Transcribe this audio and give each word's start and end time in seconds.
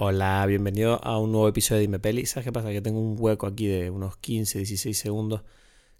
Hola, 0.00 0.46
bienvenido 0.46 1.04
a 1.04 1.18
un 1.18 1.32
nuevo 1.32 1.48
episodio 1.48 1.78
de 1.78 1.80
Dime 1.80 1.98
Peli. 1.98 2.24
¿Sabes 2.24 2.44
qué 2.44 2.52
pasa? 2.52 2.70
Que 2.70 2.80
tengo 2.80 3.00
un 3.00 3.16
hueco 3.18 3.48
aquí 3.48 3.66
de 3.66 3.90
unos 3.90 4.16
15, 4.16 4.58
16 4.58 4.96
segundos 4.96 5.42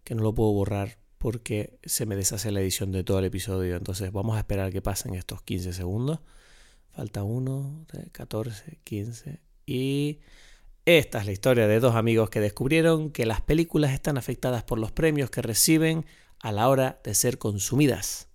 que 0.04 0.14
no 0.14 0.22
lo 0.22 0.32
puedo 0.32 0.52
borrar 0.52 0.98
porque 1.18 1.80
se 1.82 2.06
me 2.06 2.14
deshace 2.14 2.52
la 2.52 2.60
edición 2.60 2.92
de 2.92 3.02
todo 3.02 3.18
el 3.18 3.24
episodio. 3.24 3.74
Entonces 3.74 4.12
vamos 4.12 4.36
a 4.36 4.38
esperar 4.38 4.70
que 4.70 4.80
pasen 4.80 5.16
estos 5.16 5.42
15 5.42 5.72
segundos. 5.72 6.20
Falta 6.92 7.24
1, 7.24 7.86
14, 8.12 8.78
15 8.84 9.40
y... 9.66 10.20
Esta 10.84 11.18
es 11.18 11.26
la 11.26 11.32
historia 11.32 11.66
de 11.66 11.80
dos 11.80 11.96
amigos 11.96 12.30
que 12.30 12.40
descubrieron 12.40 13.10
que 13.10 13.26
las 13.26 13.40
películas 13.40 13.92
están 13.92 14.16
afectadas 14.16 14.62
por 14.62 14.78
los 14.78 14.92
premios 14.92 15.28
que 15.28 15.42
reciben 15.42 16.06
a 16.38 16.52
la 16.52 16.68
hora 16.68 17.00
de 17.02 17.14
ser 17.14 17.38
consumidas. 17.38 18.27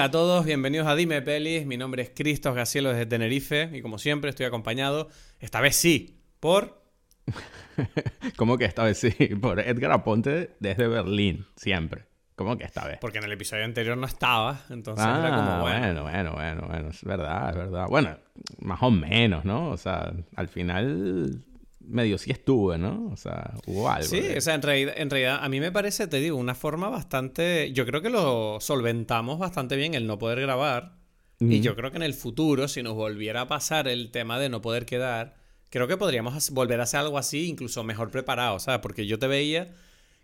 Hola 0.00 0.06
a 0.06 0.10
todos, 0.12 0.46
bienvenidos 0.46 0.86
a 0.86 0.96
Dime 0.96 1.20
Pelis. 1.20 1.66
Mi 1.66 1.76
nombre 1.76 2.00
es 2.00 2.08
Cristos 2.08 2.54
Gacielo 2.54 2.88
desde 2.88 3.04
Tenerife 3.04 3.68
y 3.70 3.82
como 3.82 3.98
siempre 3.98 4.30
estoy 4.30 4.46
acompañado, 4.46 5.10
esta 5.40 5.60
vez 5.60 5.76
sí, 5.76 6.22
por... 6.40 6.82
¿Cómo 8.36 8.56
que 8.56 8.64
esta 8.64 8.82
vez 8.82 8.96
sí? 8.96 9.10
Por 9.42 9.60
Edgar 9.60 9.92
Aponte 9.92 10.56
desde 10.58 10.88
Berlín, 10.88 11.44
siempre. 11.54 12.06
¿Cómo 12.34 12.56
que 12.56 12.64
esta 12.64 12.86
vez? 12.86 12.96
Porque 12.98 13.18
en 13.18 13.24
el 13.24 13.32
episodio 13.32 13.62
anterior 13.66 13.98
no 13.98 14.06
estaba, 14.06 14.62
entonces 14.70 15.04
ah, 15.06 15.18
era 15.18 15.36
como 15.36 15.60
bueno. 15.60 16.02
bueno, 16.02 16.02
bueno, 16.04 16.32
bueno, 16.32 16.66
bueno, 16.66 16.88
es 16.88 17.04
verdad, 17.04 17.50
es 17.50 17.56
verdad. 17.56 17.86
Bueno, 17.90 18.16
más 18.60 18.82
o 18.82 18.90
menos, 18.90 19.44
¿no? 19.44 19.68
O 19.68 19.76
sea, 19.76 20.14
al 20.34 20.48
final 20.48 21.44
medio 21.90 22.16
sí 22.18 22.30
estuve, 22.30 22.78
¿no? 22.78 23.10
O 23.12 23.16
sea, 23.16 23.54
hubo 23.66 23.88
algo. 23.90 24.08
Sí, 24.08 24.20
de- 24.20 24.38
o 24.38 24.40
sea, 24.40 24.54
en 24.54 24.62
realidad, 24.62 24.94
en 24.96 25.10
realidad 25.10 25.38
a 25.42 25.48
mí 25.48 25.60
me 25.60 25.70
parece, 25.72 26.06
te 26.06 26.18
digo, 26.20 26.36
una 26.36 26.54
forma 26.54 26.88
bastante... 26.88 27.72
Yo 27.72 27.84
creo 27.86 28.00
que 28.02 28.10
lo 28.10 28.58
solventamos 28.60 29.38
bastante 29.38 29.76
bien 29.76 29.94
el 29.94 30.06
no 30.06 30.18
poder 30.18 30.40
grabar. 30.40 30.96
Y 31.40 31.54
Ujú. 31.56 31.62
yo 31.62 31.76
creo 31.76 31.90
que 31.90 31.96
en 31.96 32.02
el 32.02 32.14
futuro, 32.14 32.68
si 32.68 32.82
nos 32.82 32.94
volviera 32.94 33.42
a 33.42 33.48
pasar 33.48 33.88
el 33.88 34.10
tema 34.10 34.38
de 34.38 34.48
no 34.48 34.60
poder 34.60 34.84
quedar, 34.86 35.34
creo 35.70 35.88
que 35.88 35.96
podríamos 35.96 36.50
volver 36.50 36.80
a 36.80 36.82
hacer 36.82 37.00
algo 37.00 37.16
así, 37.18 37.48
incluso 37.48 37.82
mejor 37.84 38.10
preparado, 38.10 38.58
¿sabes? 38.58 38.80
Porque 38.80 39.06
yo 39.06 39.18
te 39.18 39.26
veía 39.26 39.68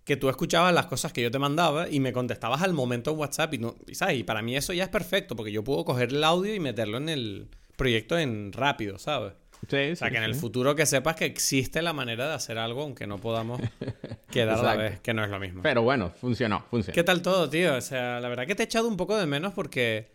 que 0.05 0.17
tú 0.17 0.29
escuchabas 0.29 0.73
las 0.75 0.87
cosas 0.87 1.13
que 1.13 1.23
yo 1.23 1.31
te 1.31 1.39
mandaba 1.39 1.89
y 1.89 1.99
me 2.01 2.13
contestabas 2.13 2.63
al 2.63 2.73
momento 2.75 3.11
en 3.13 3.19
WhatsApp 3.19 3.55
y, 3.55 3.59
no, 3.59 3.75
y, 3.89 3.95
¿sabes? 3.97 4.19
Y 4.19 4.23
para 4.25 4.41
mí 4.43 4.55
eso 4.57 4.73
ya 4.73 4.85
es 4.85 4.89
perfecto, 4.91 5.35
porque 5.35 5.51
yo 5.53 5.65
puedo 5.65 5.85
coger 5.85 6.11
el 6.11 6.23
audio 6.23 6.55
y 6.55 6.61
meterlo 6.61 6.99
en 6.99 7.09
el 7.09 7.49
proyecto 7.77 8.17
en 8.19 8.53
rápido, 8.53 8.99
¿sabes? 8.99 9.33
Sí, 9.69 9.77
O 9.93 9.97
sea, 9.97 10.09
sí, 10.09 10.13
que 10.13 10.19
en 10.19 10.25
el 10.25 10.35
futuro 10.35 10.75
que 10.75 10.87
sepas 10.87 11.17
que 11.17 11.25
existe 11.25 11.83
la 11.83 11.93
manera 11.93 12.29
de 12.29 12.35
hacer 12.35 12.59
algo 12.59 12.83
aunque 12.83 13.07
no 13.07 13.19
podamos 13.19 13.61
quedar 14.31 14.59
a 14.59 14.63
la 14.63 14.77
vez, 14.77 15.01
que 15.01 15.15
no 15.15 15.25
es 15.25 15.31
lo 15.31 15.39
mismo. 15.41 15.63
Pero 15.63 15.83
bueno, 15.83 16.11
funcionó, 16.11 16.65
funcionó. 16.71 16.95
¿Qué 16.95 17.03
tal 17.03 17.23
todo, 17.23 17.49
tío? 17.49 17.75
O 17.75 17.81
sea, 17.81 18.21
la 18.21 18.29
verdad 18.29 18.47
que 18.47 18.55
te 18.55 18.63
he 18.63 18.67
echado 18.67 18.87
un 18.89 18.97
poco 18.97 19.17
de 19.17 19.27
menos 19.27 19.53
porque 19.55 20.11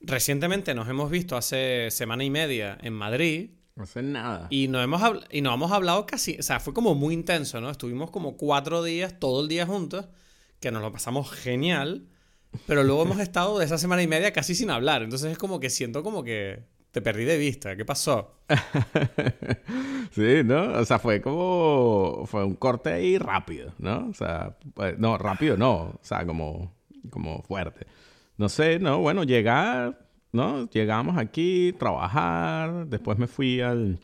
recientemente 0.00 0.74
nos 0.74 0.88
hemos 0.88 1.10
visto 1.10 1.36
hace 1.36 1.90
semana 1.90 2.24
y 2.24 2.30
media 2.30 2.78
en 2.82 2.92
Madrid 2.92 3.50
No 3.74 3.84
hace 3.84 4.02
nada. 4.02 4.46
y 4.50 4.68
no 4.68 4.82
hemos, 4.82 5.02
y 5.30 5.40
no 5.40 5.52
hemos 5.54 5.72
hablado 5.72 6.06
casi, 6.06 6.36
o 6.38 6.42
sea, 6.42 6.60
fue 6.60 6.74
como 6.74 6.94
muy 6.94 7.14
intenso, 7.14 7.60
¿no? 7.60 7.70
Estuvimos 7.70 8.10
como 8.10 8.36
cuatro 8.36 8.82
días, 8.82 9.18
todo 9.18 9.42
el 9.42 9.48
día 9.48 9.66
juntos, 9.66 10.06
que 10.60 10.70
nos 10.70 10.82
lo 10.82 10.92
pasamos 10.92 11.30
genial, 11.30 12.06
pero 12.66 12.82
luego 12.84 13.02
hemos 13.02 13.20
estado 13.20 13.58
de 13.58 13.64
esa 13.66 13.78
semana 13.78 14.02
y 14.02 14.06
media 14.06 14.32
casi 14.32 14.54
sin 14.54 14.70
hablar, 14.70 15.02
entonces 15.02 15.32
es 15.32 15.38
como 15.38 15.60
que 15.60 15.70
siento 15.70 16.02
como 16.02 16.24
que 16.24 16.64
te 16.96 17.02
perdí 17.02 17.26
de 17.26 17.36
vista, 17.36 17.76
¿qué 17.76 17.84
pasó? 17.84 18.38
sí, 20.12 20.40
¿no? 20.42 20.78
O 20.78 20.84
sea, 20.86 20.98
fue 20.98 21.20
como... 21.20 22.22
Fue 22.24 22.42
un 22.42 22.54
corte 22.54 22.90
ahí 22.90 23.18
rápido, 23.18 23.74
¿no? 23.76 24.08
O 24.08 24.14
sea, 24.14 24.56
pues, 24.72 24.98
no, 24.98 25.18
rápido 25.18 25.58
no. 25.58 25.74
O 25.74 25.98
sea, 26.00 26.24
como, 26.24 26.72
como 27.10 27.42
fuerte. 27.42 27.86
No 28.38 28.48
sé, 28.48 28.78
¿no? 28.78 29.00
Bueno, 29.00 29.24
llegar, 29.24 30.08
¿no? 30.32 30.70
Llegamos 30.70 31.18
aquí, 31.18 31.74
trabajar. 31.78 32.86
Después 32.86 33.18
me 33.18 33.26
fui 33.26 33.60
al... 33.60 34.00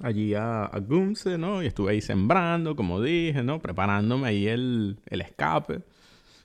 Allí 0.00 0.34
a, 0.34 0.66
a 0.66 0.80
¿no? 1.36 1.64
Y 1.64 1.66
estuve 1.66 1.90
ahí 1.90 2.00
sembrando, 2.00 2.76
como 2.76 3.02
dije, 3.02 3.42
¿no? 3.42 3.60
Preparándome 3.60 4.28
ahí 4.28 4.46
el, 4.46 5.00
el 5.06 5.20
escape. 5.20 5.80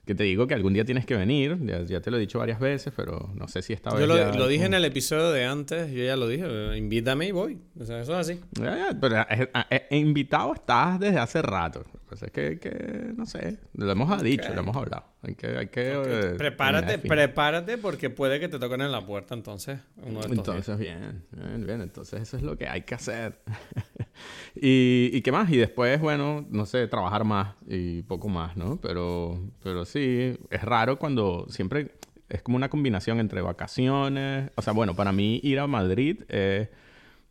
Que 0.06 0.14
te 0.16 0.24
digo 0.24 0.46
que 0.46 0.54
algún 0.54 0.74
día 0.74 0.86
tienes 0.86 1.06
que 1.06 1.16
venir. 1.16 1.58
Ya, 1.66 1.84
ya 1.84 2.00
te 2.00 2.12
lo 2.12 2.18
he 2.18 2.20
dicho 2.20 2.38
varias 2.40 2.60
veces, 2.60 2.94
pero 2.96 3.32
no 3.36 3.48
sé 3.48 3.62
si 3.64 3.74
esta 3.74 3.90
vez 3.92 4.02
Yo 4.02 4.08
lo, 4.08 4.16
ya- 4.18 4.32
lo 4.38 4.48
dije 4.48 4.66
en 4.66 4.74
el 4.76 4.86
episodio 4.86 5.32
de 5.32 5.46
antes, 5.46 5.92
yo 5.92 6.04
ya 6.04 6.16
lo 6.16 6.28
dije, 6.28 6.46
eh, 6.48 6.78
invítame 6.78 7.28
y 7.28 7.32
voy, 7.32 7.58
o 7.80 7.84
sea, 7.86 8.02
eso 8.02 8.14
es 8.20 8.30
así. 8.30 8.40
Ya, 8.54 8.90
pero 9.02 9.22
eh, 9.22 9.50
eh, 9.72 9.88
invitado 9.98 10.54
estás 10.54 11.00
desde 11.00 11.18
hace 11.18 11.42
rato. 11.42 11.84
Pasa 12.16 12.28
es 12.28 12.32
que, 12.32 12.60
que, 12.60 13.12
no 13.14 13.26
sé, 13.26 13.60
lo 13.74 13.92
hemos 13.92 14.24
dicho, 14.24 14.48
lo 14.54 14.62
hemos 14.62 14.78
hablado. 14.78 15.04
Hay 15.22 15.36
que, 15.36 15.48
hay 15.48 15.68
que 15.68 15.92
eh, 15.92 16.36
prepárate, 16.38 16.98
prepárate 16.98 17.78
porque 17.78 18.10
puede 18.10 18.40
que 18.40 18.48
te 18.48 18.58
toquen 18.58 18.80
en 18.80 18.94
la 18.94 19.06
puerta 19.06 19.34
entonces, 19.34 19.82
uno 19.98 20.22
de 20.22 20.34
estos 20.34 20.46
días. 20.46 20.48
Entonces, 20.48 20.78
bien, 20.78 21.26
bien, 21.32 21.66
bien. 21.68 21.82
Entonces, 21.82 22.22
eso 22.22 22.38
es 22.38 22.44
lo 22.44 22.58
que 22.58 22.70
hay 22.70 22.84
que 22.84 22.96
hacer. 22.96 23.42
y, 24.56 25.10
¿Y 25.12 25.22
qué 25.24 25.34
más? 25.34 25.52
Y 25.52 25.58
después, 25.58 26.00
bueno, 26.00 26.48
no 26.50 26.66
sé, 26.66 26.88
trabajar 26.88 27.26
más 27.26 27.56
y 27.68 28.04
poco 28.04 28.30
más, 28.30 28.56
¿no? 28.56 28.80
Pero, 28.80 29.38
pero 29.62 29.84
sí, 29.84 30.40
es 30.50 30.62
raro 30.62 30.98
cuando 30.98 31.48
siempre 31.50 31.92
es 32.30 32.42
como 32.42 32.56
una 32.56 32.70
combinación 32.70 33.20
entre 33.20 33.42
vacaciones. 33.42 34.52
O 34.56 34.62
sea, 34.62 34.72
bueno, 34.72 34.96
para 34.96 35.12
mí 35.12 35.42
ir 35.44 35.60
a 35.60 35.68
Madrid 35.68 36.24
eh, 36.30 36.70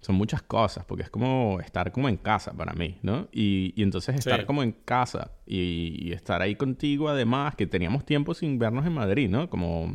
son 0.05 0.17
muchas 0.17 0.43
cosas, 0.43 0.85
porque 0.85 1.03
es 1.05 1.11
como 1.11 1.59
estar 1.61 1.91
como 1.91 2.09
en 2.11 2.17
casa 2.19 2.53
para 2.53 2.73
mí, 2.75 2.99
¿no? 3.03 3.29
Y, 3.33 3.73
y 3.75 3.83
entonces 3.83 4.15
estar 4.17 4.41
Sí. 4.41 4.47
como 4.47 4.63
en 4.63 4.73
casa 4.73 5.31
y, 5.47 5.97
y 5.99 6.13
estar 6.13 6.43
ahí 6.43 6.57
contigo, 6.57 7.09
además, 7.09 7.55
que 7.57 7.67
teníamos 7.67 8.05
tiempo 8.05 8.35
sin 8.35 8.59
vernos 8.59 8.85
en 8.87 8.93
Madrid, 8.93 9.31
¿no? 9.31 9.49
Como. 9.49 9.91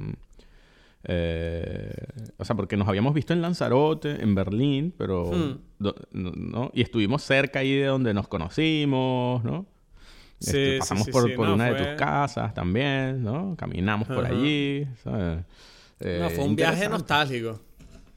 eh, 1.04 1.94
o 2.38 2.44
sea, 2.46 2.56
porque 2.56 2.76
nos 2.76 2.88
habíamos 2.88 3.14
visto 3.14 3.34
en 3.34 3.42
Lanzarote, 3.42 4.22
en 4.22 4.36
Berlín, 4.36 4.94
pero. 4.98 5.32
Hmm. 5.32 5.58
do- 5.80 5.96
no. 6.12 6.72
Y 6.74 6.82
estuvimos 6.82 7.22
cerca 7.24 7.60
ahí 7.60 7.74
de 7.76 7.86
donde 7.86 8.14
nos 8.14 8.28
conocimos, 8.28 9.44
¿no? 9.44 9.66
Sí, 10.40 10.50
Este, 10.58 10.80
pasamos 10.80 11.06
sí, 11.06 11.12
por, 11.12 11.36
por 11.36 11.48
no, 11.50 11.54
una 11.56 11.66
de 11.72 11.76
tus 11.76 11.88
casas 11.98 12.54
también, 12.54 13.24
¿no? 13.24 13.56
Caminamos 13.58 14.08
por 14.08 14.26
allí, 14.26 14.88
¿sabes? 15.04 15.38
No, 15.38 15.46
Eh, 16.02 16.30
fue 16.34 16.46
un 16.46 16.56
viaje 16.56 16.86
interesante. 16.86 16.90
nostálgico. 16.90 17.62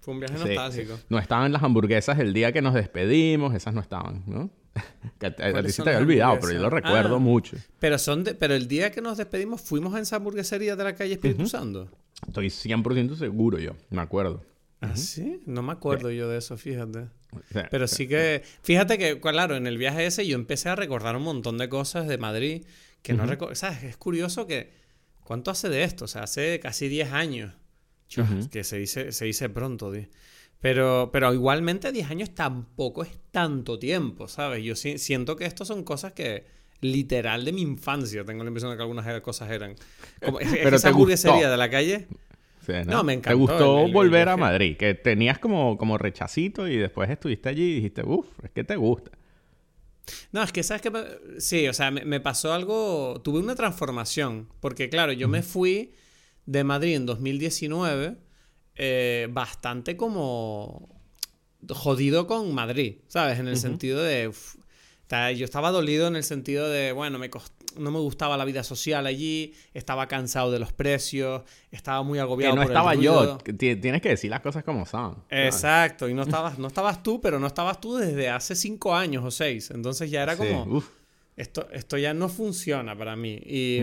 Fue 0.03 0.13
un 0.15 0.21
viaje 0.21 0.37
Sí, 0.37 0.45
nostálgico. 0.45 0.99
No 1.09 1.19
estaban 1.19 1.51
las 1.53 1.63
hamburguesas 1.63 2.19
el 2.19 2.33
día 2.35 2.53
que 2.53 2.61
nos 2.61 2.75
despedimos, 2.75 3.55
esas 3.55 3.73
no 3.73 3.81
estaban, 3.81 4.23
¿no? 4.27 4.51
que 5.19 5.27
a, 5.27 5.35
ti 5.37 5.43
¿Cuáles 5.51 5.73
se 5.73 5.77
son 5.79 5.85
te 5.85 5.91
había 5.91 6.01
olvidado, 6.03 6.39
pero 6.41 6.53
yo 6.53 6.59
lo 6.61 6.71
recuerdo 6.71 7.17
Ah. 7.17 7.21
mucho. 7.21 7.57
Pero 7.79 7.99
son 7.99 8.25
de- 8.25 8.35
pero 8.35 8.55
el 8.55 8.69
día 8.69 8.91
que 8.91 9.01
nos 9.01 9.17
despedimos 9.19 9.61
fuimos 9.63 9.95
a 9.95 10.01
esa 10.01 10.17
hamburguesería 10.17 10.77
de 10.77 10.85
la 10.85 10.95
calle 10.95 11.15
Espíritu 11.15 11.47
Santo. 11.47 11.89
Estoy 12.27 12.49
100% 12.51 13.17
seguro 13.17 13.59
yo, 13.59 13.73
me 13.91 14.01
acuerdo. 14.03 14.45
¿Ah, 14.81 14.97
sí? 14.97 15.41
No 15.47 15.63
me 15.63 15.73
acuerdo 15.73 16.11
yo 16.11 16.29
de 16.29 16.39
eso, 16.39 16.57
fíjate. 16.57 17.07
Pero 17.71 17.87
sí 17.87 18.09
que, 18.09 18.43
fíjate 18.63 18.99
que, 18.99 19.21
claro, 19.21 19.55
en 19.57 19.67
el 19.69 19.79
viaje 19.79 20.05
ese 20.07 20.27
yo 20.27 20.35
empecé 20.35 20.69
a 20.69 20.75
recordar 20.77 21.15
un 21.17 21.23
montón 21.23 21.57
de 21.59 21.69
cosas 21.69 22.09
de 22.09 22.19
Madrid 22.19 22.65
que 23.03 23.13
no 23.15 23.25
recuerdo. 23.27 23.55
¿Sabes? 23.55 23.85
Es 23.85 23.97
curioso 23.97 24.47
que, 24.49 24.73
¿cuánto 25.23 25.51
hace 25.53 25.69
de 25.69 25.85
esto? 25.85 26.07
O 26.07 26.09
sea, 26.09 26.25
hace 26.25 26.59
casi 26.61 26.89
10 26.89 27.13
años. 27.13 27.55
Chua, 28.13 28.25
Ujú. 28.25 28.51
Que 28.51 28.63
se 28.65 28.79
dice, 28.79 29.11
se 29.13 29.25
dice 29.25 29.49
pronto. 29.49 29.93
Pero, 30.61 31.11
pero 31.13 31.33
igualmente 31.33 31.91
10 31.93 32.11
años 32.11 32.35
tampoco 32.35 33.03
es 33.03 33.11
tanto 33.31 33.79
tiempo, 33.79 34.29
¿sabes? 34.29 34.63
Yo 34.63 34.77
si- 34.77 34.99
siento 34.99 35.35
que 35.37 35.45
estos 35.47 35.67
son 35.69 35.83
cosas 35.83 36.13
que 36.13 36.45
literal 36.83 37.45
de 37.45 37.53
mi 37.53 37.63
infancia, 37.63 38.25
tengo 38.25 38.43
la 38.45 38.49
impresión 38.49 38.71
de 38.71 38.77
que 38.77 38.83
algunas 38.83 39.07
er- 39.07 39.23
cosas 39.23 39.51
eran. 39.51 39.75
Como, 40.25 40.41
es- 40.41 40.49
Pero 40.63 40.77
esa 40.77 40.89
te 40.89 40.93
hamburguesería 40.93 41.51
de 41.51 41.57
la 41.57 41.71
calle. 41.71 42.07
Sí, 42.67 42.73
No, 42.87 43.03
me 43.03 43.13
¿Te 43.15 43.19
encantó 43.19 43.39
gustó 43.39 43.75
el- 43.77 43.81
el- 43.81 43.87
el 43.89 43.93
volver 43.93 44.29
a. 44.29 44.37
Madrid? 44.37 44.77
Que 44.77 44.95
tenías 44.95 45.39
como, 45.39 45.77
como 45.79 45.97
rechacito 45.99 46.69
y 46.69 46.77
después 46.77 47.09
estuviste 47.11 47.49
allí 47.49 47.63
y 47.71 47.75
dijiste, 47.77 48.03
uff, 48.05 48.27
es 48.45 48.51
que 48.51 48.63
te 48.63 48.77
gusta. 48.77 49.11
No, 50.33 50.43
es 50.43 50.53
que 50.53 50.63
sabes 50.63 50.83
que 50.83 50.91
me- 50.91 51.41
sí, 51.41 51.67
o 51.69 51.73
sea, 51.73 51.91
me, 51.91 52.05
me 52.05 52.21
pasó 52.21 52.53
algo, 52.53 53.21
tuve 53.25 53.39
una 53.41 53.55
transformación, 53.55 54.49
porque 54.61 54.89
claro, 54.89 55.13
yo 55.13 55.29
me 55.29 55.43
fui 55.43 55.95
de 56.47 56.65
Madrid 56.65 56.97
en 56.97 57.07
2019 57.07 58.17
eh, 58.77 59.29
bastante 59.31 59.97
como 59.97 60.89
jodido 61.69 62.27
con 62.27 62.55
Madrid, 62.55 62.97
¿sabes? 63.09 63.39
En 63.39 63.47
el 63.49 63.57
sentido 63.57 64.03
de, 64.03 64.29
uf, 64.29 64.57
yo 65.37 65.45
estaba 65.45 65.71
dolido 65.71 66.09
en 66.09 66.17
el 66.17 66.25
sentido 66.25 66.69
de, 66.69 66.93
bueno, 66.93 67.19
me 67.19 67.31
cost- 67.31 67.53
no 67.79 67.91
me 67.91 67.99
gustaba 67.99 68.37
la 68.37 68.45
vida 68.47 68.65
social 68.65 69.07
allí, 69.07 69.53
estaba 69.75 70.09
cansado 70.09 70.51
de 70.51 70.59
los 70.59 70.73
precios, 70.73 71.43
estaba 71.71 72.03
muy 72.03 72.17
Que 72.17 72.23
agobiado 72.23 72.57
no 72.57 72.63
por 72.63 72.71
el 72.71 72.77
estaba 72.77 72.95
yo. 72.95 73.19
ruido. 73.19 73.39
que 73.39 73.53
Tienes 73.53 74.01
que 74.03 74.09
decir 74.09 74.31
las 74.31 74.41
cosas 74.41 74.65
como 74.65 74.85
son. 74.87 75.23
Exacto, 75.31 76.09
y 76.09 76.15
no 76.15 76.23
estabas, 76.29 76.59
no 76.59 76.67
estabas 76.69 77.03
tú, 77.03 77.21
pero 77.21 77.39
no 77.39 77.47
estabas 77.47 77.81
tú 77.81 77.97
desde 77.97 78.29
hace 78.31 78.55
cinco 78.57 78.95
años 78.95 79.23
o 79.25 79.31
seis. 79.31 79.71
Entonces 79.71 80.11
ya 80.11 80.23
era 80.23 80.37
como, 80.37 80.83
esto, 81.37 81.69
esto 81.73 81.97
ya 81.99 82.13
no 82.15 82.29
funciona 82.29 82.97
para 82.97 83.15
mí. 83.15 83.35
Y. 83.45 83.83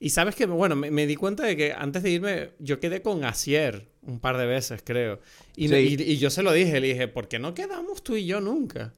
Y 0.00 0.10
sabes 0.10 0.34
que, 0.34 0.46
bueno, 0.46 0.76
me, 0.76 1.06
di 1.06 1.16
cuenta 1.16 1.44
de 1.44 1.56
que 1.56 1.72
antes 1.72 2.02
de 2.02 2.10
irme, 2.10 2.50
yo 2.58 2.80
quedé 2.80 3.00
con 3.00 3.24
Asier 3.24 3.88
un 4.02 4.20
par 4.20 4.36
de 4.36 4.46
veces, 4.46 4.82
creo. 4.84 5.20
Y, 5.56 5.74
y, 5.74 6.18
yo 6.18 6.30
se 6.30 6.42
lo 6.42 6.52
dije, 6.52 6.80
le 6.80 6.88
dije, 6.88 7.08
¿por 7.08 7.28
qué 7.28 7.38
no 7.38 7.54
quedamos 7.54 8.02
tú 8.02 8.16
y 8.16 8.26
yo 8.26 8.40
nunca? 8.40 8.92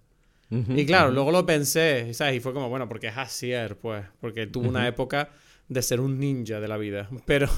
y 0.48 0.86
claro, 0.86 1.10
luego 1.10 1.32
lo 1.32 1.44
pensé, 1.44 2.14
¿sabes? 2.14 2.36
Y 2.36 2.40
fue 2.40 2.52
como, 2.52 2.68
bueno, 2.68 2.88
porque 2.88 3.08
es 3.08 3.16
Asier, 3.16 3.76
pues, 3.76 4.04
porque 4.20 4.46
tuvo 4.46 4.68
una 4.68 4.86
época 4.86 5.30
de 5.68 5.82
ser 5.82 6.00
un 6.00 6.18
ninja 6.18 6.60
de 6.60 6.68
la 6.68 6.76
vida. 6.76 7.08
Pero 7.26 7.48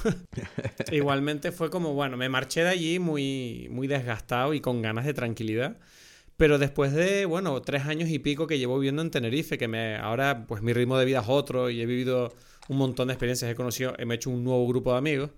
igualmente 0.91 1.51
fue 1.51 1.69
como, 1.69 1.93
bueno, 1.93 2.17
me 2.17 2.29
marché 2.29 2.63
de 2.63 2.69
allí 2.69 2.99
muy, 2.99 3.67
muy 3.71 3.87
desgastado 3.87 4.53
y 4.53 4.61
con 4.61 4.81
ganas 4.81 5.05
de 5.05 5.13
tranquilidad. 5.13 5.77
Pero 6.37 6.57
después 6.57 6.93
de, 6.93 7.25
bueno, 7.25 7.61
tres 7.61 7.85
años 7.85 8.09
y 8.09 8.17
pico 8.17 8.47
que 8.47 8.57
llevo 8.57 8.79
viviendo 8.79 9.01
en 9.01 9.11
Tenerife, 9.11 9.57
que 9.57 9.67
me, 9.67 9.97
ahora 9.97 10.45
pues 10.47 10.61
mi 10.61 10.71
ritmo 10.71 10.97
de 10.97 11.05
vida 11.05 11.19
es 11.19 11.27
otro 11.27 11.69
y 11.69 11.81
he 11.81 11.85
vivido 11.85 12.33
un 12.69 12.77
montón 12.77 13.07
de 13.07 13.15
experiencias, 13.15 13.51
he 13.51 13.55
conocido, 13.55 13.93
he 13.97 14.13
hecho 14.13 14.29
un 14.29 14.43
nuevo 14.43 14.65
grupo 14.67 14.91
de 14.91 14.99
amigos. 14.99 15.31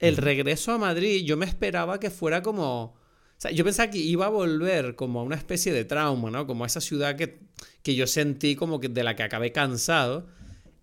El 0.00 0.16
regreso 0.16 0.72
a 0.72 0.78
Madrid, 0.78 1.24
yo 1.24 1.36
me 1.36 1.46
esperaba 1.46 1.98
que 1.98 2.10
fuera 2.10 2.42
como... 2.42 2.82
O 2.82 3.38
sea, 3.38 3.52
yo 3.52 3.64
pensaba 3.64 3.90
que 3.90 3.98
iba 3.98 4.26
a 4.26 4.28
volver 4.28 4.96
como 4.96 5.20
a 5.20 5.22
una 5.22 5.36
especie 5.36 5.72
de 5.72 5.84
trauma, 5.84 6.30
¿no? 6.30 6.46
Como 6.46 6.64
a 6.64 6.66
esa 6.66 6.80
ciudad 6.80 7.16
que, 7.16 7.40
que 7.82 7.94
yo 7.94 8.06
sentí 8.06 8.56
como 8.56 8.80
que 8.80 8.88
de 8.88 9.04
la 9.04 9.14
que 9.14 9.22
acabé 9.22 9.52
cansado. 9.52 10.26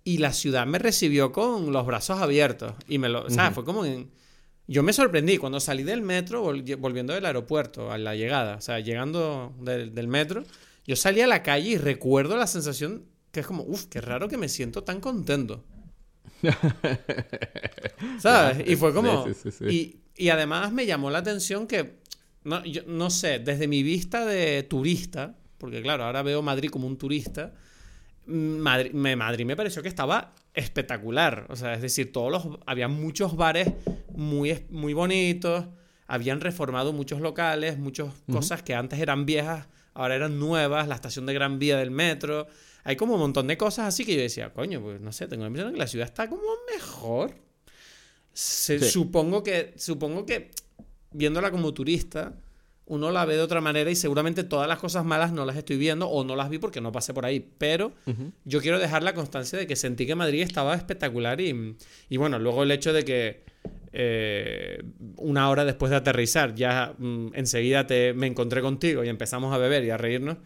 Y 0.03 0.17
la 0.17 0.31
ciudad 0.31 0.65
me 0.65 0.79
recibió 0.79 1.31
con 1.33 1.71
los 1.73 1.85
brazos 1.85 2.19
abiertos. 2.19 2.73
Y 2.87 2.97
me 2.97 3.09
lo... 3.09 3.25
O 3.25 3.29
sea, 3.29 3.51
fue 3.51 3.65
como 3.65 3.85
en... 3.85 4.09
Yo 4.67 4.83
me 4.83 4.93
sorprendí 4.93 5.37
cuando 5.37 5.59
salí 5.59 5.83
del 5.83 6.01
metro, 6.01 6.41
volviendo 6.43 7.13
del 7.13 7.25
aeropuerto, 7.25 7.91
a 7.91 7.97
la 7.97 8.15
llegada, 8.15 8.55
o 8.55 8.61
sea, 8.61 8.79
llegando 8.79 9.53
del, 9.59 9.93
del 9.93 10.07
metro, 10.07 10.43
yo 10.87 10.95
salí 10.95 11.19
a 11.19 11.27
la 11.27 11.43
calle 11.43 11.71
y 11.71 11.77
recuerdo 11.77 12.37
la 12.37 12.47
sensación 12.47 13.03
que 13.31 13.41
es 13.41 13.47
como, 13.47 13.63
uff, 13.63 13.85
qué 13.85 14.01
raro 14.01 14.27
que 14.27 14.37
me 14.37 14.49
siento 14.49 14.83
tan 14.83 14.99
contento. 14.99 15.63
¿Sabes? 18.19 18.67
Y 18.67 18.75
fue 18.75 18.93
como... 18.93 19.25
y, 19.69 19.97
y, 20.15 20.29
además 20.29 20.71
me 20.71 20.85
llamó 20.85 21.11
la 21.11 21.19
atención 21.19 21.67
que, 21.67 21.99
no, 22.43 22.63
yo, 22.65 22.81
no 22.87 23.09
sé, 23.09 23.39
desde 23.39 23.67
mi 23.67 23.83
vista 23.83 24.25
de 24.25 24.63
turista, 24.63 25.35
porque 25.57 25.81
claro, 25.81 26.05
ahora 26.05 26.23
veo 26.23 26.41
Madrid 26.41 26.69
como 26.69 26.87
un 26.87 26.97
turista, 26.97 27.53
Madrid 28.25 28.91
me, 28.93 29.15
Madrid 29.15 29.45
me 29.45 29.55
pareció 29.55 29.81
que 29.81 29.89
estaba 29.89 30.33
espectacular. 30.53 31.47
O 31.49 31.55
sea, 31.55 31.73
es 31.73 31.81
decir, 31.81 32.11
todos 32.11 32.31
los. 32.31 32.59
Había 32.65 32.87
muchos 32.87 33.35
bares 33.35 33.69
muy, 34.15 34.65
muy 34.69 34.93
bonitos. 34.93 35.65
Habían 36.07 36.41
reformado 36.41 36.93
muchos 36.93 37.21
locales, 37.21 37.77
muchas 37.77 38.09
cosas 38.29 38.61
que 38.63 38.75
antes 38.75 38.99
eran 38.99 39.25
viejas, 39.25 39.67
ahora 39.93 40.15
eran 40.15 40.39
nuevas. 40.39 40.87
La 40.87 40.95
estación 40.95 41.25
de 41.25 41.33
Gran 41.33 41.57
Vía 41.57 41.77
del 41.77 41.91
metro. 41.91 42.47
Hay 42.83 42.95
como 42.95 43.15
un 43.15 43.19
montón 43.19 43.47
de 43.47 43.57
cosas 43.57 43.87
así 43.87 44.05
que 44.05 44.15
yo 44.15 44.21
decía, 44.21 44.51
coño, 44.53 44.81
pues 44.81 45.01
no 45.01 45.11
sé, 45.11 45.27
tengo 45.27 45.43
la 45.43 45.47
impresión 45.47 45.71
de 45.71 45.75
que 45.75 45.79
la 45.79 45.87
ciudad 45.87 46.07
está 46.07 46.29
como 46.29 46.43
mejor. 46.73 47.35
Supongo 48.33 49.43
que. 49.43 49.73
Supongo 49.77 50.25
que. 50.25 50.51
Viéndola 51.13 51.51
como 51.51 51.73
turista 51.73 52.33
uno 52.91 53.09
la 53.09 53.23
ve 53.23 53.35
de 53.35 53.41
otra 53.41 53.61
manera 53.61 53.89
y 53.89 53.95
seguramente 53.95 54.43
todas 54.43 54.67
las 54.67 54.77
cosas 54.77 55.05
malas 55.05 55.31
no 55.31 55.45
las 55.45 55.55
estoy 55.55 55.77
viendo 55.77 56.09
o 56.09 56.25
no 56.25 56.35
las 56.35 56.49
vi 56.49 56.57
porque 56.57 56.81
no 56.81 56.91
pasé 56.91 57.13
por 57.13 57.25
ahí. 57.25 57.39
Pero 57.57 57.93
yo 58.43 58.59
quiero 58.59 58.79
dejar 58.79 59.01
la 59.01 59.13
constancia 59.13 59.57
de 59.57 59.65
que 59.65 59.77
sentí 59.77 60.05
que 60.05 60.13
Madrid 60.13 60.41
estaba 60.41 60.75
espectacular 60.75 61.39
y, 61.39 61.77
y 62.09 62.17
bueno, 62.17 62.37
luego 62.37 62.63
el 62.63 62.71
hecho 62.71 62.91
de 62.91 63.05
que 63.05 63.43
eh, 63.93 64.83
una 65.15 65.49
hora 65.49 65.63
después 65.63 65.89
de 65.89 65.95
aterrizar 65.95 66.53
ya 66.53 66.93
mm, 66.97 67.27
enseguida 67.33 67.87
te, 67.87 68.13
me 68.13 68.27
encontré 68.27 68.61
contigo 68.61 69.05
y 69.05 69.09
empezamos 69.09 69.53
a 69.53 69.57
beber 69.57 69.85
y 69.85 69.89
a 69.89 69.97
reírnos, 69.97 70.37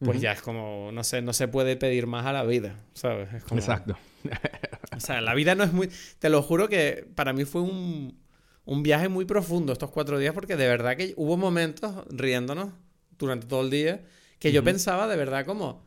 pues 0.00 0.20
ya 0.20 0.32
es 0.32 0.42
como, 0.42 0.90
no 0.92 1.04
sé, 1.04 1.22
no 1.22 1.32
se 1.32 1.48
puede 1.48 1.76
pedir 1.76 2.06
más 2.06 2.26
a 2.26 2.32
la 2.32 2.44
vida, 2.44 2.76
¿sabes? 2.94 3.28
Exacto. 3.50 3.96
o 4.96 5.00
sea, 5.00 5.20
la 5.20 5.34
vida 5.34 5.54
no 5.54 5.64
es 5.64 5.72
muy... 5.72 5.90
Te 6.18 6.28
lo 6.28 6.42
juro 6.42 6.68
que 6.68 7.06
para 7.14 7.32
mí 7.32 7.44
fue 7.44 7.62
un 7.62 8.26
un 8.66 8.82
viaje 8.82 9.08
muy 9.08 9.24
profundo 9.24 9.72
estos 9.72 9.90
cuatro 9.90 10.18
días 10.18 10.34
porque 10.34 10.56
de 10.56 10.68
verdad 10.68 10.96
que 10.96 11.14
hubo 11.16 11.36
momentos 11.36 12.04
riéndonos 12.10 12.72
durante 13.16 13.46
todo 13.46 13.62
el 13.62 13.70
día 13.70 14.04
que 14.38 14.52
yo 14.52 14.62
pensaba 14.62 15.08
de 15.08 15.16
verdad 15.16 15.46
como... 15.46 15.86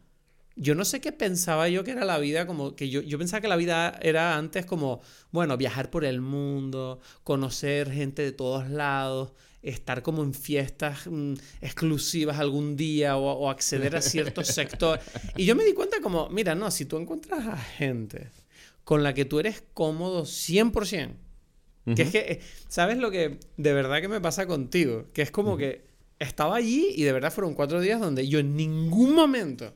Yo 0.55 0.75
no 0.75 0.83
sé 0.83 0.99
qué 0.99 1.13
pensaba 1.13 1.69
yo 1.69 1.85
que 1.85 1.91
era 1.91 2.03
la 2.03 2.17
vida, 2.17 2.45
como 2.45 2.75
que 2.75 2.89
yo, 2.89 2.99
yo 2.99 3.17
pensaba 3.17 3.39
que 3.39 3.47
la 3.47 3.55
vida 3.55 3.97
era 4.01 4.35
antes 4.35 4.65
como, 4.65 4.99
bueno, 5.31 5.55
viajar 5.55 5.89
por 5.89 6.03
el 6.03 6.19
mundo, 6.19 6.99
conocer 7.23 7.89
gente 7.89 8.23
de 8.23 8.33
todos 8.33 8.69
lados, 8.69 9.31
estar 9.61 10.01
como 10.01 10.23
en 10.23 10.33
fiestas 10.33 11.07
mm, 11.07 11.33
exclusivas 11.61 12.39
algún 12.39 12.75
día 12.75 13.17
o, 13.17 13.31
o 13.31 13.49
acceder 13.49 13.95
a 13.95 14.01
ciertos 14.01 14.47
sectores. 14.53 15.03
Y 15.35 15.45
yo 15.45 15.55
me 15.55 15.65
di 15.65 15.73
cuenta 15.73 15.99
como, 16.01 16.29
mira, 16.29 16.55
no, 16.55 16.71
si 16.71 16.85
tú 16.85 16.97
encuentras 16.97 17.45
a 17.47 17.57
gente 17.57 18.29
con 18.83 19.03
la 19.03 19.13
que 19.13 19.25
tú 19.25 19.39
eres 19.39 19.63
cómodo 19.73 20.23
100%, 20.23 21.13
que 21.95 22.01
es 22.01 22.11
que, 22.11 22.19
eh, 22.19 22.41
¿sabes 22.67 22.97
lo 22.97 23.11
que 23.11 23.39
de 23.57 23.73
verdad 23.73 24.01
que 24.01 24.07
me 24.07 24.21
pasa 24.21 24.45
contigo? 24.45 25.07
Que 25.13 25.21
es 25.21 25.31
como 25.31 25.57
que 25.57 25.85
estaba 26.19 26.55
allí 26.55 26.89
y 26.95 27.03
de 27.03 27.13
verdad 27.13 27.31
fueron 27.31 27.53
cuatro 27.53 27.81
días 27.81 27.99
donde 27.99 28.27
yo 28.27 28.39
en 28.39 28.55
ningún 28.55 29.15
momento 29.15 29.73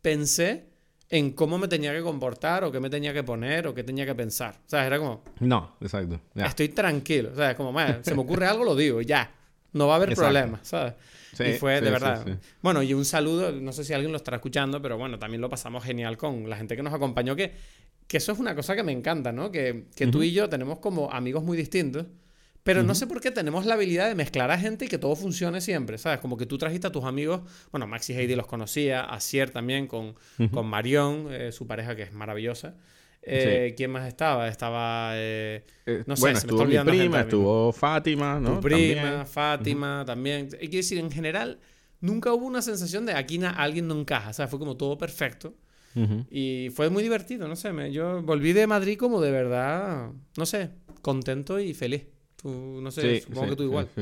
pensé 0.00 0.66
en 1.10 1.32
cómo 1.32 1.58
me 1.58 1.68
tenía 1.68 1.92
que 1.92 2.02
comportar 2.02 2.64
o 2.64 2.72
qué 2.72 2.80
me 2.80 2.90
tenía 2.90 3.12
que 3.12 3.22
poner 3.22 3.66
o 3.66 3.74
qué 3.74 3.84
tenía 3.84 4.06
que 4.06 4.14
pensar. 4.14 4.54
O 4.66 4.68
sea, 4.68 4.86
era 4.86 4.98
como... 4.98 5.22
No, 5.40 5.76
exacto. 5.80 6.20
Estoy 6.34 6.68
tranquilo. 6.70 7.30
O 7.32 7.36
sea, 7.36 7.50
es 7.52 7.56
como, 7.56 7.72
se 8.02 8.14
me 8.14 8.20
ocurre 8.20 8.46
algo, 8.46 8.64
lo 8.64 8.74
digo, 8.74 9.00
ya. 9.00 9.30
No 9.72 9.88
va 9.88 9.94
a 9.94 9.96
haber 9.96 10.14
problema, 10.14 10.60
¿sabes? 10.62 10.94
y 11.40 11.54
fue 11.54 11.80
de 11.80 11.90
verdad. 11.90 12.24
bueno, 12.62 12.80
y 12.80 12.94
un 12.94 13.04
saludo, 13.04 13.50
no 13.50 13.72
sé 13.72 13.82
si 13.82 13.92
alguien 13.92 14.12
lo 14.12 14.16
estará 14.16 14.36
escuchando, 14.36 14.80
pero 14.80 14.96
bueno, 14.96 15.18
también 15.18 15.40
lo 15.40 15.50
pasamos 15.50 15.82
genial 15.82 16.16
con 16.16 16.48
la 16.48 16.56
gente 16.56 16.76
que 16.76 16.82
nos 16.84 16.94
acompañó, 16.94 17.34
que 17.34 17.54
que 18.06 18.18
eso 18.18 18.32
es 18.32 18.38
una 18.38 18.54
cosa 18.54 18.76
que 18.76 18.82
me 18.82 18.92
encanta, 18.92 19.32
¿no? 19.32 19.50
Que, 19.50 19.86
tú 20.10 20.22
y 20.22 20.32
yo 20.32 20.48
tenemos 20.48 20.78
como 20.78 21.10
amigos 21.10 21.42
muy 21.42 21.56
distintos, 21.56 22.06
pero 22.64 22.82
no 22.82 22.94
sé 22.94 23.06
por 23.06 23.20
qué 23.20 23.30
tenemos 23.30 23.66
la 23.66 23.74
habilidad 23.74 24.08
de 24.08 24.14
mezclar 24.14 24.50
a 24.50 24.58
gente 24.58 24.86
y 24.86 24.88
que 24.88 24.96
todo 24.96 25.14
funcione 25.14 25.60
siempre, 25.60 25.98
¿sabes? 25.98 26.18
Como 26.18 26.38
que 26.38 26.46
tú 26.46 26.56
trajiste 26.56 26.86
a 26.86 26.92
tus 26.92 27.04
amigos, 27.04 27.42
bueno, 27.70 27.86
Max 27.86 28.08
y 28.08 28.14
Heidi 28.14 28.34
los 28.34 28.46
conocía, 28.46 29.02
Asier 29.02 29.50
también, 29.50 29.86
con, 29.86 30.14
con 30.50 30.66
Marion, 30.66 31.28
eh, 31.30 31.52
su 31.52 31.66
pareja 31.66 31.94
que 31.94 32.02
es 32.02 32.12
maravillosa. 32.12 32.74
Eh, 33.20 33.74
¿Quién 33.76 33.90
más 33.90 34.08
estaba? 34.08 34.48
Estaba. 34.48 35.12
Eh, 35.14 35.64
no 36.06 36.16
sé, 36.16 36.20
bueno, 36.20 36.40
se 36.40 36.46
me 36.46 36.52
está 36.52 36.62
olvidando. 36.62 36.92
Mi 36.92 36.98
prima, 36.98 37.20
estuvo 37.20 37.72
Fátima, 37.72 38.40
¿no? 38.40 38.56
Tu 38.56 38.60
prima, 38.62 39.24
Fátima 39.24 40.04
también. 40.06 40.48
Hay 40.60 40.68
que 40.68 40.78
decir, 40.78 40.98
en 40.98 41.10
general, 41.10 41.58
nunca 42.00 42.32
hubo 42.32 42.46
una 42.46 42.62
sensación 42.62 43.06
de 43.06 43.12
aquí 43.12 43.40
alguien 43.44 43.88
no 43.88 43.98
encaja, 43.98 44.32
sea, 44.32 44.48
fue 44.48 44.58
como 44.58 44.76
todo 44.76 44.96
perfecto. 44.98 45.54
Y 46.28 46.70
fue 46.74 46.90
muy 46.90 47.04
divertido, 47.04 47.46
no 47.46 47.54
sé, 47.54 47.72
me, 47.72 47.92
yo 47.92 48.20
volví 48.22 48.52
de 48.52 48.66
Madrid 48.66 48.98
como 48.98 49.20
de 49.20 49.30
verdad, 49.30 50.10
no 50.36 50.44
sé, 50.44 50.70
contento 51.02 51.60
y 51.60 51.72
feliz. 51.72 52.06
Tú, 52.44 52.78
no 52.82 52.90
sé, 52.90 53.22
supongo 53.22 53.48
que 53.48 53.56
tú 53.56 53.62
igual. 53.62 53.88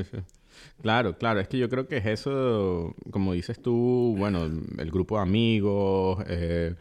Claro, 0.83 1.16
claro, 1.16 1.40
es 1.40 1.49
que 1.49 1.59
yo 1.59 1.69
creo 1.69 1.88
que 1.88 1.97
es 1.97 2.07
eso, 2.07 2.95
como 3.11 3.33
dices 3.33 3.61
tú, 3.61 4.14
bueno, 4.19 4.45
el 4.45 4.90
grupo 4.90 5.16
de 5.16 5.23
amigos, 5.23 6.23
eh, 6.28 6.75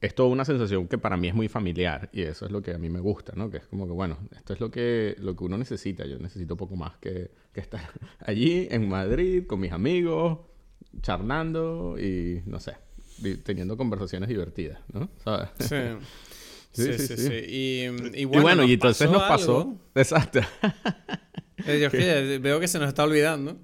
es 0.00 0.14
toda 0.14 0.30
una 0.30 0.44
sensación 0.44 0.88
que 0.88 0.98
para 0.98 1.16
mí 1.16 1.28
es 1.28 1.34
muy 1.34 1.48
familiar 1.48 2.10
y 2.12 2.22
eso 2.22 2.46
es 2.46 2.50
lo 2.50 2.62
que 2.62 2.72
a 2.72 2.78
mí 2.78 2.88
me 2.88 3.00
gusta, 3.00 3.34
¿no? 3.36 3.50
Que 3.50 3.58
es 3.58 3.66
como 3.66 3.86
que, 3.86 3.92
bueno, 3.92 4.18
esto 4.36 4.54
es 4.54 4.60
lo 4.60 4.70
que, 4.70 5.14
lo 5.18 5.36
que 5.36 5.44
uno 5.44 5.56
necesita, 5.56 6.04
yo 6.04 6.18
necesito 6.18 6.56
poco 6.56 6.76
más 6.76 6.96
que, 6.98 7.30
que 7.52 7.60
estar 7.60 7.80
allí 8.26 8.66
en 8.70 8.88
Madrid 8.88 9.46
con 9.46 9.60
mis 9.60 9.72
amigos, 9.72 10.40
charlando 11.02 11.96
y 11.98 12.42
no 12.46 12.58
sé, 12.58 12.76
teniendo 13.44 13.76
conversaciones 13.76 14.28
divertidas, 14.30 14.80
¿no? 14.92 15.10
Sí. 15.58 15.76
Sí, 16.72 16.98
sí, 16.98 17.16
sí, 17.16 17.32
Y, 18.14 18.24
bueno, 18.24 18.64
y, 18.64 18.74
entonces 18.74 19.10
nos 19.10 19.22
pasó. 19.22 19.76
Exacto. 19.94 20.40
Eh, 21.64 22.40
veo 22.42 22.58
que 22.58 22.66
se 22.66 22.80
nos 22.80 22.88
está 22.88 23.04
olvidando. 23.04 23.56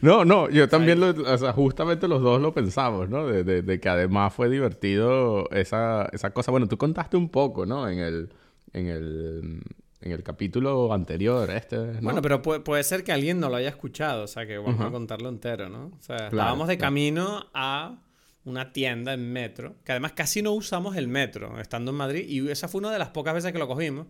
No, 0.00 0.24
no, 0.24 0.48
yo 0.48 0.70
también, 0.70 1.00
lo, 1.00 1.10
o 1.10 1.38
sea, 1.38 1.52
justamente 1.52 2.08
los 2.08 2.22
dos 2.22 2.40
lo 2.40 2.54
pensamos, 2.54 3.10
¿no? 3.10 3.26
De, 3.26 3.44
de, 3.44 3.80
que 3.80 3.88
además 3.90 4.32
fue 4.32 4.48
divertido 4.48 5.50
esa, 5.50 6.08
esa, 6.12 6.30
cosa. 6.30 6.50
Bueno, 6.50 6.66
tú 6.66 6.78
contaste 6.78 7.18
un 7.18 7.28
poco, 7.28 7.66
¿no? 7.66 7.88
En 7.90 7.98
el, 7.98 8.30
en 8.72 8.86
el, 8.86 9.62
en 10.00 10.12
el 10.12 10.22
capítulo 10.22 10.92
anterior, 10.94 11.50
este. 11.50 11.78
Bueno, 12.00 12.22
pero 12.22 12.40
puede, 12.40 12.60
puede, 12.60 12.84
ser 12.84 13.04
que 13.04 13.12
alguien 13.12 13.38
no 13.38 13.50
lo 13.50 13.56
haya 13.56 13.68
escuchado, 13.68 14.24
o 14.24 14.28
sea, 14.28 14.46
que 14.46 14.56
vamos 14.56 14.80
a 14.80 14.90
contarlo 14.90 15.28
entero, 15.28 15.68
¿no? 15.68 15.92
O 15.98 16.02
sea, 16.02 16.28
estábamos 16.28 16.68
de 16.68 16.78
camino 16.78 17.46
a 17.52 17.98
una 18.44 18.72
tienda 18.72 19.12
en 19.12 19.32
metro, 19.32 19.76
que 19.84 19.92
además 19.92 20.12
casi 20.12 20.42
no 20.42 20.52
usamos 20.52 20.96
el 20.96 21.08
metro 21.08 21.60
estando 21.60 21.90
en 21.90 21.96
Madrid, 21.96 22.24
y 22.28 22.48
esa 22.50 22.68
fue 22.68 22.80
una 22.80 22.92
de 22.92 22.98
las 22.98 23.10
pocas 23.10 23.34
veces 23.34 23.52
que 23.52 23.58
lo 23.58 23.68
cogimos. 23.68 24.06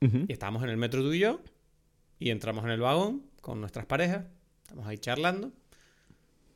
Y 0.00 0.32
estábamos 0.32 0.62
en 0.62 0.70
el 0.70 0.76
metro 0.76 1.02
tú 1.02 1.12
y 1.12 1.18
yo, 1.18 1.40
y 2.18 2.30
entramos 2.30 2.64
en 2.64 2.70
el 2.70 2.80
vagón 2.80 3.26
con 3.40 3.60
nuestras 3.60 3.86
parejas, 3.86 4.26
estamos 4.62 4.86
ahí 4.86 4.98
charlando, 4.98 5.52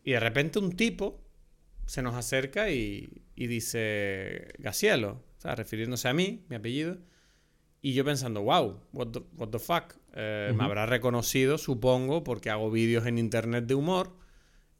y 0.05 0.13
de 0.13 0.21
repente 0.21 0.59
un 0.59 0.73
tipo 0.73 1.21
se 1.87 2.03
nos 2.03 2.15
acerca 2.15 2.71
y, 2.71 3.25
y 3.35 3.47
dice, 3.49 4.49
Gacielo, 4.59 5.25
o 5.39 5.41
sea, 5.41 5.55
refiriéndose 5.57 6.09
a 6.09 6.13
mí, 6.13 6.45
mi 6.49 6.57
apellido, 6.57 6.99
y 7.85 7.95
yo 7.95 8.05
pensando, 8.05 8.43
wow, 8.43 8.81
what 8.93 9.09
the, 9.09 9.23
what 9.37 9.49
the 9.49 9.59
fuck, 9.59 9.97
eh, 10.15 10.53
me 10.57 10.63
habrá 10.63 10.87
reconocido, 10.87 11.59
supongo, 11.59 12.23
porque 12.23 12.49
hago 12.49 12.71
vídeos 12.71 13.07
en 13.07 13.19
internet 13.19 13.65
de 13.65 13.75
humor. 13.75 14.17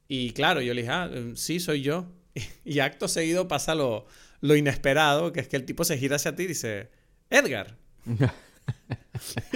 Y 0.07 0.31
claro, 0.33 0.61
yo 0.61 0.73
le 0.73 0.83
dije, 0.83 0.93
ah, 0.93 1.11
sí, 1.35 1.59
soy 1.59 1.83
yo. 1.83 2.07
Y 2.65 2.81
acto 2.81 3.09
seguido 3.09 3.49
pasa 3.49 3.75
lo, 3.75 4.07
lo, 4.41 4.57
inesperado, 4.57 5.33
que 5.33 5.41
es 5.41 5.49
que 5.49 5.57
el 5.57 5.65
tipo 5.65 5.85
se 5.85 5.99
gira 5.99 6.17
hacia 6.17 6.35
ti 6.35 6.45
y 6.45 6.49
dice, 6.49 6.91
Edgar. 7.31 7.77
sí, 9.21 9.47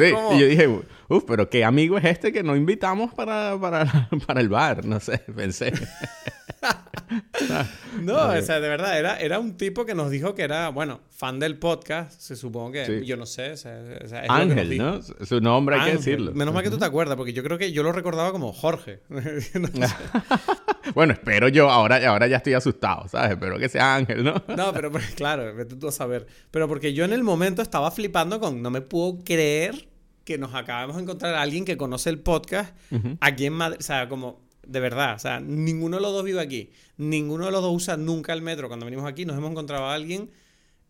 y 0.00 0.38
yo 0.38 0.46
dije, 0.46 0.68
uff, 1.08 1.24
pero 1.26 1.48
qué 1.48 1.64
amigo 1.64 1.98
es 1.98 2.04
este 2.04 2.32
que 2.32 2.42
no 2.42 2.56
invitamos 2.56 3.12
para, 3.14 3.58
para, 3.60 4.08
para 4.26 4.40
el 4.40 4.48
bar, 4.48 4.84
no 4.84 5.00
sé, 5.00 5.18
pensé. 5.18 5.72
no, 8.00 8.28
o 8.28 8.42
sea, 8.42 8.60
de 8.60 8.68
verdad, 8.68 8.98
era, 8.98 9.18
era 9.18 9.38
un 9.38 9.56
tipo 9.56 9.84
que 9.84 9.94
nos 9.94 10.10
dijo 10.10 10.34
que 10.34 10.42
era, 10.42 10.68
bueno, 10.70 11.00
fan 11.10 11.38
del 11.38 11.58
podcast, 11.58 12.20
se 12.20 12.36
supongo 12.36 12.72
que, 12.72 13.04
yo 13.04 13.16
no 13.16 13.26
sé. 13.26 13.52
O 13.52 13.56
sea, 13.56 14.24
Ángel, 14.28 14.78
¿no? 14.78 15.00
Su 15.02 15.40
nombre 15.40 15.76
hay 15.76 15.90
que 15.90 15.96
decirlo. 15.98 16.32
Menos 16.32 16.54
mal 16.54 16.62
que 16.62 16.70
tú 16.70 16.78
te 16.78 16.84
acuerdas, 16.84 17.16
porque 17.16 17.32
yo 17.32 17.42
creo 17.42 17.58
que 17.58 17.72
yo 17.72 17.82
lo 17.82 17.92
recordaba 17.92 18.32
como 18.32 18.52
Jorge. 18.52 19.00
bueno, 20.94 21.12
espero 21.12 21.48
yo, 21.48 21.70
ahora, 21.70 22.06
ahora 22.08 22.26
ya 22.26 22.38
estoy 22.38 22.54
asustado, 22.54 23.08
¿sabes? 23.08 23.32
Espero 23.32 23.58
que 23.58 23.68
sea 23.68 23.96
Ángel, 23.96 24.24
¿no? 24.24 24.42
no, 24.56 24.72
pero, 24.72 24.90
claro, 25.14 25.54
vete 25.54 25.76
tú 25.76 25.88
a 25.88 25.92
saber. 25.92 26.26
Pero 26.50 26.68
porque 26.68 26.94
yo 26.94 27.04
en 27.04 27.12
el 27.12 27.22
momento 27.22 27.62
estaba 27.62 27.90
flipando 27.90 28.40
con, 28.40 28.62
no 28.62 28.70
me 28.70 28.80
puedo 28.80 29.18
creer 29.24 29.88
que 30.24 30.38
nos 30.38 30.54
acabamos 30.54 30.96
de 30.96 31.02
encontrar 31.02 31.34
a 31.34 31.42
alguien 31.42 31.64
que 31.64 31.76
conoce 31.76 32.08
el 32.08 32.18
podcast 32.18 32.74
aquí 33.20 33.46
en 33.46 33.52
Madrid. 33.52 33.76
O 33.78 33.82
sea, 33.82 34.08
como 34.08 34.43
de 34.66 34.80
verdad, 34.80 35.14
o 35.14 35.18
sea, 35.18 35.40
ninguno 35.40 35.96
de 35.96 36.02
los 36.02 36.12
dos 36.12 36.24
vive 36.24 36.40
aquí. 36.40 36.70
Ninguno 36.96 37.46
de 37.46 37.52
los 37.52 37.62
dos 37.62 37.74
usa 37.74 37.96
nunca 37.96 38.32
el 38.32 38.42
metro. 38.42 38.68
Cuando 38.68 38.84
venimos 38.84 39.06
aquí 39.06 39.24
nos 39.24 39.36
hemos 39.36 39.50
encontrado 39.50 39.84
a 39.84 39.94
alguien 39.94 40.30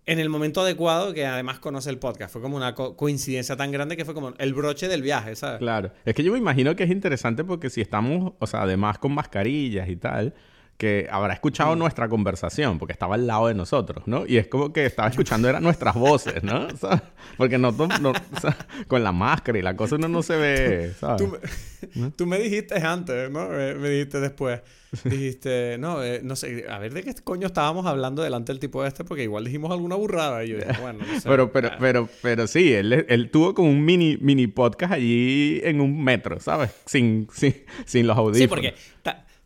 en 0.07 0.19
el 0.19 0.29
momento 0.29 0.61
adecuado 0.61 1.15
que 1.15 1.27
además 1.27 1.59
conoce 1.59 1.91
el 1.91 1.99
podcast. 1.99 2.33
Fue 2.33 2.43
como 2.43 2.57
una 2.57 2.75
coincidencia 2.75 3.57
tan 3.57 3.73
grande 3.73 3.97
que 3.97 4.05
fue 4.05 4.15
como 4.15 4.35
el 4.39 4.55
broche 4.55 4.89
del 4.89 5.03
viaje, 5.03 5.35
¿sabes? 5.35 5.59
Claro. 5.59 5.93
Es 6.05 6.15
que 6.15 6.23
yo 6.23 6.33
me 6.33 6.39
imagino 6.39 6.77
que 6.77 6.85
es 6.85 6.91
interesante 6.91 7.45
porque 7.45 7.71
si 7.71 7.81
estamos, 7.81 8.35
o 8.39 8.47
sea, 8.47 8.63
además 8.63 8.99
con 8.99 9.13
mascarillas 9.13 9.89
y 9.89 9.97
tal, 9.97 10.35
que 10.77 11.07
habrá 11.11 11.35
escuchado 11.35 11.77
nuestra 11.77 12.09
conversación, 12.09 12.79
porque 12.79 12.93
estaba 12.93 13.15
al 13.15 13.27
lado 13.27 13.47
de 13.47 13.55
nosotros, 13.55 14.07
¿no? 14.07 14.27
Y 14.27 14.39
es 14.39 14.49
como 14.49 14.73
que 14.73 14.87
estaba 14.87 15.09
escuchando 15.09 15.49
eran 15.49 15.63
nuestras 15.63 15.95
voces, 15.95 16.43
¿no? 16.43 16.67
porque 17.37 17.59
no, 17.59 17.75
con 18.89 19.05
la 19.05 19.13
máscara 19.13 19.59
y 19.59 19.63
la 19.63 19.77
cosa 19.77 19.97
uno 19.97 20.09
no 20.09 20.23
se 20.23 20.37
ve, 20.37 20.93
¿sabes? 20.99 21.23
Tú 22.17 22.27
me, 22.27 22.39
dijiste 22.39 22.75
antes, 22.77 23.31
¿no? 23.31 23.49
Me, 23.49 23.89
dijiste 23.89 24.21
después. 24.21 24.61
Dijiste, 25.05 25.77
no, 25.79 26.05
eh, 26.05 26.21
no 26.23 26.37
sé, 26.37 26.67
a 26.69 26.79
ver 26.79 26.95
de 26.95 27.03
qué 27.03 27.13
coño 27.25 27.49
estábamos 27.49 27.85
hablando 27.85 28.23
delante 28.23 28.53
del 28.53 28.61
tipo 28.61 28.85
este, 28.85 29.05
porque 29.05 29.25
igual 29.25 29.45
dijimos 29.45 29.73
alguna 29.73 29.97
burrada. 29.97 30.45
Y 30.45 30.51
yo 30.51 30.57
dije, 30.59 30.81
bueno, 30.81 31.01
no 31.01 31.21
sé. 31.21 31.29
Pero, 31.29 31.51
pero, 31.51 31.71
pero, 31.81 32.09
pero 32.23 32.47
sí, 32.47 32.73
él, 32.73 33.05
él 33.09 33.31
tuvo 33.31 33.55
como 33.55 33.71
un 33.71 33.85
mini, 33.85 34.17
mini 34.21 34.47
podcast 34.47 34.93
allí 34.93 35.61
en 35.65 35.81
un 35.81 36.03
metro, 36.03 36.39
¿sabes? 36.39 36.71
Sin, 36.87 37.29
sin, 37.33 37.55
sin 37.85 38.07
los 38.07 38.17
audífonos. 38.17 38.39
Sí, 38.39 38.47
porque 38.47 38.75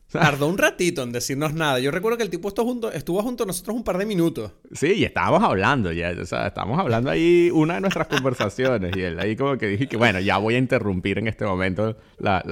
Tardó 0.12 0.48
un 0.48 0.56
ratito 0.56 1.02
en 1.02 1.12
decirnos 1.12 1.52
nada. 1.52 1.80
Yo 1.80 1.90
recuerdo 1.90 2.16
que 2.16 2.24
el 2.24 2.30
tipo 2.30 2.48
estuvo 2.48 2.64
junto, 2.64 2.90
estuvo 2.90 3.22
junto 3.22 3.44
a 3.44 3.46
nosotros 3.46 3.76
un 3.76 3.84
par 3.84 3.98
de 3.98 4.06
minutos. 4.06 4.52
Sí, 4.72 4.94
y 4.94 5.04
estábamos 5.04 5.42
hablando 5.42 5.92
ya. 5.92 6.14
O 6.18 6.24
sea, 6.24 6.46
estábamos 6.46 6.78
hablando 6.78 7.10
ahí 7.10 7.50
una 7.52 7.74
de 7.74 7.82
nuestras 7.82 8.06
conversaciones. 8.08 8.96
y 8.96 9.02
él 9.02 9.18
ahí 9.18 9.36
como 9.36 9.58
que 9.58 9.66
dije 9.66 9.86
que, 9.86 9.98
bueno, 9.98 10.18
ya 10.20 10.38
voy 10.38 10.54
a 10.54 10.58
interrumpir 10.58 11.18
en 11.18 11.28
este 11.28 11.44
momento 11.44 11.98
la, 12.18 12.42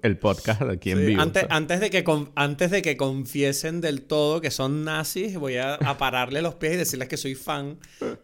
el 0.00 0.16
podcast 0.16 0.62
aquí 0.62 0.92
en 0.92 1.06
vivo. 1.06 1.20
Antes, 1.20 1.44
antes, 1.50 1.80
de 1.80 1.90
que, 1.90 2.02
antes 2.34 2.70
de 2.70 2.80
que 2.80 2.96
confiesen 2.96 3.82
del 3.82 4.02
todo 4.02 4.40
que 4.40 4.50
son 4.50 4.82
nazis, 4.84 5.36
voy 5.36 5.58
a, 5.58 5.78
pararle 5.98 6.40
los 6.40 6.54
pies 6.54 6.72
y 6.72 6.76
decirles 6.78 7.08
que 7.08 7.18
soy 7.18 7.34
fan 7.34 7.76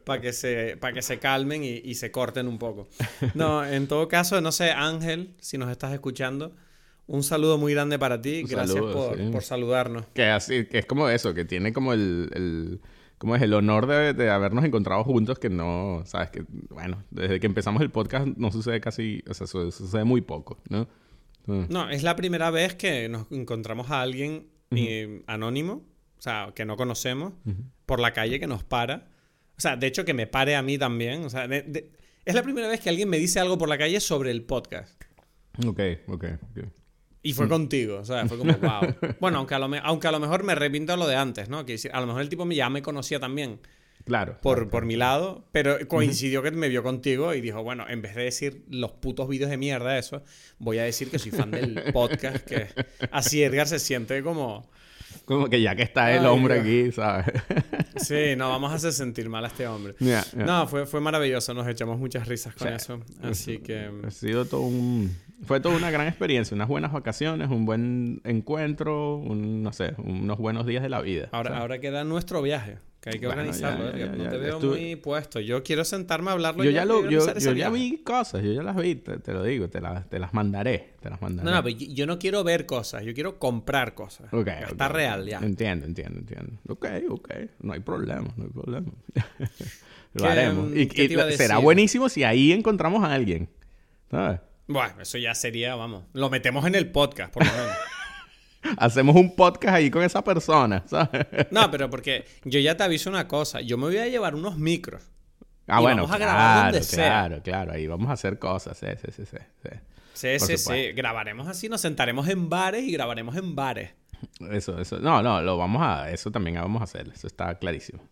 para 0.05 0.23
que, 0.23 0.33
se, 0.33 0.79
para 0.81 0.95
que 0.95 1.03
se 1.03 1.19
calmen 1.19 1.63
y, 1.63 1.83
y 1.85 1.95
se 1.97 2.11
corten 2.11 2.49
un 2.49 2.59
poco. 2.59 2.89
No, 3.35 3.67
en 3.67 3.87
todo 3.87 4.09
caso, 4.09 4.41
no 4.41 4.51
sé, 4.51 4.71
Ángel, 4.71 5.35
si 5.41 5.59
nos 5.59 5.71
estás 5.71 5.93
escuchando... 5.93 6.55
Un 7.09 7.23
saludo 7.23 7.57
muy 7.59 7.73
grande 7.73 7.99
para 7.99 8.21
ti. 8.21 8.43
Gracias 8.43 8.81
por, 8.81 9.43
saludarnos. 9.43 10.07
Que 10.15 10.27
así, 10.27 10.67
que 10.67 10.79
es 10.79 10.87
como 10.87 11.09
eso, 11.09 11.35
que 11.35 11.45
tiene 11.45 11.73
como 11.73 11.95
el, 11.95 12.31
el 12.35 12.81
como 13.17 13.35
es 13.35 13.43
el 13.43 13.53
honor 13.55 13.87
de, 13.87 14.31
habernos 14.31 14.65
encontrado 14.65 15.03
juntos, 15.05 15.39
que 15.39 15.49
no, 15.49 16.03
sabes 16.05 16.31
que, 16.31 16.45
bueno, 16.69 17.03
desde 17.11 17.41
que 17.41 17.47
empezamos 17.47 17.83
el 17.83 17.91
podcast 17.91 18.27
no 18.27 18.53
sucede 18.53 18.81
casi, 18.81 19.25
o 19.29 19.35
sea, 19.35 19.47
sucede 19.47 20.05
muy 20.05 20.21
poco, 20.21 20.61
¿no? 20.69 20.87
Mm. 21.47 21.65
No, 21.71 21.91
es 21.91 22.03
la 22.03 22.15
primera 22.15 22.51
vez 22.51 22.75
que 22.75 23.09
nos 23.09 23.31
encontramos 23.33 23.91
a 23.91 24.03
alguien 24.03 24.47
eh, 24.71 25.23
anónimo, 25.27 25.83
o 26.19 26.23
sea, 26.23 26.53
que 26.55 26.65
no 26.65 26.77
conocemos, 26.77 27.33
por 27.87 28.01
la 28.01 28.13
calle 28.13 28.39
que 28.39 28.47
nos 28.47 28.65
para. 28.65 29.09
O 29.57 29.61
sea, 29.61 29.77
de 29.77 29.87
hecho 29.87 30.05
que 30.05 30.15
me 30.15 30.27
pare 30.27 30.55
a 30.55 30.63
mí 30.63 30.79
también. 30.79 31.25
O 31.25 31.31
sea, 31.31 31.47
es 31.47 32.35
la 32.35 32.43
primera 32.43 32.69
vez 32.69 32.81
que 32.81 32.91
alguien 32.91 33.09
me 33.09 33.19
dice 33.19 33.41
algo 33.41 33.57
por 33.57 33.69
la 33.69 33.79
calle 33.79 33.99
sobre 33.99 34.31
el 34.31 34.43
podcast. 34.45 35.03
Ok, 35.67 35.81
ok, 36.07 36.25
ok. 36.51 36.69
Y 37.23 37.33
fue 37.33 37.47
mm. 37.47 37.49
contigo, 37.49 37.99
o 37.99 38.05
sea, 38.05 38.27
fue 38.27 38.39
como, 38.39 38.53
wow. 38.59 38.95
Bueno, 39.21 39.39
aunque 39.39 39.55
a, 39.55 39.59
lo 39.59 39.71
aunque 39.83 40.09
a 40.09 40.13
lo 40.13 40.21
mejor 40.21 40.45
me 40.45 40.55
repinto 40.55 40.97
lo 40.97 41.07
de 41.07 41.17
antes, 41.17 41.49
¿no? 41.49 41.65
Que 41.67 41.79
a 41.93 42.01
lo 42.01 42.07
mejor 42.07 42.23
el 42.23 42.29
tipo 42.29 42.49
ya 42.51 42.71
me 42.71 42.83
conocía 42.83 43.19
también. 43.21 43.61
Claro. 44.05 44.39
Por, 44.41 44.71
por 44.71 44.87
mi 44.87 44.97
lado, 44.97 45.45
pero 45.53 45.77
coincidió 45.87 46.43
que 46.43 46.51
me 46.51 46.71
vio 46.71 46.83
contigo 46.83 47.35
y 47.35 47.43
dijo, 47.43 47.63
bueno, 47.63 47.85
en 47.89 48.01
vez 48.01 48.15
de 48.15 48.23
decir 48.23 48.63
los 48.71 48.93
putos 48.93 49.29
vídeos 49.29 49.51
de 49.51 49.59
mierda, 49.59 49.99
eso, 49.99 50.23
voy 50.59 50.79
a 50.79 50.85
decir 50.85 51.11
que 51.11 51.19
soy 51.19 51.31
fan 51.31 51.51
del 51.51 51.83
podcast, 51.93 52.39
que 52.47 52.69
así 53.11 53.43
Edgar 53.43 53.67
se 53.67 53.79
siente 53.79 54.23
como... 54.23 54.71
Como 55.27 55.49
que 55.49 55.61
ya 55.61 55.77
que 55.77 55.83
está 55.83 56.15
el 56.15 56.25
hombre 56.25 56.61
aquí, 56.61 56.91
¿sabes? 56.91 57.27
sí, 57.97 58.35
no, 58.35 58.49
vamos 58.49 58.73
a 58.73 58.77
hacer 58.77 58.95
sentir 58.95 59.29
mal 59.29 59.45
a 59.45 59.49
este 59.49 59.67
hombre. 59.67 59.95
No, 60.35 60.67
fue, 60.67 60.87
fue 60.87 61.03
maravilloso, 61.03 61.53
nos 61.53 61.69
echamos 61.69 61.99
muchas 61.99 62.27
risas 62.27 62.55
con 62.55 62.69
eso. 62.69 63.01
Así 63.23 63.59
que... 63.59 63.91
Ha 64.07 64.11
sido 64.11 64.47
todo 64.47 64.63
un 64.63 65.15
fue 65.45 65.61
toda 65.61 65.77
una 65.77 65.91
gran 65.91 66.09
experiencia, 66.09 66.55
unas 66.55 66.69
buenas 66.69 66.93
vacaciones, 66.93 67.49
un 67.51 67.65
buen 67.65 68.21
encuentro, 68.25 69.17
un, 69.17 69.63
no 69.63 69.73
sé, 69.73 69.95
unos 69.99 70.39
buenos 70.39 70.67
días 70.67 70.83
de 70.83 70.89
la 70.89 71.01
vida. 71.01 71.29
Ahora, 71.33 71.59
ahora 71.59 71.79
queda 71.79 72.05
nuestro 72.05 72.43
viaje, 72.43 72.79
que 73.01 73.11
hay 73.11 73.21
que 73.21 73.27
organizarlo. 73.29 73.91
¿eh? 73.91 74.11
no 74.17 74.29
te 74.29 74.37
veo 74.37 74.61
muy 74.61 74.97
puesto. 74.97 75.39
Yo 75.39 75.63
quiero 75.63 75.85
sentarme 75.85 76.31
a 76.31 76.33
hablarlo. 76.35 76.65
Yo 76.65 76.71
ya, 76.71 76.85
lo, 76.85 77.09
yo, 77.09 77.33
ya 77.37 77.71
vi 77.71 77.99
cosas, 77.99 78.43
yo 78.43 78.53
ya 78.53 78.63
las 78.63 78.77
vi, 78.77 78.97
te, 78.97 79.33
lo 79.33 79.45
digo, 79.45 79.69
te, 79.69 79.81
te, 80.09 80.19
las 80.19 80.35
mandaré, 80.35 80.95
te 81.01 81.09
las 81.09 81.23
mandaré. 81.23 81.49
No, 81.49 81.57
no, 81.57 81.63
pero 81.63 81.77
yo 81.77 82.07
no 82.07 82.19
quiero 82.19 82.43
ver 82.43 82.67
cosas, 82.67 83.05
yo 83.05 83.15
quiero 83.15 83.39
comprar 83.39 83.95
cosas. 83.95 84.29
Está 84.33 84.89
real 84.89 85.27
ya. 85.27 85.39
Entiendo, 85.39 85.87
entiendo, 85.87 86.19
entiendo. 86.19 86.53
Ok, 86.69 86.87
ok, 87.11 87.31
no 87.61 87.73
hay 87.75 87.81
problema, 87.81 88.29
no 88.37 88.45
hay 88.45 88.51
problema. 88.51 88.93
lo 90.15 90.27
haremos. 90.27 90.75
Y, 90.75 90.83
y 91.01 91.37
será 91.37 91.59
buenísimo 91.59 92.09
si 92.09 92.25
ahí 92.25 92.51
encontramos 92.51 93.05
a 93.05 93.15
alguien, 93.15 93.49
¿sabes? 94.11 94.41
Bueno, 94.69 95.01
eso 95.01 95.17
ya 95.17 95.35
sería, 95.35 95.75
vamos, 95.75 96.05
lo 96.13 96.29
metemos 96.29 96.67
en 96.67 96.75
el 96.75 96.91
podcast, 96.91 97.33
por 97.33 97.45
lo 97.45 97.51
menos. 97.51 97.73
Hacemos 98.77 99.17
un 99.17 99.35
podcast 99.35 99.77
ahí 99.77 99.91
con 99.91 100.03
esa 100.03 100.23
persona, 100.23 100.85
¿sabes? 100.87 101.27
No, 101.51 101.71
pero 101.71 101.89
porque 101.89 102.27
yo 102.45 102.61
ya 102.61 102.77
te 102.77 102.83
aviso 102.83 103.09
una 103.09 103.27
cosa, 103.27 103.63
yo 103.63 103.79
me 103.79 103.87
voy 103.87 103.97
a 103.97 104.09
llevar 104.09 104.35
unos 104.35 104.59
micros. 104.59 105.03
Ah, 105.67 105.81
bueno, 105.81 106.03
vamos 106.03 106.15
a 106.15 106.19
grabar 106.19 106.73
donde 106.73 106.87
claro, 106.87 107.37
sea. 107.37 107.43
claro, 107.43 107.73
ahí 107.73 107.87
vamos 107.87 108.11
a 108.11 108.13
hacer 108.13 108.39
cosas, 108.39 108.77
sí, 108.77 108.87
sí, 109.03 109.11
sí, 109.11 109.25
sí. 109.25 109.69
Sí, 110.13 110.39
sí, 110.39 110.59
sí, 110.59 110.93
grabaremos 110.93 111.49
así, 111.49 111.71
nos 111.71 111.81
sentaremos 111.81 112.29
en 112.29 112.51
bares 112.51 112.83
y 112.83 112.93
grabaremos 112.93 113.37
en 113.37 113.55
bares. 113.55 113.93
Eso, 114.51 114.79
eso, 114.79 114.99
no, 114.99 115.23
no, 115.23 115.41
lo 115.41 115.57
vamos 115.57 115.81
a, 115.83 116.11
eso 116.11 116.31
también 116.31 116.57
vamos 116.57 116.83
a 116.83 116.85
hacer, 116.85 117.09
eso 117.09 117.27
está 117.27 117.59
clarísimo. 117.59 118.03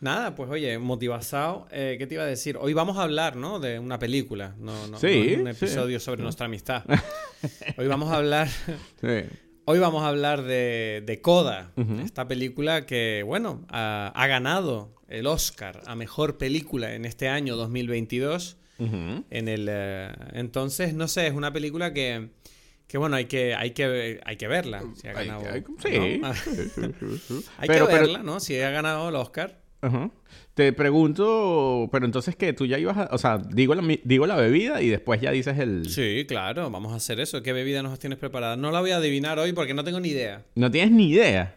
Nada, 0.00 0.34
pues 0.34 0.50
oye, 0.50 0.78
motivazado. 0.78 1.66
Eh, 1.70 1.96
¿Qué 1.98 2.06
te 2.06 2.14
iba 2.14 2.24
a 2.24 2.26
decir? 2.26 2.58
Hoy 2.60 2.74
vamos 2.74 2.98
a 2.98 3.02
hablar, 3.02 3.36
¿no? 3.36 3.60
De 3.60 3.78
una 3.78 3.98
película, 3.98 4.54
no, 4.58 4.86
no, 4.88 4.98
un 4.98 5.48
episodio 5.48 6.00
sobre 6.00 6.22
nuestra 6.22 6.46
amistad. 6.46 6.84
Hoy 7.78 7.86
vamos 7.86 8.10
a 8.10 8.16
hablar. 8.16 8.48
sí. 9.00 9.24
Hoy 9.64 9.78
vamos 9.80 10.04
a 10.04 10.08
hablar 10.08 10.42
de, 10.42 11.02
de 11.04 11.20
Coda, 11.20 11.72
esta 12.04 12.28
película 12.28 12.86
que, 12.86 13.24
bueno, 13.26 13.66
ha, 13.68 14.26
ganado 14.28 14.94
el 15.08 15.26
Oscar 15.26 15.80
a 15.86 15.96
mejor 15.96 16.38
película 16.38 16.94
en 16.94 17.04
este 17.04 17.28
año 17.28 17.56
2022. 17.56 18.58
En 18.78 19.48
el, 19.48 19.66
eh, 19.68 20.12
entonces, 20.34 20.94
no 20.94 21.08
sé, 21.08 21.26
es 21.26 21.32
una 21.32 21.52
película 21.52 21.92
que, 21.92 22.28
que 22.86 22.96
bueno, 22.96 23.16
hay 23.16 23.24
que, 23.24 23.56
hay 23.56 23.72
que, 23.72 24.20
hay 24.24 24.36
que 24.36 24.46
verla. 24.46 24.84
Si 24.94 25.08
ha 25.08 25.14
ganado, 25.14 25.42
sí. 25.82 26.20
hay 27.58 27.68
que 27.68 27.82
verla, 27.82 28.22
¿no? 28.22 28.38
Si 28.38 28.60
ha 28.60 28.70
ganado 28.70 29.08
el 29.08 29.16
Oscar. 29.16 29.65
Te 30.54 30.72
pregunto, 30.72 31.88
pero 31.92 32.06
entonces 32.06 32.34
que 32.34 32.52
tú 32.52 32.66
ya 32.66 32.78
ibas 32.78 32.96
a, 32.96 33.08
o 33.12 33.18
sea, 33.18 33.38
digo 33.38 33.74
la, 33.74 33.82
digo 34.04 34.26
la 34.26 34.36
bebida 34.36 34.80
y 34.80 34.88
después 34.88 35.20
ya 35.20 35.30
dices 35.30 35.58
el... 35.58 35.88
Sí, 35.88 36.24
claro, 36.26 36.70
vamos 36.70 36.92
a 36.92 36.96
hacer 36.96 37.20
eso. 37.20 37.42
¿Qué 37.42 37.52
bebida 37.52 37.82
nos 37.82 37.98
tienes 37.98 38.18
preparada? 38.18 38.56
No 38.56 38.70
la 38.70 38.80
voy 38.80 38.92
a 38.92 38.96
adivinar 38.96 39.38
hoy 39.38 39.52
porque 39.52 39.74
no 39.74 39.84
tengo 39.84 40.00
ni 40.00 40.08
idea. 40.08 40.44
¿No 40.54 40.70
tienes 40.70 40.92
ni 40.92 41.10
idea? 41.10 41.56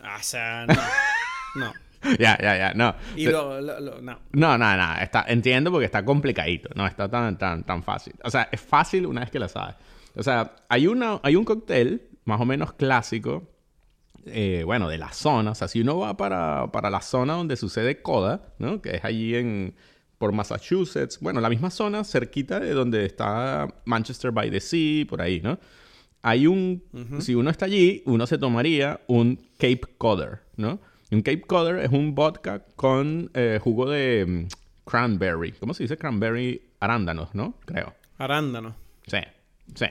O 0.00 0.22
sea, 0.22 0.66
no. 0.66 0.74
no. 1.54 1.72
ya, 2.18 2.36
ya, 2.40 2.58
ya, 2.58 2.74
no. 2.74 2.94
Y 3.16 3.26
lo, 3.26 3.60
no. 3.60 4.18
No, 4.32 4.58
no, 4.58 4.76
no, 4.76 4.98
está, 5.00 5.24
entiendo 5.28 5.70
porque 5.70 5.86
está 5.86 6.04
complicadito, 6.04 6.70
no 6.74 6.86
está 6.86 7.08
tan, 7.08 7.38
tan, 7.38 7.64
tan 7.64 7.82
fácil. 7.82 8.14
O 8.24 8.30
sea, 8.30 8.48
es 8.50 8.60
fácil 8.60 9.06
una 9.06 9.20
vez 9.20 9.30
que 9.30 9.38
la 9.38 9.48
sabes. 9.48 9.76
O 10.16 10.22
sea, 10.22 10.56
hay, 10.68 10.86
una, 10.86 11.20
hay 11.22 11.36
un 11.36 11.44
cóctel 11.44 12.08
más 12.24 12.40
o 12.40 12.44
menos 12.44 12.72
clásico 12.72 13.48
eh, 14.32 14.62
bueno, 14.64 14.88
de 14.88 14.98
la 14.98 15.12
zona. 15.12 15.52
O 15.52 15.54
sea, 15.54 15.68
si 15.68 15.80
uno 15.80 15.98
va 15.98 16.16
para, 16.16 16.70
para 16.72 16.90
la 16.90 17.00
zona 17.00 17.34
donde 17.34 17.56
sucede 17.56 18.02
Coda, 18.02 18.54
¿no? 18.58 18.80
Que 18.82 18.96
es 18.96 19.04
allí 19.04 19.34
en, 19.34 19.74
por 20.18 20.32
Massachusetts, 20.32 21.18
bueno, 21.20 21.40
la 21.40 21.48
misma 21.48 21.70
zona 21.70 22.04
cerquita 22.04 22.60
de 22.60 22.72
donde 22.72 23.04
está 23.04 23.68
Manchester 23.84 24.30
by 24.30 24.50
the 24.50 24.60
Sea, 24.60 25.06
por 25.06 25.22
ahí, 25.22 25.40
¿no? 25.40 25.58
Hay 26.22 26.46
un, 26.46 26.82
si 27.20 27.34
uno 27.34 27.48
está 27.48 27.66
allí, 27.66 28.02
uno 28.04 28.26
se 28.26 28.38
tomaría 28.38 29.00
un 29.06 29.36
Cape 29.56 29.82
Codder, 29.98 30.40
¿no? 30.56 30.80
Un 31.10 31.22
Cape 31.22 31.42
Codder 31.42 31.78
es 31.78 31.90
un 31.90 32.14
vodka 32.14 32.64
con 32.74 33.30
eh, 33.34 33.60
jugo 33.62 33.88
de, 33.88 34.48
cranberry. 34.88 35.52
¿Cómo 35.52 35.74
se 35.74 35.84
dice 35.84 35.96
cranberry? 35.96 36.62
Arándanos, 36.80 37.34
¿no? 37.34 37.54
Creo. 37.64 37.94
Arándano. 38.16 38.74
Sí, 39.06 39.18
sí. 39.74 39.86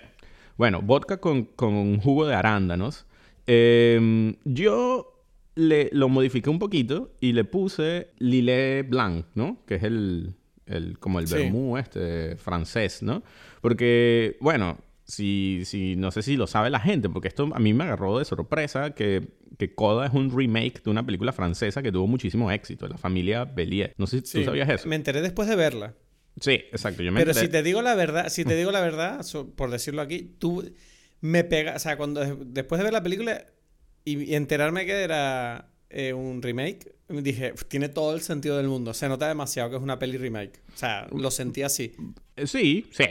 Bueno, 0.58 0.82
vodka 0.82 1.18
con, 1.18 1.46
con 1.46 2.00
jugo 2.00 2.26
de 2.26 2.34
arándanos. 2.34 3.06
Eh, 3.48 4.36
yo 4.44 5.24
le, 5.56 5.90
lo 5.94 6.10
modifiqué 6.10 6.50
un 6.50 6.60
poquito 6.60 7.16
y 7.20 7.32
le 7.34 7.44
puse 7.46 8.10
Lillet 8.20 8.84
Blanc, 8.88 9.26
¿no? 9.36 9.64
Que 9.66 9.76
es 9.76 9.84
el, 9.84 10.36
el 10.66 11.00
como 11.00 11.20
el 11.20 11.28
Sí. 11.28 11.34
vermú 11.36 11.78
este 11.78 12.36
francés, 12.38 13.02
¿no? 13.02 13.24
Porque, 13.62 14.38
bueno, 14.42 14.78
si, 15.06 15.62
si, 15.64 15.96
no 15.96 16.12
sé 16.12 16.22
si 16.22 16.36
lo 16.36 16.46
sabe 16.48 16.70
la 16.70 16.80
gente, 16.82 17.10
porque 17.10 17.30
esto 17.30 17.50
a 17.54 17.60
mí 17.60 17.74
me 17.74 17.86
agarró 17.86 18.20
de 18.20 18.26
sorpresa 18.26 18.92
que, 18.94 19.30
que 19.58 19.74
Coda 19.74 20.06
es 20.08 20.14
un 20.14 20.36
remake 20.38 20.84
de 20.84 20.90
una 20.92 21.06
película 21.06 21.32
francesa 21.32 21.82
que 21.82 21.92
tuvo 21.92 22.06
muchísimo 22.08 22.52
éxito, 22.52 22.88
La 22.88 22.98
familia 22.98 23.46
Bellier. 23.46 23.94
No 23.98 24.06
sé 24.06 24.20
si 24.20 24.26
Sí, 24.26 24.40
tú 24.40 24.44
sabías 24.46 24.70
eso. 24.70 24.88
Me 24.88 24.96
enteré 24.98 25.22
después 25.22 25.48
de 25.48 25.56
verla. 25.56 25.96
Sí, 26.40 26.52
exacto. 26.52 27.02
Yo 27.02 27.12
me 27.12 27.20
Pero 27.22 27.32
enteré- 27.32 27.46
si 27.46 27.48
te 27.52 27.64
digo 27.64 27.82
la 27.82 27.96
verdad, 27.96 28.28
si 28.30 28.44
te 28.46 28.56
digo 28.56 28.72
la 28.72 28.82
verdad, 28.82 29.24
so- 29.24 29.50
por 29.56 29.72
decirlo 29.72 30.02
aquí, 30.04 30.36
tú 30.38 30.64
me 31.22 31.44
pega, 31.44 31.76
o 31.76 31.80
sea, 31.80 31.98
cuando 31.98 32.24
después 32.38 32.80
de 32.80 32.84
ver 32.84 32.94
la 32.94 33.04
película 33.04 33.46
y, 34.04 34.34
enterarme 34.36 34.86
que 34.86 35.04
era 35.04 35.70
eh, 35.90 36.14
un 36.14 36.42
remake, 36.42 36.96
dije, 37.10 37.54
"Uf, 37.54 37.66
tiene 37.66 37.90
todo 37.90 38.14
el 38.14 38.22
sentido 38.22 38.58
del 38.58 38.68
mundo. 38.68 38.94
Se 38.94 39.08
nota 39.08 39.28
demasiado 39.28 39.70
que 39.70 39.76
es 39.78 39.82
una 39.82 39.98
peli 40.00 40.18
remake. 40.18 40.60
O 40.74 40.78
sea, 40.78 41.08
lo 41.16 41.32
sentí 41.32 41.64
así. 41.64 41.94
Eh, 42.36 42.46
Sí, 42.46 42.86
sí, 42.92 43.04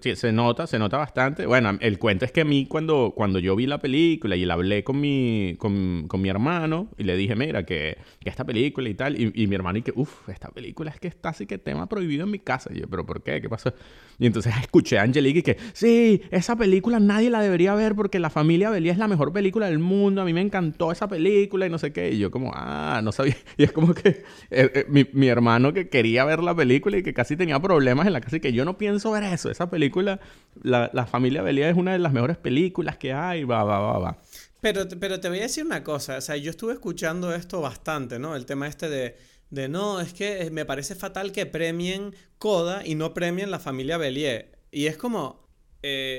sí, 0.00 0.16
se 0.16 0.32
nota, 0.32 0.66
se 0.66 0.78
nota 0.78 0.96
bastante. 0.96 1.44
Bueno, 1.44 1.76
el 1.80 1.98
cuento 1.98 2.24
es 2.24 2.32
que 2.32 2.40
a 2.40 2.44
mí 2.46 2.64
cuando, 2.66 3.12
cuando 3.14 3.38
yo 3.38 3.54
vi 3.56 3.66
la 3.66 3.76
película 3.78 4.36
y 4.36 4.46
la 4.46 4.54
hablé 4.54 4.82
con 4.82 4.98
mi, 4.98 5.54
con, 5.58 6.06
con 6.08 6.22
mi 6.22 6.30
hermano 6.30 6.88
y 6.96 7.04
le 7.04 7.14
dije, 7.14 7.36
mira, 7.36 7.66
que, 7.66 7.98
que 8.20 8.30
esta 8.30 8.44
película 8.44 8.88
y 8.88 8.94
tal, 8.94 9.20
y, 9.20 9.30
y 9.34 9.46
mi 9.48 9.54
hermano 9.54 9.78
y 9.78 9.82
que, 9.82 9.92
uff, 9.94 10.30
esta 10.30 10.48
película 10.48 10.90
es 10.90 10.98
que 10.98 11.08
está 11.08 11.28
así 11.28 11.44
que 11.44 11.58
tema 11.58 11.86
prohibido 11.90 12.24
en 12.24 12.30
mi 12.30 12.38
casa. 12.38 12.70
Y 12.72 12.80
yo, 12.80 12.88
pero 12.88 13.04
¿por 13.04 13.22
qué? 13.22 13.42
¿Qué 13.42 13.50
pasó? 13.50 13.74
Y 14.18 14.24
entonces 14.26 14.54
escuché 14.62 14.98
a 14.98 15.02
Angelique 15.02 15.40
y 15.40 15.42
que, 15.42 15.58
sí, 15.74 16.22
esa 16.30 16.56
película 16.56 17.00
nadie 17.00 17.28
la 17.28 17.42
debería 17.42 17.74
ver 17.74 17.94
porque 17.94 18.18
La 18.18 18.30
Familia 18.30 18.70
Belía 18.70 18.92
es 18.92 18.98
la 18.98 19.08
mejor 19.08 19.30
película 19.34 19.66
del 19.66 19.78
mundo, 19.78 20.22
a 20.22 20.24
mí 20.24 20.32
me 20.32 20.40
encantó 20.40 20.90
esa 20.90 21.06
película 21.06 21.66
y 21.66 21.70
no 21.70 21.76
sé 21.76 21.92
qué. 21.92 22.12
Y 22.12 22.18
yo 22.18 22.30
como, 22.30 22.50
ah, 22.54 23.02
no 23.04 23.12
sabía. 23.12 23.23
Y 23.26 23.62
es 23.62 23.72
como 23.72 23.94
que 23.94 24.08
eh, 24.08 24.24
eh, 24.50 24.86
mi, 24.88 25.06
mi 25.12 25.28
hermano 25.28 25.72
que 25.72 25.88
quería 25.88 26.24
ver 26.24 26.42
la 26.42 26.54
película 26.54 26.96
y 26.98 27.02
que 27.02 27.14
casi 27.14 27.36
tenía 27.36 27.60
problemas 27.60 28.06
en 28.06 28.12
la 28.12 28.20
casa 28.20 28.36
y 28.36 28.40
que 28.40 28.52
yo 28.52 28.64
no 28.64 28.78
pienso 28.78 29.10
ver 29.12 29.24
eso. 29.24 29.50
Esa 29.50 29.70
película, 29.70 30.20
La, 30.62 30.90
la 30.92 31.06
Familia 31.06 31.42
Belía 31.42 31.68
es 31.68 31.76
una 31.76 31.92
de 31.92 31.98
las 31.98 32.12
mejores 32.12 32.36
películas 32.36 32.96
que 32.96 33.12
hay, 33.12 33.44
va, 33.44 33.64
va, 33.64 33.78
va, 33.80 33.98
va. 33.98 34.18
Pero, 34.60 34.88
pero 35.00 35.20
te 35.20 35.28
voy 35.28 35.40
a 35.40 35.42
decir 35.42 35.64
una 35.64 35.84
cosa, 35.84 36.16
o 36.18 36.20
sea, 36.20 36.36
yo 36.36 36.50
estuve 36.50 36.72
escuchando 36.72 37.34
esto 37.34 37.60
bastante, 37.60 38.18
¿no? 38.18 38.34
El 38.34 38.46
tema 38.46 38.66
este 38.66 38.88
de, 38.88 39.16
de 39.50 39.68
no, 39.68 40.00
es 40.00 40.14
que 40.14 40.42
eh, 40.42 40.50
me 40.50 40.64
parece 40.64 40.94
fatal 40.94 41.32
que 41.32 41.46
premien 41.46 42.14
Coda 42.38 42.86
y 42.86 42.94
no 42.94 43.12
premien 43.14 43.50
la 43.50 43.58
familia 43.58 43.98
Bellier. 43.98 44.58
Y 44.70 44.86
es 44.86 44.96
como, 44.96 45.48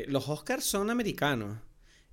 los 0.08 0.30
Oscars 0.30 0.64
son 0.64 0.90
americanos 0.92 1.58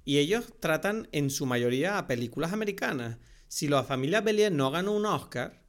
y 0.04 0.18
ellos 0.18 0.52
tratan 0.60 1.08
en 1.12 1.30
su 1.30 1.46
mayoría 1.46 1.98
a 1.98 2.06
películas 2.06 2.52
americanas. 2.52 3.18
Si 3.52 3.68
la 3.68 3.82
familia 3.84 4.22
Bellier 4.22 4.50
no 4.50 4.70
ganó 4.70 4.92
un 4.92 5.04
Oscar, 5.04 5.60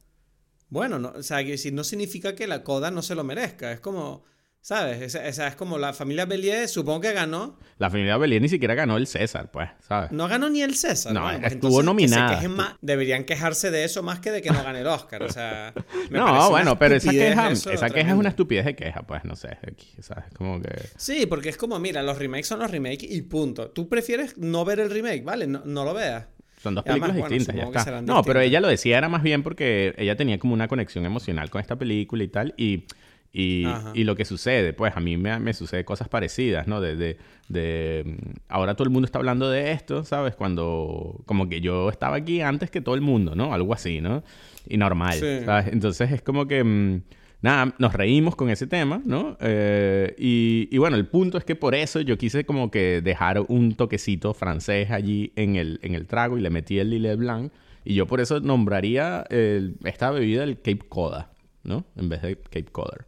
bueno, 0.69 0.99
no, 0.99 1.09
o 1.17 1.21
sea, 1.21 1.39
no 1.73 1.83
significa 1.83 2.33
que 2.33 2.47
la 2.47 2.63
Coda 2.63 2.91
no 2.91 3.01
se 3.01 3.13
lo 3.13 3.25
merezca, 3.25 3.73
es 3.73 3.81
como... 3.81 4.23
¿Sabes? 4.61 5.13
O 5.13 5.33
sea, 5.33 5.47
es 5.49 5.55
como 5.57 5.77
la 5.77 5.91
familia 5.91 6.25
Bellier, 6.25 6.69
supongo 6.69 7.01
que 7.01 7.11
ganó, 7.11 7.59
La 7.79 7.89
Familia 7.89 8.15
Belía 8.15 8.39
ni 8.39 8.47
siquiera 8.47 8.73
ganó 8.73 8.95
el 8.95 9.05
César, 9.07 9.51
pues, 9.51 9.69
¿sabes? 9.85 10.13
no 10.13 10.29
ganó 10.29 10.49
ni 10.49 10.61
el 10.61 10.75
César. 10.75 11.11
No, 11.13 11.23
Bueno, 11.23 11.39
pues 11.41 11.51
estuvo 11.51 11.81
entonces, 11.81 11.85
nominada. 11.85 12.39
que 12.39 12.47
más- 12.47 12.75
deberían 12.79 13.25
quejarse 13.25 13.69
de 13.71 13.83
eso 13.83 14.01
más 14.01 14.21
que 14.21 14.31
de 14.31 14.41
que 14.41 14.51
no 14.51 14.63
gane 14.63 14.79
el 14.79 14.87
Oscar. 14.87 15.23
O 15.23 15.29
sea, 15.29 15.73
me 16.09 16.17
No, 16.17 16.49
bueno, 16.49 16.79
pero 16.79 16.95
esa 16.95 17.11
queja, 17.11 17.51
esa 17.51 17.89
queja 17.89 18.11
es 18.11 18.15
una 18.15 18.29
estupidez 18.29 18.63
de 18.63 18.77
queja, 18.77 19.01
pues, 19.01 19.25
no 19.25 19.35
sé, 19.35 19.57
¿sabes? 19.99 20.23
Como 20.37 20.61
que... 20.61 20.71
Sí, 20.95 21.25
porque 21.25 21.49
es 21.49 21.57
como, 21.57 21.77
mira, 21.79 22.01
los 22.01 22.17
remakes 22.17 22.47
son 22.47 22.59
los 22.59 22.71
remakes 22.71 23.03
y 23.03 23.21
punto. 23.23 23.71
Tú 23.71 23.89
prefieres 23.89 24.37
no 24.37 24.63
ver 24.63 24.79
el 24.79 24.89
remake, 24.89 25.25
¿vale? 25.25 25.45
No, 25.45 25.61
no 25.65 25.83
lo 25.83 25.93
veas. 25.93 26.27
Son 26.63 26.73
dos 26.75 26.83
además, 26.87 27.09
películas 27.11 27.29
bueno, 27.29 27.45
distintas, 27.45 27.73
ya 27.73 27.79
está. 27.79 28.01
No, 28.01 28.23
pero 28.23 28.39
ella 28.39 28.61
lo 28.61 28.69
decía 28.69 28.97
era 28.97 29.09
más 29.09 29.21
bien 29.21 29.43
porque 29.43 29.93
ella 29.97 30.15
tenía 30.15 30.39
como 30.39 30.53
una 30.53 30.67
conexión 30.69 31.05
emocional 31.05 31.49
con 31.49 31.59
esta 31.61 31.75
película 31.75 32.23
y 32.23 32.27
tal. 32.29 32.53
Y, 32.57 32.85
y, 33.33 33.65
y 33.93 34.03
lo 34.05 34.15
que 34.15 34.25
sucede, 34.25 34.73
pues 34.73 34.95
a 34.95 34.99
mí 34.99 35.17
me, 35.17 35.37
me 35.39 35.53
sucede 35.53 35.83
cosas 35.83 36.07
parecidas, 36.07 36.65
¿no? 36.67 36.79
De, 36.81 36.95
de, 36.95 37.17
de, 37.49 38.03
mm, 38.05 38.29
Ahora 38.47 38.75
todo 38.75 38.85
el 38.85 38.91
mundo 38.91 39.05
está 39.05 39.17
hablando 39.19 39.49
de 39.49 39.71
esto, 39.71 40.03
¿sabes? 40.05 40.35
Cuando 40.35 41.21
como 41.25 41.49
que 41.49 41.59
yo 41.59 41.89
estaba 41.89 42.15
aquí 42.15 42.41
antes 42.41 42.71
que 42.71 42.79
todo 42.79 42.95
el 42.95 43.01
mundo, 43.01 43.35
¿no? 43.35 43.53
Algo 43.53 43.73
así, 43.73 43.99
¿no? 44.01 44.23
Y 44.67 44.77
normal, 44.77 45.15
Sí. 45.15 45.45
¿sabes? 45.45 45.67
Entonces 45.73 46.11
es 46.11 46.21
como 46.21 46.47
que... 46.47 46.63
mm, 46.63 47.01
Nada, 47.43 47.75
nos 47.77 47.93
reímos 47.93 48.35
con 48.35 48.49
ese 48.49 48.65
tema, 48.67 49.01
¿no? 49.05 49.37
Eh, 49.41 50.15
y, 50.17 50.69
y 50.71 50.77
bueno, 50.79 50.95
el 50.95 51.05
punto 51.07 51.37
es 51.37 51.43
que 51.43 51.55
por 51.55 51.75
eso 51.75 51.99
yo 52.01 52.17
quise 52.17 52.45
como 52.45 52.71
que 52.71 53.01
dejar 53.01 53.41
un 53.49 53.75
toquecito 53.75 54.33
francés 54.33 54.89
allí 54.91 55.31
en 55.35 55.57
el, 55.57 55.77
en 55.83 55.93
el 55.93 56.07
trago 56.07 56.37
y 56.37 56.41
le 56.41 56.49
metí 56.49 56.79
el 56.79 56.89
Lillet 56.89 57.17
Blanc. 57.17 57.51
Y 57.83 57.95
yo 57.95 58.07
por 58.07 58.21
eso 58.21 58.39
nombraría 58.39 59.25
el- 59.29 59.75
esta 59.83 60.09
bebida 60.11 60.45
el 60.45 60.55
Cape 60.55 60.79
Coda, 60.87 61.31
¿no? 61.63 61.85
En 61.97 62.07
vez 62.07 62.21
de 62.21 62.37
Cape 62.37 62.71
Coder. 62.71 63.05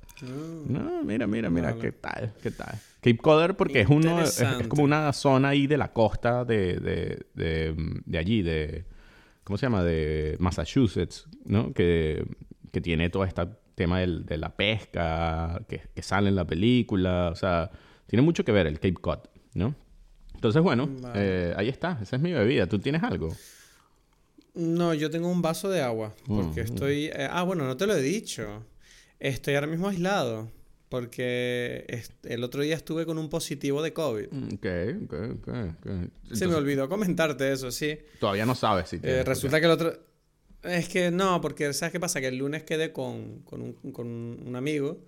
No, 0.68 1.02
mira, 1.04 1.28
mira, 1.28 1.50
mira, 1.50 1.70
Vale. 1.72 1.82
qué 1.82 1.92
tal, 1.94 2.34
qué 2.44 2.52
tal. 2.52 2.76
Cape 3.02 3.18
Coder 3.18 3.56
porque 3.56 3.82
es 3.82 3.90
uno, 3.90 4.22
es, 4.22 4.44
como 4.68 4.84
una 4.84 5.14
zona 5.14 5.50
ahí 5.50 5.66
de 5.68 5.78
la 5.78 5.94
costa 5.94 6.44
de, 6.44 6.78
de, 6.80 7.26
de, 7.36 7.74
de 8.06 8.18
allí, 8.18 8.42
de, 8.42 8.84
¿cómo 9.46 9.58
se 9.58 9.66
llama? 9.66 9.82
De 9.84 10.36
Massachusetts, 10.40 11.26
¿no? 11.46 11.72
Que, 11.74 12.26
que 12.74 12.82
tiene 12.82 13.10
todo 13.10 13.24
este 13.24 13.46
tema 13.76 14.00
del- 14.00 14.26
de 14.26 14.38
la 14.38 14.56
pesca, 14.56 15.62
que, 15.68 15.82
que 15.94 16.02
sale 16.02 16.30
en 16.30 16.36
la 16.36 16.46
película, 16.46 17.30
o 17.32 17.36
sea, 17.36 17.70
tiene 18.08 18.22
mucho 18.24 18.44
que 18.46 18.52
ver 18.52 18.68
el 18.68 18.76
Cape 18.76 18.94
Cod, 18.96 19.20
¿no? 19.54 19.76
Entonces, 20.34 20.62
bueno, 20.62 20.88
Vale. 21.02 21.50
eh, 21.50 21.54
ahí 21.58 21.70
está, 21.70 22.00
esa 22.02 22.16
es 22.18 22.22
mi 22.22 22.32
bebida. 22.34 22.68
¿Tú 22.68 22.80
tienes 22.80 23.02
algo? 23.04 23.36
No, 24.54 24.94
yo 24.94 25.10
tengo 25.10 25.30
un 25.30 25.42
vaso 25.42 25.70
de 25.70 25.82
agua. 25.82 26.14
Porque 26.28 26.62
Mm, 26.62 26.66
estoy. 26.66 27.06
eh, 27.06 27.28
ah, 27.30 27.44
bueno, 27.44 27.66
no 27.66 27.76
te 27.78 27.88
lo 27.88 27.96
he 27.96 28.02
dicho. 28.02 28.64
Estoy 29.20 29.56
ahora 29.56 29.68
mismo 29.68 29.90
aislado. 29.90 30.52
Porque 30.88 31.86
el 32.24 32.44
otro 32.44 32.62
día 32.62 32.76
estuve 32.76 33.06
con 33.06 33.18
un 33.18 33.28
positivo 33.30 33.82
de 33.82 33.92
COVID. 33.92 34.28
Mm, 34.32 34.54
Ok, 34.54 34.66
ok, 35.04 35.14
ok. 35.14 35.48
ok. 35.48 35.84
Se 35.84 35.90
me 35.90 36.04
Entonces, 36.24 36.56
olvidó 36.56 36.88
comentarte 36.88 37.52
eso, 37.52 37.72
sí. 37.72 37.98
Todavía 38.20 38.46
no 38.46 38.56
sabes 38.56 38.90
si 38.90 38.98
Eh, 38.98 39.00
tienes, 39.00 39.22
ok. 39.22 39.28
resulta 39.28 39.60
que 39.60 39.66
el 39.66 39.72
otro... 39.72 39.94
Es 40.66 40.90
que 40.90 41.12
no, 41.12 41.42
porque 41.42 41.74
¿sabes 41.74 41.92
qué 41.92 42.00
pasa? 42.00 42.22
Que 42.22 42.28
el 42.28 42.38
lunes 42.38 42.64
quedé 42.64 42.92
con, 42.92 43.40
con 43.42 43.62
un, 43.62 43.74
con 43.92 44.08
un 44.08 44.56
amigo 44.56 45.00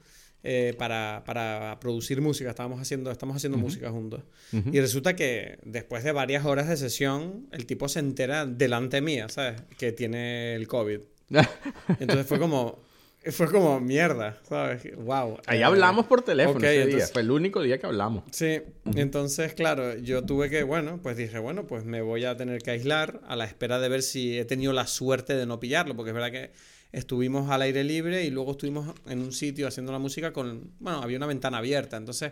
eh, 0.44 0.76
para, 0.78 1.24
para 1.26 1.78
producir 1.80 2.22
música. 2.22 2.50
Estábamos 2.50 2.80
haciendo, 2.80 3.12
estamos 3.12 3.36
haciendo 3.36 3.58
música 3.58 3.90
juntos. 3.90 4.24
Ujú. 4.54 4.70
Y 4.72 4.80
resulta 4.80 5.16
que 5.16 5.60
después 5.64 6.04
de 6.04 6.12
varias 6.12 6.46
horas 6.46 6.70
de 6.70 6.78
sesión, 6.78 7.48
el 7.52 7.66
tipo 7.66 7.90
se 7.90 8.00
entera 8.00 8.46
delante 8.46 9.02
mía, 9.02 9.30
¿sabes? 9.30 9.62
Que 9.78 9.92
tiene 9.92 10.56
el 10.56 10.68
COVID. 10.68 11.00
Entonces 12.00 12.26
fue 12.26 12.40
como... 12.40 12.87
Fue 13.32 13.52
como 13.52 13.80
mierda, 13.80 14.38
¿sabes? 14.48 14.84
Wow. 14.98 15.38
Ahí 15.48 15.62
hablamos 15.62 16.06
por 16.06 16.22
teléfono 16.22 16.58
ok, 16.58 16.64
ese 16.64 16.74
día. 16.74 16.84
entonces- 16.86 17.12
Fue 17.12 17.22
el 17.22 17.32
único 17.32 17.62
día 17.62 17.78
que 17.78 17.86
hablamos. 17.86 18.24
Sí, 18.32 18.62
entonces, 18.96 19.54
claro, 19.54 19.98
yo 19.98 20.24
tuve 20.24 20.50
que, 20.50 20.64
bueno, 20.64 21.00
pues 21.02 21.18
dije, 21.18 21.40
bueno, 21.40 21.66
pues 21.68 21.86
me 21.86 22.02
voy 22.02 22.26
a 22.26 22.36
tener 22.38 22.62
que 22.62 22.72
aislar 22.72 23.22
a 23.28 23.36
la 23.36 23.46
espera 23.46 23.80
de 23.80 23.90
ver 23.90 24.02
si 24.04 24.38
he 24.38 24.46
tenido 24.46 24.74
la 24.74 24.88
suerte 24.88 25.36
de 25.36 25.46
no 25.46 25.60
pillarlo, 25.60 25.96
porque 25.96 26.10
es 26.12 26.16
verdad 26.16 26.32
que 26.32 26.52
estuvimos 26.92 27.50
al 27.52 27.62
aire 27.64 27.84
libre 27.84 28.24
y 28.24 28.30
luego 28.30 28.52
estuvimos 28.52 28.94
en 29.08 29.20
un 29.20 29.34
sitio 29.34 29.68
haciendo 29.68 29.92
la 29.92 30.00
música 30.00 30.32
con, 30.34 30.72
bueno, 30.80 31.02
había 31.02 31.18
una 31.18 31.28
ventana 31.28 31.58
abierta, 31.58 31.98
entonces 31.98 32.32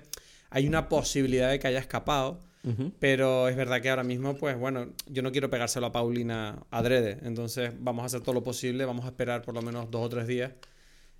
hay 0.49 0.67
una 0.67 0.87
posibilidad 0.89 1.49
de 1.51 1.59
que 1.59 1.67
haya 1.67 1.79
escapado, 1.79 2.39
pero 2.99 3.47
es 3.47 3.55
verdad 3.55 3.79
que 3.79 3.91
ahora 3.91 4.03
mismo, 4.03 4.37
pues 4.37 4.57
bueno, 4.57 4.87
yo 5.07 5.21
no 5.21 5.31
quiero 5.31 5.51
pegárselo 5.51 5.85
a 5.87 5.91
Paulina 5.91 6.63
adrede, 6.71 7.19
entonces 7.23 7.71
vamos 7.79 8.01
a 8.03 8.05
hacer 8.07 8.21
todo 8.21 8.33
lo 8.33 8.41
posible, 8.43 8.85
vamos 8.85 9.05
a 9.05 9.09
esperar 9.09 9.43
por 9.43 9.53
lo 9.53 9.61
menos 9.61 9.91
dos 9.91 10.03
o 10.05 10.09
tres 10.09 10.25
días. 10.25 10.51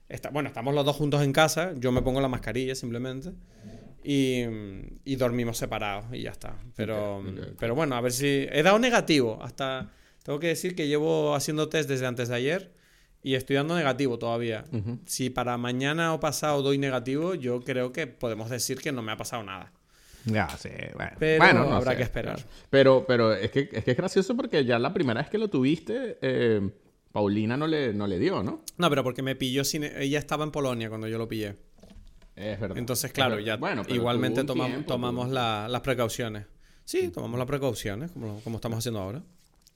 Está, 0.07 0.29
bueno, 0.29 0.47
estamos 0.49 0.73
los 0.75 0.85
dos 0.85 0.95
juntos 0.95 1.21
en 1.23 1.33
casa, 1.33 1.73
yo 1.77 1.91
me 1.91 2.01
pongo 2.01 2.21
la 2.21 2.27
mascarilla 2.27 2.75
simplemente 2.75 3.31
y, 4.03 4.43
y 5.03 5.15
dormimos 5.15 5.57
separados 5.57 6.05
y 6.13 6.21
ya 6.21 6.31
está. 6.31 6.55
Pero, 6.75 7.17
Ok, 7.17 7.25
ok, 7.27 7.39
ok. 7.39 7.55
pero 7.59 7.75
bueno, 7.75 7.95
a 7.95 8.01
ver 8.01 8.11
si... 8.11 8.47
He 8.51 8.61
dado 8.63 8.77
negativo, 8.79 9.39
hasta... 9.41 9.91
Tengo 10.23 10.39
que 10.39 10.47
decir 10.47 10.75
que 10.75 10.87
llevo 10.87 11.35
haciendo 11.35 11.69
test 11.69 11.87
desde 11.89 12.05
antes 12.07 12.29
de 12.29 12.35
ayer 12.35 12.71
y 13.21 13.35
estoy 13.35 13.55
dando 13.57 13.75
negativo 13.75 14.17
todavía. 14.19 14.65
Ujú. 14.71 14.99
Si 15.05 15.29
para 15.29 15.57
mañana 15.57 16.13
o 16.13 16.19
pasado 16.19 16.61
doy 16.63 16.77
negativo, 16.79 17.35
yo 17.35 17.61
creo 17.63 17.91
que 17.91 18.07
podemos 18.07 18.49
decir 18.49 18.79
que 18.79 18.91
no 18.91 19.01
me 19.03 19.11
ha 19.11 19.17
pasado 19.17 19.43
nada. 19.43 19.71
Ya, 20.25 20.49
sí, 20.49 20.69
bueno. 20.95 21.11
Pero 21.19 21.43
Bueno, 21.43 21.65
no 21.65 21.75
habrá 21.75 21.91
sé, 21.91 21.97
que 21.97 22.03
esperar. 22.03 22.39
Pero, 22.71 23.05
pero 23.07 23.33
es 23.33 23.51
que, 23.51 23.69
es 23.71 23.83
que 23.83 23.91
es 23.91 23.97
gracioso 23.97 24.35
porque 24.35 24.65
ya 24.65 24.79
la 24.79 24.91
primera 24.93 25.21
vez 25.21 25.29
que 25.29 25.37
lo 25.37 25.47
tuviste, 25.47 26.17
eh, 26.21 26.71
Paulina 27.15 27.55
no 27.55 27.65
le, 27.65 27.93
no 27.93 28.07
le 28.07 28.19
dio, 28.19 28.43
¿no? 28.43 28.61
No, 28.77 28.89
pero 28.89 29.01
porque 29.01 29.21
me 29.21 29.37
pilló 29.37 29.63
sin... 29.63 29.85
Ella 29.85 30.19
estaba 30.19 30.43
en 30.43 30.51
Polonia 30.51 30.89
cuando 30.89 31.07
yo 31.07 31.17
lo 31.17 31.29
pillé. 31.29 31.55
Es 32.35 32.59
verdad. 32.59 32.77
Entonces, 32.77 33.05
Es 33.05 33.11
claro, 33.13 33.39
ya 33.39 33.55
Bueno, 33.55 33.83
igualmente 33.87 34.43
tomamos, 34.43 34.73
tiempo, 34.73 34.87
tomamos 34.91 35.29
la- 35.29 35.69
las 35.69 35.79
precauciones. 35.79 36.45
Sí, 36.83 37.07
tomamos 37.13 37.37
las 37.37 37.47
precauciones, 37.47 38.11
como, 38.11 38.41
como 38.41 38.57
estamos 38.57 38.79
haciendo 38.79 38.99
ahora. 38.99 39.23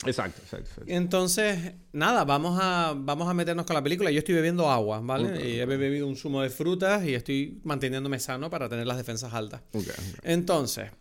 Exacto, 0.05 0.41
exacto. 0.43 0.67
exacto. 0.69 0.83
Entonces, 0.93 1.75
nada, 1.93 2.25
vamos 2.25 2.59
a, 2.61 2.93
vamos 2.97 3.29
a 3.29 3.33
meternos 3.33 3.65
con 3.65 3.73
la 3.73 3.81
película. 3.81 4.11
Yo 4.11 4.19
estoy 4.19 4.35
bebiendo 4.35 4.69
agua, 4.69 4.99
¿vale? 5.01 5.47
Y 5.49 5.59
he 5.61 5.65
bebido 5.65 6.07
un 6.07 6.17
zumo 6.17 6.41
de 6.41 6.49
frutas 6.49 7.05
y 7.05 7.13
estoy 7.15 7.61
manteniéndome 7.63 8.19
sano 8.19 8.49
para 8.49 8.67
tener 8.67 8.85
las 8.85 8.97
defensas 8.97 9.33
altas. 9.33 9.61
Ok, 9.71 9.83
ok. 9.87 10.19
Entonces, 10.23 10.91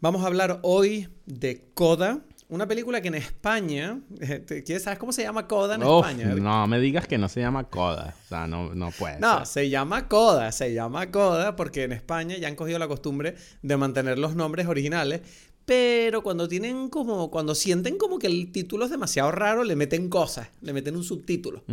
vamos 0.00 0.22
a 0.24 0.26
hablar 0.28 0.60
hoy 0.62 1.08
de 1.26 1.68
Coda, 1.74 2.20
una 2.48 2.66
película 2.68 3.00
que 3.00 3.08
en 3.08 3.14
España, 3.16 4.00
¿te- 4.46 4.62
¿quieres 4.62 4.82
sabes 4.84 4.98
cómo 4.98 5.12
se 5.12 5.22
llama 5.22 5.46
Coda 5.48 5.74
en 5.74 5.82
Uf, 5.82 6.06
España? 6.06 6.34
no 6.34 6.66
me 6.66 6.78
digas 6.80 7.06
que 7.08 7.18
no 7.18 7.28
se 7.28 7.40
llama 7.40 7.64
Coda. 7.64 8.14
O 8.24 8.28
sea, 8.28 8.46
no, 8.46 8.74
no 8.74 8.90
puede 8.92 9.18
No, 9.20 9.38
ser. 9.38 9.46
se 9.46 9.70
llama 9.70 10.08
Coda, 10.08 10.52
se 10.52 10.72
llama 10.72 11.10
Coda 11.10 11.56
porque 11.56 11.84
en 11.84 11.92
España 11.92 12.36
ya 12.38 12.48
han 12.48 12.54
cogido 12.56 12.78
la 12.78 12.88
costumbre 12.88 13.34
de 13.62 13.76
mantener 13.76 14.18
los 14.18 14.34
nombres 14.36 14.66
originales, 14.66 15.22
pero 15.64 16.22
cuando 16.22 16.46
tienen 16.46 16.88
como, 16.88 17.30
cuando 17.30 17.54
sienten 17.56 17.98
como 17.98 18.18
que 18.20 18.28
el 18.28 18.52
título 18.52 18.84
es 18.84 18.90
demasiado 18.92 19.32
raro, 19.32 19.64
le 19.64 19.74
meten 19.74 20.08
cosas, 20.08 20.48
le 20.60 20.72
meten 20.72 20.94
un 20.94 21.02
subtítulo. 21.02 21.64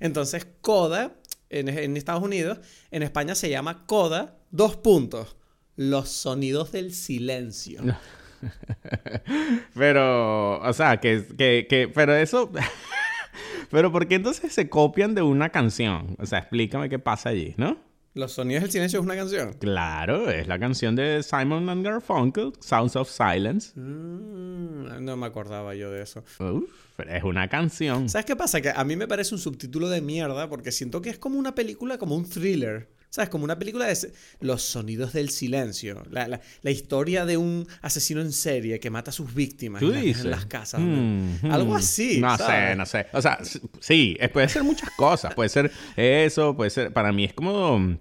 Entonces, 0.00 0.46
Coda, 0.60 1.14
en, 1.48 1.68
en 1.68 1.96
Estados 1.96 2.24
Unidos, 2.24 2.58
en 2.90 3.04
España 3.04 3.36
se 3.36 3.48
llama 3.48 3.86
Coda, 3.86 4.36
dos 4.50 4.74
puntos, 4.76 5.36
los 5.76 6.08
sonidos 6.08 6.72
del 6.72 6.92
silencio. 6.92 7.82
Pero, 9.74 10.60
o 10.60 10.72
sea, 10.72 10.98
que, 10.98 11.24
que, 11.36 11.66
que, 11.68 11.88
pero 11.88 12.14
eso, 12.14 12.50
pero 13.70 13.92
¿por 13.92 14.06
qué 14.06 14.16
entonces 14.16 14.52
se 14.52 14.68
copian 14.68 15.14
de 15.14 15.22
una 15.22 15.50
canción? 15.50 16.16
O 16.18 16.26
sea, 16.26 16.40
explícame 16.40 16.88
qué 16.88 16.98
pasa 16.98 17.30
allí, 17.30 17.54
¿no? 17.56 17.78
Los 18.16 18.32
sonidos 18.32 18.62
del 18.62 18.70
silencio 18.70 18.98
es 18.98 19.04
una 19.04 19.14
canción. 19.14 19.52
Claro, 19.58 20.30
es 20.30 20.48
la 20.48 20.58
canción 20.58 20.96
de 20.96 21.22
Simon 21.22 21.68
and 21.68 21.84
Garfunkel, 21.84 22.54
Sounds 22.60 22.96
of 22.96 23.10
Silence. 23.10 23.78
Mm, 23.78 25.04
no 25.04 25.18
me 25.18 25.26
acordaba 25.26 25.74
yo 25.74 25.90
de 25.90 26.02
eso. 26.02 26.24
Uf, 26.40 26.64
pero 26.96 27.14
es 27.14 27.22
una 27.24 27.48
canción. 27.48 28.08
¿Sabes 28.08 28.24
qué 28.24 28.34
pasa? 28.34 28.62
Que 28.62 28.70
a 28.70 28.84
mí 28.84 28.96
me 28.96 29.06
parece 29.06 29.34
un 29.34 29.40
subtítulo 29.40 29.90
de 29.90 30.00
mierda 30.00 30.48
porque 30.48 30.72
siento 30.72 31.02
que 31.02 31.10
es 31.10 31.18
como 31.18 31.38
una 31.38 31.54
película, 31.54 31.98
como 31.98 32.16
un 32.16 32.26
thriller. 32.26 32.88
¿Sabes? 33.10 33.30
Como 33.30 33.44
una 33.44 33.58
película 33.58 33.86
de 33.86 33.96
los 34.40 34.62
sonidos 34.62 35.12
del 35.12 35.30
silencio. 35.30 36.02
La, 36.10 36.28
la- 36.28 36.40
la 36.62 36.70
historia 36.70 37.24
de 37.24 37.36
un 37.36 37.66
asesino 37.80 38.20
en 38.20 38.32
serie 38.32 38.78
que 38.80 38.90
mata 38.90 39.10
a 39.10 39.12
sus 39.14 39.34
víctimas 39.34 39.80
¿Tú 39.80 39.88
en, 39.88 39.94
la- 39.94 40.00
dices? 40.00 40.24
en 40.24 40.30
las 40.30 40.46
casas. 40.46 40.80
Mm, 40.80 41.46
mm. 41.46 41.50
Algo 41.50 41.74
así. 41.76 42.20
No 42.20 42.36
¿sabes? 42.36 42.70
sé, 42.70 42.76
no 42.76 42.86
sé. 42.86 43.06
O 43.12 43.22
sea, 43.22 43.38
sí, 43.80 44.16
es- 44.20 44.28
puede 44.30 44.48
ser 44.48 44.64
muchas 44.64 44.90
cosas. 44.96 45.34
Puede 45.34 45.48
ser 45.48 45.70
eso, 45.96 46.54
puede 46.56 46.70
ser. 46.70 46.92
Para 46.92 47.12
mí 47.12 47.24
es 47.24 47.32
como. 47.32 47.98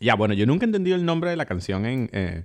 Ya, 0.00 0.14
bueno, 0.16 0.34
yo 0.34 0.44
nunca 0.46 0.64
he 0.64 0.68
entendido 0.68 0.96
el 0.96 1.04
nombre 1.04 1.30
de 1.30 1.36
la 1.36 1.46
canción 1.46 1.86
en. 1.86 2.10
eh, 2.12 2.44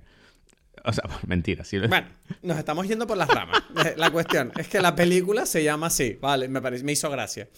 O 0.84 0.92
sea, 0.92 1.04
mentira, 1.26 1.64
sí. 1.64 1.78
Bueno, 1.78 2.06
nos 2.42 2.58
estamos 2.58 2.86
yendo 2.88 3.06
por 3.06 3.16
las 3.16 3.28
ramas. 3.28 3.62
Eh, 3.84 3.94
La 3.96 4.10
cuestión 4.10 4.52
es 4.58 4.68
que 4.68 4.80
la 4.80 4.94
película 4.94 5.46
se 5.46 5.62
llama 5.64 5.88
así, 5.88 6.18
¿vale? 6.20 6.48
Me, 6.48 6.60
parece, 6.60 6.84
me 6.84 6.92
hizo 6.92 7.10
gracia. 7.10 7.48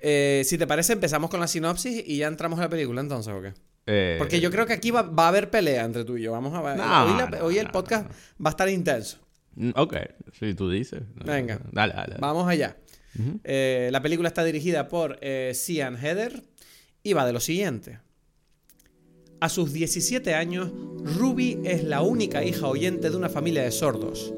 Eh, 0.00 0.42
si 0.44 0.58
te 0.58 0.66
parece, 0.66 0.92
empezamos 0.94 1.30
con 1.30 1.40
la 1.40 1.46
sinopsis 1.48 2.02
y 2.06 2.18
ya 2.18 2.26
entramos 2.28 2.58
a 2.58 2.62
la 2.62 2.68
película 2.68 3.00
entonces, 3.00 3.32
¿o 3.32 3.40
qué? 3.42 3.52
eh, 3.86 4.16
Porque 4.18 4.40
yo 4.40 4.50
creo 4.50 4.66
que 4.66 4.74
aquí 4.74 4.90
va, 4.90 5.02
va 5.02 5.24
a 5.24 5.28
haber 5.28 5.50
pelea 5.50 5.84
entre 5.84 6.04
tú 6.04 6.16
y 6.16 6.22
yo. 6.22 6.32
Vamos 6.32 6.54
a 6.54 6.60
ver. 6.62 6.76
No, 6.76 7.04
hoy, 7.04 7.16
la- 7.18 7.26
no, 7.30 7.44
hoy 7.44 7.58
el 7.58 7.68
podcast 7.70 8.10
va 8.44 8.50
a 8.50 8.50
estar 8.50 8.68
intenso. 8.68 9.18
mm, 9.54 9.70
Ok, 9.76 9.94
si 10.38 10.54
tú 10.54 10.70
dices. 10.70 11.02
Venga. 11.24 11.58
Dale, 11.72 11.94
dale. 11.94 12.08
dale. 12.12 12.20
Vamos 12.20 12.48
allá. 12.48 12.76
Eh, 13.44 13.88
la 13.90 14.00
película 14.00 14.28
está 14.28 14.44
dirigida 14.44 14.86
por 14.88 15.18
Cian 15.54 15.96
Heather 15.96 16.44
y 17.02 17.14
va 17.14 17.26
de 17.26 17.32
lo 17.32 17.40
siguiente. 17.40 17.98
A 19.40 19.48
sus 19.48 19.72
17 19.72 20.34
años, 20.34 20.70
Ruby 21.16 21.60
es 21.64 21.84
la 21.84 22.02
única 22.02 22.44
hija 22.44 22.66
oyente 22.66 23.08
de 23.10 23.16
una 23.16 23.28
familia 23.28 23.62
de 23.62 23.70
sordos. 23.70 24.32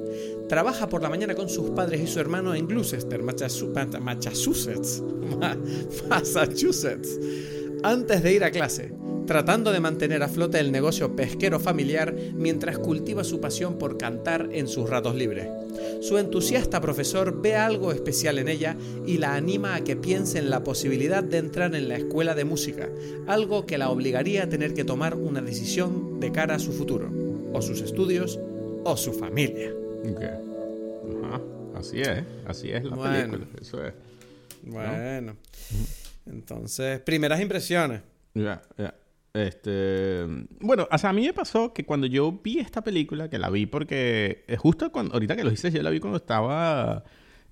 Trabaja 0.48 0.88
por 0.88 1.02
la 1.02 1.08
mañana 1.08 1.34
con 1.34 1.48
sus 1.48 1.70
padres 1.70 2.00
y 2.02 2.06
su 2.06 2.20
hermano 2.20 2.54
en 2.54 2.66
Gloucester, 2.66 3.22
Massachusetts. 3.22 5.02
Ma- 5.40 5.56
Massachusetts. 6.08 7.18
Antes 7.82 8.22
de 8.22 8.34
ir 8.34 8.44
a 8.44 8.50
clase, 8.50 8.92
tratando 9.30 9.70
de 9.70 9.78
mantener 9.78 10.24
a 10.24 10.28
flote 10.28 10.58
el 10.58 10.72
negocio 10.72 11.14
pesquero 11.14 11.60
familiar 11.60 12.12
mientras 12.34 12.78
cultiva 12.80 13.22
su 13.22 13.40
pasión 13.40 13.78
por 13.78 13.96
cantar 13.96 14.48
en 14.50 14.66
sus 14.66 14.90
ratos 14.90 15.14
libres. 15.14 15.46
Su 16.00 16.18
entusiasta 16.18 16.80
profesor 16.80 17.40
ve 17.40 17.54
algo 17.54 17.92
especial 17.92 18.40
en 18.40 18.48
ella 18.48 18.76
y 19.06 19.18
la 19.18 19.36
anima 19.36 19.76
a 19.76 19.84
que 19.84 19.94
piense 19.94 20.40
en 20.40 20.50
la 20.50 20.64
posibilidad 20.64 21.22
de 21.22 21.38
entrar 21.38 21.76
en 21.76 21.88
la 21.88 21.94
escuela 21.94 22.34
de 22.34 22.44
música, 22.44 22.88
algo 23.28 23.66
que 23.66 23.78
la 23.78 23.90
obligaría 23.90 24.42
a 24.42 24.48
tener 24.48 24.74
que 24.74 24.82
tomar 24.82 25.14
una 25.14 25.40
decisión 25.40 26.18
de 26.18 26.32
cara 26.32 26.56
a 26.56 26.58
su 26.58 26.72
futuro, 26.72 27.08
o 27.52 27.62
sus 27.62 27.82
estudios, 27.82 28.40
o 28.82 28.96
su 28.96 29.12
familia. 29.12 29.72
Ok. 30.10 30.22
Ajá. 31.22 31.40
Así 31.76 32.00
es, 32.00 32.24
así 32.46 32.72
es 32.72 32.82
la 32.82 32.96
Bueno. 32.96 33.36
película. 33.36 33.60
Eso 33.62 33.84
es. 33.84 33.94
Bueno, 34.64 35.36
entonces, 36.26 36.98
primeras 36.98 37.40
impresiones. 37.40 38.00
Ya, 38.34 38.60
ya. 38.76 38.92
Este, 39.32 40.26
bueno, 40.60 40.88
o 40.90 40.98
sea, 40.98 41.10
a 41.10 41.12
mí 41.12 41.24
me 41.24 41.32
pasó 41.32 41.72
que 41.72 41.84
cuando 41.84 42.06
yo 42.06 42.40
vi 42.42 42.58
esta 42.58 42.82
película, 42.82 43.30
que 43.30 43.38
la 43.38 43.48
vi 43.48 43.66
porque 43.66 44.44
eh, 44.48 44.56
justo 44.56 44.90
cuando, 44.90 45.14
ahorita 45.14 45.36
que 45.36 45.44
lo 45.44 45.50
dices, 45.50 45.72
yo 45.72 45.82
la 45.82 45.90
vi 45.90 46.00
cuando 46.00 46.16
estaba 46.16 47.04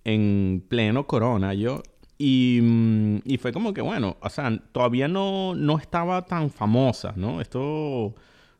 en 0.04 0.64
pleno 0.68 1.06
corona, 1.06 1.54
yo, 1.54 1.82
y, 2.18 2.60
mm, 2.62 3.18
y 3.24 3.38
fue 3.38 3.52
como 3.52 3.72
que, 3.72 3.80
bueno, 3.80 4.16
o 4.20 4.28
sea, 4.30 4.50
todavía 4.72 5.06
no, 5.08 5.54
no 5.54 5.78
estaba 5.78 6.26
tan 6.26 6.50
famosa, 6.50 7.12
¿no? 7.16 7.40
Esto, 7.40 8.14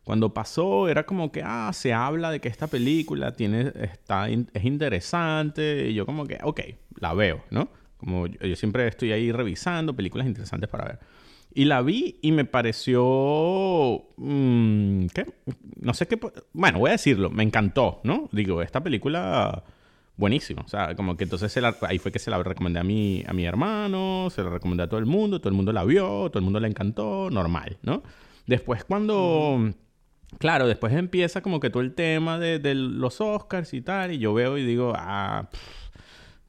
cuando 0.05 0.33
pasó, 0.33 0.89
era 0.89 1.05
como 1.05 1.33
que, 1.33 1.43
ah, 1.45 1.71
se 1.75 1.93
habla 1.93 2.31
de 2.31 2.41
que 2.41 2.49
esta 2.49 2.69
película 2.69 3.33
tiene, 3.33 3.73
está, 3.75 4.29
es 4.29 4.65
interesante, 4.65 5.89
y 5.91 5.95
yo 5.95 6.07
como 6.07 6.25
que, 6.27 6.39
ok, 6.43 6.61
la 7.01 7.15
veo, 7.15 7.45
¿no? 7.51 7.69
Como 7.97 8.27
yo 8.29 8.55
siempre 8.57 8.87
estoy 8.87 9.13
ahí 9.13 9.33
revisando 9.33 9.95
películas 9.95 10.27
interesantes 10.29 10.71
para 10.71 10.85
ver. 10.85 10.99
Y 11.59 11.65
la 11.65 11.83
vi 11.83 12.21
y 12.23 12.31
me 12.31 12.45
pareció... 12.45 14.05
mm, 14.17 15.07
¿Qué? 15.07 15.27
No 15.81 15.93
sé 15.93 16.07
qué... 16.07 16.17
Bueno, 16.53 16.79
voy 16.79 16.91
a 16.91 16.93
decirlo. 16.93 17.31
Me 17.31 17.43
encantó, 17.43 18.01
¿no? 18.05 18.29
Digo, 18.31 18.63
esta 18.63 18.81
película... 18.81 19.65
Buenísima. 20.17 20.63
O 20.63 20.69
sea, 20.69 20.95
como 20.95 21.17
que 21.17 21.25
entonces 21.25 21.51
se 21.51 21.61
la- 21.61 21.77
ahí 21.83 21.99
fue 21.99 22.13
que 22.13 22.21
se 22.21 22.31
la 22.31 22.41
recomendé 22.41 22.79
a 22.79 22.85
mi, 22.85 23.25
a 23.27 23.33
mi 23.33 23.45
hermano, 23.45 24.29
se 24.31 24.45
la 24.45 24.51
recomendé 24.51 24.85
a 24.85 24.89
todo 24.89 25.01
el 25.01 25.07
mundo, 25.07 25.41
todo 25.41 25.49
el 25.49 25.57
mundo 25.57 25.73
la 25.73 25.83
vio, 25.85 26.29
todo 26.31 26.39
el 26.39 26.45
mundo 26.45 26.61
la 26.61 26.69
encantó, 26.69 27.29
normal, 27.29 27.77
¿no? 27.83 28.05
Después 28.47 28.85
cuando... 28.85 29.73
Claro, 30.39 30.69
después 30.69 30.93
empieza 30.93 31.41
como 31.41 31.59
que 31.59 31.71
todo 31.71 31.83
el 31.83 31.93
tema 31.95 32.39
de, 32.39 32.61
de 32.61 32.77
los 32.77 33.21
Oscars 33.21 33.75
y 33.75 33.81
tal, 33.81 34.13
y 34.13 34.19
yo 34.19 34.33
veo 34.33 34.59
y 34.59 34.65
digo, 34.65 34.93
ah, 34.95 35.49
pff, 35.51 35.88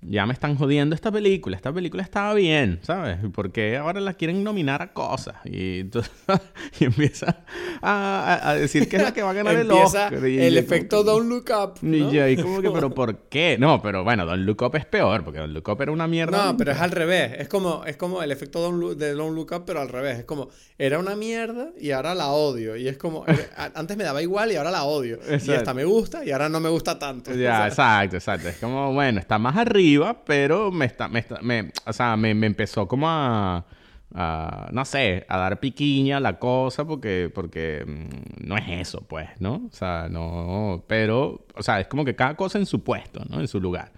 ya 0.01 0.25
me 0.25 0.31
están 0.33 0.55
jodiendo 0.55 0.95
esta 0.95 1.12
película, 1.12 1.57
esta 1.57 1.73
película 1.73 2.01
estaba 2.03 2.33
bien, 2.33 2.79
¿sabes? 2.83 3.17
¿Por 3.33 3.51
qué 3.51 3.75
ahora 3.77 3.99
la 3.99 4.13
quieren 4.13 4.43
nominar 4.43 4.81
a 4.81 4.93
cosas? 4.93 5.35
Y 5.43 5.81
entonces 5.81 6.12
y 6.79 6.85
empieza 6.85 7.43
a, 7.81 8.55
decir 8.57 8.88
que 8.88 8.95
es 8.97 9.03
la 9.03 9.13
que 9.13 9.21
va 9.21 9.31
a 9.31 9.33
ganar 9.33 9.55
el 9.55 9.69
Oscar. 9.71 10.25
Y 10.27 10.39
el 10.39 10.57
efecto 10.57 10.97
como- 11.03 11.12
Don't 11.12 11.29
Look 11.29 11.45
Up. 11.51 11.73
Y 11.85 12.12
yo 12.12 12.23
ahí 12.23 12.38
como 12.38 12.62
que, 12.62 12.71
¿pero 12.71 12.89
por 12.91 13.17
qué? 13.29 13.57
No, 13.59 13.81
pero 13.81 14.03
bueno, 14.03 14.25
Don 14.25 14.45
Look 14.45 14.62
Up 14.62 14.75
es 14.77 14.85
peor, 14.85 15.23
porque 15.23 15.39
Don 15.39 15.53
Look 15.53 15.67
Up 15.69 15.81
era 15.81 15.91
una 15.91 16.07
mierda. 16.07 16.45
No, 16.45 16.57
pero 16.57 16.71
es 16.71 16.79
al 16.79 16.91
revés. 16.91 17.33
Es 17.38 17.49
como, 17.49 17.83
es 17.85 17.97
como 17.97 18.23
el 18.23 18.31
efecto 18.31 18.59
Don't 18.62 18.79
Look- 18.81 18.95
de 18.95 19.13
Don't 19.13 19.35
Look 19.35 19.51
Up, 19.53 19.63
pero 19.65 19.81
al 19.81 19.89
revés. 19.89 20.19
Es 20.19 20.25
como, 20.25 20.49
era 20.77 20.97
una 20.97 21.15
mierda 21.17 21.71
y 21.79 21.91
ahora 21.91 22.15
la 22.15 22.27
odio. 22.29 22.75
Y 22.77 22.88
es 22.88 22.97
como, 22.97 23.25
a- 23.57 23.71
antes 23.75 23.97
me 23.97 24.05
daba 24.05 24.21
igual 24.21 24.51
y 24.51 24.55
ahora 24.55 24.71
la 24.71 24.83
odio. 24.83 25.19
Y 25.29 25.33
Exacto. 25.33 25.53
esta 25.55 25.73
me 25.73 25.83
gusta 25.83 26.23
y 26.23 26.31
ahora 26.31 26.47
no 26.47 26.59
me 26.62 26.69
gusta 26.69 26.97
tanto. 26.97 27.33
Ya, 27.33 27.67
exacto, 27.67 28.15
exacto. 28.15 28.47
Es 28.47 28.57
como, 28.57 28.93
bueno, 28.93 29.19
está 29.19 29.38
más 29.38 29.57
arriba, 29.57 29.88
pero 30.25 30.71
me 30.71 30.86
está, 30.86 31.08
me 31.08 31.19
está, 31.19 31.39
me, 31.41 31.71
o 31.86 31.93
sea, 31.93 32.15
me, 32.17 32.34
me 32.34 32.47
empezó 32.47 32.88
como 32.88 33.08
a, 33.10 33.65
a, 34.13 34.69
no 34.71 34.86
sé, 34.86 35.25
a 35.30 35.38
dar 35.38 35.60
piquiña 35.60 36.19
la 36.19 36.38
cosa 36.39 36.86
porque, 36.86 37.32
porque 37.34 37.84
mm, 37.86 38.47
no 38.47 38.58
es 38.58 38.63
eso, 38.69 39.02
pues, 39.08 39.30
¿no? 39.39 39.67
O 39.71 39.75
sea, 39.75 40.08
no, 40.10 40.84
pero, 40.88 41.45
o 41.56 41.63
sea, 41.63 41.80
es 41.80 41.88
como 41.88 42.04
que 42.06 42.15
cada 42.15 42.36
cosa 42.36 42.58
en 42.58 42.65
su 42.65 42.84
puesto, 42.84 43.23
¿no? 43.30 43.39
En 43.39 43.47
su 43.47 43.60
lugar. 43.62 43.91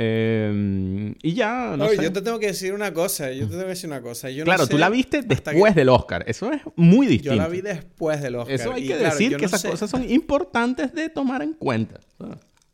Eh, 0.00 1.14
y 1.22 1.32
ya, 1.34 1.74
no 1.76 1.86
Oye, 1.86 1.96
sé. 1.96 2.02
yo 2.04 2.12
te 2.12 2.22
tengo 2.22 2.38
que 2.38 2.46
decir 2.48 2.72
una 2.72 2.92
cosa. 2.92 3.32
Yo 3.32 3.44
te 3.46 3.50
tengo 3.52 3.62
que 3.64 3.70
decir 3.70 3.88
una 3.90 4.00
cosa. 4.02 4.30
Yo 4.30 4.40
no 4.40 4.44
Claro, 4.44 4.64
sé 4.64 4.70
tú 4.70 4.78
la 4.78 4.90
viste 4.90 5.22
después 5.22 5.72
que- 5.74 5.80
del 5.80 5.88
Oscar. 5.88 6.24
Eso 6.28 6.52
es 6.52 6.60
muy 6.76 7.06
distinto. 7.06 7.34
Yo 7.34 7.40
la 7.42 7.48
vi 7.48 7.62
después 7.62 8.20
del 8.22 8.36
Oscar. 8.36 8.54
Eso 8.54 8.72
hay 8.74 8.84
y 8.84 8.88
que 8.88 8.96
claro, 8.98 9.10
decir 9.14 9.30
que 9.32 9.38
no 9.42 9.46
esas 9.46 9.60
sé- 9.62 9.70
cosas 9.70 9.90
son 9.90 10.08
importantes 10.08 10.92
de 10.94 11.08
tomar 11.08 11.42
en 11.42 11.54
cuenta. 11.54 12.00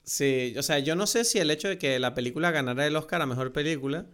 Sí, 0.04 0.54
o 0.58 0.62
sea, 0.62 0.78
yo 0.78 0.96
no 0.96 1.06
sé 1.06 1.24
si 1.24 1.38
el 1.38 1.50
hecho 1.50 1.68
de 1.68 1.78
que 1.78 1.98
la 1.98 2.14
película 2.14 2.50
ganara 2.50 2.86
el 2.86 2.94
Oscar 2.94 3.22
a 3.22 3.26
mejor 3.26 3.52
película 3.52 4.06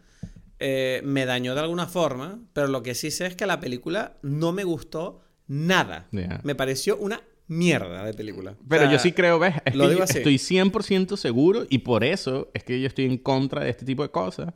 eh, 0.61 1.01
me 1.05 1.27
dañó 1.27 1.55
de 1.55 1.61
alguna 1.61 1.87
forma, 1.87 2.39
pero 2.53 2.69
lo 2.69 2.83
que 2.83 2.95
sí 2.95 3.11
sé 3.11 3.27
es 3.27 3.35
que 3.35 3.47
la 3.47 3.61
película 3.61 4.17
no 4.23 4.53
me 4.53 4.65
gustó 4.65 5.23
nada. 5.49 6.07
Me 6.43 6.55
pareció 6.55 6.97
una 6.97 7.23
mierda 7.49 8.05
de 8.05 8.15
película. 8.15 8.53
O 8.53 8.69
Pero 8.69 8.83
sea, 8.83 8.93
yo 8.93 8.99
sí 9.01 9.11
creo, 9.13 9.41
¿ves? 9.41 9.57
Es 9.65 9.75
lo 9.75 9.85
que 9.85 9.91
digo 9.91 10.03
así. 10.05 10.19
estoy 10.19 10.37
100% 10.37 11.17
seguro 11.17 11.67
y 11.69 11.79
por 11.79 12.05
eso 12.05 12.51
es 12.55 12.63
que 12.63 12.81
yo 12.81 12.87
estoy 12.87 13.07
en 13.07 13.19
contra 13.19 13.65
de 13.65 13.71
este 13.71 13.85
tipo 13.85 14.05
de 14.05 14.11
cosas. 14.11 14.55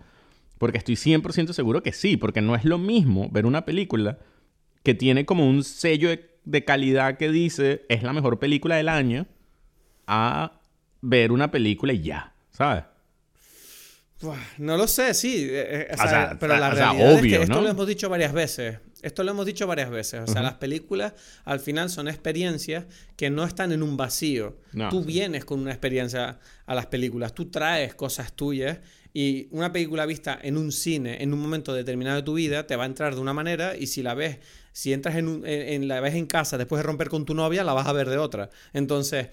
Porque 0.58 0.78
estoy 0.78 0.94
100% 0.94 1.52
seguro 1.52 1.82
que 1.82 1.92
sí, 1.92 2.16
porque 2.16 2.40
no 2.40 2.54
es 2.54 2.64
lo 2.64 2.78
mismo 2.78 3.28
ver 3.30 3.44
una 3.44 3.64
película 3.64 4.18
que 4.84 4.94
tiene 4.94 5.26
como 5.26 5.48
un 5.48 5.64
sello 5.64 6.10
de, 6.10 6.38
de 6.44 6.64
calidad 6.64 7.16
que 7.18 7.30
dice 7.30 7.84
es 7.88 8.04
la 8.04 8.12
mejor 8.12 8.38
película 8.38 8.76
del 8.76 8.88
año 8.88 9.26
a 10.06 10.60
ver 11.04 11.32
una 11.32 11.50
película 11.50 11.92
y 11.92 12.02
ya, 12.02 12.32
¿sabes? 12.50 12.84
no 14.58 14.76
lo 14.76 14.88
sé, 14.88 15.12
sí. 15.12 15.48
Eh, 15.50 15.88
eh, 15.90 16.36
pero 16.40 16.56
la 16.56 16.70
realidad 16.70 17.14
es 17.14 17.20
que 17.20 17.42
esto 17.42 17.60
lo 17.60 17.68
hemos 17.68 17.86
dicho 17.86 18.08
varias 18.08 18.32
veces. 18.32 18.78
Esto 19.02 19.22
lo 19.22 19.32
hemos 19.32 19.44
dicho 19.44 19.66
varias 19.66 19.90
veces. 19.90 20.22
O 20.26 20.26
sea, 20.26 20.40
las 20.40 20.54
películas 20.54 21.12
al 21.44 21.60
final 21.60 21.90
son 21.90 22.08
experiencias 22.08 22.86
que 23.16 23.28
no 23.28 23.44
están 23.44 23.72
en 23.72 23.82
un 23.82 23.98
vacío. 23.98 24.56
Tú 24.88 25.04
vienes 25.04 25.44
con 25.44 25.60
una 25.60 25.72
experiencia 25.72 26.38
a 26.64 26.74
las 26.74 26.86
películas. 26.86 27.34
Tú 27.34 27.50
traes 27.50 27.94
cosas 27.94 28.32
tuyas 28.32 28.78
y 29.12 29.48
una 29.50 29.72
película 29.72 30.06
vista 30.06 30.38
en 30.42 30.56
un 30.56 30.72
cine 30.72 31.22
en 31.22 31.34
un 31.34 31.40
momento 31.40 31.74
determinado 31.74 32.16
de 32.16 32.22
tu 32.22 32.34
vida 32.34 32.66
te 32.66 32.74
va 32.76 32.82
a 32.84 32.86
entrar 32.86 33.14
de 33.14 33.20
una 33.20 33.32
manera 33.32 33.76
y 33.76 33.86
si 33.86 34.02
la 34.02 34.14
ves, 34.14 34.38
si 34.72 34.92
entras 34.92 35.16
en, 35.16 35.42
en 35.44 35.86
la 35.86 36.00
ves 36.00 36.14
en 36.14 36.26
casa 36.26 36.58
después 36.58 36.80
de 36.80 36.84
romper 36.84 37.10
con 37.10 37.24
tu 37.24 37.34
novia, 37.34 37.62
la 37.62 37.74
vas 37.74 37.86
a 37.86 37.92
ver 37.92 38.08
de 38.08 38.16
otra. 38.16 38.50
Entonces, 38.72 39.28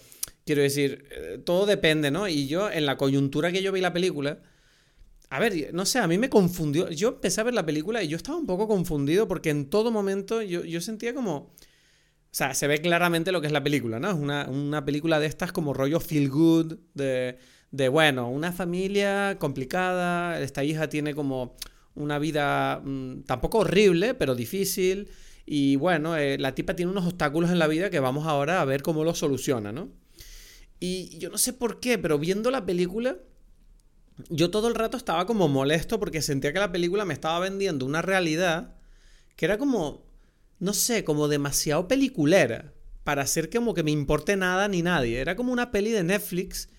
quiero 0.46 0.62
decir, 0.62 1.06
eh, 1.12 1.40
todo 1.44 1.66
depende, 1.66 2.12
¿no? 2.12 2.28
Y 2.28 2.48
yo 2.48 2.70
en 2.72 2.86
la 2.86 2.98
coyuntura 2.98 3.52
que 3.52 3.62
yo 3.64 3.72
vi 3.72 3.82
la 3.82 3.94
película 3.94 4.40
a 5.32 5.40
ver, 5.40 5.74
no 5.74 5.86
sé, 5.86 6.00
a 6.00 6.08
mí 6.08 6.18
me 6.18 6.30
confundió. 6.30 6.90
Yo 6.90 7.08
empecé 7.08 7.40
a 7.40 7.46
ver 7.46 7.54
la 7.54 7.66
película 7.66 8.04
y 8.04 8.10
yo 8.10 8.18
estaba 8.18 8.38
un 8.38 8.46
poco 8.46 8.68
confundido 8.68 9.30
porque 9.30 9.50
en 9.50 9.70
todo 9.70 9.90
momento 9.90 10.42
yo, 10.42 10.82
sentía 10.82 11.14
como... 11.14 11.36
O 11.38 12.34
sea, 12.34 12.54
se 12.54 12.68
ve 12.68 12.80
claramente 12.80 13.32
lo 13.32 13.40
que 13.40 13.48
es 13.48 13.54
la 13.54 13.64
película, 13.64 13.98
¿no? 13.98 14.10
Es 14.10 14.16
una, 14.16 14.86
película 14.86 15.22
de 15.22 15.28
estas 15.28 15.54
como 15.54 15.74
rollo 15.74 16.02
feel 16.02 16.30
good, 16.30 16.76
de, 16.96 17.38
de, 17.72 17.88
bueno, 17.88 18.30
una 18.30 18.52
familia 18.52 19.38
complicada, 19.40 20.40
esta 20.42 20.66
hija 20.66 20.90
tiene 20.90 21.16
como 21.16 21.56
una 21.96 22.20
vida 22.20 22.82
mm, 22.84 23.22
tampoco 23.22 23.60
horrible, 23.60 24.14
pero 24.14 24.36
difícil. 24.36 25.10
Y 25.46 25.78
bueno, 25.78 26.18
eh, 26.18 26.38
la 26.40 26.56
tipa 26.56 26.76
tiene 26.76 26.92
unos 26.92 27.06
obstáculos 27.06 27.52
en 27.52 27.60
la 27.60 27.68
vida 27.68 27.90
que 27.90 28.02
vamos 28.02 28.28
ahora 28.28 28.62
a 28.62 28.66
ver 28.66 28.82
cómo 28.82 29.06
los 29.06 29.20
soluciona, 29.20 29.72
¿no? 29.72 29.90
Y 30.82 31.18
yo 31.20 31.30
no 31.30 31.38
sé 31.38 31.54
por 31.54 31.80
qué, 31.80 31.98
pero 31.98 32.20
viendo 32.20 32.52
la 32.52 32.66
película 32.66 33.16
yo 34.30 34.52
todo 34.52 34.68
el 34.68 34.76
rato 34.76 34.98
estaba 34.98 35.26
como 35.26 35.48
molesto 35.48 36.00
porque 36.00 36.22
sentía 36.22 36.54
que 36.54 36.60
la 36.60 36.72
película 36.72 37.06
me 37.06 37.14
estaba 37.14 37.40
vendiendo 37.40 37.86
una 37.86 38.02
realidad 38.02 38.76
que 39.36 39.46
era 39.46 39.58
como, 39.58 40.06
no 40.60 40.74
sé, 40.74 41.04
como 41.04 41.28
demasiado 41.28 41.88
peliculera 41.88 42.74
para 43.04 43.24
hacer 43.24 43.50
como 43.50 43.74
que 43.74 43.84
me 43.84 43.92
importe 43.92 44.36
nada 44.36 44.68
ni 44.68 44.82
nadie. 44.82 45.20
Era 45.20 45.36
como 45.36 45.52
una 45.52 45.72
peli 45.72 45.92
de 45.92 46.04
Netflix 46.04 46.70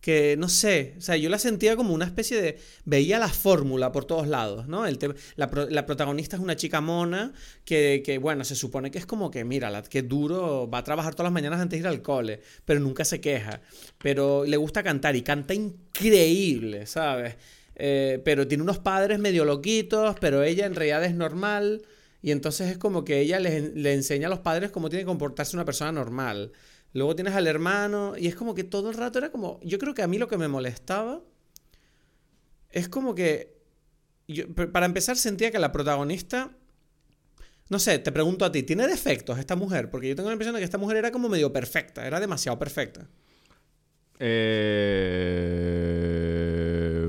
que 0.00 0.36
no 0.38 0.48
sé, 0.48 0.94
o 0.96 1.00
sea, 1.00 1.16
yo 1.16 1.28
la 1.28 1.38
sentía 1.38 1.76
como 1.76 1.92
una 1.92 2.06
especie 2.06 2.40
de, 2.40 2.58
veía 2.84 3.18
la 3.18 3.28
fórmula 3.28 3.92
por 3.92 4.06
todos 4.06 4.26
lados, 4.26 4.66
¿no? 4.66 4.86
El 4.86 4.98
la, 5.36 5.50
la, 5.68 5.86
protagonista 5.86 6.36
es 6.36 6.42
una 6.42 6.56
chica 6.56 6.80
mona 6.80 7.32
que, 7.64 8.02
que, 8.04 8.16
bueno, 8.18 8.44
se 8.44 8.54
supone 8.54 8.90
que 8.90 8.98
es 8.98 9.04
como 9.04 9.30
que, 9.30 9.44
mira, 9.44 9.82
qué 9.82 10.02
duro, 10.02 10.70
va 10.70 10.78
a 10.78 10.84
trabajar 10.84 11.14
todas 11.14 11.26
las 11.26 11.34
mañanas 11.34 11.60
antes 11.60 11.78
de 11.78 11.80
ir 11.80 11.86
al 11.86 12.00
cole, 12.00 12.40
pero 12.64 12.80
nunca 12.80 13.04
se 13.04 13.20
queja, 13.20 13.60
pero 13.98 14.44
le 14.46 14.56
gusta 14.56 14.82
cantar 14.82 15.16
y 15.16 15.22
canta 15.22 15.52
increíble, 15.52 16.86
¿sabes? 16.86 17.36
Eh, 17.82 18.20
pero 18.24 18.46
tiene 18.46 18.62
unos 18.62 18.78
padres 18.78 19.18
medio 19.18 19.44
loquitos, 19.44 20.16
pero 20.20 20.42
ella 20.42 20.66
en 20.66 20.74
realidad 20.74 21.04
es 21.04 21.14
normal. 21.14 21.82
Y 22.22 22.32
entonces 22.32 22.70
es 22.70 22.76
como 22.76 23.04
que 23.04 23.20
ella 23.20 23.40
le, 23.40 23.70
le 23.74 23.94
enseña 23.94 24.26
a 24.26 24.30
los 24.30 24.40
padres 24.40 24.70
cómo 24.70 24.90
tiene 24.90 25.02
que 25.02 25.06
comportarse 25.06 25.56
una 25.56 25.64
persona 25.64 25.90
normal. 25.90 26.52
Luego 26.92 27.14
tienes 27.14 27.34
al 27.34 27.46
hermano 27.46 28.14
y 28.16 28.26
es 28.26 28.34
como 28.34 28.54
que 28.54 28.64
todo 28.64 28.90
el 28.90 28.96
rato 28.96 29.18
era 29.18 29.30
como, 29.30 29.60
yo 29.62 29.78
creo 29.78 29.94
que 29.94 30.02
a 30.02 30.08
mí 30.08 30.18
lo 30.18 30.26
que 30.28 30.38
me 30.38 30.48
molestaba 30.48 31.22
es 32.70 32.88
como 32.88 33.14
que, 33.14 33.56
para 34.72 34.86
empezar 34.86 35.16
sentía 35.16 35.50
que 35.50 35.58
la 35.58 35.72
protagonista, 35.72 36.50
no 37.68 37.78
sé, 37.78 37.98
te 37.98 38.12
pregunto 38.12 38.44
a 38.44 38.52
ti, 38.52 38.62
¿tiene 38.62 38.86
defectos 38.88 39.38
esta 39.38 39.56
mujer? 39.56 39.90
Porque 39.90 40.08
yo 40.08 40.16
tengo 40.16 40.28
la 40.28 40.34
impresión 40.34 40.54
de 40.54 40.60
que 40.60 40.64
esta 40.64 40.78
mujer 40.78 40.96
era 40.96 41.10
como 41.12 41.28
medio 41.28 41.52
perfecta, 41.52 42.06
era 42.06 42.18
demasiado 42.18 42.58
perfecta. 42.58 43.08
Eh... 44.18 45.60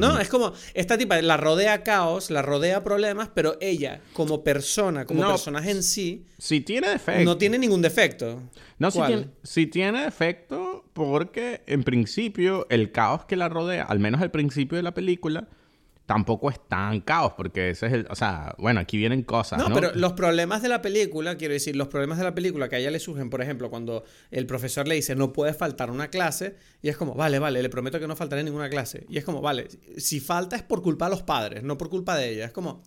No, 0.08 0.20
es 0.20 0.30
como, 0.30 0.54
esta 0.74 0.98
tipa 0.98 1.22
la 1.22 1.38
rodea 1.38 1.84
caos, 1.84 2.30
la 2.32 2.42
rodea 2.42 2.84
problemas, 2.84 3.30
pero 3.34 3.58
ella, 3.62 4.02
como 4.14 4.44
persona, 4.44 5.06
como 5.06 5.26
personaje 5.28 5.72
en 5.72 5.84
sí, 5.84 6.26
si 6.38 6.62
tiene 6.62 6.90
defecto. 6.90 7.24
No 7.24 7.38
tiene 7.38 7.58
ningún 7.58 7.82
defecto. 7.82 8.42
No, 8.80 8.92
si 8.92 9.02
tiene, 9.02 9.28
si 9.44 9.68
tiene 9.68 10.04
defecto, 10.04 10.86
porque 10.94 11.62
en 11.68 11.84
principio 11.84 12.66
el 12.70 12.92
caos 12.92 13.26
que 13.26 13.36
la 13.36 13.48
rodea, 13.48 13.84
al 13.84 14.00
menos 14.00 14.22
al 14.22 14.32
principio 14.32 14.76
de 14.76 14.84
la 14.84 14.94
película, 14.94 15.48
tampoco 16.12 16.50
es 16.50 16.60
tan 16.68 17.00
caos, 17.00 17.32
porque 17.38 17.70
ese 17.70 17.88
es 17.88 17.94
el. 17.94 18.08
O 18.10 18.16
sea, 18.16 18.54
bueno, 18.58 18.82
aquí 18.82 18.98
vienen 18.98 19.24
cosas. 19.24 19.60
No, 19.60 19.74
pero 19.74 19.94
los 19.96 20.12
problemas 20.12 20.62
de 20.62 20.68
la 20.68 20.82
película, 20.82 21.38
quiero 21.38 21.54
decir, 21.54 21.74
los 21.78 21.88
problemas 21.88 22.18
de 22.18 22.26
la 22.26 22.36
película 22.36 22.68
que 22.68 22.76
a 22.76 22.80
ella 22.80 22.92
le 22.92 23.00
surgen, 23.00 23.30
por 23.30 23.42
ejemplo, 23.42 23.70
cuando 23.70 24.04
el 24.30 24.46
profesor 24.46 24.90
le 24.90 24.96
dice 24.96 25.16
no 25.16 25.32
puede 25.32 25.54
faltar 25.54 25.90
una 25.90 26.10
clase, 26.10 26.58
y 26.82 26.90
es 26.90 26.98
como, 26.98 27.14
vale, 27.14 27.40
vale, 27.40 27.64
le 27.64 27.70
prometo 27.70 27.98
que 27.98 28.08
no 28.08 28.18
faltaré 28.18 28.44
ninguna 28.44 28.70
clase. 28.70 29.06
Y 29.08 29.20
es 29.20 29.24
como, 29.24 29.40
vale, 29.40 29.70
si 29.96 30.20
falta 30.20 30.58
es 30.58 30.64
por 30.64 30.82
culpa 30.82 31.06
de 31.06 31.12
los 31.12 31.24
padres, 31.24 31.64
no 31.64 31.78
por 31.78 31.88
culpa 31.90 32.18
de 32.18 32.34
ella. 32.34 32.46
Es 32.46 32.52
como. 32.52 32.84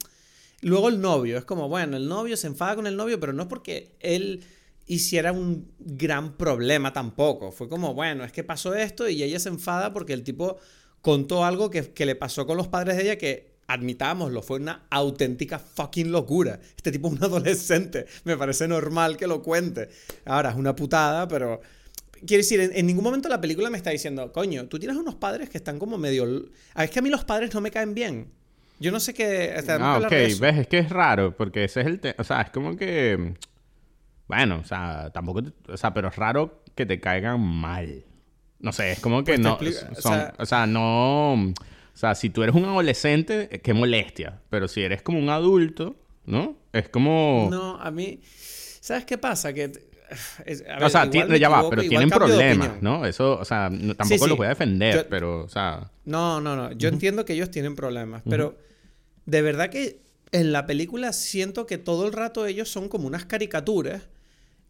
Luego 0.61 0.91
el 0.91 1.01
novio, 1.01 1.39
es 1.39 1.47
como, 1.47 1.69
bueno, 1.71 1.97
el 1.97 2.07
novio 2.07 2.37
se 2.37 2.47
enfada 2.47 2.77
con 2.77 2.87
el 2.87 2.95
novio, 2.95 3.19
pero 3.21 3.33
no 3.33 3.45
es 3.45 3.49
porque 3.49 3.97
él 4.01 4.45
hiciera 4.87 5.33
un 5.33 5.73
gran 5.79 6.37
problema 6.37 6.93
tampoco. 6.93 7.53
Fue 7.53 7.71
como, 7.71 7.95
bueno, 7.95 8.23
es 8.23 8.33
que 8.33 8.45
pasó 8.45 8.75
esto 8.75 9.09
y 9.09 9.23
ella 9.23 9.39
se 9.39 9.49
enfada 9.49 9.95
porque 9.95 10.13
el 10.13 10.23
tipo 10.23 10.59
contó 11.05 11.45
algo 11.45 11.69
que, 11.71 12.07
le 12.07 12.15
pasó 12.15 12.47
con 12.47 12.57
los 12.57 12.69
padres 12.69 12.97
de 12.97 13.03
ella 13.03 13.19
que 13.19 13.53
admitámoslo, 13.67 14.41
fue 14.41 14.59
una 14.59 14.87
auténtica 14.89 15.59
fucking 15.59 16.11
locura. 16.11 16.59
Este 16.77 16.91
tipo 16.91 17.09
es 17.09 17.15
un 17.15 17.23
adolescente, 17.25 18.07
me 18.25 18.39
parece 18.39 18.67
normal 18.67 19.19
que 19.19 19.27
lo 19.27 19.43
cuente. 19.43 19.91
Ahora, 20.25 20.51
es 20.51 20.57
una 20.57 20.75
putada, 20.75 21.29
pero... 21.29 21.61
Quiero 22.27 22.39
decir, 22.39 22.59
en, 22.59 22.87
ningún 22.87 23.05
momento 23.05 23.29
la 23.29 23.39
película 23.39 23.69
me 23.69 23.77
está 23.77 23.91
diciendo, 23.91 24.33
coño, 24.33 24.67
tú 24.67 24.79
tienes 24.79 24.97
unos 24.97 25.15
padres 25.17 25.51
que 25.51 25.59
están 25.59 25.79
como 25.79 25.99
medio... 25.99 26.47
Ah, 26.73 26.85
es 26.85 26.91
que 26.91 27.01
a 27.01 27.03
mí 27.03 27.11
los 27.11 27.25
padres 27.25 27.53
no 27.53 27.61
me 27.61 27.71
caen 27.71 27.93
bien. 27.93 28.33
Yo 28.81 28.91
no 28.91 28.99
sé 28.99 29.13
qué... 29.13 29.55
ah, 29.79 30.01
ok, 30.03 30.11
ves, 30.11 30.57
es 30.57 30.67
que 30.69 30.79
es 30.79 30.89
raro, 30.89 31.37
porque 31.37 31.65
ese 31.65 31.83
es 31.83 31.87
el 31.87 32.01
tema. 32.01 32.15
O 32.17 32.25
sea, 32.25 32.41
es 32.41 32.51
como 32.51 32.77
que... 32.79 33.35
Bueno, 34.27 34.61
o 34.61 34.65
sea, 34.65 35.11
tampoco... 35.13 35.43
O 35.69 35.77
sea, 35.77 35.93
pero 35.93 36.09
es 36.09 36.17
raro 36.17 36.63
que 36.75 36.87
te 36.87 36.99
caigan 36.99 37.43
mal. 37.43 38.05
No 38.65 38.73
sé, 38.73 38.93
es 38.93 39.01
como 39.01 39.23
que 39.23 39.39
pues 39.39 39.41
no. 39.41 39.59
o, 40.39 40.47
sea, 40.47 40.67
no. 40.67 41.35
O 41.35 41.53
sea, 41.93 42.15
si 42.15 42.31
tú 42.31 42.43
eres 42.43 42.55
un 42.55 42.65
adolescente, 42.65 43.61
qué 43.63 43.75
molestia. 43.75 44.41
Pero 44.49 44.69
si 44.69 44.81
eres 44.81 45.03
como 45.03 45.19
un 45.19 45.29
adulto, 45.29 45.97
¿no? 46.25 46.57
Es 46.73 46.89
como. 46.89 47.49
No, 47.51 47.79
a 47.79 47.91
mí. 47.91 48.21
¿Sabes 48.81 49.05
qué 49.05 49.19
pasa? 49.19 49.53
Que. 49.53 49.71
o 50.81 50.89
sea, 50.89 51.11
ya 51.11 51.51
va, 51.51 51.69
pero 51.69 51.83
tienen 51.83 52.09
problemas, 52.09 52.81
¿no? 52.81 53.05
Eso, 53.05 53.39
o 53.39 53.45
sea, 53.45 53.71
tampoco 53.99 54.29
los 54.29 54.39
voy 54.39 54.47
a 54.47 54.51
defender, 54.51 55.09
pero, 55.11 55.45
o 55.45 55.49
sea. 55.51 55.91
No, 56.07 56.41
no, 56.41 56.57
no. 56.57 56.73
Yo 56.73 56.89
entiendo 56.89 57.27
que 57.27 57.35
ellos 57.35 57.51
tienen 57.51 57.77
problemas, 57.77 58.23
pero 58.27 58.57
de 59.27 59.43
verdad 59.43 59.69
que 59.69 60.01
en 60.33 60.53
la 60.53 60.65
película 60.65 61.13
siento 61.13 61.67
que 61.67 61.77
todo 61.77 62.07
el 62.07 62.15
rato 62.15 62.47
ellos 62.47 62.71
son 62.71 62.89
como 62.89 63.07
unas 63.07 63.27
caricaturas. 63.27 64.09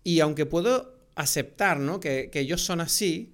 Y 0.02 0.18
aunque 0.18 0.46
puedo 0.46 0.96
aceptar, 1.14 1.78
¿no? 1.78 2.00
Que, 2.00 2.28
que 2.32 2.40
ellos 2.40 2.60
son 2.60 2.80
así, 2.80 3.33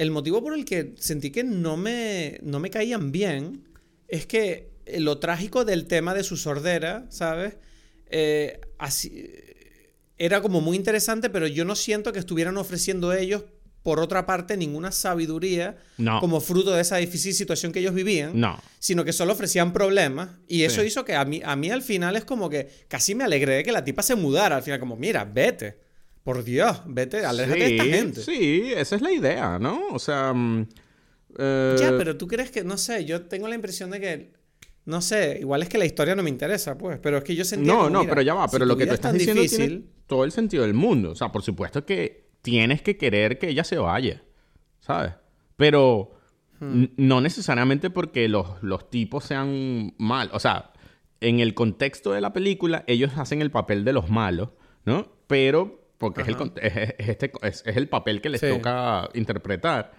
el 0.00 0.10
motivo 0.10 0.42
por 0.42 0.54
el 0.54 0.64
que 0.64 0.94
sentí 0.96 1.30
que 1.30 1.44
no 1.44 1.76
me, 1.76 2.38
no 2.42 2.58
me 2.58 2.70
caían 2.70 3.12
bien 3.12 3.68
es 4.08 4.24
que 4.24 4.70
lo 4.96 5.18
trágico 5.18 5.66
del 5.66 5.86
tema 5.86 6.14
de 6.14 6.24
su 6.24 6.38
sordera, 6.38 7.04
¿sabes? 7.10 7.56
Eh, 8.06 8.62
así, 8.78 9.30
era 10.16 10.40
como 10.40 10.62
muy 10.62 10.78
interesante, 10.78 11.28
pero 11.28 11.46
yo 11.46 11.66
no 11.66 11.76
siento 11.76 12.14
que 12.14 12.18
estuvieran 12.18 12.56
ofreciendo 12.56 13.12
ellos, 13.12 13.44
por 13.82 14.00
otra 14.00 14.24
parte, 14.24 14.56
ninguna 14.56 14.90
sabiduría 14.90 15.76
como 16.18 16.40
fruto 16.40 16.72
de 16.72 16.80
esa 16.80 16.96
difícil 16.96 17.34
situación 17.34 17.70
que 17.70 17.80
ellos 17.80 17.92
vivían, 17.92 18.40
no. 18.40 18.58
sino 18.78 19.04
que 19.04 19.12
solo 19.12 19.34
ofrecían 19.34 19.74
problemas. 19.74 20.30
Y 20.48 20.62
eso 20.62 20.82
hizo 20.82 21.04
que 21.04 21.14
a 21.14 21.26
mí, 21.26 21.42
a 21.44 21.56
mí 21.56 21.70
al 21.70 21.82
final 21.82 22.16
es 22.16 22.24
como 22.24 22.48
que 22.48 22.70
casi 22.88 23.14
me 23.14 23.24
alegré 23.24 23.56
de 23.56 23.64
que 23.64 23.72
la 23.72 23.84
tipa 23.84 24.02
se 24.02 24.14
mudara. 24.14 24.56
Al 24.56 24.62
final, 24.62 24.80
como, 24.80 24.96
mira, 24.96 25.26
vete. 25.26 25.89
Por 26.22 26.44
Dios, 26.44 26.82
vete, 26.86 27.24
aléjate 27.24 27.58
de 27.58 27.76
esta 27.76 27.84
gente. 27.84 28.20
Sí, 28.20 28.72
esa 28.76 28.96
es 28.96 29.02
la 29.02 29.12
idea, 29.12 29.58
¿no? 29.58 29.88
O 29.90 29.98
sea. 29.98 30.32
Mm, 30.34 30.68
eh, 31.38 31.76
ya, 31.78 31.96
pero 31.96 32.16
tú 32.16 32.26
crees 32.26 32.50
que, 32.50 32.62
no 32.62 32.76
sé, 32.76 33.04
yo 33.04 33.22
tengo 33.22 33.48
la 33.48 33.54
impresión 33.54 33.90
de 33.90 34.00
que. 34.00 34.32
No 34.84 35.00
sé, 35.02 35.38
igual 35.40 35.62
es 35.62 35.68
que 35.68 35.78
la 35.78 35.84
historia 35.84 36.14
no 36.14 36.22
me 36.22 36.30
interesa, 36.30 36.76
pues. 36.76 36.98
Pero 37.00 37.18
es 37.18 37.24
que 37.24 37.34
yo 37.34 37.44
sentía. 37.44 37.72
No, 37.72 37.88
no, 37.88 38.06
pero 38.06 38.22
ya 38.22 38.34
va. 38.34 38.48
Pero 38.48 38.66
lo 38.66 38.76
que 38.76 38.86
tú 38.86 38.94
estás 38.94 39.12
diciendo 39.12 39.42
tiene 39.44 39.82
todo 40.06 40.24
el 40.24 40.32
sentido 40.32 40.62
del 40.64 40.74
mundo. 40.74 41.12
O 41.12 41.14
sea, 41.14 41.32
por 41.32 41.42
supuesto 41.42 41.86
que 41.86 42.30
tienes 42.42 42.82
que 42.82 42.96
querer 42.96 43.38
que 43.38 43.48
ella 43.48 43.64
se 43.64 43.78
vaya. 43.78 44.22
¿Sabes? 44.80 45.12
Pero. 45.56 46.12
Hmm. 46.58 46.86
No 46.98 47.22
necesariamente 47.22 47.88
porque 47.88 48.28
los, 48.28 48.62
los 48.62 48.90
tipos 48.90 49.24
sean 49.24 49.94
mal. 49.96 50.28
O 50.34 50.40
sea, 50.40 50.72
en 51.20 51.40
el 51.40 51.54
contexto 51.54 52.12
de 52.12 52.20
la 52.20 52.34
película, 52.34 52.84
ellos 52.86 53.12
hacen 53.16 53.40
el 53.40 53.50
papel 53.50 53.84
de 53.84 53.94
los 53.94 54.10
malos, 54.10 54.50
¿no? 54.84 55.10
Pero 55.26 55.79
porque 56.00 56.22
es 56.22 56.28
el, 56.28 56.36
es, 56.62 56.94
este, 56.96 57.30
es, 57.42 57.62
el, 57.66 57.86
papel 57.86 58.22
que 58.22 58.30
les 58.30 58.40
toca 58.40 59.10
interpretar. 59.12 59.92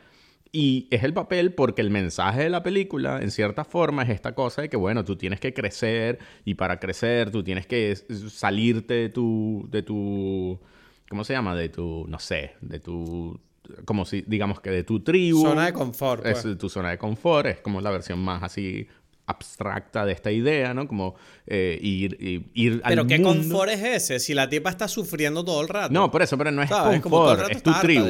Y 0.52 0.88
es 0.90 1.04
el 1.04 1.14
papel 1.14 1.54
porque 1.54 1.82
el 1.84 1.92
mensaje 1.92 2.42
de 2.42 2.50
la 2.50 2.64
película, 2.64 3.22
en 3.22 3.30
cierta 3.30 3.64
forma, 3.64 4.02
es 4.02 4.10
esta 4.10 4.34
cosa 4.34 4.64
de 4.64 4.70
que, 4.70 4.78
bueno, 4.78 5.06
tú 5.06 5.16
tienes 5.16 5.40
que 5.40 5.54
crecer 5.54 6.18
y 6.44 6.56
para 6.56 6.80
crecer 6.80 7.30
tú 7.30 7.44
tienes 7.44 7.68
que 7.68 7.96
salirte 7.96 8.96
de 8.96 9.10
tu, 9.10 9.68
de 9.70 9.84
tu, 9.84 10.60
¿cómo 11.08 11.24
se 11.24 11.34
llama? 11.34 11.56
De 11.56 11.70
tu, 11.70 12.06
no 12.08 12.18
sé, 12.18 12.56
de 12.62 12.80
tu 12.80 13.40
como 13.86 14.06
si, 14.06 14.24
digamos 14.24 14.60
que 14.60 14.72
de 14.72 14.84
tu 14.84 15.02
tribu. 15.02 15.44
Zona 15.44 15.68
de 15.68 15.74
confort. 15.74 16.26
Es 16.26 16.42
pues. 16.42 16.58
tu 16.58 16.68
zona 16.68 16.90
de 16.90 16.98
confort, 16.98 17.46
es 17.46 17.62
como 17.62 17.80
la 17.80 17.92
versión 17.92 18.20
más 18.20 18.42
así 18.42 18.88
abstracta 19.32 20.06
de 20.06 20.14
esta 20.14 20.32
idea, 20.32 20.74
¿no? 20.74 20.88
Como 20.88 21.16
eh, 21.48 21.78
ir, 21.82 22.18
ir, 22.22 22.52
ir 22.54 22.82
Pero 22.88 23.02
al 23.02 23.08
¿qué 23.08 23.20
mundo. 23.20 23.42
confort 23.42 23.72
es 23.72 23.84
ese? 23.84 24.20
Si 24.20 24.34
la 24.34 24.48
tipa 24.50 24.70
está 24.70 24.88
sufriendo 24.88 25.44
todo 25.44 25.62
el 25.62 25.68
rato. 25.68 25.94
No, 25.94 26.10
por 26.12 26.22
eso, 26.22 26.38
pero 26.38 26.52
no 26.52 26.62
es 26.62 26.70
¿Sabes? 26.70 27.02
Confort, 27.02 27.50
es 27.52 27.64
tu 27.64 27.72
tribu. 27.82 28.06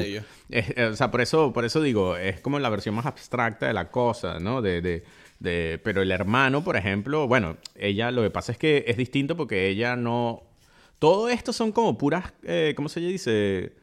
Es- 0.50 0.70
eh, 0.76 0.86
o 0.92 0.96
sea, 0.96 1.10
por 1.10 1.22
eso, 1.22 1.54
por 1.54 1.64
eso 1.66 1.82
digo, 1.82 2.18
es 2.18 2.40
como 2.42 2.60
la 2.60 2.70
versión 2.70 2.94
más 2.96 3.06
abstracta 3.06 3.68
de 3.68 3.74
la 3.74 3.90
cosa, 3.90 4.40
¿no? 4.40 4.62
De, 4.62 4.82
de, 4.82 5.04
de- 5.40 5.80
pero 5.84 6.02
el 6.02 6.12
hermano, 6.12 6.64
por 6.64 6.76
ejemplo, 6.76 7.28
bueno, 7.28 7.58
ella 7.76 8.12
lo 8.12 8.22
que 8.22 8.30
pasa 8.30 8.52
es 8.52 8.58
que 8.58 8.84
es 8.88 8.98
distinto 8.98 9.36
porque 9.38 9.68
ella 9.70 9.96
no... 9.96 10.44
Todo 11.00 11.30
esto 11.30 11.52
son 11.54 11.72
como 11.72 11.98
puras, 11.98 12.32
eh, 12.44 12.74
¿cómo 12.76 12.88
se 12.90 13.00
dice? 13.00 13.74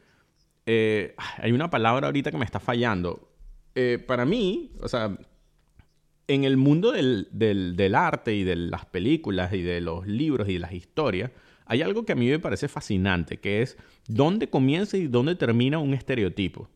Eh, 0.65 1.15
hay 1.37 1.51
una 1.51 1.69
palabra 1.69 2.07
ahorita 2.07 2.31
que 2.31 2.37
me 2.37 2.45
está 2.45 2.59
fallando. 2.59 3.27
Eh, 3.75 3.97
para 4.07 4.23
mí, 4.25 4.71
o 4.81 4.87
sea, 4.87 5.17
en 6.29 6.45
el 6.45 6.55
mundo 6.57 6.91
del, 6.93 7.27
del- 7.31 7.75
del 7.75 7.95
arte 7.95 8.33
y 8.35 8.43
de 8.43 8.55
las 8.55 8.85
películas 8.85 9.51
y 9.53 9.61
de 9.61 9.81
los 9.81 10.07
libros 10.07 10.47
y 10.47 10.53
de 10.53 10.59
las 10.59 10.71
historias, 10.73 11.31
hay 11.65 11.81
algo 11.81 12.05
que 12.05 12.13
a 12.13 12.15
mí 12.15 12.27
me 12.29 12.39
parece 12.39 12.67
fascinante, 12.67 13.37
que 13.37 13.61
es 13.61 13.77
dónde 14.07 14.49
comienza 14.49 14.95
y 14.97 15.07
dónde 15.07 15.35
termina 15.35 15.77
un 15.79 15.93
estereotipo. 15.93 16.69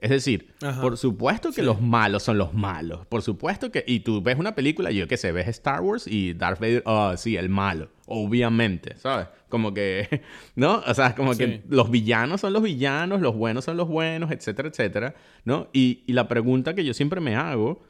Es 0.00 0.10
decir, 0.10 0.54
Ajá. 0.62 0.80
por 0.80 0.96
supuesto 0.96 1.50
que 1.50 1.62
los 1.62 1.80
malos 1.80 2.22
son 2.22 2.38
los 2.38 2.54
malos. 2.54 3.04
Por 3.06 3.20
supuesto 3.22 3.72
que... 3.72 3.82
Y 3.84 4.00
tú 4.00 4.22
ves 4.22 4.38
una 4.38 4.54
película, 4.54 4.92
yo 4.92 5.08
qué 5.08 5.16
sé, 5.16 5.32
ves 5.32 5.48
Star 5.48 5.80
Wars 5.80 6.06
y 6.06 6.34
Darth 6.34 6.60
Vader, 6.60 6.84
ah, 6.86 7.14
sí, 7.16 7.36
el 7.36 7.48
malo. 7.48 7.88
Obviamente, 8.06 8.96
¿sabes? 8.96 9.26
Como 9.48 9.74
que... 9.74 10.22
¿No? 10.54 10.82
O 10.86 10.94
sea, 10.94 11.16
como 11.16 11.34
Sí. 11.34 11.38
que 11.40 11.62
los 11.68 11.90
villanos 11.90 12.42
son 12.42 12.52
los 12.52 12.62
villanos, 12.62 13.20
los 13.20 13.34
buenos 13.34 13.64
son 13.64 13.76
los 13.76 13.88
buenos, 13.88 14.30
etcétera, 14.30 14.68
etcétera. 14.68 15.14
¿No? 15.44 15.68
Y, 15.72 16.04
y 16.06 16.12
la 16.12 16.28
pregunta 16.28 16.74
que 16.74 16.84
yo 16.84 16.94
siempre 16.94 17.20
me 17.20 17.34
hago, 17.34 17.82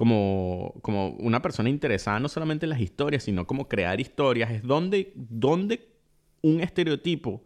como, 0.00 0.72
como 0.80 1.10
una 1.18 1.42
persona 1.42 1.68
interesada 1.68 2.18
no 2.20 2.30
solamente 2.30 2.64
en 2.64 2.70
las 2.70 2.80
historias, 2.80 3.22
sino 3.24 3.46
como 3.46 3.68
crear 3.68 4.00
historias, 4.00 4.50
es 4.50 4.62
dónde, 4.62 5.12
dónde 5.14 5.90
un 6.40 6.62
estereotipo 6.62 7.44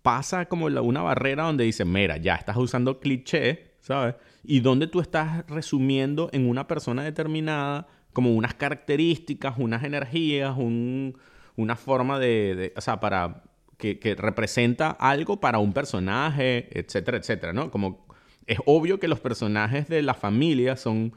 pasa 0.00 0.46
como 0.46 0.66
una 0.66 1.02
barrera 1.02 1.42
donde 1.42 1.64
dice, 1.64 1.84
mira, 1.84 2.16
ya 2.16 2.36
estás 2.36 2.56
usando 2.56 3.00
cliché, 3.00 3.72
¿sabes? 3.80 4.14
Y 4.44 4.60
donde 4.60 4.86
tú 4.86 5.00
estás 5.00 5.44
resumiendo 5.48 6.30
en 6.32 6.48
una 6.48 6.68
persona 6.68 7.02
determinada 7.02 7.88
como 8.12 8.32
unas 8.32 8.54
características, 8.54 9.54
unas 9.58 9.82
energías, 9.82 10.56
un- 10.56 11.18
una 11.56 11.74
forma 11.74 12.20
de, 12.20 12.54
de- 12.54 12.72
o 12.76 12.80
sea, 12.80 13.00
para 13.00 13.42
que, 13.76 13.98
que 13.98 14.14
representa 14.14 14.90
algo 14.90 15.40
para 15.40 15.58
un 15.58 15.72
personaje, 15.72 16.68
etcétera, 16.78 17.16
etcétera, 17.18 17.52
¿no? 17.52 17.72
Como 17.72 18.06
es 18.46 18.58
obvio 18.66 19.00
que 19.00 19.08
los 19.08 19.18
personajes 19.18 19.88
de 19.88 20.02
la 20.02 20.14
familia 20.14 20.76
son 20.76 21.12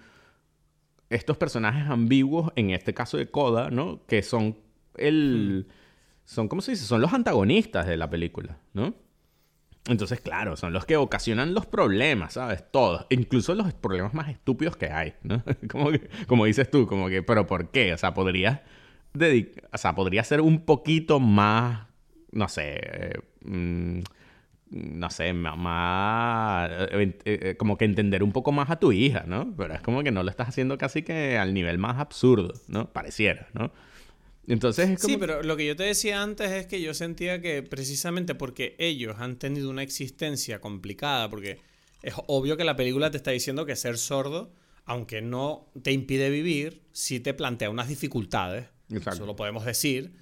estos 1.11 1.37
personajes 1.37 1.89
ambiguos, 1.89 2.51
en 2.55 2.71
este 2.71 2.93
caso 2.93 3.17
de 3.17 3.29
Coda, 3.29 3.69
¿no? 3.69 4.01
Que 4.07 4.23
son 4.23 4.57
el... 4.97 5.67
Son, 6.25 6.47
¿cómo 6.47 6.61
se 6.61 6.71
dice? 6.71 6.85
Son 6.85 7.01
los 7.01 7.13
antagonistas 7.13 7.85
de 7.87 7.97
la 7.97 8.09
película, 8.09 8.57
¿no? 8.73 8.93
Entonces, 9.87 10.21
claro, 10.21 10.55
son 10.55 10.73
los 10.73 10.85
que 10.85 10.95
ocasionan 10.95 11.53
los 11.53 11.65
problemas, 11.65 12.33
¿sabes? 12.33 12.63
Todos. 12.71 13.07
Incluso 13.09 13.55
los 13.55 13.73
problemas 13.73 14.13
más 14.13 14.29
estúpidos 14.29 14.77
que 14.77 14.87
hay, 14.91 15.13
¿no? 15.23 15.43
como, 15.69 15.91
que- 15.91 16.07
como 16.27 16.45
dices 16.45 16.69
tú, 16.69 16.85
como 16.87 17.09
que, 17.09 17.23
¿pero 17.23 17.47
por 17.47 17.69
qué? 17.71 17.93
O 17.93 17.97
sea, 17.97 18.13
podrías... 18.13 18.61
dedic- 19.13 19.61
O 19.73 19.77
sea, 19.77 19.95
podría 19.95 20.23
ser 20.23 20.41
un 20.41 20.61
poquito 20.65 21.19
más, 21.19 21.87
no 22.31 22.47
sé... 22.47 22.79
eh, 22.81 23.19
mm, 23.43 23.99
no 24.71 25.09
sé, 25.09 25.33
ma- 25.33 25.55
más, 25.55 26.71
eh, 26.71 27.13
eh, 27.25 27.39
eh, 27.43 27.55
como 27.57 27.77
que 27.77 27.85
entender 27.85 28.23
un 28.23 28.31
poco 28.31 28.51
más 28.51 28.69
a 28.69 28.79
tu 28.79 28.91
hija, 28.91 29.25
¿no? 29.27 29.53
Pero 29.57 29.73
es 29.73 29.81
como 29.81 30.01
que 30.01 30.11
no 30.11 30.23
lo 30.23 30.29
estás 30.29 30.49
haciendo 30.49 30.77
casi 30.77 31.03
que 31.03 31.37
al 31.37 31.53
nivel 31.53 31.77
más 31.77 31.99
absurdo, 31.99 32.53
¿no? 32.67 32.91
Pareciera, 32.91 33.47
¿no? 33.53 33.71
Entonces 34.47 34.89
es 34.89 35.01
como... 35.01 35.13
Sí, 35.13 35.17
pero 35.19 35.43
lo 35.43 35.55
que 35.55 35.67
yo 35.67 35.75
te 35.75 35.83
decía 35.83 36.23
antes 36.23 36.49
es 36.51 36.65
que 36.65 36.81
yo 36.81 36.93
sentía 36.93 37.41
que 37.41 37.61
precisamente 37.63 38.33
porque 38.33 38.75
ellos 38.79 39.17
han 39.19 39.37
tenido 39.37 39.69
una 39.69 39.83
existencia 39.83 40.59
complicada, 40.61 41.29
porque 41.29 41.59
es 42.01 42.13
obvio 42.27 42.57
que 42.57 42.63
la 42.63 42.75
película 42.75 43.11
te 43.11 43.17
está 43.17 43.31
diciendo 43.31 43.65
que 43.65 43.75
ser 43.75 43.97
sordo, 43.97 44.53
aunque 44.85 45.21
no 45.21 45.69
te 45.83 45.91
impide 45.91 46.29
vivir, 46.29 46.81
sí 46.91 47.19
te 47.19 47.33
plantea 47.33 47.69
unas 47.69 47.87
dificultades. 47.87 48.65
Exacto. 48.89 49.17
Eso 49.19 49.25
lo 49.25 49.35
podemos 49.35 49.63
decir. 49.63 50.13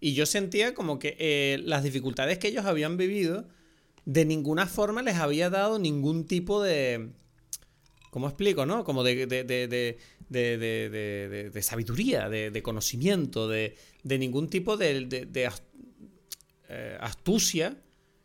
Y 0.00 0.14
yo 0.14 0.26
sentía 0.26 0.74
como 0.74 0.98
que 0.98 1.16
eh, 1.18 1.58
las 1.64 1.82
dificultades 1.82 2.38
que 2.38 2.48
ellos 2.48 2.66
habían 2.66 2.96
vivido, 2.96 3.48
de 4.08 4.24
ninguna 4.24 4.66
forma 4.66 5.02
les 5.02 5.16
había 5.16 5.50
dado 5.50 5.78
ningún 5.78 6.26
tipo 6.26 6.62
de... 6.62 7.10
¿Cómo 8.10 8.26
explico, 8.26 8.64
no? 8.64 8.82
Como 8.82 9.04
de, 9.04 9.26
de, 9.26 9.44
de, 9.44 9.68
de, 9.68 9.98
de, 10.30 11.50
de- 11.52 11.62
sabiduría, 11.62 12.30
de, 12.30 12.62
conocimiento, 12.62 13.48
de, 13.48 13.76
de 14.02 14.18
ningún 14.18 14.48
tipo 14.48 14.78
de, 14.78 15.28
eh, 16.70 16.98
astucia 17.02 17.76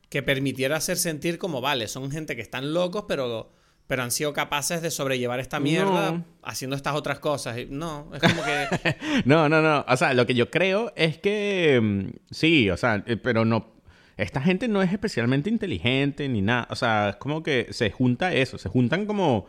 que 0.10 0.24
permitiera 0.24 0.78
hacer 0.78 0.98
sentir 0.98 1.38
como, 1.38 1.60
vale, 1.60 1.90
son 1.90 2.10
gente 2.12 2.38
que 2.38 2.42
están 2.42 2.74
locos, 2.74 3.04
pero, 3.06 3.52
pero 3.86 4.04
han 4.04 4.12
sido 4.12 4.32
capaces 4.32 4.82
de 4.82 4.90
sobrellevar 4.90 5.42
esta 5.42 5.60
mierda 5.60 6.12
No. 6.12 6.26
haciendo 6.44 6.78
estas 6.78 6.96
otras 6.96 7.20
cosas. 7.20 7.58
No, 7.70 8.10
es 8.14 8.22
como 8.22 8.42
que... 8.42 8.96
No, 9.26 9.50
no, 9.50 9.62
no. 9.62 9.84
O 9.86 9.98
sea, 9.98 10.14
lo 10.14 10.26
que 10.26 10.34
yo 10.34 10.50
creo 10.50 10.94
es 10.96 11.18
que 11.18 11.78
mm, 11.82 12.10
sí, 12.32 12.70
o 12.70 12.78
sea, 12.78 13.04
eh, 13.06 13.18
pero 13.18 13.44
no. 13.44 13.73
Esta 14.18 14.42
gente 14.42 14.68
no 14.68 14.82
es 14.82 14.92
especialmente 14.92 15.50
inteligente 15.50 16.28
ni 16.30 16.42
nada. 16.42 16.68
O 16.70 16.76
sea, 16.76 17.10
es 17.10 17.16
como 17.18 17.42
que 17.44 17.68
se 17.72 17.90
junta 17.92 18.34
eso. 18.34 18.58
Se 18.58 18.70
juntan 18.70 19.06
como. 19.06 19.46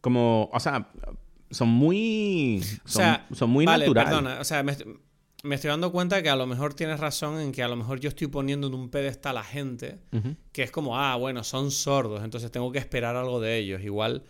Como. 0.00 0.48
O 0.52 0.60
sea, 0.60 0.88
son 1.50 1.68
muy. 1.68 2.60
Son, 2.62 2.80
O 2.84 2.88
sea, 3.04 3.26
son 3.32 3.50
muy 3.50 3.66
vale, 3.66 3.86
naturales. 3.86 4.10
Perdona, 4.10 4.40
o 4.40 4.44
sea, 4.44 4.62
me, 4.62 4.72
est- 4.72 4.82
me 5.44 5.54
estoy 5.56 5.68
dando 5.68 5.92
cuenta 5.92 6.22
que 6.22 6.30
a 6.30 6.36
lo 6.36 6.46
mejor 6.46 6.74
tienes 6.74 7.00
razón 7.00 7.40
en 7.40 7.52
que 7.52 7.62
a 7.62 7.68
lo 7.68 7.76
mejor 7.76 8.00
yo 8.00 8.08
estoy 8.08 8.28
poniendo 8.28 8.68
en 8.68 8.74
un 8.74 8.88
pedestal 8.90 9.36
a 9.36 9.42
gente 9.42 9.98
Ujú. 10.12 10.36
que 10.52 10.62
es 10.62 10.70
como, 10.70 10.98
ah, 10.98 11.16
bueno, 11.16 11.42
son 11.44 11.70
sordos, 11.70 12.22
entonces 12.24 12.50
tengo 12.50 12.70
que 12.72 12.78
esperar 12.78 13.16
algo 13.16 13.40
de 13.40 13.58
ellos. 13.58 13.82
Igual, 13.82 14.22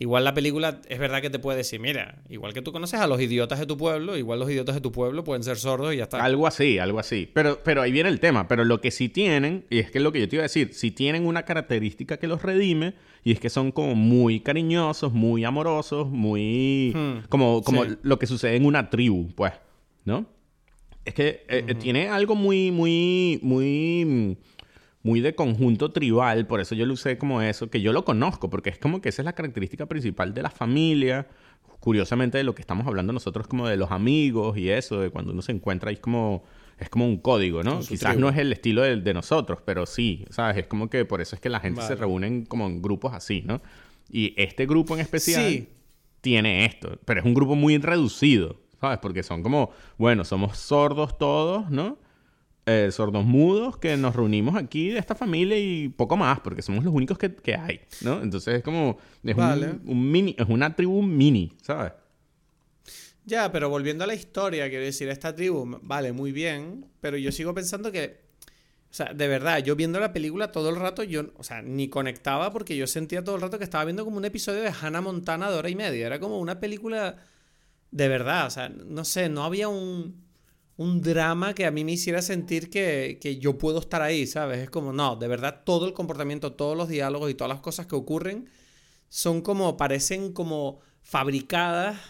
igual 0.00 0.24
la 0.24 0.32
película 0.32 0.80
es 0.88 0.98
verdad 0.98 1.20
que 1.20 1.28
te 1.28 1.38
puede 1.38 1.58
decir, 1.58 1.78
mira, 1.78 2.22
igual 2.30 2.54
que 2.54 2.62
tú 2.62 2.72
conoces 2.72 2.98
a 2.98 3.06
los 3.06 3.20
idiotas 3.20 3.60
de 3.60 3.66
tu 3.66 3.76
pueblo, 3.76 4.16
igual 4.16 4.40
los 4.40 4.50
idiotas 4.50 4.74
de 4.74 4.80
tu 4.80 4.90
pueblo 4.90 5.24
pueden 5.24 5.44
ser 5.44 5.58
sordos 5.58 5.92
y 5.92 5.98
ya 5.98 6.04
está. 6.04 6.24
Algo 6.24 6.46
así, 6.46 6.78
algo 6.78 6.98
así. 6.98 7.30
Pero, 7.32 7.60
pero 7.62 7.82
ahí 7.82 7.92
viene 7.92 8.08
el 8.08 8.18
tema. 8.18 8.48
Pero 8.48 8.64
lo 8.64 8.80
que 8.80 8.90
sí 8.90 9.10
tienen, 9.10 9.66
y 9.68 9.78
es 9.78 9.90
que 9.90 9.98
es 9.98 10.04
lo 10.04 10.10
que 10.10 10.20
yo 10.20 10.28
te 10.28 10.36
iba 10.36 10.42
a 10.42 10.48
decir, 10.48 10.72
sí 10.72 10.90
tienen 10.90 11.26
una 11.26 11.44
característica 11.44 12.16
que 12.16 12.26
los 12.26 12.42
redime, 12.42 12.94
y 13.22 13.32
es 13.32 13.40
que 13.40 13.50
son 13.50 13.72
como 13.72 13.94
muy 13.94 14.40
cariñosos, 14.40 15.12
muy 15.12 15.44
amorosos, 15.44 16.08
muy... 16.08 16.92
Hmm, 16.96 17.26
como 17.28 17.62
como 17.62 17.84
sí. 17.84 17.90
lo 18.02 18.18
que 18.18 18.26
sucede 18.26 18.56
en 18.56 18.64
una 18.64 18.88
tribu, 18.88 19.28
pues, 19.34 19.52
¿no? 20.06 20.24
Es 21.04 21.12
que 21.12 21.44
eh, 21.48 21.64
eh, 21.68 21.74
tiene 21.74 22.08
algo 22.08 22.34
muy, 22.34 22.70
muy, 22.70 23.38
muy... 23.42 24.38
Muy 25.02 25.20
de 25.20 25.34
conjunto 25.34 25.92
tribal, 25.92 26.46
por 26.46 26.60
eso 26.60 26.74
yo 26.74 26.84
lo 26.84 26.92
usé 26.94 27.16
como 27.16 27.40
eso, 27.40 27.70
que 27.70 27.80
yo 27.80 27.92
lo 27.92 28.04
conozco, 28.04 28.50
porque 28.50 28.68
es 28.70 28.78
como 28.78 29.00
que 29.00 29.08
esa 29.08 29.22
es 29.22 29.24
la 29.24 29.32
característica 29.32 29.86
principal 29.86 30.34
de 30.34 30.42
la 30.42 30.50
familia, 30.50 31.26
curiosamente 31.80 32.36
de 32.38 32.44
lo 32.44 32.54
que 32.54 32.60
estamos 32.60 32.86
hablando 32.86 33.12
nosotros 33.12 33.46
como 33.46 33.66
de 33.66 33.76
los 33.78 33.90
amigos 33.90 34.58
y 34.58 34.68
eso, 34.70 35.00
de 35.00 35.10
cuando 35.10 35.32
uno 35.32 35.40
se 35.40 35.52
encuentra 35.52 35.90
es 35.90 36.00
como, 36.00 36.44
es 36.78 36.90
como 36.90 37.06
un 37.06 37.16
código, 37.16 37.62
¿no? 37.62 37.78
Quizás 37.80 38.10
tribu. 38.10 38.20
no 38.20 38.28
es 38.28 38.36
el 38.36 38.52
estilo 38.52 38.82
de, 38.82 38.96
de 38.96 39.14
nosotros, 39.14 39.60
pero 39.64 39.86
sí, 39.86 40.26
¿sabes? 40.28 40.58
Es 40.58 40.66
como 40.66 40.90
que 40.90 41.06
por 41.06 41.22
eso 41.22 41.34
es 41.34 41.40
que 41.40 41.48
la 41.48 41.60
gente 41.60 41.80
se 41.80 41.88
Vale. 41.88 42.00
reúne 42.00 42.26
en- 42.26 42.44
como 42.44 42.66
en 42.66 42.82
grupos 42.82 43.14
así, 43.14 43.42
¿no? 43.46 43.62
Y 44.10 44.34
este 44.36 44.66
grupo 44.66 44.94
en 44.94 45.00
especial 45.00 45.48
Sí. 45.50 45.68
tiene 46.20 46.66
esto, 46.66 46.98
pero 47.06 47.20
es 47.20 47.26
un 47.26 47.32
grupo 47.32 47.54
muy 47.54 47.78
reducido, 47.78 48.60
¿sabes? 48.78 48.98
Porque 48.98 49.22
son 49.22 49.42
como, 49.42 49.70
bueno, 49.96 50.24
somos 50.26 50.58
sordos 50.58 51.16
todos, 51.16 51.70
¿no? 51.70 51.96
Eh, 52.72 52.92
sordos 52.92 53.24
mudos 53.24 53.78
que 53.78 53.96
nos 53.96 54.14
reunimos 54.14 54.54
aquí 54.54 54.90
de 54.90 54.98
esta 55.00 55.14
familia 55.16 55.58
y 55.58 55.88
poco 55.88 56.16
más, 56.16 56.38
porque 56.40 56.62
somos 56.62 56.84
los 56.84 56.92
únicos 56.94 57.18
que, 57.18 57.34
que 57.34 57.54
hay, 57.56 57.80
¿no? 58.02 58.22
Entonces 58.22 58.54
es 58.58 58.62
como, 58.62 58.98
es, 59.24 59.34
un- 59.34 59.36
Vale. 59.36 59.78
un, 59.86 60.10
mini, 60.12 60.36
es 60.38 60.46
una 60.48 60.76
tribu 60.76 61.02
mini, 61.02 61.52
¿sabes? 61.62 61.92
Ya, 63.24 63.50
pero 63.52 63.68
volviendo 63.68 64.04
a 64.04 64.06
la 64.06 64.14
historia, 64.14 64.68
quiero 64.68 64.84
decir, 64.84 65.08
esta 65.08 65.34
tribu, 65.34 65.78
vale, 65.82 66.12
muy 66.12 66.32
bien, 66.32 66.86
pero 67.00 67.16
yo 67.16 67.32
sigo 67.32 67.54
pensando 67.54 67.92
que, 67.92 68.20
o 68.90 68.94
sea, 68.94 69.12
de 69.14 69.28
verdad, 69.28 69.58
yo 69.62 69.76
viendo 69.76 70.00
la 70.00 70.12
película 70.12 70.52
todo 70.52 70.70
el 70.70 70.76
rato, 70.76 71.02
yo, 71.02 71.32
o 71.36 71.42
sea, 71.44 71.62
ni 71.62 71.88
conectaba 71.88 72.52
porque 72.52 72.76
yo 72.76 72.86
sentía 72.86 73.22
todo 73.24 73.36
el 73.36 73.42
rato 73.42 73.58
que 73.58 73.64
estaba 73.64 73.84
viendo 73.84 74.04
como 74.04 74.16
un 74.16 74.24
episodio 74.24 74.62
de 74.62 74.72
Hannah 74.80 75.00
Montana 75.00 75.50
de 75.50 75.58
hora 75.58 75.68
y 75.70 75.76
media, 75.76 76.06
era 76.06 76.18
como 76.20 76.38
una 76.40 76.60
película 76.60 77.16
de 77.90 78.08
verdad, 78.08 78.46
o 78.46 78.50
sea, 78.50 78.68
no 78.68 79.04
sé, 79.04 79.28
no 79.28 79.44
había 79.44 79.68
un, 79.68 80.24
un 80.80 81.02
drama 81.02 81.54
que 81.54 81.66
a 81.66 81.70
mí 81.70 81.84
me 81.84 81.92
hiciera 81.92 82.22
sentir 82.22 82.70
que, 82.70 83.18
que 83.20 83.36
yo 83.36 83.58
puedo 83.58 83.80
estar 83.80 84.00
ahí, 84.00 84.26
¿sabes? 84.26 84.60
Es 84.60 84.70
como, 84.70 84.94
no, 84.94 85.14
de 85.14 85.28
verdad, 85.28 85.60
todo 85.62 85.86
el 85.86 85.92
comportamiento, 85.92 86.54
todos 86.54 86.74
los 86.74 86.88
diálogos 86.88 87.30
y 87.30 87.34
todas 87.34 87.50
las 87.50 87.60
cosas 87.60 87.86
que 87.86 87.96
ocurren 87.96 88.48
son 89.10 89.42
como, 89.42 89.76
parecen 89.76 90.32
como 90.32 90.80
fabricadas 91.02 92.00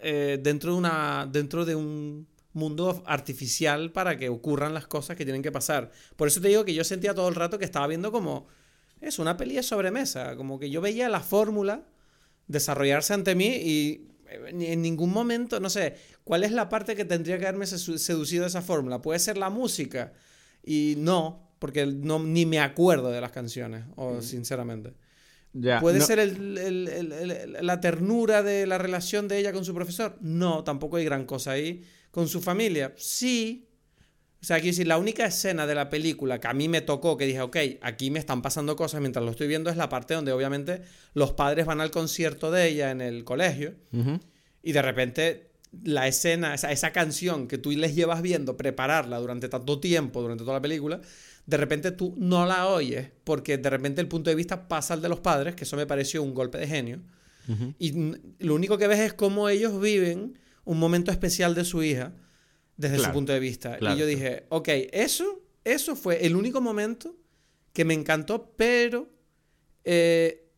eh, 0.00 0.38
dentro, 0.40 0.70
de 0.70 0.78
una, 0.78 1.28
dentro 1.32 1.64
de 1.64 1.74
un 1.74 2.28
mundo 2.52 3.02
artificial 3.06 3.90
para 3.90 4.16
que 4.16 4.28
ocurran 4.28 4.72
las 4.72 4.86
cosas 4.86 5.16
que 5.16 5.24
tienen 5.24 5.42
que 5.42 5.50
pasar. 5.50 5.90
Por 6.14 6.28
eso 6.28 6.40
te 6.40 6.46
digo 6.46 6.64
que 6.64 6.74
yo 6.74 6.84
sentía 6.84 7.14
todo 7.14 7.28
el 7.28 7.34
rato 7.34 7.58
que 7.58 7.64
estaba 7.64 7.88
viendo 7.88 8.12
como 8.12 8.46
es 9.00 9.18
una 9.18 9.36
peli 9.36 9.56
de 9.56 9.64
sobremesa. 9.64 10.36
Como 10.36 10.60
que 10.60 10.70
yo 10.70 10.80
veía 10.80 11.08
la 11.08 11.22
fórmula 11.22 11.88
desarrollarse 12.46 13.14
ante 13.14 13.34
mí 13.34 13.48
y 13.48 14.11
en 14.32 14.82
ningún 14.82 15.10
momento, 15.12 15.60
no 15.60 15.70
sé, 15.70 15.94
¿cuál 16.24 16.44
es 16.44 16.52
la 16.52 16.68
parte 16.68 16.94
que 16.96 17.04
tendría 17.04 17.38
que 17.38 17.46
haberme 17.46 17.66
seducido 17.66 18.42
de 18.42 18.48
esa 18.48 18.62
fórmula? 18.62 19.02
¿Puede 19.02 19.18
ser 19.18 19.36
la 19.36 19.50
música? 19.50 20.12
Y 20.64 20.94
no, 20.98 21.50
porque 21.58 21.86
no, 21.86 22.18
ni 22.18 22.46
me 22.46 22.60
acuerdo 22.60 23.10
de 23.10 23.20
las 23.20 23.32
canciones, 23.32 23.84
o, 23.96 24.14
mm. 24.14 24.22
sinceramente. 24.22 24.94
¿Puede 25.80 26.00
ser 26.00 26.38
la 27.62 27.80
ternura 27.80 28.42
de 28.42 28.66
la 28.66 28.78
relación 28.78 29.28
de 29.28 29.38
ella 29.38 29.52
con 29.52 29.64
su 29.64 29.74
profesor? 29.74 30.16
No, 30.20 30.64
tampoco 30.64 30.96
hay 30.96 31.04
gran 31.04 31.26
cosa 31.26 31.52
ahí. 31.52 31.84
¿Con 32.10 32.28
su 32.28 32.40
familia? 32.40 32.94
Sí. 32.96 33.68
O 34.42 34.44
sea, 34.44 34.56
quiero 34.56 34.72
decir, 34.72 34.88
la 34.88 34.98
única 34.98 35.24
escena 35.24 35.68
de 35.68 35.76
la 35.76 35.88
película 35.88 36.40
que 36.40 36.48
a 36.48 36.52
mí 36.52 36.68
me 36.68 36.80
tocó, 36.80 37.16
que 37.16 37.26
dije, 37.26 37.40
ok, 37.40 37.56
aquí 37.80 38.10
me 38.10 38.18
están 38.18 38.42
pasando 38.42 38.74
cosas 38.74 39.00
mientras 39.00 39.24
lo 39.24 39.30
estoy 39.30 39.46
viendo, 39.46 39.70
es 39.70 39.76
la 39.76 39.88
parte 39.88 40.14
donde 40.14 40.32
obviamente 40.32 40.82
los 41.14 41.32
padres 41.32 41.64
van 41.64 41.80
al 41.80 41.92
concierto 41.92 42.50
de 42.50 42.66
ella 42.66 42.90
en 42.90 43.00
el 43.00 43.22
colegio 43.22 43.74
y 44.60 44.72
de 44.72 44.82
repente 44.82 45.52
la 45.84 46.08
escena, 46.08 46.54
esa, 46.54 46.72
esa 46.72 46.90
canción 46.90 47.46
que 47.46 47.56
tú 47.56 47.70
les 47.70 47.94
llevas 47.94 48.20
viendo, 48.20 48.56
prepararla 48.56 49.20
durante 49.20 49.48
tanto 49.48 49.78
tiempo, 49.78 50.20
durante 50.20 50.42
toda 50.42 50.56
la 50.56 50.62
película, 50.62 51.00
de 51.46 51.56
repente 51.56 51.92
tú 51.92 52.12
no 52.18 52.44
la 52.44 52.66
oyes 52.66 53.10
porque 53.22 53.58
de 53.58 53.70
repente 53.70 54.00
el 54.00 54.08
punto 54.08 54.28
de 54.28 54.34
vista 54.34 54.66
pasa 54.66 54.94
al 54.94 55.02
de 55.02 55.08
los 55.08 55.20
padres, 55.20 55.54
que 55.54 55.62
eso 55.62 55.76
me 55.76 55.86
pareció 55.86 56.20
un 56.20 56.34
golpe 56.34 56.58
de 56.58 56.66
genio. 56.66 57.00
Y 57.78 57.92
lo 58.40 58.54
único 58.54 58.76
que 58.76 58.88
ves 58.88 59.00
es 59.00 59.14
cómo 59.14 59.48
ellos 59.48 59.80
viven 59.80 60.38
un 60.64 60.78
momento 60.78 61.12
especial 61.12 61.54
de 61.54 61.64
su 61.64 61.82
hija 61.84 62.12
desde 62.82 62.98
su 62.98 63.12
punto 63.12 63.32
de 63.32 63.40
vista. 63.40 63.78
Y 63.80 63.96
yo 63.96 64.06
dije, 64.06 64.44
ok, 64.48 64.68
eso, 64.92 65.40
eso 65.64 65.96
fue 65.96 66.26
el 66.26 66.36
único 66.36 66.60
momento 66.60 67.16
que 67.72 67.84
me 67.84 67.94
encantó, 67.94 68.52
pero 68.56 69.08
eh, 69.84 70.50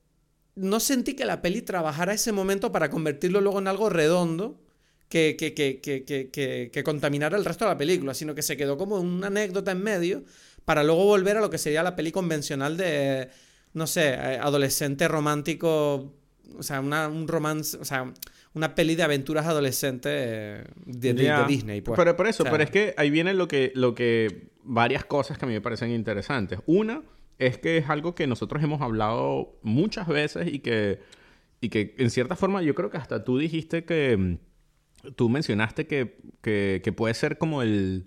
no 0.56 0.80
sentí 0.80 1.14
que 1.14 1.24
la 1.24 1.42
peli 1.42 1.62
trabajara 1.62 2.14
ese 2.14 2.32
momento 2.32 2.72
para 2.72 2.90
convertirlo 2.90 3.40
luego 3.40 3.58
en 3.58 3.68
algo 3.68 3.90
redondo 3.90 4.60
que, 5.08 5.36
que, 5.38 5.54
que, 5.54 6.70
que, 6.72 6.82
contaminara 6.82 7.36
el 7.36 7.44
resto 7.44 7.66
de 7.66 7.70
la 7.70 7.78
película, 7.78 8.14
sino 8.14 8.34
que 8.34 8.42
se 8.42 8.56
quedó 8.56 8.76
como 8.76 8.98
una 8.98 9.28
anécdota 9.28 9.70
en 9.70 9.82
medio 9.82 10.24
para 10.64 10.82
luego 10.82 11.04
volver 11.04 11.36
a 11.36 11.40
lo 11.40 11.50
que 11.50 11.58
sería 11.58 11.82
la 11.82 11.94
peli 11.94 12.10
convencional 12.10 12.76
de, 12.76 13.28
no 13.74 13.86
sé, 13.86 14.08
eh, 14.08 14.38
adolescente 14.40 15.06
romántico, 15.06 16.14
o 16.58 16.62
sea, 16.62 16.80
una, 16.80 17.06
un 17.06 17.28
romance, 17.28 17.76
o 17.76 17.84
sea, 17.84 18.12
una 18.54 18.74
peli 18.74 18.94
de 18.94 19.02
aventuras 19.02 19.46
adolescentes 19.46 20.12
eh, 20.14 20.64
de, 20.86 21.44
Disney. 21.48 21.80
Pues. 21.80 21.96
Pero 21.96 22.16
por 22.16 22.26
eso, 22.26 22.44
pero 22.44 22.62
es 22.62 22.70
que 22.70 22.94
ahí 22.96 23.10
viene 23.10 23.34
lo 23.34 23.48
que, 23.48 23.72
lo 23.74 23.94
que, 23.94 24.48
varias 24.62 25.04
cosas 25.04 25.38
que 25.38 25.44
a 25.44 25.48
mí 25.48 25.54
me 25.54 25.60
parecen 25.60 25.90
interesantes. 25.90 26.60
Una 26.66 27.02
es 27.38 27.58
que 27.58 27.78
es 27.78 27.90
algo 27.90 28.14
que 28.14 28.26
nosotros 28.26 28.62
hemos 28.62 28.80
hablado 28.80 29.58
muchas 29.62 30.06
veces 30.06 30.46
y 30.52 30.60
que, 30.60 31.00
y 31.60 31.68
que 31.68 31.94
en 31.98 32.10
cierta 32.10 32.36
forma 32.36 32.62
yo 32.62 32.74
creo 32.74 32.90
que 32.90 32.96
hasta 32.96 33.24
tú 33.24 33.38
dijiste 33.38 33.84
que, 33.84 34.38
tú 35.16 35.28
mencionaste 35.28 35.86
que, 35.86 36.16
que 36.40 36.92
puede 36.96 37.14
ser 37.14 37.38
como 37.38 37.60
el 37.60 38.06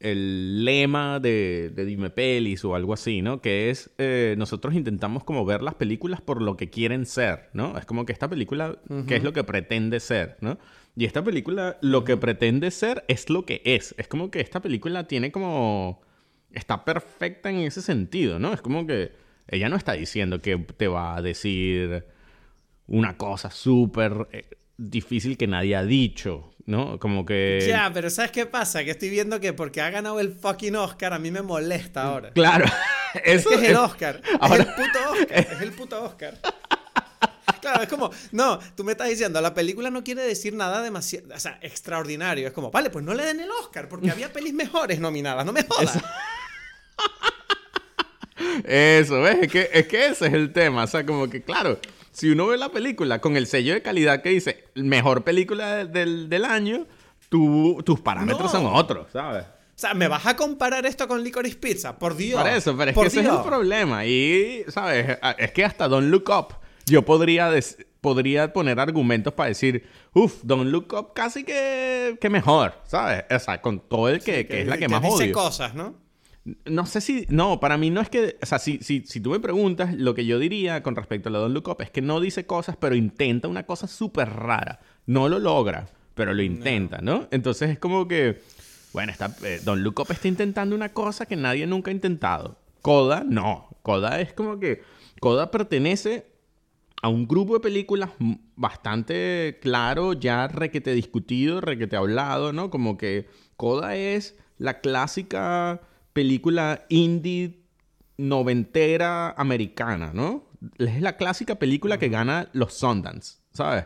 el 0.00 0.64
lema 0.64 1.18
de, 1.18 1.70
de, 1.74 1.84
Dime 1.84 2.10
Pelis 2.10 2.64
o 2.64 2.74
algo 2.74 2.92
así, 2.92 3.22
¿no? 3.22 3.40
Que 3.40 3.70
es, 3.70 3.90
eh, 3.98 4.34
nosotros 4.38 4.74
intentamos 4.74 5.24
como 5.24 5.44
ver 5.44 5.62
las 5.62 5.74
películas 5.74 6.20
por 6.20 6.40
lo 6.40 6.56
que 6.56 6.70
quieren 6.70 7.04
ser, 7.06 7.50
¿no? 7.52 7.76
Es 7.76 7.84
como 7.84 8.06
que 8.06 8.12
esta 8.12 8.28
película, 8.28 8.78
¿qué 9.06 9.16
es 9.16 9.24
lo 9.24 9.32
que 9.32 9.44
pretende 9.44 10.00
ser, 10.00 10.36
¿no? 10.40 10.58
Y 10.96 11.04
esta 11.04 11.22
película, 11.22 11.78
lo 11.80 12.04
que 12.04 12.16
pretende 12.16 12.70
ser 12.70 13.04
es 13.08 13.30
lo 13.30 13.44
que 13.44 13.62
es. 13.64 13.94
Es 13.98 14.08
como 14.08 14.30
que 14.30 14.40
esta 14.40 14.60
película 14.60 15.06
tiene 15.06 15.30
como... 15.30 16.00
Está 16.50 16.84
perfecta 16.84 17.50
en 17.50 17.58
ese 17.58 17.82
sentido, 17.82 18.38
¿no? 18.38 18.52
Es 18.52 18.62
como 18.62 18.86
que 18.86 19.12
ella 19.48 19.68
no 19.68 19.76
está 19.76 19.92
diciendo 19.92 20.40
que 20.40 20.56
te 20.58 20.88
va 20.88 21.16
a 21.16 21.22
decir 21.22 22.04
una 22.86 23.16
cosa 23.16 23.50
súper 23.50 24.28
eh, 24.32 24.48
difícil 24.76 25.36
que 25.36 25.46
nadie 25.46 25.76
ha 25.76 25.84
dicho, 25.84 26.50
¿no? 26.68 26.98
Como 26.98 27.24
que... 27.24 27.64
Ya, 27.66 27.90
pero 27.94 28.10
¿sabes 28.10 28.30
qué 28.30 28.44
pasa? 28.44 28.84
Que 28.84 28.90
estoy 28.90 29.08
viendo 29.08 29.40
que 29.40 29.54
porque 29.54 29.80
ha 29.80 29.88
ganado 29.88 30.20
el 30.20 30.32
fucking 30.32 30.76
Oscar 30.76 31.14
a 31.14 31.18
mí 31.18 31.30
me 31.30 31.40
molesta 31.40 32.02
ahora. 32.02 32.30
Claro. 32.32 32.66
Eso 33.24 33.50
es, 33.52 33.62
el 33.62 33.76
Oscar. 33.76 34.20
Es 34.22 34.50
el 34.50 34.66
puto 34.66 34.98
Oscar. 35.10 35.38
es 35.38 35.60
el 35.62 35.72
puto 35.72 36.04
Oscar. 36.04 36.38
Claro, 37.62 37.82
es 37.82 37.88
como, 37.88 38.10
no, 38.30 38.58
tú 38.76 38.84
me 38.84 38.92
estás 38.92 39.08
diciendo, 39.08 39.40
la 39.40 39.52
película 39.52 39.90
no 39.90 40.04
quiere 40.04 40.22
decir 40.22 40.54
nada 40.54 40.80
demasiado, 40.80 41.34
o 41.34 41.40
sea, 41.40 41.58
extraordinario. 41.60 42.46
Es 42.46 42.52
como, 42.52 42.70
vale, 42.70 42.88
pues 42.88 43.04
no 43.04 43.14
le 43.14 43.24
den 43.24 43.40
el 43.40 43.50
Oscar 43.50 43.88
porque 43.88 44.10
había 44.10 44.32
pelis 44.32 44.54
mejores 44.54 45.00
nominadas, 45.00 45.44
no 45.44 45.52
me 45.52 45.64
jodas. 45.64 45.98
Eso, 48.64 49.20
¿ves? 49.22 49.38
Es 49.42 49.52
que, 49.52 49.70
es 49.72 49.88
que 49.88 50.06
ese 50.06 50.26
es 50.28 50.34
el 50.34 50.52
tema. 50.52 50.84
O 50.84 50.86
sea, 50.86 51.04
como 51.04 51.28
que, 51.28 51.42
claro, 51.42 51.80
si 52.18 52.30
uno 52.30 52.48
ve 52.48 52.58
la 52.58 52.70
película 52.70 53.20
con 53.20 53.36
el 53.36 53.46
sello 53.46 53.74
de 53.74 53.80
calidad 53.80 54.22
que 54.22 54.30
dice 54.30 54.64
mejor 54.74 55.22
película 55.22 55.84
del, 55.84 56.44
año, 56.44 56.84
tus 57.28 58.00
parámetros 58.00 58.50
son 58.50 58.66
otros, 58.66 59.12
¿sabes? 59.12 59.44
O 59.44 59.80
sea, 59.80 59.94
¿me 59.94 60.08
vas 60.08 60.26
a 60.26 60.34
comparar 60.34 60.84
esto 60.84 61.06
con 61.06 61.22
Licorice 61.22 61.54
Pizza? 61.54 61.96
Por 61.96 62.16
Dios. 62.16 62.42
Por 62.42 62.50
eso, 62.50 62.76
pero 62.76 62.90
es 62.90 62.96
que 62.96 63.06
ese 63.06 63.20
es 63.20 63.26
el 63.28 63.42
problema. 63.42 64.04
Y, 64.04 64.64
¿sabes? 64.66 65.16
Es 65.38 65.52
que 65.52 65.64
hasta 65.64 65.86
Don't 65.86 66.10
Look 66.10 66.28
Up, 66.28 66.54
yo 66.86 67.04
podría, 67.04 67.52
podría 68.00 68.52
poner 68.52 68.80
argumentos 68.80 69.32
para 69.34 69.50
decir, 69.50 69.86
uff, 70.12 70.40
Don't 70.42 70.72
Look 70.72 70.92
Up 70.94 71.12
casi 71.14 71.44
que, 71.44 72.18
que 72.20 72.28
mejor, 72.28 72.74
¿sabes? 72.82 73.26
O 73.30 73.38
sea, 73.38 73.60
con 73.60 73.78
todo 73.78 74.08
el 74.08 74.24
que, 74.24 74.48
que, 74.48 74.62
es 74.62 74.66
la 74.66 74.76
que, 74.76 74.88
más 74.88 75.02
dice 75.02 75.30
cosas, 75.30 75.72
¿no? 75.72 75.94
No 76.64 76.86
sé 76.86 77.00
si. 77.00 77.26
No, 77.28 77.60
para 77.60 77.76
mí 77.76 77.90
no 77.90 78.00
es 78.00 78.08
que. 78.08 78.36
O 78.42 78.46
sea, 78.46 78.58
si, 78.58 78.78
si, 78.78 79.04
si 79.06 79.20
tú 79.20 79.30
me 79.30 79.40
preguntas, 79.40 79.94
lo 79.94 80.14
que 80.14 80.26
yo 80.26 80.38
diría 80.38 80.82
con 80.82 80.96
respecto 80.96 81.28
a 81.28 81.32
la 81.32 81.38
Don 81.38 81.54
Look 81.54 81.68
Up 81.68 81.82
es 81.82 81.90
que 81.90 82.02
no 82.02 82.20
dice 82.20 82.46
cosas, 82.46 82.76
pero 82.76 82.94
intenta 82.94 83.48
una 83.48 83.64
cosa 83.64 83.86
súper 83.86 84.30
rara. 84.30 84.80
No 85.06 85.28
lo 85.28 85.38
logra, 85.38 85.88
pero 86.14 86.34
lo 86.34 86.42
intenta, 86.42 86.98
¿no? 87.00 87.28
Entonces 87.30 87.70
es 87.70 87.78
como 87.78 88.08
que. 88.08 88.40
Bueno, 88.92 89.12
está, 89.12 89.34
eh, 89.44 89.60
Don 89.64 89.82
Look 89.82 90.00
Up 90.00 90.06
está 90.10 90.28
intentando 90.28 90.74
una 90.74 90.90
cosa 90.90 91.26
que 91.26 91.36
nadie 91.36 91.66
nunca 91.66 91.90
ha 91.90 91.94
intentado. 91.94 92.58
Coda, 92.82 93.24
no. 93.26 93.68
Coda 93.82 94.20
es 94.20 94.32
como 94.32 94.58
que. 94.58 94.82
Coda 95.20 95.50
pertenece 95.50 96.26
a 97.02 97.08
un 97.08 97.28
grupo 97.28 97.54
de 97.54 97.60
películas 97.60 98.10
bastante 98.56 99.58
claro, 99.62 100.14
ya 100.14 100.48
requete 100.48 100.92
discutido, 100.92 101.60
requete 101.60 101.96
hablado, 101.96 102.52
¿no? 102.52 102.70
Como 102.70 102.96
que 102.98 103.28
Coda 103.56 103.96
es 103.96 104.36
la 104.58 104.80
clásica 104.80 105.80
película 106.18 106.84
indie 106.88 107.60
noventera 108.16 109.30
americana, 109.30 110.10
¿no? 110.12 110.48
Es 110.76 111.00
la 111.00 111.16
clásica 111.16 111.60
película 111.60 111.96
que 111.96 112.08
gana 112.08 112.48
los 112.54 112.74
Sundance, 112.74 113.36
¿sabes? 113.52 113.84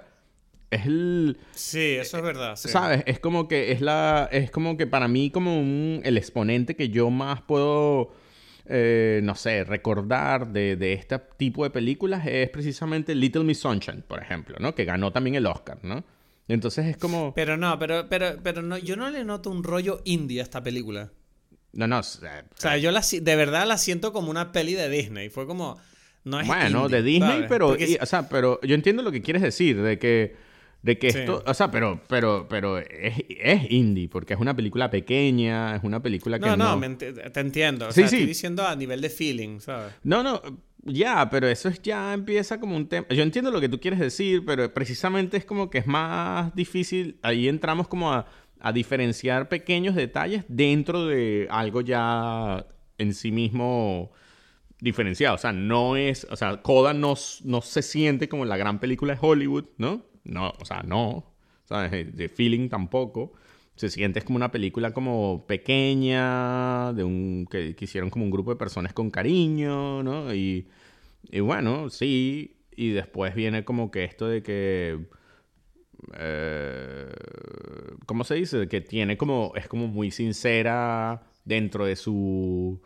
Es 0.71 0.87
el... 0.87 1.37
Sí, 1.51 1.97
eso 2.01 2.17
es 2.17 2.23
verdad. 2.23 2.57
¿Sabes? 2.57 3.03
Es 3.05 3.21
como 3.21 3.49
que 3.49 3.73
es 3.73 3.83
la... 3.83 4.31
Es 4.33 4.51
como 4.51 4.79
que 4.79 4.87
para 4.87 5.09
mí 5.09 5.31
como 5.31 5.61
un, 5.61 6.01
el 6.05 6.17
exponente 6.17 6.75
que 6.75 6.89
yo 6.89 7.11
más 7.11 7.43
puedo... 7.43 8.15
Eh, 8.65 9.21
no 9.23 9.35
sé, 9.35 9.65
recordar 9.65 10.55
de, 10.55 10.77
de, 10.77 10.95
este 10.95 11.19
tipo 11.37 11.65
de 11.65 11.71
películas 11.71 12.27
es 12.27 12.49
precisamente 12.49 13.15
Little 13.15 13.45
Miss 13.45 13.59
Sunshine, 13.59 14.03
por 14.09 14.23
ejemplo, 14.23 14.57
¿no? 14.59 14.75
Que 14.75 14.87
ganó 14.87 15.13
también 15.13 15.35
el 15.35 15.45
Oscar, 15.45 15.81
¿no? 15.83 16.03
Entonces 16.49 16.87
es 16.87 16.97
como... 16.97 17.35
Pero 17.35 17.59
no, 17.59 17.79
pero, 17.79 18.09
pero, 18.09 18.37
pero 18.43 18.63
no, 18.63 18.79
yo 18.79 18.97
no 18.97 19.11
le 19.11 19.23
noto 19.23 19.51
un 19.51 19.63
rollo 19.63 20.01
indie 20.07 20.41
a 20.41 20.45
esta 20.45 20.63
película. 20.63 21.11
No, 21.73 21.87
no. 21.87 22.01
o 22.01 22.03
sea, 22.03 22.77
yo 22.77 22.91
la, 22.91 23.01
de 23.01 23.37
verdad 23.37 23.67
la 23.67 23.79
siento 23.79 24.13
como 24.13 24.31
una 24.31 24.53
peli 24.53 24.75
de 24.75 24.89
Disney. 24.89 25.31
Fue 25.31 25.47
como. 25.47 25.79
No 26.25 26.39
es 26.39 26.47
bueno, 26.47 26.89
de 26.89 27.03
Disney, 27.03 27.47
pero. 27.49 27.77
o 28.01 28.07
sea, 28.07 28.29
pero 28.29 28.61
yo 28.63 28.75
entiendo 28.75 29.03
lo 29.03 29.11
que 29.11 29.23
quieres 29.23 29.43
decir, 29.43 29.81
de 29.83 29.99
que. 29.99 30.53
De 30.83 30.99
que 30.99 31.07
esto, 31.07 31.45
o 31.47 31.55
sea, 31.55 31.71
pero, 31.71 32.01
pero, 32.09 32.49
pero 32.51 32.79
es, 32.79 33.15
es, 33.29 33.71
indie, 33.71 34.09
porque 34.09 34.35
es 34.35 34.41
una 34.41 34.57
película 34.57 34.91
pequeña, 34.91 35.77
es 35.77 35.85
una 35.85 36.03
película 36.03 36.41
que 36.41 36.47
no... 36.47 36.57
No, 36.57 36.77
no, 36.77 36.97
te 36.97 37.41
entiendo. 37.41 37.87
O 37.87 37.93
sea, 37.93 38.05
estoy 38.05 38.27
diciendo 38.27 38.67
a 38.67 38.75
nivel 38.75 39.01
de 39.01 39.09
feeling, 39.09 39.61
¿sabes? 39.61 39.93
No, 40.03 40.25
no, 40.25 40.43
ya, 40.85 41.31
pero 41.31 41.47
eso 41.47 41.69
es, 41.69 41.81
ya 41.83 42.13
empieza 42.13 42.59
como 42.59 42.77
un 42.77 42.89
tema... 42.89 43.07
Yo 43.11 43.23
entiendo 43.23 43.53
lo 43.53 43.61
que 43.61 43.69
tú 43.69 43.79
quieres 43.79 44.01
decir, 44.01 44.45
pero 44.45 44.75
precisamente 44.75 45.37
es 45.37 45.45
como 45.45 45.71
que 45.71 45.79
es 45.79 45.87
más 45.87 46.53
difícil, 46.57 47.17
ahí 47.23 47.47
entramos 47.47 47.87
como 47.87 48.13
a 48.13 48.27
a 48.63 48.73
diferenciar 48.73 49.49
pequeños 49.49 49.97
detalles 49.97 50.45
dentro 50.49 51.07
de 51.07 51.49
algo 51.51 51.81
ya 51.81 52.65
en 52.97 53.13
sí 53.13 53.33
mismo 53.33 54.13
diferenciado. 54.81 55.35
O 55.35 55.39
sea, 55.39 55.53
no 55.53 55.97
es, 55.97 56.27
o 56.31 56.37
sea, 56.37 56.63
Coda 56.63 56.95
no, 56.95 57.15
no 57.45 57.61
se 57.61 57.83
siente 57.83 58.29
como 58.29 58.45
la 58.45 58.57
gran 58.57 58.79
película 58.79 59.15
de 59.15 59.19
Hollywood, 59.21 59.65
¿no? 59.79 60.05
No, 60.23 60.53
o 60.61 60.65
sea, 60.65 60.83
no. 60.85 61.35
¿Sabes? 61.65 62.17
De 62.17 62.29
feeling 62.29 62.69
tampoco. 62.69 63.33
Se 63.75 63.91
siente 63.91 64.23
como 64.23 64.37
una 64.37 64.53
película 64.53 64.93
como 64.93 65.45
pequeña, 65.49 66.93
de 66.93 67.03
un, 67.03 67.49
que, 67.51 67.75
que 67.75 67.85
hicieron 67.85 68.11
como 68.11 68.25
un 68.25 68.31
grupo 68.31 68.53
de 68.53 68.57
personas 68.57 68.93
con 68.93 69.11
cariño, 69.11 70.05
¿no? 70.05 70.33
Y, 70.33 70.69
y 71.31 71.41
bueno, 71.41 71.91
sí. 71.91 72.59
Y 72.77 72.91
después 72.91 73.35
viene 73.35 73.65
como 73.65 73.91
que 73.91 74.05
esto 74.05 74.29
de 74.29 74.43
que 74.45 75.01
eh, 76.17 77.13
¿cómo 78.07 78.25
se 78.25 78.35
dice? 78.35 78.69
Que 78.69 78.81
tiene 78.81 79.17
como, 79.17 79.53
es 79.57 79.69
como 79.69 79.87
muy 79.89 80.11
sincera 80.11 81.23
dentro 81.45 81.87
de 81.87 81.97
su 81.97 82.81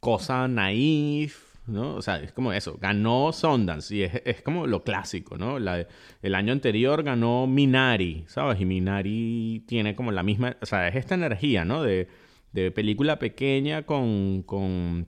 cosa 0.00 0.48
naif, 0.48 1.50
¿no? 1.66 1.94
O 1.94 2.02
sea, 2.02 2.16
es 2.16 2.32
como 2.32 2.52
eso, 2.52 2.78
ganó 2.80 3.32
Sundance 3.32 3.94
y 3.94 4.02
es, 4.02 4.42
como 4.42 4.66
lo 4.66 4.82
clásico, 4.82 5.36
¿no? 5.38 5.58
el 5.58 6.34
año 6.34 6.52
anterior 6.52 7.02
ganó 7.02 7.46
Minari, 7.46 8.24
¿sabes? 8.26 8.60
Y 8.60 8.64
Minari 8.64 9.64
tiene 9.66 9.94
como 9.94 10.12
la 10.12 10.22
misma, 10.22 10.56
o 10.60 10.66
sea, 10.66 10.88
es 10.88 10.96
esta 10.96 11.14
energía, 11.14 11.64
¿no? 11.64 11.82
De, 11.82 12.08
de 12.52 12.70
película 12.70 13.18
pequeña 13.18 13.84
con, 13.84 14.42
con... 14.42 15.06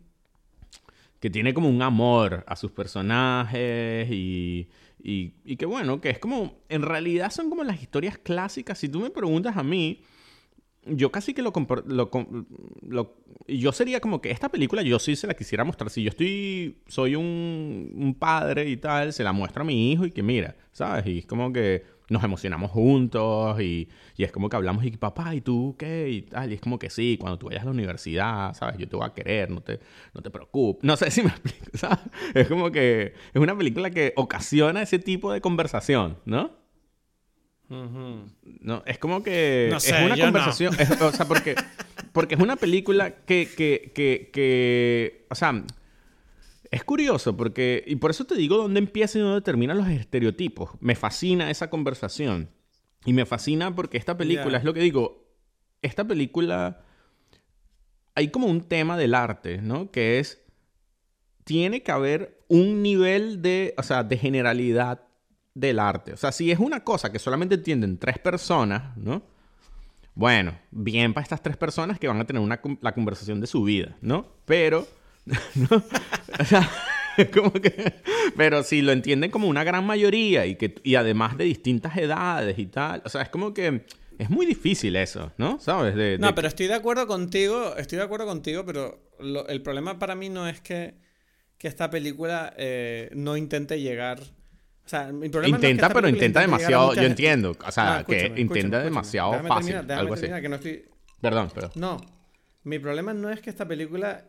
que 1.21 1.31
tiene 1.31 1.55
como 1.55 1.69
un 1.69 1.83
amor 1.83 2.45
a 2.47 2.57
sus 2.57 2.71
personajes 2.73 4.09
y, 4.11 4.69
y, 5.03 5.35
y 5.45 5.57
que 5.57 5.67
bueno, 5.67 6.01
que 6.01 6.11
es 6.11 6.19
como, 6.19 6.63
en 6.69 6.83
realidad 6.83 7.31
son 7.31 7.51
como 7.51 7.65
las 7.65 7.83
historias 7.83 8.19
clásicas, 8.19 8.79
si 8.79 8.89
tú 8.89 9.01
me 9.01 9.11
preguntas 9.11 9.57
a 9.57 9.63
mí, 9.63 10.03
yo 10.85 11.13
casi 11.13 11.33
que 11.33 11.43
lo, 11.43 11.53
lo, 11.87 12.11
lo, 12.83 13.17
yo 13.47 13.73
sería 13.73 14.01
como 14.01 14.21
que 14.21 14.31
esta 14.31 14.49
película 14.49 14.83
yo 14.83 14.99
sí 14.99 15.15
se 15.15 15.27
la 15.27 15.35
quisiera 15.35 15.65
mostrar. 15.65 15.91
Si 15.91 16.03
yo 16.03 16.09
estoy 16.09 16.79
soy 16.89 17.15
un, 17.15 17.93
un, 17.95 18.15
padre 18.15 18.69
y 18.69 18.77
tal 18.77 19.13
se 19.13 19.23
la 19.23 19.33
muestra 19.33 19.63
a 19.63 19.65
mi 19.65 19.93
hijo 19.93 20.05
y 20.07 20.11
que 20.11 20.23
mira 20.23 20.57
sabes 20.73 21.07
y 21.07 21.19
es 21.19 21.27
como 21.27 21.53
que 21.53 21.85
nos 22.09 22.23
emocionamos 22.25 22.71
juntos 22.71 23.61
y, 23.61 23.89
y 24.17 24.25
es 24.25 24.33
como 24.33 24.49
que 24.49 24.57
hablamos 24.57 24.85
y 24.85 24.91
papá 24.93 25.35
y 25.35 25.41
tú 25.41 25.77
qué 25.79 26.11
y 26.11 26.23
tal 26.23 26.51
y 26.51 26.55
es 26.55 26.61
como 26.61 26.79
que 26.79 26.91
sí 26.91 27.17
cuando 27.19 27.39
tú 27.39 27.47
vayas 27.47 27.63
a 27.63 27.67
la 27.67 27.71
universidad 27.71 28.55
sabes 28.55 28.77
yo 28.79 28.89
te 28.89 28.97
voy 28.97 29.07
a 29.07 29.15
querer 29.15 29.51
no 29.51 29.61
te 29.61 29.81
no 30.15 30.23
te 30.23 30.31
preocupes. 30.31 30.85
No 30.85 30.97
sé 30.97 31.11
si 31.13 31.23
me 31.23 31.29
explico 31.29 31.77
sabes 31.77 31.99
es 32.35 32.49
como 32.49 32.71
que 32.71 33.15
es 33.33 33.41
una 33.41 33.57
película 33.57 33.91
que 33.91 34.13
ocasiona 34.17 34.83
ese 34.83 34.99
tipo 34.99 35.33
de 35.33 35.41
conversación 35.41 36.19
no 36.25 36.63
no, 38.61 38.83
es 38.87 38.99
como 38.99 39.23
que 39.23 39.69
es 39.69 39.93
una 39.93 40.17
conversación, 40.17 40.75
o 41.01 41.13
sea, 41.13 41.27
porque, 41.27 41.55
porque 42.13 42.35
es 42.35 42.41
una 42.41 42.57
película 42.57 43.13
que, 43.25 43.49
que, 43.57 43.93
que, 43.95 44.31
que, 44.31 45.27
o 45.31 45.35
sea, 45.35 45.65
es 46.73 46.85
curioso 46.85 47.37
porque, 47.37 47.85
y 47.87 47.97
por 47.97 48.11
eso 48.11 48.25
te 48.25 48.35
digo 48.35 48.57
dónde 48.57 48.81
empieza 48.81 49.19
y 49.19 49.21
dónde 49.21 49.43
terminan 49.43 49.77
los 49.77 49.89
estereotipos. 49.89 50.71
Me 50.81 50.97
fascina 50.97 51.51
esa 51.51 51.69
conversación. 51.69 52.49
Y 53.05 53.13
me 53.13 53.27
fascina 53.27 53.75
porque 53.75 53.99
esta 53.99 54.17
película, 54.17 54.57
es 54.57 54.65
lo 54.65 54.73
que 54.73 54.81
digo, 54.81 55.29
esta 55.83 56.07
película, 56.07 56.81
hay 58.15 58.29
como 58.29 58.47
un 58.47 58.63
tema 58.63 58.97
del 58.97 59.15
arte, 59.15 59.61
¿no? 59.61 59.91
Que 59.91 60.19
es, 60.19 60.43
tiene 61.45 61.83
que 61.83 61.93
haber 61.93 62.43
un 62.49 62.83
nivel 62.83 63.43
de, 63.43 63.75
o 63.77 63.83
sea, 63.83 64.03
de 64.03 64.17
generalidad 64.17 65.03
del 65.53 65.79
arte. 65.79 66.15
O 66.15 66.17
sea, 66.17 66.33
si 66.33 66.51
es 66.51 66.59
una 66.59 66.85
cosa 66.85 67.13
que 67.13 67.19
solamente 67.19 67.57
entienden 67.57 67.99
tres 67.99 68.19
personas, 68.19 68.97
¿no? 68.97 69.23
Bueno, 70.15 70.59
bien 70.71 71.13
para 71.13 71.23
estas 71.23 71.43
tres 71.43 71.59
personas 71.59 71.99
que 71.99 72.09
van 72.09 72.21
a 72.21 72.25
tener 72.25 72.41
una, 72.41 72.63
la 72.81 72.95
conversación 72.95 73.43
de 73.43 73.47
su 73.47 73.63
vida, 73.63 73.99
¿no? 74.01 74.27
Pero, 74.47 74.87
¿no? 75.55 75.83
O 76.39 76.45
sea, 76.45 76.69
como 77.35 77.53
que... 77.53 77.95
Pero 78.37 78.63
si 78.63 78.83
lo 78.83 78.93
entienden 78.93 79.31
como 79.31 79.49
una 79.49 79.65
gran 79.65 79.85
mayoría 79.87 80.47
y, 80.47 80.57
que, 80.57 80.75
y 80.83 80.95
además 80.95 81.37
de 81.37 81.45
distintas 81.45 81.97
edades 81.97 82.59
y 82.59 82.67
tal, 82.67 83.03
o 83.05 83.09
sea, 83.09 83.23
es 83.23 83.29
como 83.29 83.55
que... 83.55 83.85
Es 84.19 84.31
muy 84.31 84.47
difícil 84.47 84.95
eso, 84.95 85.33
¿no? 85.39 85.59
¿Sabes? 85.59 86.21
no, 86.21 86.35
pero 86.35 86.47
estoy 86.47 86.69
de 86.69 86.75
acuerdo 86.75 87.07
contigo, 87.07 87.75
estoy 87.77 87.99
de 87.99 88.05
acuerdo 88.05 88.27
contigo, 88.27 88.65
pero 88.65 89.11
el 89.49 89.63
problema 89.63 89.99
para 89.99 90.15
mí 90.15 90.29
no 90.29 90.47
es 90.47 90.61
que, 90.61 90.95
que 91.59 91.67
esta 91.67 91.91
película 91.91 92.53
eh, 92.57 93.11
no 93.15 93.37
intente 93.37 93.81
llegar 93.81 94.21
o 94.85 94.89
sea, 94.89 95.13
mi 95.13 95.29
problema 95.29 95.57
intenta, 95.57 95.89
pero 95.91 96.09
intenta 96.09 96.41
demasiado. 96.41 96.95
Yo 96.95 97.03
entiendo. 97.03 97.57
O 97.65 97.71
sea, 97.71 98.05
que 98.07 98.33
intenta 98.37 98.83
demasiado 98.83 99.43
fácil. 99.45 99.77
algo 99.91 100.15
así. 100.15 100.27
Que 100.27 100.49
no 100.49 100.57
estoy... 100.57 100.85
Perdón, 101.21 101.51
pero. 101.55 101.71
No. 101.77 102.01
Mi 102.65 102.79
problema 102.79 103.15
no 103.15 103.31
es 103.31 103.41
que 103.41 103.51
esta 103.51 103.67
película 103.67 104.25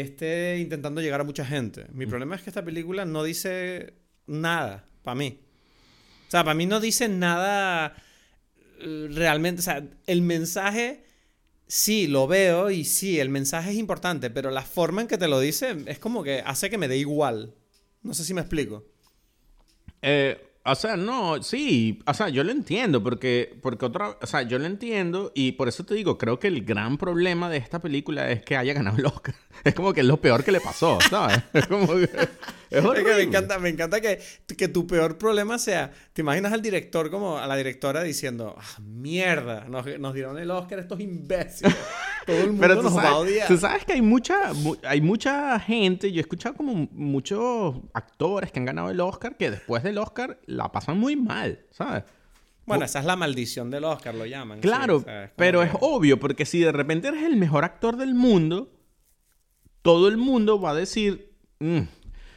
esté 0.00 0.58
intentando 0.58 1.00
llegar 1.00 1.20
a 1.20 1.24
mucha 1.24 1.44
gente. 1.44 1.86
Mi 1.92 2.06
mm. 2.06 2.08
problema 2.08 2.36
es 2.36 2.42
que 2.42 2.50
esta 2.50 2.64
película 2.64 3.04
no 3.04 3.22
dice 3.22 3.94
nada 4.26 4.86
para 5.02 5.14
mí. 5.14 5.40
O 6.26 6.30
sea, 6.30 6.42
para 6.44 6.54
mí 6.54 6.66
no 6.66 6.80
dice 6.80 7.08
nada 7.08 7.94
eh, 8.80 9.08
realmente. 9.10 9.60
O 9.60 9.62
sea, 9.62 9.86
el 10.06 10.22
mensaje 10.22 11.04
sí 11.66 12.06
lo 12.06 12.26
veo 12.26 12.70
y 12.70 12.84
sí, 12.84 13.20
el 13.20 13.28
mensaje 13.28 13.70
es 13.70 13.76
importante, 13.76 14.30
pero 14.30 14.50
la 14.50 14.62
forma 14.62 15.02
en 15.02 15.08
que 15.08 15.18
te 15.18 15.28
lo 15.28 15.40
dice 15.40 15.76
es 15.86 15.98
como 15.98 16.22
que 16.22 16.42
hace 16.44 16.70
que 16.70 16.78
me 16.78 16.88
dé 16.88 16.96
igual. 16.96 17.54
No 18.02 18.14
sé 18.14 18.24
si 18.24 18.34
me 18.34 18.40
explico. 18.40 18.84
Eh, 20.02 20.38
o 20.66 20.74
sea, 20.74 20.96
no, 20.96 21.42
sí, 21.42 22.02
o 22.06 22.14
sea, 22.14 22.30
yo 22.30 22.42
lo 22.42 22.50
entiendo, 22.50 23.02
porque, 23.02 23.54
porque 23.60 23.84
otra, 23.84 24.16
o 24.20 24.26
sea, 24.26 24.42
yo 24.42 24.58
lo 24.58 24.64
entiendo 24.64 25.30
y 25.34 25.52
por 25.52 25.68
eso 25.68 25.84
te 25.84 25.94
digo, 25.94 26.16
creo 26.16 26.38
que 26.38 26.48
el 26.48 26.64
gran 26.64 26.96
problema 26.96 27.50
de 27.50 27.58
esta 27.58 27.80
película 27.80 28.30
es 28.30 28.42
que 28.42 28.56
haya 28.56 28.72
ganado 28.72 28.96
el. 28.96 29.04
Es 29.64 29.74
como 29.74 29.92
que 29.92 30.00
es 30.00 30.06
lo 30.06 30.20
peor 30.20 30.42
que 30.42 30.52
le 30.52 30.60
pasó, 30.60 30.98
¿sabes? 31.08 31.42
Es 31.52 31.66
como 31.66 31.86
que... 31.88 32.08
Es, 32.74 33.04
que 33.04 33.14
me 33.14 33.22
encanta, 33.22 33.58
me 33.58 33.68
encanta 33.68 34.00
que, 34.00 34.20
que, 34.56 34.68
tu 34.68 34.86
peor 34.86 35.18
problema 35.18 35.58
sea, 35.58 35.92
te 36.12 36.22
imaginas 36.22 36.52
al 36.52 36.62
director 36.62 37.10
como 37.10 37.38
a 37.38 37.46
la 37.46 37.56
directora 37.56 38.02
diciendo, 38.02 38.56
ah, 38.58 38.80
mierda, 38.80 39.66
nos, 39.68 39.86
nos 39.98 40.14
dieron 40.14 40.38
el 40.38 40.50
Oscar 40.50 40.78
estos 40.78 41.00
imbéciles. 41.00 41.74
Todo 42.26 42.36
el 42.36 42.46
mundo 42.48 42.60
Pero 42.60 42.82
nos 42.82 42.96
va 42.96 43.08
a 43.08 43.16
odiar. 43.18 43.48
Tú 43.48 43.58
sabes 43.58 43.84
que 43.84 43.92
hay 43.92 44.02
mucha, 44.02 44.52
hay 44.84 45.00
mucha 45.00 45.58
gente, 45.60 46.10
yo 46.10 46.18
he 46.18 46.22
escuchado 46.22 46.54
como 46.54 46.88
muchos 46.92 47.76
actores 47.92 48.50
que 48.50 48.58
han 48.58 48.64
ganado 48.64 48.90
el 48.90 49.00
Oscar 49.00 49.36
que 49.36 49.50
después 49.50 49.82
del 49.82 49.98
Oscar 49.98 50.40
la 50.46 50.72
pasan 50.72 50.98
muy 50.98 51.16
mal, 51.16 51.66
¿sabes? 51.70 52.04
Bueno, 52.66 52.84
esa 52.84 53.00
es 53.00 53.04
la 53.04 53.16
maldición 53.16 53.70
del 53.70 53.84
Oscar, 53.84 54.14
lo 54.14 54.24
llaman. 54.26 54.60
Claro, 54.60 55.04
pero 55.36 55.62
es 55.62 55.70
obvio, 55.80 56.18
porque 56.18 56.46
si 56.46 56.60
de 56.60 56.72
repente 56.72 57.08
eres 57.08 57.22
el 57.22 57.36
mejor 57.36 57.64
actor 57.64 57.96
del 57.96 58.14
mundo, 58.14 58.72
todo 59.82 60.08
el 60.08 60.16
mundo 60.16 60.60
va 60.60 60.70
a 60.70 60.74
decir, 60.74 61.34
mm, 61.60 61.80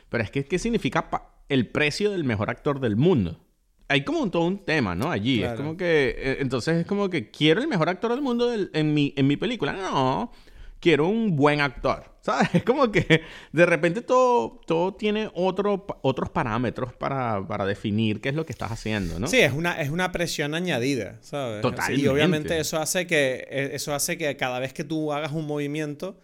pero 0.10 0.24
es 0.24 0.32
que, 0.32 0.46
¿qué 0.46 0.60
significa 0.60 1.10
el 1.50 1.68
precio 1.68 2.12
del 2.12 2.24
mejor 2.24 2.50
actor 2.50 2.80
del 2.80 2.96
mundo? 2.96 3.48
hay 3.90 4.04
como 4.04 4.30
todo 4.30 4.44
un 4.44 4.66
tema, 4.66 4.96
¿no? 4.96 5.12
Allí. 5.12 5.44
Es 5.44 5.54
como 5.54 5.78
que. 5.78 6.16
Eh, 6.18 6.38
entonces 6.40 6.78
es 6.78 6.86
como 6.86 7.10
que 7.10 7.32
quiero 7.32 7.62
el 7.62 7.68
mejor 7.68 7.90
actor 7.90 8.12
del 8.12 8.22
mundo 8.22 8.54
en, 8.54 8.94
mi, 8.94 9.14
en 9.16 9.28
mi 9.28 9.38
película. 9.38 9.74
No. 9.74 10.32
Quiero 10.80 11.08
un 11.08 11.36
buen 11.36 11.62
actor. 11.62 12.16
¿Sabes? 12.28 12.50
Es 12.56 12.64
como 12.64 12.92
que 12.92 13.22
de 13.54 13.66
repente 13.66 14.02
todo, 14.02 14.60
todo 14.66 14.94
tiene 14.96 15.32
otro, 15.34 15.88
otros 16.02 16.30
parámetros 16.30 16.94
para, 16.94 17.66
definir 17.66 18.20
qué 18.20 18.30
es 18.30 18.36
lo 18.36 18.46
que 18.46 18.52
estás 18.52 18.70
haciendo, 18.70 19.18
¿no? 19.18 19.28
Sí, 19.28 19.40
es 19.40 19.54
una, 19.54 19.82
es 19.82 19.90
una 19.90 20.12
presión 20.12 20.54
añadida, 20.54 21.20
¿sabes? 21.22 21.62
Totalmente. 21.62 22.04
Y 22.04 22.08
obviamente 22.08 22.60
eso 22.60 22.80
hace 22.80 23.08
que. 23.08 23.48
Eh, 23.50 23.70
eso 23.74 23.96
hace 23.96 24.18
que 24.18 24.36
cada 24.36 24.60
vez 24.60 24.74
que 24.74 24.84
tú 24.84 25.14
hagas 25.14 25.32
un 25.32 25.48
movimiento 25.48 26.20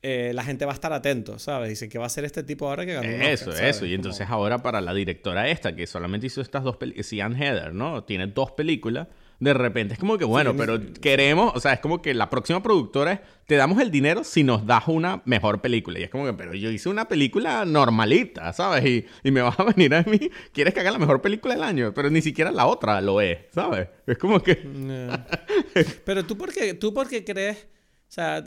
eh, 0.00 0.30
la 0.32 0.44
gente 0.44 0.64
va 0.64 0.70
a 0.70 0.74
estar 0.74 0.92
atento, 0.92 1.40
¿sabes? 1.40 1.70
Dicen 1.70 1.90
que 1.90 1.98
va 1.98 2.06
a 2.06 2.08
ser 2.08 2.24
este 2.24 2.44
tipo 2.44 2.68
ahora 2.68 2.86
que 2.86 2.94
ganó 2.94 3.08
Eso, 3.08 3.50
eso. 3.50 3.84
Y 3.84 3.94
entonces 3.94 4.28
ahora 4.30 4.58
para 4.58 4.80
la 4.80 4.94
directora 4.94 5.48
esta, 5.48 5.74
que 5.74 5.88
solamente 5.88 6.28
hizo 6.28 6.40
estas 6.40 6.62
dos 6.62 6.76
películas, 6.76 7.06
Sian 7.06 7.34
Heather, 7.34 7.74
¿no? 7.74 8.04
Tiene 8.04 8.28
dos 8.28 8.52
películas. 8.52 9.08
De 9.40 9.54
repente 9.54 9.94
es 9.94 10.00
como 10.00 10.18
que, 10.18 10.24
bueno, 10.24 10.56
pero 10.56 10.80
queremos, 11.00 11.52
o 11.54 11.60
sea, 11.60 11.72
es 11.72 11.80
como 11.80 12.02
que 12.02 12.12
la 12.12 12.28
próxima 12.28 12.60
productora 12.60 13.12
es, 13.12 13.20
te 13.46 13.54
damos 13.56 13.80
el 13.80 13.90
dinero 13.90 14.24
si 14.24 14.42
nos 14.42 14.66
das 14.66 14.86
una 14.86 15.22
mejor 15.24 15.60
película. 15.60 15.98
Y 15.98 16.04
es 16.04 16.10
como 16.10 16.26
que, 16.26 16.32
pero 16.32 16.54
yo 16.54 16.70
hice 16.70 16.88
una 16.88 17.08
película 17.08 17.64
normalita, 17.64 18.52
¿sabes? 18.52 18.84
Y, 18.84 19.06
y 19.22 19.30
me 19.32 19.42
vas 19.42 19.58
a 19.58 19.64
venir 19.64 19.94
a 19.94 20.02
mí, 20.02 20.30
quieres 20.52 20.74
que 20.74 20.80
haga 20.80 20.92
la 20.92 20.98
mejor 20.98 21.20
película 21.22 21.54
del 21.54 21.64
año, 21.64 21.92
pero 21.92 22.08
ni 22.08 22.22
siquiera 22.22 22.52
la 22.52 22.66
otra 22.66 23.00
lo 23.00 23.20
es, 23.20 23.38
¿sabes? 23.52 23.88
Es 24.06 24.18
como 24.18 24.40
que... 24.42 24.54
pero 26.04 26.24
tú 26.24 26.36
por 26.38 26.52
qué, 26.52 26.74
tú 26.74 26.94
por 26.94 27.08
qué 27.08 27.24
crees 27.24 27.66
o 28.08 28.10
sea, 28.10 28.42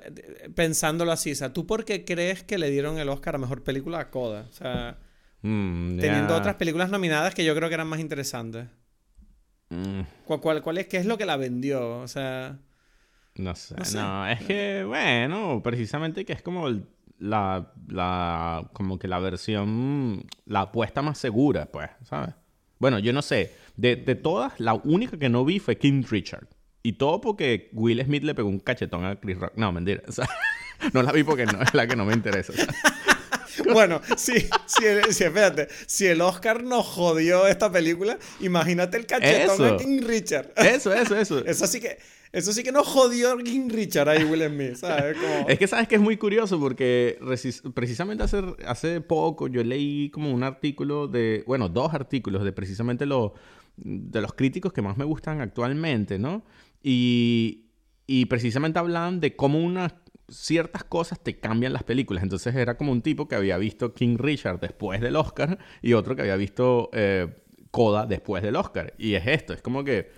pensándolo 0.55 1.12
así, 1.12 1.34
o 1.34 1.36
sea, 1.36 1.53
¿tú 1.53 1.68
por 1.68 1.86
qué 1.86 2.03
crees 2.03 2.43
que 2.43 2.57
le 2.57 2.72
dieron 2.72 2.97
el 2.97 3.09
Oscar 3.09 3.36
a 3.36 3.38
Mejor 3.38 3.64
Película 3.64 3.99
a 3.99 4.09
Coda? 4.09 4.47
O 4.49 4.53
sea, 4.53 4.97
mm, 5.43 5.99
teniendo 5.99 6.36
otras 6.36 6.55
películas 6.55 6.89
nominadas 6.89 7.36
que 7.36 7.45
yo 7.45 7.53
creo 7.53 7.70
que 7.70 7.76
eran 7.76 7.88
más 7.88 7.99
interesantes. 7.99 8.66
Mm. 9.70 10.01
¿Cuál, 10.26 10.64
cuál, 10.64 10.78
es, 10.80 10.88
¿Qué 10.88 10.97
es 10.97 11.05
lo 11.05 11.16
que 11.16 11.28
la 11.28 11.38
vendió? 11.38 11.99
O 11.99 12.07
sea... 12.07 12.57
No 13.36 13.53
sé, 13.53 13.76
no, 13.93 14.28
es 14.28 14.41
que, 14.43 14.84
bueno, 14.84 15.62
precisamente 15.64 16.26
que 16.26 16.34
es 16.34 16.41
como 16.41 16.68
la, 17.20 17.72
la, 17.88 18.68
como 18.74 18.97
que 18.97 19.07
la 19.07 19.20
versión, 19.20 20.26
la 20.45 20.62
apuesta 20.62 21.01
más 21.03 21.20
segura, 21.20 21.68
pues, 21.68 21.89
¿sabes? 22.03 22.34
Bueno, 22.80 22.97
yo 22.97 23.14
no 23.14 23.22
sé, 23.22 23.55
de, 23.78 23.95
de 23.95 24.16
todas, 24.16 24.59
la 24.59 24.74
única 24.74 25.18
que 25.18 25.30
no 25.30 25.45
vi 25.45 25.59
fue 25.59 25.78
King 25.78 26.03
Richard. 26.09 26.47
Y 26.84 26.93
todo 26.93 27.21
porque 27.21 27.69
Will 27.73 28.03
Smith 28.03 28.23
le 28.23 28.34
pegó 28.34 28.49
un 28.49 28.59
cachetón 28.59 29.05
a 29.05 29.19
Chris 29.19 29.38
Rock. 29.38 29.53
No, 29.55 29.71
mentira. 29.71 30.01
no 30.93 31.03
la 31.03 31.11
vi 31.11 31.23
porque 31.23 31.45
no 31.45 31.61
es 31.61 31.73
la 31.73 31.88
que 31.88 31.95
no 31.95 32.05
me 32.05 32.13
interesa. 32.13 32.53
bueno, 33.73 34.01
sí, 34.17 34.34
sí, 34.65 34.86
sí, 35.09 35.23
espérate. 35.23 35.67
Si 35.86 36.07
el 36.07 36.21
Oscar 36.21 36.63
nos 36.63 36.86
jodió 36.86 37.47
esta 37.47 37.71
película, 37.71 38.17
imagínate 38.39 38.97
el 38.97 39.05
cachetón 39.05 39.65
a 39.65 39.77
King 39.77 40.01
Richard. 40.03 40.51
eso, 40.55 40.93
eso, 40.93 41.15
eso. 41.15 41.39
Eso 41.45 41.67
sí 41.67 41.79
que, 41.79 41.97
eso 42.32 42.53
sí 42.53 42.63
que 42.63 42.71
nos 42.71 42.88
jodió 42.88 43.38
King 43.38 43.69
Richard 43.69 44.09
ahí, 44.09 44.23
Will 44.23 44.47
Smith, 44.47 44.75
¿sabes? 44.75 45.17
Es 45.47 45.59
que 45.59 45.67
sabes 45.67 45.88
que 45.88 45.95
es 45.95 46.01
muy 46.01 46.17
curioso 46.17 46.59
porque 46.59 47.19
precisamente 47.73 48.23
hace, 48.23 48.41
hace 48.65 49.01
poco 49.01 49.47
yo 49.47 49.63
leí 49.63 50.09
como 50.11 50.32
un 50.32 50.43
artículo 50.43 51.07
de, 51.07 51.43
bueno, 51.45 51.67
dos 51.67 51.93
artículos 51.93 52.43
de 52.43 52.53
precisamente 52.53 53.05
los 53.05 53.32
de 53.77 54.21
los 54.21 54.34
críticos 54.34 54.73
que 54.73 54.82
más 54.82 54.97
me 54.97 55.05
gustan 55.05 55.41
actualmente, 55.41 56.19
¿no? 56.19 56.43
Y, 56.84 57.67
precisamente 58.29 58.79
hablan 58.79 59.19
de 59.19 59.36
cómo 59.36 59.59
una... 59.59 60.01
ciertas 60.29 60.84
cosas 60.84 61.19
te 61.21 61.39
cambian 61.39 61.73
las 61.73 61.84
películas. 61.84 62.23
Entonces 62.23 62.55
era 62.55 62.77
como 62.77 62.91
un 62.91 63.01
tipo 63.01 63.27
que 63.27 63.36
había 63.36 63.57
visto 63.57 63.93
King 63.93 64.17
Richard 64.17 64.59
después 64.59 65.01
del 65.01 65.15
Oscar 65.15 65.57
y 65.82 65.93
otro 65.93 66.15
que 66.15 66.21
había 66.23 66.36
visto 66.36 66.89
eh, 66.93 67.27
Coda 67.71 68.05
después 68.05 68.43
del 68.43 68.55
Oscar. 68.55 68.93
Y 68.97 69.13
es 69.13 69.27
esto, 69.27 69.53
es 69.53 69.61
como 69.61 69.84
que 69.84 70.11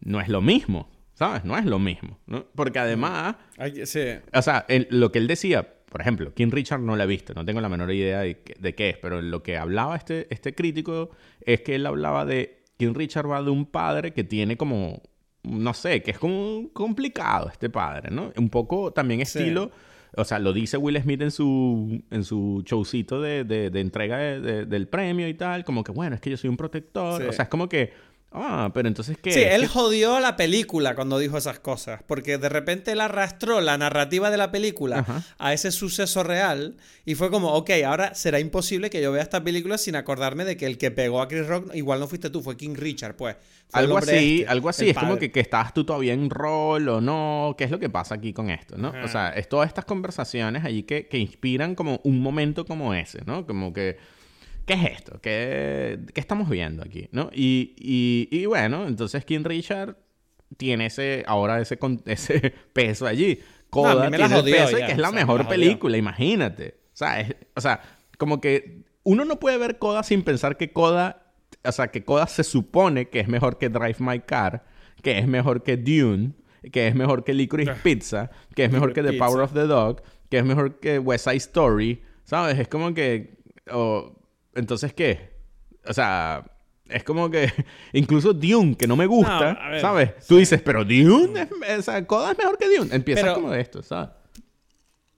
no 0.00 0.20
es 0.20 0.28
lo 0.28 0.40
mismo, 0.40 0.90
¿sabes? 1.14 1.44
No 1.44 1.56
es 1.56 1.64
lo 1.64 1.78
mismo, 1.78 2.18
¿no? 2.26 2.46
Porque 2.54 2.78
además, 2.78 3.36
sí. 3.84 4.00
o 4.32 4.42
sea, 4.42 4.66
lo 4.88 5.12
que 5.12 5.18
él 5.18 5.26
decía, 5.26 5.68
por 5.90 6.00
ejemplo, 6.00 6.32
King 6.34 6.50
Richard 6.50 6.80
no 6.80 6.96
lo 6.96 7.02
he 7.02 7.06
visto, 7.06 7.34
no 7.34 7.44
tengo 7.44 7.60
la 7.60 7.68
menor 7.68 7.92
idea 7.92 8.20
de, 8.20 8.74
qué 8.74 8.90
es, 8.90 8.96
pero 8.96 9.20
lo 9.20 9.42
que 9.42 9.56
hablaba 9.56 9.96
este, 9.96 10.26
este 10.30 10.54
crítico 10.54 11.10
es 11.42 11.60
que 11.60 11.74
él 11.74 11.86
hablaba 11.86 12.24
de 12.24 12.64
King 12.78 12.94
Richard 12.94 13.30
va 13.30 13.42
de 13.42 13.50
un 13.50 13.66
padre 13.66 14.12
que 14.12 14.24
tiene 14.24 14.56
como 14.56 15.02
no 15.42 15.74
sé, 15.74 16.02
que 16.02 16.12
es 16.12 16.18
como 16.18 16.70
complicado 16.72 17.48
este 17.48 17.70
padre, 17.70 18.10
¿no? 18.10 18.32
Un 18.36 18.50
poco 18.50 18.92
también 18.92 19.20
estilo, 19.20 19.70
o 20.16 20.24
sea, 20.24 20.38
lo 20.38 20.52
dice 20.52 20.76
Will 20.76 21.00
Smith 21.00 21.22
en 21.22 21.30
su, 21.30 22.02
en 22.10 22.24
su 22.24 22.62
showcito 22.66 23.20
de, 23.20 23.44
de, 23.44 23.80
entrega 23.80 24.18
del 24.18 24.88
premio 24.88 25.28
y 25.28 25.34
tal, 25.34 25.64
como 25.64 25.84
que, 25.84 25.92
bueno, 25.92 26.14
es 26.14 26.20
que 26.20 26.30
yo 26.30 26.36
soy 26.36 26.50
un 26.50 26.56
protector, 26.56 27.22
o 27.22 27.32
sea, 27.32 27.44
es 27.44 27.48
como 27.48 27.68
que 27.68 27.92
Ah, 28.32 28.70
pero 28.72 28.86
entonces 28.86 29.18
qué. 29.20 29.32
Sí, 29.32 29.40
él 29.40 29.66
jodió 29.66 30.20
la 30.20 30.36
película 30.36 30.94
cuando 30.94 31.18
dijo 31.18 31.36
esas 31.36 31.58
cosas, 31.58 32.00
porque 32.06 32.38
de 32.38 32.48
repente 32.48 32.92
él 32.92 33.00
arrastró 33.00 33.60
la 33.60 33.76
narrativa 33.76 34.30
de 34.30 34.36
la 34.36 34.52
película 34.52 35.24
a 35.38 35.52
ese 35.52 35.72
suceso 35.72 36.22
real 36.22 36.76
y 37.04 37.16
fue 37.16 37.30
como, 37.30 37.52
ok, 37.54 37.70
ahora 37.84 38.14
será 38.14 38.38
imposible 38.38 38.88
que 38.88 39.02
yo 39.02 39.10
vea 39.10 39.22
esta 39.22 39.42
película 39.42 39.78
sin 39.78 39.96
acordarme 39.96 40.44
de 40.44 40.56
que 40.56 40.66
el 40.66 40.78
que 40.78 40.92
pegó 40.92 41.20
a 41.20 41.26
Chris 41.26 41.48
Rock 41.48 41.74
igual 41.74 41.98
no 41.98 42.06
fuiste 42.06 42.30
tú, 42.30 42.40
fue 42.40 42.56
King 42.56 42.74
Richard, 42.76 43.16
pues. 43.16 43.36
algo 43.72 43.98
así, 43.98 44.40
este, 44.40 44.48
algo 44.48 44.68
así, 44.68 44.90
es 44.90 44.96
como 44.96 45.18
que, 45.18 45.32
que 45.32 45.40
estabas 45.40 45.74
tú 45.74 45.84
todavía 45.84 46.12
en 46.12 46.30
rol 46.30 46.88
o 46.88 47.00
no, 47.00 47.56
¿qué 47.58 47.64
es 47.64 47.70
lo 47.72 47.80
que 47.80 47.90
pasa 47.90 48.14
aquí 48.14 48.32
con 48.32 48.48
esto, 48.48 48.76
no? 48.78 48.92
O 49.02 49.08
sea, 49.08 49.30
es 49.30 49.48
todas 49.48 49.66
estas 49.66 49.84
conversaciones 49.84 50.64
allí 50.64 50.84
que, 50.84 51.08
que 51.08 51.18
inspiran 51.18 51.74
como 51.74 52.00
un 52.04 52.20
momento 52.20 52.64
como 52.64 52.94
ese, 52.94 53.22
¿no? 53.26 53.44
Como 53.44 53.72
que 53.72 53.98
¿qué 54.70 54.86
es 54.86 54.92
esto? 54.98 55.20
¿Qué, 55.20 55.98
estamos 56.14 56.48
viendo 56.48 56.82
aquí? 56.82 57.08
¿no? 57.10 57.30
Y, 57.32 58.44
bueno, 58.46 58.86
entonces 58.86 59.24
King 59.24 59.42
Richard 59.42 59.96
tiene 60.56 60.86
ese, 60.86 61.24
ahora 61.26 61.60
ese, 61.60 61.78
ese 62.06 62.54
peso 62.72 63.06
allí. 63.06 63.40
Coda 63.68 64.08
tiene 64.08 64.24
el 64.24 64.44
peso 64.44 64.76
que 64.76 64.92
es 64.92 64.98
la 64.98 65.12
mejor 65.12 65.46
película, 65.48 65.96
imagínate. 65.96 66.80
O 66.92 66.96
sea, 66.96 67.26
o 67.54 67.60
sea, 67.60 67.80
como 68.18 68.40
que 68.40 68.82
uno 69.02 69.24
no 69.24 69.40
puede 69.40 69.58
ver 69.58 69.78
Coda 69.78 70.02
sin 70.02 70.22
pensar 70.22 70.56
que 70.56 70.72
Coda, 70.72 71.32
o 71.64 71.72
sea, 71.72 71.88
que 71.88 72.04
Coda 72.04 72.26
se 72.26 72.44
supone 72.44 73.08
que 73.08 73.20
es 73.20 73.28
mejor 73.28 73.58
que 73.58 73.68
Drive 73.68 73.96
My 73.98 74.20
Car, 74.20 74.64
que 75.02 75.18
es 75.18 75.26
mejor 75.26 75.62
que 75.62 75.76
Dune, 75.76 76.32
que 76.72 76.88
es 76.88 76.94
mejor 76.94 77.24
que 77.24 77.32
Licorice 77.32 77.74
Pizza, 77.82 78.30
que 78.54 78.64
es 78.64 78.72
mejor 78.72 78.92
que 78.92 79.02
The 79.02 79.14
Power 79.14 79.42
of 79.42 79.52
the 79.52 79.66
Dog, 79.66 80.02
que 80.28 80.38
es 80.38 80.44
mejor 80.44 80.78
que 80.78 80.98
West 80.98 81.24
Side 81.24 81.36
Story, 81.36 82.02
¿sabes? 82.24 82.58
Es 82.58 82.68
como 82.68 82.94
que... 82.94 83.38
Entonces, 84.54 84.92
¿qué? 84.92 85.30
O 85.86 85.92
sea, 85.92 86.44
es 86.88 87.04
como 87.04 87.30
que 87.30 87.50
incluso 87.92 88.32
Dune, 88.32 88.76
que 88.76 88.86
no 88.86 88.96
me 88.96 89.06
gusta, 89.06 89.80
¿sabes? 89.80 90.26
Tú 90.26 90.36
dices, 90.36 90.60
pero 90.62 90.84
Dune, 90.84 91.48
es, 91.66 91.78
o 91.78 91.82
sea, 91.82 92.06
Coda 92.06 92.32
es 92.32 92.38
mejor 92.38 92.58
que 92.58 92.76
Dune. 92.76 92.94
Empieza 92.94 93.34
como 93.34 93.50
de 93.50 93.60
esto, 93.60 93.82
¿sabes? 93.82 94.10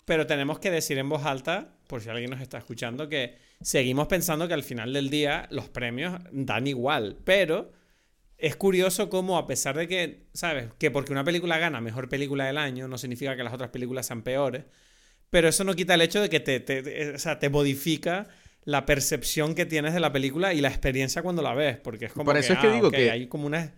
Pero 0.04 0.26
tenemos 0.26 0.58
que 0.58 0.70
decir 0.70 0.98
en 0.98 1.08
voz 1.08 1.24
alta, 1.24 1.76
por 1.86 2.00
si 2.00 2.10
alguien 2.10 2.30
nos 2.30 2.40
está 2.40 2.58
escuchando, 2.58 3.08
que 3.08 3.38
seguimos 3.60 4.08
pensando 4.08 4.48
que 4.48 4.54
al 4.54 4.64
final 4.64 4.92
del 4.92 5.10
día 5.10 5.46
los 5.50 5.68
premios 5.68 6.20
dan 6.32 6.66
igual. 6.66 7.18
Pero 7.24 7.72
es 8.36 8.56
curioso 8.56 9.08
cómo, 9.08 9.38
a 9.38 9.46
pesar 9.46 9.76
de 9.76 9.86
que, 9.86 10.26
¿sabes? 10.34 10.70
Que 10.78 10.90
porque 10.90 11.12
una 11.12 11.24
película 11.24 11.58
gana 11.58 11.80
mejor 11.80 12.08
película 12.08 12.46
del 12.46 12.58
año, 12.58 12.88
no 12.88 12.98
significa 12.98 13.36
que 13.36 13.44
las 13.44 13.54
otras 13.54 13.70
películas 13.70 14.06
sean 14.06 14.22
peores. 14.22 14.64
Pero 15.30 15.48
eso 15.48 15.64
no 15.64 15.74
quita 15.74 15.94
el 15.94 16.02
hecho 16.02 16.20
de 16.20 16.28
que 16.28 16.40
te, 16.40 16.60
te, 16.60 17.14
o 17.14 17.18
sea, 17.18 17.38
te 17.38 17.48
modifica 17.48 18.28
la 18.64 18.86
percepción 18.86 19.54
que 19.54 19.66
tienes 19.66 19.94
de 19.94 20.00
la 20.00 20.12
película 20.12 20.54
y 20.54 20.60
la 20.60 20.68
experiencia 20.68 21.22
cuando 21.22 21.42
la 21.42 21.54
ves, 21.54 21.78
porque 21.78 22.06
es 22.06 22.12
como 22.12 22.24
Por 22.24 22.36
eso 22.36 22.48
que, 22.48 22.52
es 22.54 22.58
que 22.60 22.66
ah, 22.68 22.72
digo 22.72 22.90
que 22.90 23.10
hay 23.10 23.26
como 23.26 23.46
unas, 23.46 23.70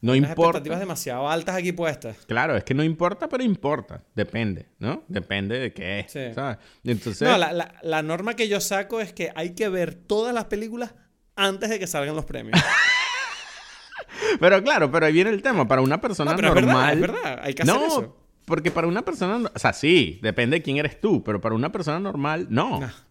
no 0.00 0.14
importa. 0.14 0.42
expectativas 0.42 0.80
demasiado 0.80 1.28
altas 1.28 1.56
aquí 1.56 1.72
puestas. 1.72 2.16
Claro, 2.26 2.56
es 2.56 2.64
que 2.64 2.74
no 2.74 2.84
importa, 2.84 3.28
pero 3.28 3.42
importa. 3.42 4.04
Depende, 4.14 4.66
¿no? 4.78 5.04
Depende 5.08 5.58
de 5.58 5.72
qué 5.72 6.00
es. 6.00 6.34
¿sabes? 6.34 6.58
Entonces... 6.84 7.28
No, 7.28 7.36
la, 7.36 7.74
la, 7.82 8.02
norma 8.02 8.34
que 8.34 8.48
yo 8.48 8.60
saco 8.60 9.00
es 9.00 9.12
que 9.12 9.32
hay 9.34 9.54
que 9.54 9.68
ver 9.68 9.94
todas 9.94 10.32
las 10.32 10.44
películas 10.46 10.94
antes 11.36 11.68
de 11.68 11.78
que 11.78 11.86
salgan 11.86 12.14
los 12.14 12.24
premios. 12.24 12.58
pero 14.40 14.62
claro, 14.62 14.90
pero 14.90 15.06
ahí 15.06 15.12
viene 15.12 15.30
el 15.30 15.42
tema. 15.42 15.66
Para 15.66 15.82
una 15.82 16.00
persona 16.00 16.36
pero 16.36 16.54
normal. 16.54 16.94
Es 16.94 17.00
verdad, 17.00 17.18
es 17.18 17.22
verdad, 17.22 17.40
hay 17.42 17.54
que 17.54 17.62
hacer 17.62 17.74
no, 17.74 17.86
eso. 17.86 18.16
Porque 18.44 18.70
para 18.70 18.86
una 18.86 19.04
persona. 19.04 19.50
O 19.54 19.58
sea, 19.58 19.72
sí, 19.72 20.18
depende 20.22 20.56
de 20.56 20.62
quién 20.62 20.76
eres 20.76 21.00
tú, 21.00 21.22
pero 21.22 21.40
para 21.40 21.54
una 21.54 21.72
persona 21.72 22.00
normal, 22.00 22.46
no. 22.50 22.80
¿No? 22.80 23.09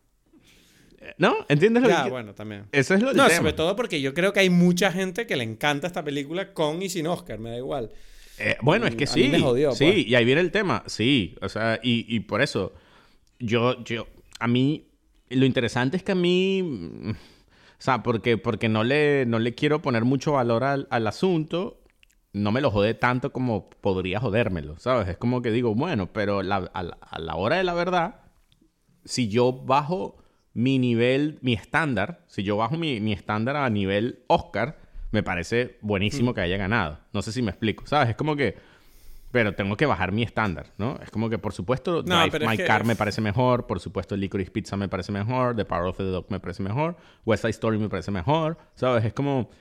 ¿Entiendes 1.48 1.84
lo 1.84 1.90
ya, 1.90 2.04
que 2.04 2.10
bueno, 2.10 2.34
también. 2.34 2.66
Eso 2.72 2.94
es 2.94 3.02
lo 3.02 3.14
No, 3.14 3.30
sobre 3.30 3.54
todo 3.54 3.76
porque 3.76 4.02
yo 4.02 4.14
creo 4.14 4.34
que 4.34 4.42
hay 4.42 4.50
mucha 4.50 4.92
gente 4.92 5.26
que 5.28 5.36
le 5.36 5.44
encanta 5.44 5.88
esta 5.88 6.04
película 6.04 6.54
con 6.54 6.82
y 6.82 6.90
sin 6.90 7.08
Oscar, 7.08 7.40
me 7.40 7.52
da 7.52 7.58
igual. 7.58 7.92
Eh, 8.40 8.58
bueno, 8.62 8.88
es 8.88 8.96
que 8.96 9.06
sí. 9.06 9.32
sí, 9.32 9.42
pues. 9.42 9.82
y 9.82 10.16
ahí 10.16 10.26
viene 10.26 10.42
el 10.42 10.52
tema. 10.52 10.84
Sí, 10.88 11.36
o 11.42 11.50
sea, 11.50 11.80
y, 11.84 12.20
por 12.22 12.42
eso, 12.42 12.74
yo, 13.40 13.84
yo, 13.84 14.08
a 14.40 14.48
mí, 14.48 14.88
lo 15.30 15.46
interesante 15.46 15.98
es 15.98 16.04
que 16.04 16.14
a 16.14 16.16
mí, 16.16 16.62
o 17.12 17.82
sea, 17.82 18.02
porque, 18.02 18.38
porque 18.38 18.70
no, 18.70 18.84
le, 18.84 19.26
no 19.26 19.40
le 19.40 19.56
quiero 19.56 19.82
poner 19.82 20.06
mucho 20.06 20.34
valor 20.34 20.64
al, 20.64 21.08
asunto, 21.08 21.82
no 22.32 22.52
me 22.52 22.62
lo 22.62 22.72
jode 22.72 22.94
tanto 22.94 23.34
como 23.34 23.70
podría 23.70 24.22
jodérmelo, 24.22 24.80
¿sabes? 24.80 25.10
Es 25.10 25.18
como 25.18 25.42
que 25.42 25.52
digo, 25.52 25.76
bueno, 25.76 26.14
pero 26.14 26.40
a, 26.40 26.56
a 26.56 27.20
la 27.20 27.36
hora 27.36 27.58
de 27.58 27.64
la 27.66 27.74
verdad, 27.74 28.22
si 29.04 29.28
yo 29.28 29.52
bajo 29.52 30.18
mi 30.54 30.80
nivel, 30.80 31.40
mi 31.42 31.54
estándar, 31.54 32.24
si 32.28 32.44
yo 32.44 32.58
bajo 32.58 32.78
mi, 32.78 33.14
estándar 33.14 33.56
a 33.56 33.70
nivel 33.70 34.24
Oscar, 34.28 34.78
me 35.12 35.24
parece 35.24 35.78
buenísimo 35.82 36.32
mm. 36.32 36.34
que 36.34 36.42
haya 36.42 36.58
ganado. 36.58 37.00
No 37.14 37.22
sé 37.22 37.32
si 37.32 37.42
me 37.42 37.52
explico, 37.52 37.86
¿sabes? 37.88 38.10
Es 38.10 38.16
como 38.16 38.36
que... 38.36 38.58
Pero 39.32 39.54
tengo 39.54 39.78
que 39.78 39.86
bajar 39.86 40.12
mi 40.12 40.24
estándar, 40.24 40.74
¿no? 40.80 41.00
Es 41.04 41.12
como 41.12 41.30
que, 41.30 41.38
por 41.38 41.54
supuesto, 41.54 42.02
Drive 42.02 42.40
My 42.40 42.58
Car 42.58 42.84
me 42.84 42.96
parece 42.96 43.22
mejor. 43.22 43.68
Por 43.68 43.80
supuesto, 43.80 44.18
Licorice 44.18 44.50
Pizza 44.50 44.76
me 44.76 44.90
parece 44.90 45.12
mejor. 45.12 45.56
The 45.56 45.66
Power 45.66 45.84
of 45.84 45.98
the 45.98 46.04
Dog 46.04 46.26
me 46.30 46.40
parece 46.40 46.64
mejor. 46.64 46.98
West 47.28 47.44
Side 47.44 47.52
Story 47.52 47.78
me 47.78 47.90
parece 47.90 48.10
mejor. 48.10 48.58
¿Sabes? 48.74 49.06
Es 49.06 49.14
como... 49.14 49.52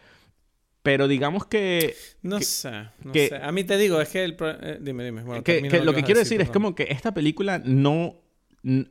Pero 0.83 1.07
digamos 1.07 1.45
que... 1.45 1.95
No 2.23 2.41
sé, 2.41 2.71
no 3.05 3.13
sé. 3.13 3.39
A 3.43 3.53
mí 3.53 3.63
te 3.65 3.77
digo, 3.77 4.01
es 4.01 4.09
que 4.09 4.25
el... 4.25 4.39
Eh, 4.41 4.79
dime, 4.81 5.05
dime. 5.05 5.23
Bueno, 5.23 5.45
que, 5.45 5.61
lo 5.85 5.93
que 5.93 6.03
quiero 6.03 6.21
decir, 6.21 6.41
es 6.41 6.49
como 6.49 6.75
que 6.75 6.87
esta 6.89 7.13
película 7.13 7.61
no... 7.63 8.17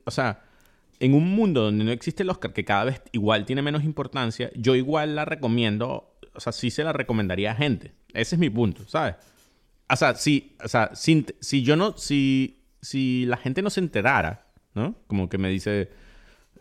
O 0.05 0.11
sea 0.11 0.43
en 0.99 1.13
un 1.13 1.29
mundo 1.35 1.63
donde 1.63 1.83
no 1.83 1.91
existe 1.91 2.23
el 2.23 2.29
Oscar, 2.29 2.53
que 2.53 2.65
cada 2.65 2.85
vez 2.85 3.01
igual 3.11 3.45
tiene 3.45 3.61
menos 3.61 3.83
importancia, 3.83 4.51
yo 4.55 4.75
igual 4.75 5.15
la 5.15 5.25
recomiendo, 5.25 6.17
o 6.33 6.39
sea, 6.39 6.51
sí 6.51 6.71
se 6.71 6.83
la 6.83 6.93
recomendaría 6.93 7.51
a 7.51 7.55
gente. 7.55 7.93
Ese 8.13 8.35
es 8.35 8.39
mi 8.39 8.49
punto, 8.49 8.87
¿sabes? 8.87 9.15
O 9.89 9.95
sea, 9.95 10.15
si, 10.15 10.55
o 10.63 10.67
sea, 10.67 10.91
si, 10.93 11.63
yo 11.63 11.75
no, 11.75 11.97
si, 11.97 12.63
si 12.81 13.25
la 13.25 13.37
gente 13.37 13.61
no 13.61 13.69
se 13.69 13.79
enterara, 13.79 14.47
¿no? 14.73 14.95
Como 15.07 15.29
que 15.29 15.37
me 15.37 15.49
dice, 15.49 15.89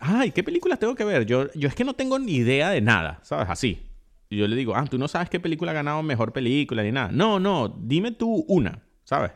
ay, 0.01 0.31
¿qué 0.31 0.43
películas 0.43 0.79
tengo 0.79 0.95
que 0.95 1.05
ver? 1.05 1.27
Yo, 1.27 1.53
yo 1.55 1.69
es 1.69 1.75
que 1.75 1.85
no 1.85 1.95
tengo 1.95 2.19
ni 2.19 2.37
idea 2.37 2.71
de 2.71 2.81
nada, 2.81 3.21
¿sabes? 3.23 3.49
Así. 3.49 3.83
Y 4.29 4.37
yo 4.37 4.49
le 4.49 4.57
digo, 4.57 4.75
ah, 4.77 4.85
tú 4.85 4.99
no 4.99 5.09
sabes 5.09 5.31
qué 5.31 5.41
película 5.41 5.71
ha 5.71 5.75
ganado 5.75 6.03
mejor 6.03 6.33
película 6.33 6.83
ni 6.83 6.93
nada. 6.93 7.11
No, 7.13 7.39
no, 7.39 7.69
dime 7.69 8.13
tú 8.13 8.45
una, 8.49 8.83
¿sabes? 9.05 9.33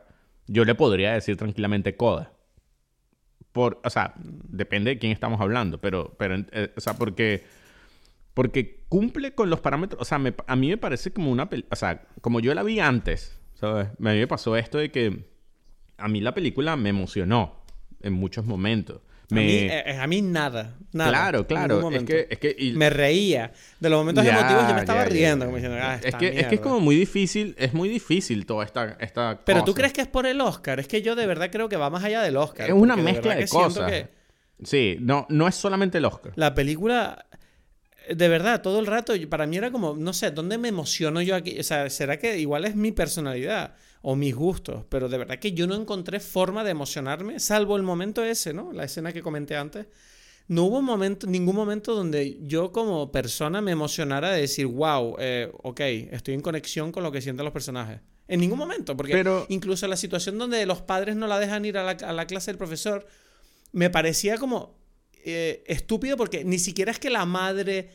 Yo 0.46 0.64
le 0.64 0.74
podría 0.74 1.12
decir 1.12 1.36
tranquilamente 1.36 1.96
Coda. 1.96 2.32
Por, 3.52 3.80
o 3.84 3.90
sea, 3.90 4.14
depende 4.16 4.90
de 4.90 4.98
quién 4.98 5.12
estamos 5.12 5.40
hablando, 5.40 5.80
pero, 5.80 6.14
pero 6.18 6.36
eh, 6.52 6.72
o 6.76 6.80
sea, 6.80 6.94
porque, 6.94 7.44
porque 8.34 8.84
cumple 8.88 9.34
con 9.34 9.50
los 9.50 9.60
parámetros, 9.60 10.00
o 10.00 10.04
sea, 10.04 10.20
a 10.46 10.56
mí 10.56 10.68
me 10.68 10.76
parece 10.76 11.12
como 11.12 11.30
una, 11.30 11.48
o 11.70 11.76
sea, 11.76 12.02
como 12.20 12.40
yo 12.40 12.54
la 12.54 12.62
vi 12.62 12.78
antes, 12.78 13.40
¿sabes? 13.54 13.88
A 13.88 13.90
mí 13.98 14.18
me 14.18 14.26
pasó 14.28 14.56
esto 14.56 14.78
de 14.78 14.90
que 14.90 15.24
a 15.98 16.08
mí 16.08 16.20
la 16.20 16.32
película 16.32 16.76
me 16.76 16.90
emocionó 16.90 17.56
en 18.00 18.12
muchos 18.12 18.44
momentos. 18.46 19.00
Eh, 19.36 19.96
a, 20.00 20.06
mí, 20.06 20.22
nada, 20.22 20.76
nada. 20.92 21.10
Claro, 21.10 21.46
claro. 21.46 21.90
Es 21.90 22.04
que, 22.04 22.26
es 22.30 22.38
que 22.38 22.72
Me 22.74 22.90
reía. 22.90 23.52
De 23.78 23.88
los 23.88 23.98
momentos 24.00 24.24
emotivos 24.24 24.68
yo 24.68 24.74
me 24.74 24.80
estaba 24.80 25.04
riendo. 25.04 25.44
Como 25.44 25.56
diciendo, 25.56 25.78
ah, 25.80 26.00
es, 26.02 26.14
que, 26.16 26.40
es 26.40 26.46
que 26.46 26.54
es 26.56 26.60
como 26.60 26.80
muy 26.80 26.96
difícil, 26.96 27.54
es 27.58 27.72
muy 27.72 27.88
difícil 27.88 28.46
toda 28.46 28.64
esta, 28.64 28.96
esta 29.00 29.40
Pero 29.44 29.64
tú 29.64 29.74
crees 29.74 29.92
que 29.92 30.00
es 30.00 30.08
por 30.08 30.26
el 30.26 30.40
Oscar. 30.40 30.80
Es 30.80 30.88
que 30.88 31.02
yo 31.02 31.14
de 31.14 31.26
verdad 31.26 31.50
creo 31.50 31.68
que 31.68 31.76
va 31.76 31.90
más 31.90 32.04
allá 32.04 32.22
del 32.22 32.36
Oscar. 32.36 32.68
Es 32.68 32.74
una 32.74 32.96
mezcla 32.96 33.34
de, 33.34 33.46
cosas. 33.46 34.06
Sí, 34.62 34.98
no, 35.00 35.26
no 35.30 35.48
es 35.48 35.54
solamente 35.54 35.98
el 35.98 36.04
Oscar. 36.04 36.32
La 36.36 36.54
película 36.54 37.26
de 38.14 38.28
verdad, 38.28 38.60
todo 38.62 38.80
el 38.80 38.86
rato, 38.86 39.12
para 39.28 39.46
mí 39.46 39.56
era 39.56 39.70
como, 39.70 39.94
no 39.96 40.12
sé, 40.12 40.30
¿dónde 40.30 40.58
me 40.58 40.68
emociono 40.68 41.22
yo 41.22 41.36
aquí? 41.36 41.58
O 41.60 41.62
sea, 41.62 41.88
¿será 41.90 42.18
que 42.18 42.38
igual 42.38 42.64
es 42.64 42.74
mi 42.74 42.92
personalidad 42.92 43.74
o 44.02 44.16
mis 44.16 44.34
gustos? 44.34 44.84
Pero 44.88 45.08
de 45.08 45.18
verdad 45.18 45.38
que 45.38 45.52
yo 45.52 45.66
no 45.66 45.74
encontré 45.74 46.20
forma 46.20 46.64
de 46.64 46.70
emocionarme, 46.70 47.38
salvo 47.40 47.76
el 47.76 47.82
momento 47.82 48.24
ese, 48.24 48.52
¿no? 48.54 48.72
La 48.72 48.84
escena 48.84 49.12
que 49.12 49.22
comenté 49.22 49.56
antes. 49.56 49.86
No 50.48 50.64
hubo 50.64 50.82
momento, 50.82 51.26
ningún 51.28 51.54
momento 51.54 51.94
donde 51.94 52.38
yo 52.42 52.72
como 52.72 53.12
persona 53.12 53.60
me 53.60 53.70
emocionara 53.70 54.32
de 54.32 54.40
decir, 54.40 54.66
wow, 54.66 55.14
eh, 55.20 55.48
ok, 55.62 55.80
estoy 56.10 56.34
en 56.34 56.40
conexión 56.40 56.90
con 56.90 57.04
lo 57.04 57.12
que 57.12 57.20
sienten 57.20 57.44
los 57.44 57.52
personajes. 57.52 58.00
En 58.26 58.40
ningún 58.40 58.58
momento. 58.58 58.96
Porque 58.96 59.12
Pero- 59.12 59.46
incluso 59.48 59.86
la 59.86 59.96
situación 59.96 60.38
donde 60.38 60.64
los 60.66 60.80
padres 60.82 61.14
no 61.14 61.26
la 61.28 61.38
dejan 61.38 61.64
ir 61.64 61.78
a 61.78 61.84
la, 61.84 61.90
a 61.92 62.12
la 62.12 62.26
clase 62.26 62.50
del 62.50 62.58
profesor, 62.58 63.06
me 63.72 63.90
parecía 63.90 64.38
como 64.38 64.76
eh, 65.24 65.62
estúpido 65.66 66.16
porque 66.16 66.44
ni 66.44 66.58
siquiera 66.58 66.90
es 66.90 66.98
que 66.98 67.10
la 67.10 67.26
madre 67.26 67.90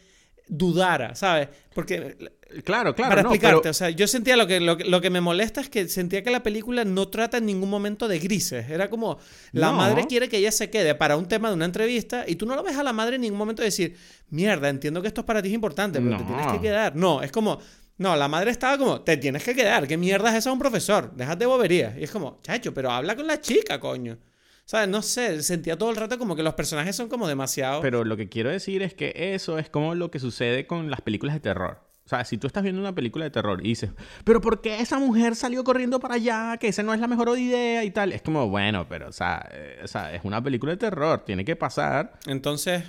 dudara, 0.47 1.15
¿sabes? 1.15 1.49
Porque 1.73 2.15
Claro, 2.63 2.93
claro, 2.95 3.09
para 3.09 3.23
no, 3.23 3.29
explicarte, 3.29 3.59
pero- 3.61 3.71
o 3.71 3.73
sea, 3.73 3.89
yo 3.89 4.07
sentía 4.07 4.37
lo 4.37 4.45
que, 4.47 4.59
lo, 4.59 4.77
que- 4.77 4.85
lo 4.85 5.01
que 5.01 5.09
me 5.09 5.19
molesta 5.19 5.61
es 5.61 5.69
que 5.69 5.87
sentía 5.87 6.23
que 6.23 6.29
la 6.29 6.43
película 6.43 6.85
no 6.85 7.07
trata 7.07 7.37
en 7.37 7.45
ningún 7.47 7.69
momento 7.69 8.07
de 8.07 8.19
grises. 8.19 8.69
Era 8.69 8.89
como, 8.89 9.17
la 9.51 9.71
No. 9.71 9.77
madre 9.77 10.05
quiere 10.07 10.29
que 10.29 10.37
ella 10.37 10.51
se 10.51 10.69
quede 10.69 10.95
para 10.95 11.17
un 11.17 11.27
tema 11.27 11.49
de 11.49 11.55
una 11.55 11.65
entrevista 11.65 12.23
y 12.27 12.35
tú 12.35 12.45
no 12.45 12.55
lo 12.55 12.63
ves 12.63 12.77
a 12.77 12.83
la 12.83 12.93
madre 12.93 13.15
en 13.15 13.21
ningún 13.21 13.39
momento 13.39 13.61
decir, 13.63 13.97
mierda, 14.29 14.69
entiendo 14.69 15.01
que 15.01 15.07
esto 15.07 15.21
es 15.21 15.25
para 15.25 15.41
ti 15.41 15.51
importante, 15.53 15.99
pero 15.99 16.17
te 16.17 16.23
tienes 16.23 16.47
que 16.47 16.61
quedar. 16.61 16.95
No, 16.95 17.21
es 17.23 17.31
como, 17.31 17.59
no, 17.97 18.15
la 18.15 18.27
madre 18.27 18.51
estaba 18.51 18.77
como, 18.77 19.01
te 19.01 19.17
tienes 19.17 19.43
que 19.43 19.55
quedar, 19.55 19.87
¿qué 19.87 19.97
mierda 19.97 20.29
es 20.29 20.35
eso 20.35 20.51
a 20.51 20.53
un 20.53 20.59
profesor? 20.59 21.11
Déjate 21.15 21.39
de 21.39 21.45
boberías. 21.47 21.97
Y 21.97 22.03
es 22.03 22.11
como, 22.11 22.39
chacho, 22.43 22.73
pero 22.73 22.91
habla 22.91 23.15
con 23.15 23.25
la 23.27 23.41
chica, 23.41 23.79
coño. 23.79 24.17
¿Sabes? 24.65 24.87
No 24.87 25.01
sé, 25.01 25.43
sentía 25.43 25.77
todo 25.77 25.89
el 25.89 25.95
rato 25.95 26.17
como 26.17 26.35
que 26.35 26.41
los 26.43 26.53
personajes 26.55 26.95
son 26.95 27.07
como 27.09 27.27
demasiado... 27.27 27.81
Pero 27.81 28.03
lo 28.03 28.15
que 28.17 28.29
quiero 28.29 28.49
decir 28.49 28.81
es 28.81 28.93
que 28.95 29.13
eso 29.35 29.59
es 29.59 29.69
como 29.69 29.93
lo 29.93 30.09
que 30.09 30.19
sucede 30.19 30.65
con 30.65 30.89
las 30.89 31.01
películas 31.01 31.35
de 31.35 31.39
terror. 31.41 31.81
O 32.05 32.09
sea, 32.09 32.23
si 32.23 32.37
tú 32.37 32.45
estás 32.45 32.61
viendo 32.61 32.79
una 32.79 32.93
película 32.93 33.25
de 33.25 33.31
terror 33.31 33.59
y 33.65 33.69
dices, 33.69 33.89
pero 34.23 34.39
¿por 34.39 34.61
qué 34.61 34.79
esa 34.79 34.99
mujer 34.99 35.35
salió 35.35 35.63
corriendo 35.63 35.99
para 35.99 36.15
allá? 36.15 36.57
Que 36.59 36.67
esa 36.67 36.83
no 36.83 36.93
es 36.93 36.99
la 36.99 37.07
mejor 37.07 37.35
idea 37.37 37.83
y 37.83 37.89
tal. 37.89 38.11
Es 38.13 38.21
como, 38.21 38.47
bueno, 38.47 38.87
pero, 38.87 39.09
o 39.09 39.11
sea, 39.11 39.47
eh, 39.51 39.79
o 39.83 39.87
sea, 39.87 40.13
es 40.13 40.23
una 40.23 40.39
película 40.43 40.73
de 40.73 40.77
terror. 40.77 41.23
Tiene 41.25 41.43
que 41.43 41.55
pasar. 41.55 42.13
Entonces, 42.27 42.83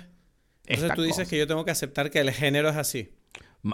entonces 0.67 0.93
tú 0.93 1.01
dices 1.01 1.17
cosa. 1.21 1.29
que 1.31 1.37
yo 1.39 1.47
tengo 1.47 1.65
que 1.65 1.71
aceptar 1.71 2.11
que 2.11 2.19
el 2.19 2.29
género 2.31 2.69
es 2.69 2.75
así. 2.75 3.09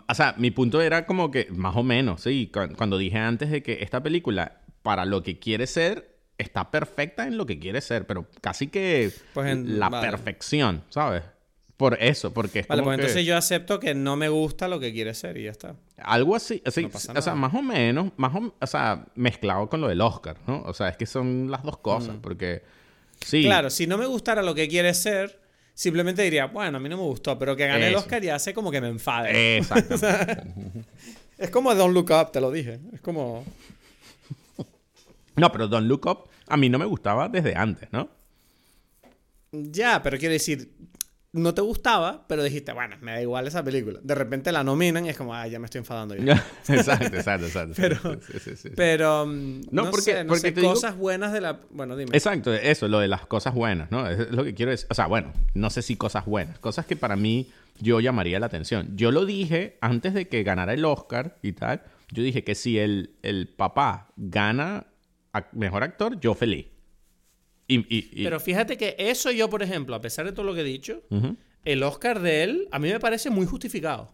O 0.08 0.14
sea, 0.16 0.34
mi 0.38 0.50
punto 0.50 0.82
era 0.82 1.06
como 1.06 1.30
que, 1.30 1.48
más 1.52 1.76
o 1.76 1.84
menos, 1.84 2.22
sí. 2.22 2.50
cu- 2.54 2.74
Cuando 2.78 2.98
dije 2.98 3.18
antes 3.18 3.52
de 3.52 3.62
que 3.62 3.84
esta 3.84 4.02
película, 4.02 4.62
para 4.82 5.04
lo 5.04 5.24
que 5.24 5.40
quiere 5.40 5.68
ser, 5.68 6.20
está 6.38 6.72
perfecta 6.72 7.28
en 7.28 7.38
lo 7.38 7.46
que 7.46 7.60
quiere 7.60 7.82
ser, 7.82 8.08
pero 8.08 8.28
casi 8.40 8.68
que 8.68 9.12
Pues 9.34 9.52
en- 9.52 9.78
la 9.78 9.90
vale. 9.90 10.08
perfección, 10.10 10.84
¿sabes? 10.90 11.24
Por 11.84 12.02
eso, 12.02 12.34
porque 12.34 12.60
es 12.60 12.68
Vale, 12.68 12.80
como 12.82 12.92
pues 12.92 12.96
que- 12.98 13.02
entonces 13.02 13.26
yo 13.26 13.36
acepto 13.36 13.78
que 13.78 13.94
no 13.94 14.16
me 14.16 14.30
gusta 14.30 14.70
lo 14.70 14.80
que 14.80 14.94
quiere 14.94 15.14
ser 15.14 15.36
y 15.36 15.44
ya 15.44 15.52
está. 15.52 15.76
Algo 15.98 16.34
así, 16.34 16.62
así 16.66 16.84
No 16.84 17.20
o 17.20 17.22
sea, 17.22 17.36
más 17.36 17.54
o 17.54 17.62
menos, 17.62 18.14
más 18.16 18.34
o, 18.34 18.56
o 18.58 18.68
sea, 18.68 19.06
mezclado 19.16 19.68
con 19.68 19.82
lo 19.82 19.90
del 19.90 20.00
Oscar, 20.00 20.38
¿no? 20.48 20.62
O 20.62 20.74
sea, 20.74 20.88
es 20.88 20.96
que 20.96 21.06
son 21.06 21.52
las 21.52 21.62
dos 21.62 21.80
cosas, 21.80 22.16
porque 22.22 22.62
sí, 23.26 23.40
Mm. 23.42 23.44
Claro, 23.44 23.70
si 23.70 23.86
no 23.86 23.98
me 23.98 24.06
gustara 24.06 24.42
lo 24.42 24.56
que 24.56 24.70
quiere 24.70 24.94
ser, 24.94 25.42
simplemente 25.74 26.22
diría, 26.22 26.46
bueno, 26.46 26.78
a 26.78 26.80
mí 26.80 26.88
no 26.88 26.96
me 26.96 27.04
gustó, 27.04 27.38
pero 27.38 27.54
que 27.58 27.68
gane 27.68 27.88
el 27.88 27.96
Eso. 27.96 28.04
Oscar 28.04 28.22
ya 28.22 28.36
hace 28.36 28.54
como 28.54 28.72
que 28.72 28.80
me 28.80 28.88
enfade. 28.88 29.58
exacto. 29.58 29.96
Es 31.38 31.50
como 31.50 31.76
Don't 31.76 31.94
Look 31.94 32.12
Up, 32.12 32.32
te 32.32 32.40
lo 32.40 32.50
dije. 32.50 32.80
Es 32.94 33.02
como... 33.02 33.44
no, 35.36 35.52
pero 35.52 35.68
Don't 35.68 35.88
Look 35.90 36.06
Up 36.06 36.30
a 36.48 36.56
mí 36.56 36.70
no 36.70 36.80
me 36.80 36.86
gustaba 36.86 37.28
desde 37.28 37.54
antes, 37.58 37.90
¿no? 37.92 38.08
Ya, 39.52 40.02
pero 40.02 40.18
quiero 40.18 40.34
decir, 40.34 40.72
no 41.34 41.54
te 41.56 41.62
gustaba, 41.62 42.26
pero 42.28 42.44
dijiste, 42.44 42.72
bueno, 42.74 42.96
me 43.02 43.12
da 43.12 43.22
igual 43.22 43.48
esa 43.48 43.64
película. 43.64 44.00
De 44.04 44.14
repente 44.16 44.52
la 44.52 44.64
nominan 44.64 45.06
y 45.06 45.10
es 45.10 45.18
como, 45.18 45.34
ah, 45.34 45.48
ya 45.48 45.58
me 45.60 45.66
estoy 45.66 45.80
enfadando 45.80 46.16
yo. 46.16 46.32
exacto, 46.70 47.16
exacto, 47.18 47.48
exacto. 47.48 47.74
Pero- 47.76 48.20
Sí, 48.22 48.40
sí, 48.40 48.56
sí. 48.56 48.70
Pero, 48.76 49.26
mm, 49.26 49.62
No, 49.72 49.84
no, 49.86 49.90
porque- 49.92 50.04
sé, 50.14 50.24
no 50.24 50.28
porque 50.30 50.42
sé, 50.42 50.52
te 50.52 50.62
digo- 50.62 50.74
cosas 50.74 50.96
buenas 50.96 51.34
de 51.34 51.42
la... 51.42 51.60
Bueno, 51.72 51.96
dime. 51.98 52.16
Exacto, 52.16 52.54
eso, 52.54 52.88
lo 52.88 53.00
de 53.00 53.08
las 53.08 53.26
cosas 53.26 53.54
buenas, 53.56 53.90
¿no? 53.92 54.08
Es 54.08 54.30
lo 54.32 54.44
que 54.44 54.54
quiero 54.54 54.72
decir. 54.72 54.88
O 54.92 54.94
sea, 54.94 55.08
bueno, 55.08 55.34
no 55.56 55.70
sé 55.72 55.82
si 55.82 55.96
cosas 55.96 56.26
buenas, 56.26 56.60
cosas 56.60 56.86
que 56.86 56.96
para 56.96 57.16
mí 57.16 57.50
yo 57.80 58.00
llamaría 58.00 58.40
la 58.40 58.46
atención. 58.46 58.96
Yo 58.96 59.12
lo 59.12 59.26
dije 59.26 59.78
antes 59.82 60.14
de 60.14 60.28
que 60.28 60.44
ganara 60.44 60.74
el 60.74 60.86
Oscar 60.86 61.38
y 61.42 61.54
tal. 61.54 61.82
Yo 62.12 62.22
dije 62.22 62.44
que 62.44 62.54
si 62.54 62.78
el, 62.78 63.16
el 63.24 63.48
papá 63.48 64.10
gana 64.18 64.86
a 65.34 65.48
mejor 65.54 65.82
actor, 65.82 66.20
yo 66.20 66.36
feliz. 66.36 66.68
Y, 67.74 67.86
y- 67.98 68.10
y- 68.14 68.24
Pero 68.24 68.40
fíjate 68.40 68.78
que 68.78 68.96
eso 68.98 69.32
yo, 69.32 69.50
por 69.50 69.64
ejemplo, 69.64 69.96
a 69.96 70.02
pesar 70.02 70.26
de 70.26 70.32
todo 70.32 70.46
lo 70.46 70.54
que 70.54 70.62
he 70.62 70.66
dicho, 70.66 71.02
Ujú. 71.10 71.36
el 71.66 71.84
Oscar 71.84 72.20
de 72.22 72.44
él 72.44 72.68
a 72.72 72.80
mí 72.80 72.90
me 72.90 73.00
parece 73.00 73.30
muy 73.30 73.46
justificado. 73.46 74.12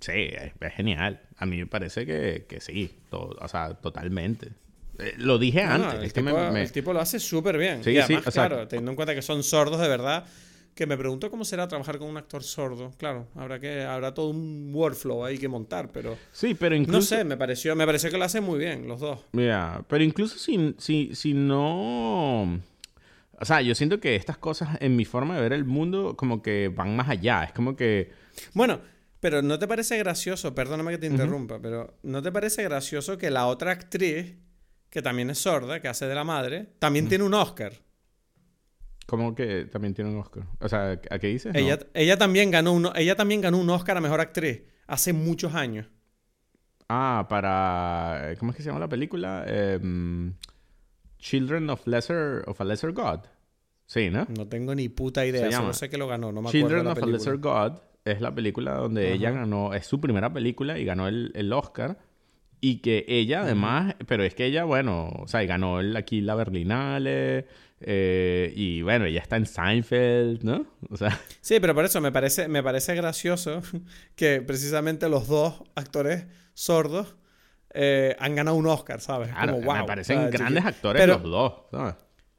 Sí, 0.00 0.12
es, 0.12 0.52
es 0.60 0.72
genial. 0.74 1.20
A 1.38 1.46
mí 1.46 1.56
me 1.56 1.66
parece 1.66 2.04
que, 2.06 2.46
que 2.48 2.60
sí, 2.60 2.90
o 3.10 3.48
sea, 3.48 3.74
totalmente. 3.74 4.50
Eh, 4.98 5.14
lo 5.18 5.38
dije 5.38 5.62
No, 5.64 5.78
no, 5.78 5.84
antes. 5.84 5.98
el, 6.00 6.04
es 6.06 6.12
que 6.12 6.22
me- 6.22 6.30
tipo, 6.32 6.50
me- 6.52 6.62
el 6.62 6.72
tipo 6.72 6.92
lo 6.92 7.00
hace 7.00 7.18
súper 7.20 7.58
bien. 7.58 7.82
Sí, 7.84 7.90
y 7.90 7.94
sí, 7.94 8.00
además, 8.00 8.26
o 8.26 8.30
sea- 8.30 8.48
claro, 8.48 8.68
teniendo 8.68 8.90
en 8.92 8.96
cuenta 8.96 9.14
que 9.14 9.22
son 9.22 9.42
sordos 9.42 9.80
de 9.80 9.88
verdad, 9.88 10.24
que 10.74 10.86
me 10.86 10.98
pregunto 10.98 11.30
cómo 11.30 11.44
será 11.46 11.66
trabajar 11.68 11.98
con 11.98 12.08
un 12.08 12.18
actor 12.18 12.42
sordo. 12.42 12.92
Claro, 12.98 13.28
habrá 13.34 13.58
que 13.58 13.82
habrá 13.82 14.12
todo 14.12 14.28
un 14.28 14.70
workflow 14.74 15.24
ahí 15.24 15.38
que 15.38 15.48
montar, 15.48 15.90
pero 15.90 16.18
Sí, 16.32 16.54
pero 16.54 16.74
incluso... 16.76 16.98
no 16.98 17.02
sé, 17.20 17.24
me 17.24 17.38
pareció 17.38 17.74
me 17.74 17.86
pareció 17.86 18.10
que 18.10 18.18
lo 18.18 18.24
hacen 18.24 18.44
muy 18.44 18.58
bien 18.58 18.86
los 18.86 19.00
dos. 19.00 19.20
Ya, 19.32 19.82
pero 19.88 20.04
incluso 20.04 20.36
si, 20.38 20.74
si, 20.78 21.14
si 21.14 21.32
no... 21.32 22.60
O 23.38 23.44
sea, 23.44 23.60
yo 23.60 23.74
siento 23.74 24.00
que 24.00 24.16
estas 24.16 24.38
cosas 24.38 24.78
en 24.80 24.96
mi 24.96 25.04
forma 25.04 25.34
de 25.34 25.42
ver 25.42 25.52
el 25.52 25.64
mundo 25.64 26.16
como 26.16 26.42
que 26.42 26.68
van 26.68 26.96
más 26.96 27.08
allá. 27.08 27.44
Es 27.44 27.52
como 27.52 27.76
que... 27.76 28.10
Bueno, 28.54 28.80
pero 29.20 29.42
¿no 29.42 29.58
te 29.58 29.68
parece 29.68 29.98
gracioso? 29.98 30.54
Perdóname 30.54 30.92
que 30.92 30.98
te 30.98 31.06
interrumpa, 31.06 31.60
pero 31.60 31.98
¿no 32.02 32.22
te 32.22 32.32
parece 32.32 32.62
gracioso 32.62 33.18
que 33.18 33.30
la 33.30 33.46
otra 33.46 33.72
actriz, 33.72 34.36
que 34.88 35.02
también 35.02 35.30
es 35.30 35.38
sorda, 35.38 35.80
que 35.80 35.88
hace 35.88 36.06
de 36.06 36.14
la 36.14 36.24
madre, 36.24 36.68
también 36.78 37.08
tiene 37.08 37.24
un 37.24 37.34
Oscar? 37.34 37.72
Como 39.06 39.34
que 39.34 39.66
también 39.66 39.94
tiene 39.94 40.10
un 40.10 40.18
Oscar. 40.18 40.44
O 40.60 40.68
sea, 40.68 41.00
¿a 41.10 41.18
qué 41.18 41.28
dices? 41.28 41.52
No. 41.52 41.58
Ella, 41.58 41.78
ella, 41.94 42.16
también 42.16 42.50
ganó 42.50 42.72
un, 42.72 42.90
ella 42.96 43.14
también 43.14 43.40
ganó 43.40 43.58
un 43.58 43.70
Oscar 43.70 43.96
a 43.96 44.00
Mejor 44.00 44.20
Actriz 44.20 44.62
hace 44.86 45.12
muchos 45.12 45.54
años. 45.54 45.86
Ah, 46.88 47.26
para... 47.28 48.34
¿Cómo 48.38 48.52
es 48.52 48.56
que 48.56 48.62
se 48.62 48.68
llama 48.68 48.80
la 48.80 48.88
película? 48.88 49.44
Em, 49.46 50.34
Children 51.26 51.70
of 51.70 51.86
Lesser... 51.86 52.44
Of 52.46 52.60
a 52.60 52.64
Lesser 52.64 52.92
God. 52.92 53.20
Sí, 53.84 54.10
¿no? 54.10 54.26
No 54.36 54.46
tengo 54.46 54.74
ni 54.74 54.88
puta 54.88 55.26
idea, 55.26 55.50
solo 55.50 55.72
sé 55.72 55.88
que 55.88 55.96
lo 55.96 56.06
ganó, 56.06 56.30
no 56.32 56.40
me 56.42 56.48
acuerdo 56.48 56.68
Children 56.68 56.84
la 56.84 56.92
of 56.92 57.02
a. 57.02 57.06
Lesser 57.06 57.38
God 57.38 57.72
es 58.04 58.20
la 58.20 58.32
película 58.32 58.74
donde 58.74 59.12
ella 59.12 59.32
ganó, 59.32 59.74
es 59.74 59.86
su 59.86 60.00
primera 60.00 60.32
película 60.32 60.78
y 60.78 60.84
ganó 60.84 61.08
el, 61.08 61.32
el 61.34 61.52
Oscar. 61.52 61.98
Y 62.60 62.78
que 62.78 63.04
ella 63.08 63.42
además, 63.42 63.96
pero 64.06 64.24
es 64.24 64.34
que 64.34 64.46
ella, 64.46 64.64
bueno, 64.64 65.08
o 65.18 65.28
sea, 65.28 65.42
ganó 65.44 65.80
el, 65.80 65.94
aquí 65.96 66.20
la 66.20 66.34
Berlinale. 66.36 67.46
eh, 67.80 68.52
y 68.56 68.82
bueno, 68.82 69.04
ella 69.04 69.20
está 69.20 69.36
en 69.36 69.46
Seinfeld, 69.46 70.42
¿no? 70.42 70.64
O 70.88 70.96
sea, 70.96 71.20
Sí, 71.40 71.58
pero 71.60 71.74
por 71.74 71.84
eso 71.84 72.00
me 72.00 72.12
parece, 72.12 72.48
me 72.48 72.62
parece 72.62 72.94
gracioso 72.94 73.62
que 74.16 74.40
precisamente 74.42 75.08
los 75.08 75.26
dos 75.28 75.62
actores 75.74 76.26
sordos 76.54 77.16
eh, 77.76 78.16
han 78.18 78.34
ganado 78.34 78.56
un 78.56 78.66
Oscar, 78.66 79.00
¿sabes? 79.00 79.28
claro, 79.28 79.54
Como, 79.54 79.66
wow. 79.66 79.76
me 79.76 79.84
parecen 79.84 80.30
grandes 80.30 80.64
chiqui- 80.64 80.66
actores 80.68 81.02
pero- 81.02 81.14
los 81.18 81.22
dos, 81.30 81.52
¿sabes? 81.70 81.94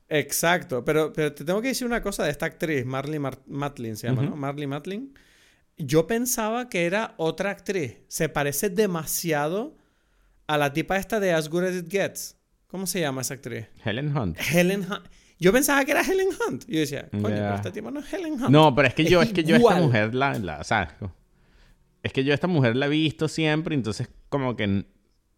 Exacto, 0.10 0.86
pero, 0.86 1.12
pero 1.12 1.34
te 1.34 1.44
tengo 1.44 1.62
que 1.62 1.68
decir 1.70 1.86
una 1.86 2.02
cosa 2.02 2.24
de 2.24 2.32
esta 2.32 2.46
actriz, 2.46 2.86
Marley 2.86 3.20
Mar- 3.20 3.40
Matlin 3.46 3.98
se 3.98 4.08
llama. 4.08 4.24
¿no? 4.24 4.36
Marley 4.38 4.66
Matlin. 4.68 5.14
Yo 5.78 6.08
pensaba 6.08 6.70
que 6.70 6.86
era 6.86 7.14
otra 7.18 7.52
actriz. 7.52 7.98
Se 8.08 8.30
parece 8.30 8.70
demasiado 8.70 9.76
a 10.48 10.58
la 10.58 10.72
tipa 10.74 10.96
esta 10.98 11.20
de 11.20 11.34
As 11.34 11.50
Good 11.50 11.64
As 11.66 11.76
It 11.76 11.90
Gets. 11.92 12.38
¿Cómo 12.68 12.88
se 12.88 13.02
llama 13.02 13.22
esa 13.22 13.34
actriz? 13.34 13.68
Helen 13.84 14.16
Hunt. 14.16 14.38
Helen 14.54 14.82
Hunt. 14.90 15.08
Yo 15.40 15.52
pensaba 15.54 15.84
que 15.86 15.92
era 15.92 16.02
Helen 16.02 16.30
Hunt. 16.30 16.66
Yo 16.68 16.80
decía, 16.80 17.10
coño, 17.12 17.24
pero 17.28 17.56
esta 17.56 17.72
tipa 17.72 17.92
no 17.92 18.00
es 18.00 18.12
Helen 18.14 18.34
Hunt. 18.34 18.50
No, 18.50 18.74
pero 18.74 18.88
es 18.88 18.94
que 18.94 19.04
yo, 19.06 19.22
es, 19.22 19.34
que 19.34 19.44
yo 19.44 19.56
a 19.56 19.58
esta 19.58 19.72
igual. 19.72 19.84
mujer 19.84 20.16
la, 20.16 20.40
la- 20.40 20.60
o 20.60 20.64
sea, 20.64 20.98
es 22.02 22.14
que 22.14 22.24
yo 22.24 22.34
esta 22.34 22.48
mujer 22.48 22.76
la 22.78 22.86
he 22.86 22.90
visto 22.90 23.28
siempre, 23.28 23.76
entonces 23.76 24.10
como 24.30 24.56
que 24.56 24.86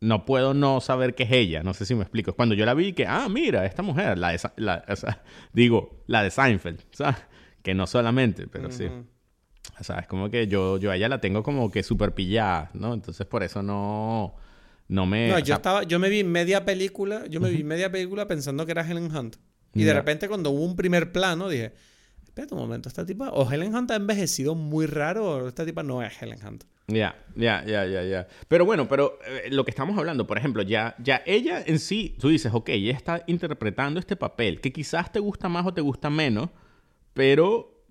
no 0.02 0.26
puedo 0.26 0.54
no 0.54 0.80
saber 0.82 1.14
que 1.16 1.24
es 1.24 1.32
ella, 1.32 1.62
no 1.64 1.74
sé 1.74 1.86
si 1.86 1.94
me 1.96 2.02
explico. 2.04 2.34
Cuando 2.34 2.56
yo 2.56 2.66
la 2.66 2.74
vi, 2.74 2.94
que, 2.94 3.06
ah, 3.06 3.28
mira, 3.30 3.66
esta 3.66 3.82
mujer, 3.82 4.18
la 4.18 4.32
de, 4.32 4.40
la, 4.58 4.86
o 4.88 4.96
sea, 4.96 5.22
digo, 5.54 6.04
la 6.08 6.24
de 6.24 6.32
Seinfeld, 6.32 6.82
¿sabes? 6.92 7.18
Que 7.62 7.74
no 7.74 7.86
solamente, 7.88 8.48
pero 8.48 8.72
sí. 8.72 8.86
Ujú. 8.86 9.06
O 9.80 9.84
sea, 9.84 10.00
es 10.00 10.08
como 10.08 10.30
que 10.30 10.48
yo, 10.48 10.78
yo 10.78 10.92
a 10.92 10.96
ella 10.96 11.10
la 11.10 11.20
tengo 11.22 11.44
como 11.44 11.70
que 11.72 11.84
súper 11.84 12.14
pillada, 12.14 12.70
¿no? 12.74 12.94
Entonces 12.94 13.26
por 13.28 13.44
eso 13.44 13.62
no, 13.62 14.36
no 14.88 15.06
me... 15.06 15.28
No, 15.30 15.40
yo 15.40 15.46
sea, 15.46 15.56
estaba, 15.58 15.84
yo 15.84 16.00
me 16.00 16.10
vi 16.10 16.24
media 16.24 16.66
película, 16.66 17.26
yo 17.28 17.40
me 17.42 17.50
vi 17.50 17.64
media 17.64 17.92
película 17.92 18.28
pensando 18.28 18.66
que 18.66 18.72
era 18.72 18.90
Helen 18.90 19.14
Hunt. 19.16 19.36
Y 19.74 19.82
de 19.84 19.88
Ya. 19.88 19.94
repente 19.94 20.28
cuando 20.28 20.50
hubo 20.52 20.64
un 20.66 20.76
primer 20.76 21.12
plano 21.12 21.48
dije, 21.50 21.74
espérate 22.24 22.54
un 22.56 22.62
momento, 22.62 22.90
esta 22.90 23.06
tipa, 23.06 23.30
o 23.32 23.50
Helen 23.50 23.76
Hunt 23.76 23.92
ha 23.92 23.96
envejecido 23.96 24.56
muy 24.56 24.86
raro, 24.86 25.26
o 25.30 25.48
esta 25.48 25.66
tipa 25.66 25.84
no 25.84 26.02
es 26.02 26.20
Helen 26.22 26.40
Hunt. 26.46 26.64
Ya, 26.90 27.16
ya, 27.36 27.64
ya, 27.66 27.86
ya, 27.86 28.04
ya. 28.04 28.28
Pero 28.48 28.66
bueno, 28.66 28.88
pero 28.88 29.20
eh, 29.26 29.50
lo 29.52 29.64
que 29.64 29.72
estamos 29.72 29.98
hablando, 29.98 30.26
por 30.28 30.38
ejemplo, 30.38 30.64
ya, 30.64 30.96
ya 31.00 31.22
ella 31.26 31.62
en 31.66 31.80
sí, 31.80 32.16
tú 32.20 32.30
dices, 32.30 32.52
ok, 32.54 32.70
ella 32.70 32.94
está 32.94 33.24
interpretando 33.28 34.00
este 34.00 34.16
papel 34.16 34.60
que 34.60 34.72
quizás 34.72 35.12
te 35.12 35.20
gusta 35.20 35.50
más 35.50 35.66
o 35.66 35.74
te 35.74 35.82
gusta 35.82 36.10
menos, 36.10 36.50
pero 37.14 37.84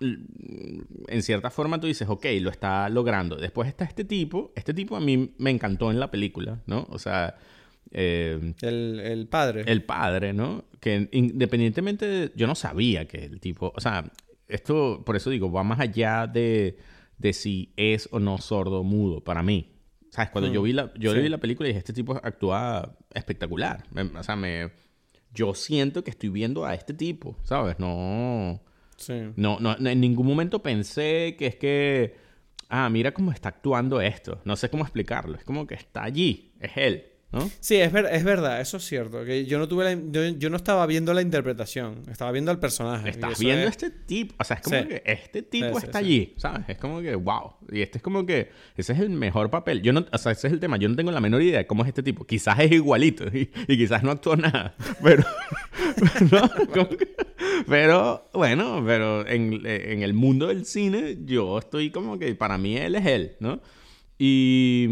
mm, 0.00 0.80
en 1.08 1.22
cierta 1.22 1.50
forma 1.50 1.80
tú 1.80 1.86
dices, 1.86 2.08
ok, 2.08 2.26
lo 2.40 2.50
está 2.50 2.88
logrando. 2.88 3.36
Después 3.36 3.68
está 3.68 3.84
este 3.84 4.04
tipo, 4.04 4.52
este 4.54 4.74
tipo 4.74 4.96
a 4.96 5.00
mí 5.00 5.34
me 5.38 5.50
encantó 5.50 5.90
en 5.90 5.98
la 5.98 6.10
película, 6.10 6.62
¿no? 6.66 6.86
O 6.90 6.98
sea, 6.98 7.36
eh, 7.90 8.54
El, 8.62 9.00
el 9.00 9.26
padre. 9.28 9.64
el 9.66 9.82
padre, 9.82 10.32
¿no? 10.32 10.64
Que 10.80 11.08
independientemente 11.12 12.06
de... 12.06 12.32
Yo 12.36 12.46
no 12.46 12.54
sabía 12.54 13.06
que 13.06 13.24
el 13.24 13.40
tipo... 13.40 13.72
O 13.74 13.80
sea, 13.80 14.04
esto, 14.48 15.02
por 15.04 15.16
eso 15.16 15.30
digo, 15.30 15.50
va 15.50 15.64
más 15.64 15.80
allá 15.80 16.26
de, 16.26 16.78
de 17.18 17.32
si 17.32 17.72
es 17.76 18.08
o 18.12 18.20
no 18.20 18.38
sordo 18.38 18.82
mudo 18.84 19.22
para 19.24 19.42
mí. 19.42 19.72
¿Sabes? 20.10 20.30
Cuando 20.30 20.50
yo 20.52 20.60
Mm, 20.60 20.64
vi 20.64 20.72
la, 20.72 20.92
yo 20.98 21.12
sí. 21.12 21.18
vi 21.20 21.28
la 21.28 21.38
película 21.38 21.68
y 21.68 21.70
dije, 21.70 21.78
este 21.78 21.92
tipo 21.92 22.14
actúa 22.22 22.96
espectacular. 23.12 23.84
Me- 23.90 24.02
o 24.02 24.22
sea, 24.22 24.36
me, 24.36 24.70
yo 25.34 25.54
siento 25.54 26.02
que 26.04 26.10
estoy 26.10 26.30
viendo 26.30 26.64
a 26.64 26.74
este 26.74 26.94
tipo, 26.94 27.36
¿sabes? 27.42 27.78
No, 27.78 28.60
Sí. 28.96 29.14
no, 29.36 29.58
no, 29.60 29.76
en 29.78 30.00
ningún 30.00 30.26
momento 30.26 30.62
pensé 30.62 31.36
que 31.38 31.46
es 31.48 31.56
que, 31.56 32.16
ah, 32.70 32.88
mira 32.88 33.12
cómo 33.12 33.30
está 33.32 33.50
actuando 33.50 34.00
esto. 34.00 34.40
No 34.44 34.56
sé 34.56 34.70
cómo 34.70 34.84
explicarlo. 34.84 35.36
Es 35.36 35.44
como 35.44 35.66
que 35.66 35.74
está 35.74 36.04
allí, 36.04 36.52
es 36.60 36.72
él, 36.76 37.04
¿no? 37.38 37.50
Sí, 37.60 37.76
es, 37.76 37.92
ver- 37.92 38.08
es 38.10 38.24
verdad, 38.24 38.60
eso 38.60 38.76
es 38.78 38.84
cierto. 38.84 39.24
Que 39.24 39.44
yo 39.46 39.58
no 39.58 39.68
tuve 39.68 39.84
la- 39.84 40.00
yo, 40.10 40.26
yo 40.38 40.50
no 40.50 40.56
estaba 40.56 40.86
viendo 40.86 41.12
la 41.14 41.22
interpretación, 41.22 42.02
estaba 42.10 42.32
viendo 42.32 42.50
al 42.50 42.58
personaje. 42.58 43.10
Estás 43.10 43.38
viendo 43.38 43.62
es- 43.64 43.70
este 43.70 43.90
tipo, 43.90 44.34
o 44.38 44.44
sea, 44.44 44.56
es 44.56 44.62
como 44.62 44.78
Sí. 44.80 44.88
que 44.88 45.02
este 45.04 45.42
tipo 45.42 45.80
Sí, 45.80 45.86
está 45.86 45.98
sí. 46.00 46.04
allí, 46.04 46.34
¿sabes? 46.36 46.62
Es 46.68 46.78
como 46.78 47.00
que, 47.00 47.14
wow. 47.14 47.52
Y 47.70 47.82
este 47.82 47.98
es 47.98 48.02
como 48.02 48.24
que, 48.26 48.50
ese 48.76 48.92
es 48.92 49.00
el 49.00 49.10
mejor 49.10 49.50
papel. 49.50 49.82
Yo 49.82 49.92
no, 49.92 50.06
o 50.12 50.18
sea, 50.18 50.32
ese 50.32 50.46
es 50.46 50.52
el 50.52 50.60
tema. 50.60 50.76
Yo 50.76 50.88
no 50.88 50.96
tengo 50.96 51.10
la 51.12 51.20
menor 51.20 51.42
idea 51.42 51.58
de 51.58 51.66
cómo 51.66 51.82
es 51.82 51.88
este 51.88 52.02
tipo. 52.02 52.24
Quizás 52.24 52.58
es 52.60 52.72
igualito 52.72 53.24
y, 53.26 53.50
y 53.68 53.76
quizás 53.76 54.02
no 54.02 54.10
actuó 54.10 54.36
nada. 54.36 54.74
Pero. 55.02 55.24
Como 56.74 56.88
que- 56.88 57.16
pero 57.68 58.28
bueno, 58.34 58.82
pero 58.86 59.26
en, 59.26 59.60
en 59.66 60.02
el 60.02 60.14
mundo 60.14 60.48
del 60.48 60.64
cine, 60.66 61.18
yo 61.24 61.58
estoy 61.58 61.90
como 61.90 62.18
que 62.18 62.34
para 62.34 62.58
mí 62.58 62.76
él 62.76 62.94
es 62.94 63.06
él, 63.06 63.36
¿no? 63.40 63.60
Y, 64.18 64.86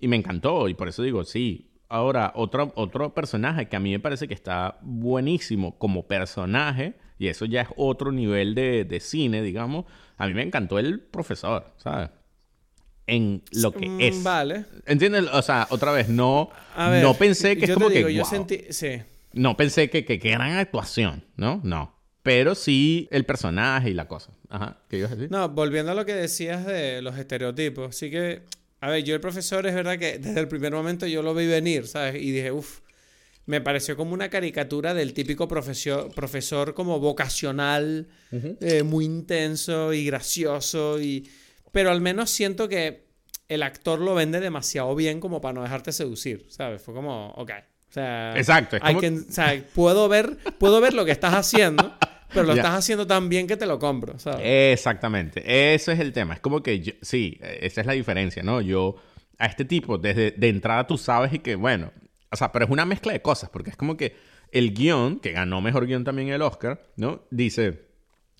y 0.00 0.08
me 0.08 0.16
encantó, 0.16 0.68
y 0.68 0.74
por 0.74 0.88
eso 0.88 1.02
digo, 1.02 1.24
sí. 1.24 1.69
Ahora, 1.90 2.32
otro, 2.36 2.72
otro 2.76 3.12
personaje 3.12 3.68
que 3.68 3.74
a 3.76 3.80
mí 3.80 3.90
me 3.90 3.98
parece 4.00 4.28
que 4.28 4.34
está 4.34 4.78
buenísimo 4.80 5.76
como 5.76 6.06
personaje, 6.06 6.94
y 7.18 7.26
eso 7.26 7.44
ya 7.46 7.62
es 7.62 7.68
otro 7.76 8.12
nivel 8.12 8.54
de, 8.54 8.84
de 8.84 9.00
cine, 9.00 9.42
digamos, 9.42 9.84
a 10.16 10.26
mí 10.28 10.32
me 10.34 10.42
encantó 10.42 10.78
el 10.78 11.00
profesor, 11.00 11.66
¿sabes? 11.76 12.10
En 13.06 13.42
lo 13.52 13.72
que 13.72 13.88
Mm, 13.88 14.00
es. 14.00 14.22
Vale. 14.22 14.64
¿Entiendes? 14.86 15.24
O 15.32 15.42
sea, 15.42 15.66
otra 15.70 15.90
vez, 15.90 16.08
no, 16.08 16.50
ver, 16.76 17.02
no 17.02 17.14
pensé 17.14 17.56
que 17.56 17.64
es 17.64 17.72
como 17.74 17.88
digo, 17.90 18.06
que, 18.06 18.14
yo 18.14 18.22
"Wow". 18.22 18.30
sentí, 18.30 18.60
sí. 18.70 19.02
No 19.32 19.56
pensé 19.56 19.90
que, 19.90 20.04
que, 20.04 20.18
que 20.20 20.30
gran 20.30 20.52
actuación, 20.52 21.24
¿no? 21.36 21.60
No. 21.64 21.92
Pero 22.22 22.54
sí 22.54 23.08
el 23.10 23.24
personaje 23.24 23.90
y 23.90 23.94
la 23.94 24.06
cosa. 24.06 24.30
Ajá. 24.48 24.76
¿Qué 24.88 24.98
ibas 24.98 25.10
a 25.10 25.16
decir? 25.16 25.30
No, 25.30 25.48
volviendo 25.48 25.90
a 25.90 25.94
lo 25.96 26.04
que 26.06 26.14
decías 26.14 26.64
de 26.66 27.02
los 27.02 27.18
estereotipos, 27.18 27.96
sí 27.96 28.10
que, 28.10 28.42
a 28.80 28.88
ver, 28.90 29.04
yo 29.04 29.14
el 29.14 29.20
profesor 29.20 29.66
es 29.66 29.74
verdad 29.74 29.98
que 29.98 30.18
desde 30.18 30.40
el 30.40 30.48
primer 30.48 30.72
momento 30.72 31.06
yo 31.06 31.22
lo 31.22 31.34
vi 31.34 31.46
venir, 31.46 31.86
¿sabes? 31.86 32.16
Y 32.16 32.30
dije, 32.30 32.50
uff, 32.52 32.80
me 33.46 33.60
pareció 33.60 33.96
como 33.96 34.12
una 34.14 34.28
caricatura 34.30 34.94
del 34.94 35.12
típico 35.12 35.48
profesor, 35.48 36.12
profesor 36.14 36.74
como 36.74 37.00
vocacional, 37.00 38.06
eh, 38.60 38.82
muy 38.82 39.04
intenso 39.04 39.92
y 39.92 40.04
gracioso, 40.06 41.00
y... 41.00 41.28
pero 41.72 41.90
al 41.90 42.00
menos 42.00 42.30
siento 42.30 42.68
que 42.68 43.08
el 43.48 43.62
actor 43.64 43.98
lo 44.00 44.14
vende 44.14 44.38
demasiado 44.40 44.94
bien 44.94 45.18
como 45.18 45.40
para 45.40 45.54
no 45.54 45.62
dejarte 45.62 45.90
seducir, 45.92 46.46
¿sabes? 46.48 46.80
Fue 46.80 46.94
como, 46.94 47.30
ok. 47.32 47.50
O 47.90 47.92
sea, 47.92 48.34
Exacto, 48.36 48.78
como- 48.78 49.00
can- 49.00 49.26
o 49.28 49.32
sea, 49.32 49.64
puedo 49.74 50.08
ver, 50.08 50.36
puedo 50.58 50.80
ver 50.80 50.94
lo 50.94 51.04
que 51.04 51.10
estás 51.10 51.34
haciendo, 51.34 51.92
pero 52.32 52.46
lo 52.46 52.54
Ya. 52.54 52.62
estás 52.62 52.78
haciendo 52.78 53.06
tan 53.06 53.28
bien 53.28 53.46
que 53.46 53.56
te 53.56 53.66
lo 53.66 53.78
compro, 53.78 54.18
¿sabes? 54.18 54.40
Exactamente. 54.44 55.74
Ese 55.74 55.92
es 55.92 56.00
el 56.00 56.12
tema. 56.12 56.34
Es 56.34 56.40
como 56.40 56.62
que, 56.62 56.80
yo- 56.80 56.92
sí, 57.02 57.38
esa 57.60 57.80
es 57.80 57.86
la 57.86 57.92
diferencia, 57.92 58.42
¿no? 58.42 58.60
Yo, 58.60 58.96
a 59.38 59.46
este 59.46 59.64
tipo, 59.64 59.98
desde 59.98 60.30
de 60.32 60.48
entrada 60.48 60.86
tú 60.86 60.96
sabes 60.98 61.32
y 61.32 61.38
que, 61.40 61.54
bueno, 61.56 61.92
o 62.30 62.36
sea, 62.36 62.52
pero 62.52 62.64
es 62.64 62.70
una 62.70 62.84
mezcla 62.84 63.12
de 63.12 63.22
cosas, 63.22 63.50
porque 63.50 63.70
es 63.70 63.76
como 63.76 63.96
que 63.96 64.14
el 64.52 64.72
guion, 64.74 65.20
que 65.20 65.32
ganó 65.32 65.60
mejor 65.60 65.86
guion 65.86 66.04
también 66.04 66.28
el 66.28 66.42
Oscar, 66.42 66.82
¿no? 66.96 67.22
Dice, 67.30 67.86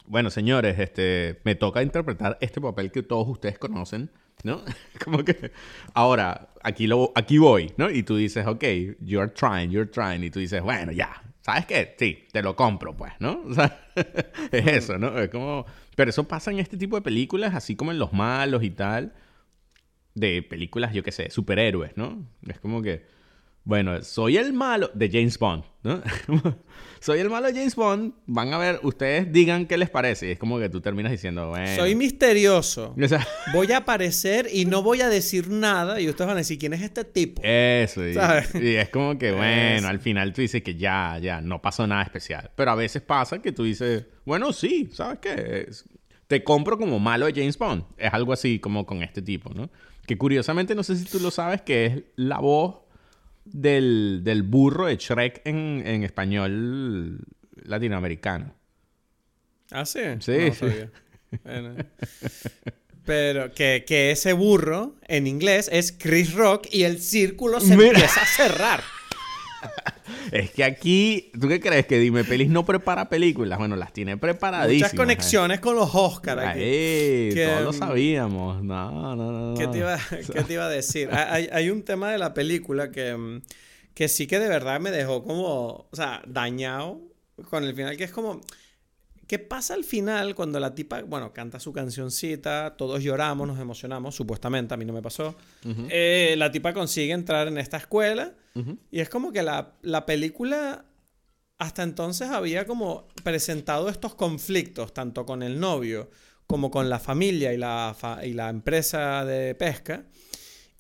bueno, 0.07 0.31
señores, 0.31 0.79
este, 0.79 1.41
me 1.45 1.55
toca 1.55 1.83
interpretar 1.83 2.37
este 2.41 2.61
papel 2.61 2.91
que 2.91 3.03
todos 3.03 3.29
ustedes 3.29 3.59
conocen, 3.59 4.11
¿no? 4.43 4.63
Como 5.05 5.25
que, 5.25 5.53
ahora, 5.95 6.49
aquí, 6.63 6.87
lo, 6.89 7.13
aquí 7.15 7.39
voy, 7.39 7.73
¿no? 7.77 7.91
Y 7.91 8.03
tú 8.03 8.17
dices, 8.17 8.47
ok, 8.47 8.65
you're 9.01 9.33
trying, 9.33 9.71
you're 9.71 9.89
trying, 9.91 10.25
y 10.25 10.31
tú 10.31 10.41
dices, 10.41 10.63
bueno, 10.63 10.91
ya, 10.93 11.23
¿sabes 11.51 11.67
qué? 11.67 11.95
Sí, 11.99 12.27
te 12.33 12.43
lo 12.43 12.57
compro, 12.57 12.97
pues, 12.97 13.13
¿no? 13.21 13.43
O 13.47 13.55
sea, 13.55 13.89
es 14.53 14.67
eso, 14.67 14.99
¿no? 14.99 15.19
Es 15.19 15.31
como, 15.31 15.67
pero 15.97 16.11
eso 16.11 16.27
pasa 16.29 16.51
en 16.51 16.59
este 16.59 16.77
tipo 16.77 16.97
de 16.97 17.03
películas, 17.03 17.55
así 17.55 17.77
como 17.77 17.91
en 17.93 17.99
Los 17.99 18.13
Malos 18.13 18.63
y 18.63 18.71
tal, 18.71 19.15
de 20.15 20.43
películas, 20.43 20.93
yo 20.93 21.03
qué 21.03 21.13
sé, 21.13 21.31
superhéroes, 21.31 21.97
¿no? 21.97 22.27
Es 22.47 22.61
como 22.61 22.83
que, 22.83 23.07
bueno, 23.65 24.03
soy 24.03 24.37
el 24.37 24.53
malo 24.53 24.91
de 24.95 25.09
James 25.11 25.39
Bond, 25.39 25.65
¿no? 25.83 26.03
soy 27.01 27.21
el 27.21 27.31
malo 27.31 27.47
de 27.47 27.53
James 27.55 27.75
Bond, 27.77 28.15
van 28.27 28.53
a 28.53 28.59
ver, 28.59 28.81
ustedes 28.83 29.31
digan 29.33 29.67
qué 29.67 29.77
les 29.79 29.91
parece. 29.91 30.29
Y 30.29 30.31
es 30.33 30.39
como 30.39 30.59
que 30.59 30.69
tú 30.69 30.81
terminas 30.81 31.13
diciendo, 31.13 31.49
bueno. 31.51 31.77
Soy 31.77 31.95
misterioso. 31.95 32.95
O 33.03 33.09
sea, 33.09 33.27
Voy 33.53 33.71
a 33.73 33.79
aparecer 33.79 34.49
y 34.53 34.65
no 34.65 34.83
voy 34.83 35.01
a 35.03 35.09
decir 35.09 35.49
nada 35.51 36.01
y 36.01 36.09
ustedes 36.09 36.27
van 36.27 36.37
a 36.37 36.41
decir 36.41 36.59
quién 36.59 36.73
es 36.73 36.83
este 36.83 37.05
tipo. 37.05 37.43
eso. 37.45 38.07
Y, 38.07 38.15
¿Sabes? 38.15 38.55
y 38.55 38.75
es 38.77 38.89
como 38.89 39.19
que, 39.19 39.33
bueno, 39.33 39.79
Eso. 39.79 39.89
al 39.89 40.01
final 40.01 40.33
tú 40.33 40.41
dices 40.43 40.63
que 40.63 40.75
ya, 40.77 41.19
ya, 41.21 41.41
no 41.41 41.61
pasó 41.63 41.87
nada 41.87 42.03
especial. 42.03 42.51
Pero 42.57 42.71
a 42.71 42.75
veces 42.75 43.03
pasa 43.03 43.41
que 43.41 43.53
tú 43.53 43.65
dices, 43.65 44.07
bueno, 44.25 44.53
sí, 44.53 44.89
¿sabes 44.93 45.19
qué? 45.21 45.67
Es- 45.69 45.85
te 46.27 46.45
compro 46.45 46.79
como 46.79 47.01
malo 47.01 47.27
de 47.27 47.33
James 47.33 47.59
Bond. 47.59 47.83
Es 47.99 48.13
algo 48.15 48.33
así 48.33 48.61
como 48.61 48.87
con 48.87 49.03
este 49.03 49.21
tipo, 49.21 49.53
¿no? 49.53 49.69
Que 50.07 50.17
curiosamente, 50.17 50.77
no 50.77 50.83
sé 50.85 50.95
si 50.97 51.05
tú 51.05 51.19
lo 51.19 51.31
sabes, 51.33 51.61
que 51.63 51.87
es 51.87 52.03
la 52.17 52.39
voz 52.39 52.77
del, 53.45 54.21
del 54.25 54.43
burro 54.43 54.87
de 54.87 54.97
Shrek 54.97 55.43
en, 55.45 55.83
en 55.87 56.03
español 56.05 57.19
latinoamericano. 57.63 58.55
¿Ah, 59.71 59.85
sí? 59.85 60.01
Sí, 60.21 60.33
No 60.39 60.53
sí. 60.53 60.59
sabía. 60.59 60.91
Bueno. 61.45 61.77
Pero 63.05 63.53
que, 63.53 63.85
que 63.87 64.11
ese 64.11 64.33
burro 64.33 64.97
en 65.09 65.27
inglés 65.27 65.69
es 65.73 65.93
Chris 65.93 66.35
Rock 66.35 66.67
y 66.71 66.83
el 66.85 67.01
círculo 67.01 67.61
se 67.61 67.77
Mira. 67.77 67.91
empieza 67.91 68.21
a 68.23 68.27
cerrar. 68.27 68.83
Es 70.33 70.51
que 70.51 70.65
aquí, 70.65 71.31
¿tú 71.39 71.49
qué 71.49 71.61
crees? 71.61 71.87
Que 71.87 71.99
Dime 71.99 72.25
Pelis 72.25 72.49
no 72.49 72.65
prepara 72.65 73.09
películas. 73.09 73.59
Bueno, 73.59 73.77
las 73.77 73.93
tiene 73.93 74.17
preparadísimas. 74.17 74.93
Muchas 74.93 74.99
conexiones 74.99 75.61
con 75.61 75.77
los 75.77 75.91
Oscars 75.95 76.43
aquí. 76.43 76.61
Ahí, 76.61 77.35
Que, 77.35 77.47
todos 77.49 77.63
lo 77.63 77.71
mm, 77.73 77.79
sabíamos. 77.79 78.63
No, 78.63 79.17
no, 79.17 79.17
no. 79.17 79.51
no. 79.53 79.55
¿Qué 79.59 79.67
te 79.67 79.79
iba, 79.79 79.99
qué 80.33 80.45
te 80.45 80.53
iba 80.53 80.67
a 80.67 80.69
decir? 80.69 81.09
Hay, 81.13 81.49
hay 81.53 81.71
un 81.71 81.83
tema 81.83 82.11
de 82.13 82.19
la 82.19 82.35
película 82.35 82.91
que, 82.91 83.17
mm, 83.17 83.43
que 83.95 84.09
sí 84.09 84.27
que 84.27 84.39
de 84.39 84.49
verdad 84.49 84.81
me 84.81 84.91
dejó 84.91 85.25
como, 85.25 85.89
o 85.91 85.91
sea, 85.93 86.23
dañado 86.27 87.01
con 87.49 87.65
el 87.65 87.75
final, 87.75 87.97
que 87.97 88.05
es 88.05 88.13
como, 88.13 88.41
¿qué 89.31 89.39
pasa 89.39 89.75
al 89.75 89.85
final 89.85 90.35
cuando 90.35 90.59
la 90.59 90.75
tipa, 90.75 91.03
bueno, 91.03 91.33
canta 91.33 91.61
su 91.61 91.73
cancioncita, 91.73 92.75
todos 92.77 93.01
lloramos, 93.01 93.47
nos 93.47 93.61
emocionamos, 93.61 94.17
supuestamente, 94.17 94.75
a 94.75 94.77
mí 94.77 94.85
no 94.85 94.93
me 94.93 95.03
pasó, 95.03 95.37
Eh, 95.89 96.35
la 96.37 96.51
tipa 96.51 96.73
consigue 96.75 97.13
entrar 97.13 97.47
en 97.47 97.57
esta 97.57 97.77
escuela 97.77 98.35
y 98.91 98.99
es 98.99 99.09
como 99.09 99.31
que 99.31 99.45
la, 99.45 99.75
la 99.83 100.05
película 100.05 100.85
hasta 101.59 101.85
entonces 101.85 102.29
había 102.31 102.67
como 102.67 103.07
presentado 103.23 103.89
estos 103.89 104.17
conflictos, 104.17 104.93
tanto 104.93 105.25
con 105.25 105.45
el 105.45 105.61
novio 105.61 106.11
como 106.49 106.73
con 106.73 106.91
la 106.91 106.99
familia 106.99 107.53
y 107.53 107.57
la, 107.57 107.95
fa- 107.97 108.27
y 108.27 108.33
la 108.33 108.49
empresa 108.49 109.25
de 109.25 109.55
pesca. 109.55 110.07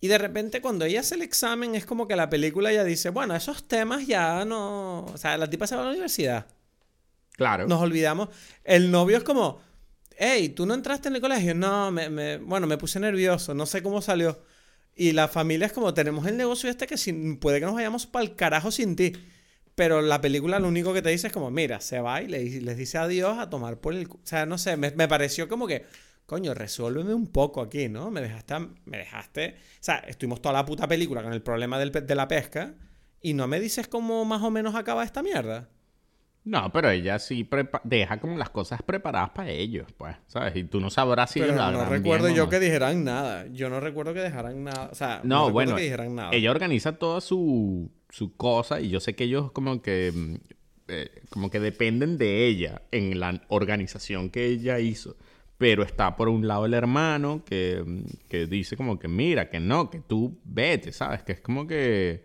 Y 0.00 0.08
de 0.08 0.18
repente 0.18 0.60
cuando 0.60 0.84
ella 0.86 1.00
hace 1.00 1.14
el 1.14 1.22
examen 1.22 1.76
es 1.76 1.86
como 1.86 2.08
que 2.08 2.16
la 2.16 2.28
película 2.28 2.72
ya 2.72 2.82
dice, 2.82 3.10
bueno, 3.10 3.36
esos 3.36 3.68
temas 3.68 4.08
ya 4.08 4.44
no... 4.44 5.04
O 5.04 5.16
sea, 5.18 5.38
la 5.38 5.48
tipa 5.48 5.68
se 5.68 5.76
va 5.76 5.82
a 5.82 5.84
la 5.84 5.90
universidad. 5.92 6.46
Claro. 7.40 7.66
Nos 7.66 7.80
olvidamos. 7.80 8.28
El 8.64 8.90
novio 8.90 9.16
es 9.16 9.24
como, 9.24 9.62
hey, 10.18 10.50
¿tú 10.50 10.66
no 10.66 10.74
entraste 10.74 11.08
en 11.08 11.14
el 11.14 11.22
colegio? 11.22 11.54
No, 11.54 11.90
me, 11.90 12.36
bueno, 12.36 12.66
me 12.66 12.76
puse 12.76 13.00
nervioso, 13.00 13.54
no 13.54 13.64
sé 13.64 13.82
cómo 13.82 14.02
salió. 14.02 14.44
Y 14.94 15.12
la 15.12 15.26
familia 15.26 15.64
es 15.64 15.72
como, 15.72 15.94
tenemos 15.94 16.26
el 16.26 16.36
negocio 16.36 16.68
este 16.68 16.86
que 16.86 16.98
sin, 16.98 17.38
puede 17.38 17.58
que 17.58 17.64
nos 17.64 17.76
vayamos 17.76 18.06
para 18.06 18.36
carajo 18.36 18.70
sin 18.70 18.94
ti. 18.94 19.14
Pero 19.74 20.02
la 20.02 20.20
película 20.20 20.58
lo 20.58 20.68
único 20.68 20.92
que 20.92 21.00
te 21.00 21.08
dice 21.08 21.28
es 21.28 21.32
como, 21.32 21.50
mira, 21.50 21.80
se 21.80 22.00
va 22.02 22.20
y 22.20 22.28
le, 22.28 22.44
les 22.60 22.76
dice 22.76 22.98
adiós 22.98 23.38
a 23.38 23.48
tomar 23.48 23.80
por 23.80 23.94
el... 23.94 24.06
O 24.06 24.20
sea, 24.22 24.44
no 24.44 24.58
sé, 24.58 24.76
me, 24.76 24.90
pareció 25.08 25.48
como 25.48 25.66
que, 25.66 25.86
coño, 26.26 26.52
resuélveme 26.52 27.14
un 27.14 27.28
poco 27.28 27.62
aquí, 27.62 27.88
¿no? 27.88 28.10
Me 28.10 28.20
dejaste, 28.20 28.54
me 28.84 28.98
dejaste... 28.98 29.56
O 29.56 29.82
sea, 29.82 29.96
estuvimos 30.00 30.42
toda 30.42 30.52
la 30.52 30.66
puta 30.66 30.86
película 30.86 31.22
con 31.22 31.32
el 31.32 31.40
problema 31.40 31.78
del 31.78 31.90
de 31.90 32.14
la 32.14 32.28
pesca 32.28 32.74
y 33.22 33.32
no 33.32 33.48
me 33.48 33.60
dices 33.60 33.88
cómo 33.88 34.26
más 34.26 34.42
o 34.42 34.50
menos 34.50 34.74
acaba 34.74 35.04
esta 35.04 35.22
mierda. 35.22 35.70
No, 36.42 36.72
pero 36.72 36.88
ella 36.90 37.18
sí 37.18 37.44
prepa- 37.44 37.82
deja 37.84 38.18
como 38.18 38.38
las 38.38 38.48
cosas 38.50 38.82
preparadas 38.82 39.30
para 39.30 39.50
ellos, 39.50 39.86
pues, 39.98 40.16
¿sabes? 40.26 40.56
Y 40.56 40.64
tú 40.64 40.80
no 40.80 40.88
sabrás 40.88 41.30
si 41.30 41.40
Pero 41.40 41.52
ellos 41.52 41.72
no 41.72 41.84
recuerdo 41.84 42.24
bien 42.26 42.36
yo 42.36 42.44
no. 42.44 42.50
que 42.50 42.58
dijeran 42.60 43.04
nada. 43.04 43.46
Yo 43.52 43.68
no 43.68 43.78
recuerdo 43.78 44.14
que 44.14 44.20
dejaran 44.20 44.64
nada. 44.64 44.88
O 44.90 44.94
sea, 44.94 45.20
no, 45.22 45.46
No, 45.48 45.50
bueno, 45.52 45.76
que 45.76 45.82
dijeran 45.82 46.14
nada. 46.14 46.30
ella 46.32 46.50
organiza 46.50 46.92
toda 46.98 47.20
su, 47.20 47.90
su 48.08 48.34
cosa 48.36 48.80
y 48.80 48.88
yo 48.88 49.00
sé 49.00 49.14
que 49.14 49.24
ellos 49.24 49.52
como 49.52 49.82
que 49.82 50.38
eh, 50.88 51.10
como 51.28 51.50
que 51.50 51.60
dependen 51.60 52.16
de 52.16 52.46
ella 52.46 52.82
en 52.90 53.20
la 53.20 53.42
organización 53.48 54.30
que 54.30 54.46
ella 54.46 54.78
hizo. 54.80 55.16
Pero 55.58 55.82
está 55.82 56.16
por 56.16 56.30
un 56.30 56.48
lado 56.48 56.64
el 56.64 56.72
hermano 56.72 57.44
que, 57.44 57.84
que 58.30 58.46
dice 58.46 58.78
como 58.78 58.98
que 58.98 59.08
mira, 59.08 59.50
que 59.50 59.60
no, 59.60 59.90
que 59.90 60.00
tú 60.00 60.38
vete, 60.44 60.90
¿sabes? 60.90 61.22
Que 61.22 61.32
es 61.32 61.40
como 61.42 61.66
que 61.66 62.24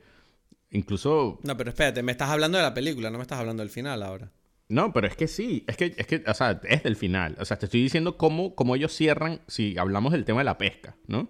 incluso 0.75 1.39
No, 1.43 1.57
pero 1.57 1.69
espérate, 1.69 2.03
me 2.03 2.11
estás 2.11 2.29
hablando 2.29 2.57
de 2.57 2.63
la 2.63 2.73
película, 2.73 3.09
no 3.09 3.17
me 3.17 3.21
estás 3.23 3.39
hablando 3.39 3.61
del 3.63 3.69
final 3.69 4.03
ahora. 4.03 4.31
No, 4.67 4.91
pero 4.93 5.07
es 5.07 5.15
que 5.15 5.27
sí, 5.27 5.63
es 5.67 5.77
que, 5.77 5.93
es 5.97 6.07
que, 6.07 6.23
o 6.25 6.33
sea, 6.33 6.59
es 6.63 6.81
del 6.83 6.95
final. 6.95 7.35
O 7.39 7.45
sea, 7.45 7.57
te 7.57 7.65
estoy 7.65 7.81
diciendo 7.83 8.17
cómo, 8.17 8.55
cómo 8.55 8.75
ellos 8.75 8.91
cierran, 8.93 9.41
si 9.47 9.77
hablamos 9.77 10.11
del 10.11 10.25
tema 10.25 10.39
de 10.39 10.45
la 10.45 10.57
pesca, 10.57 10.95
¿no? 11.07 11.29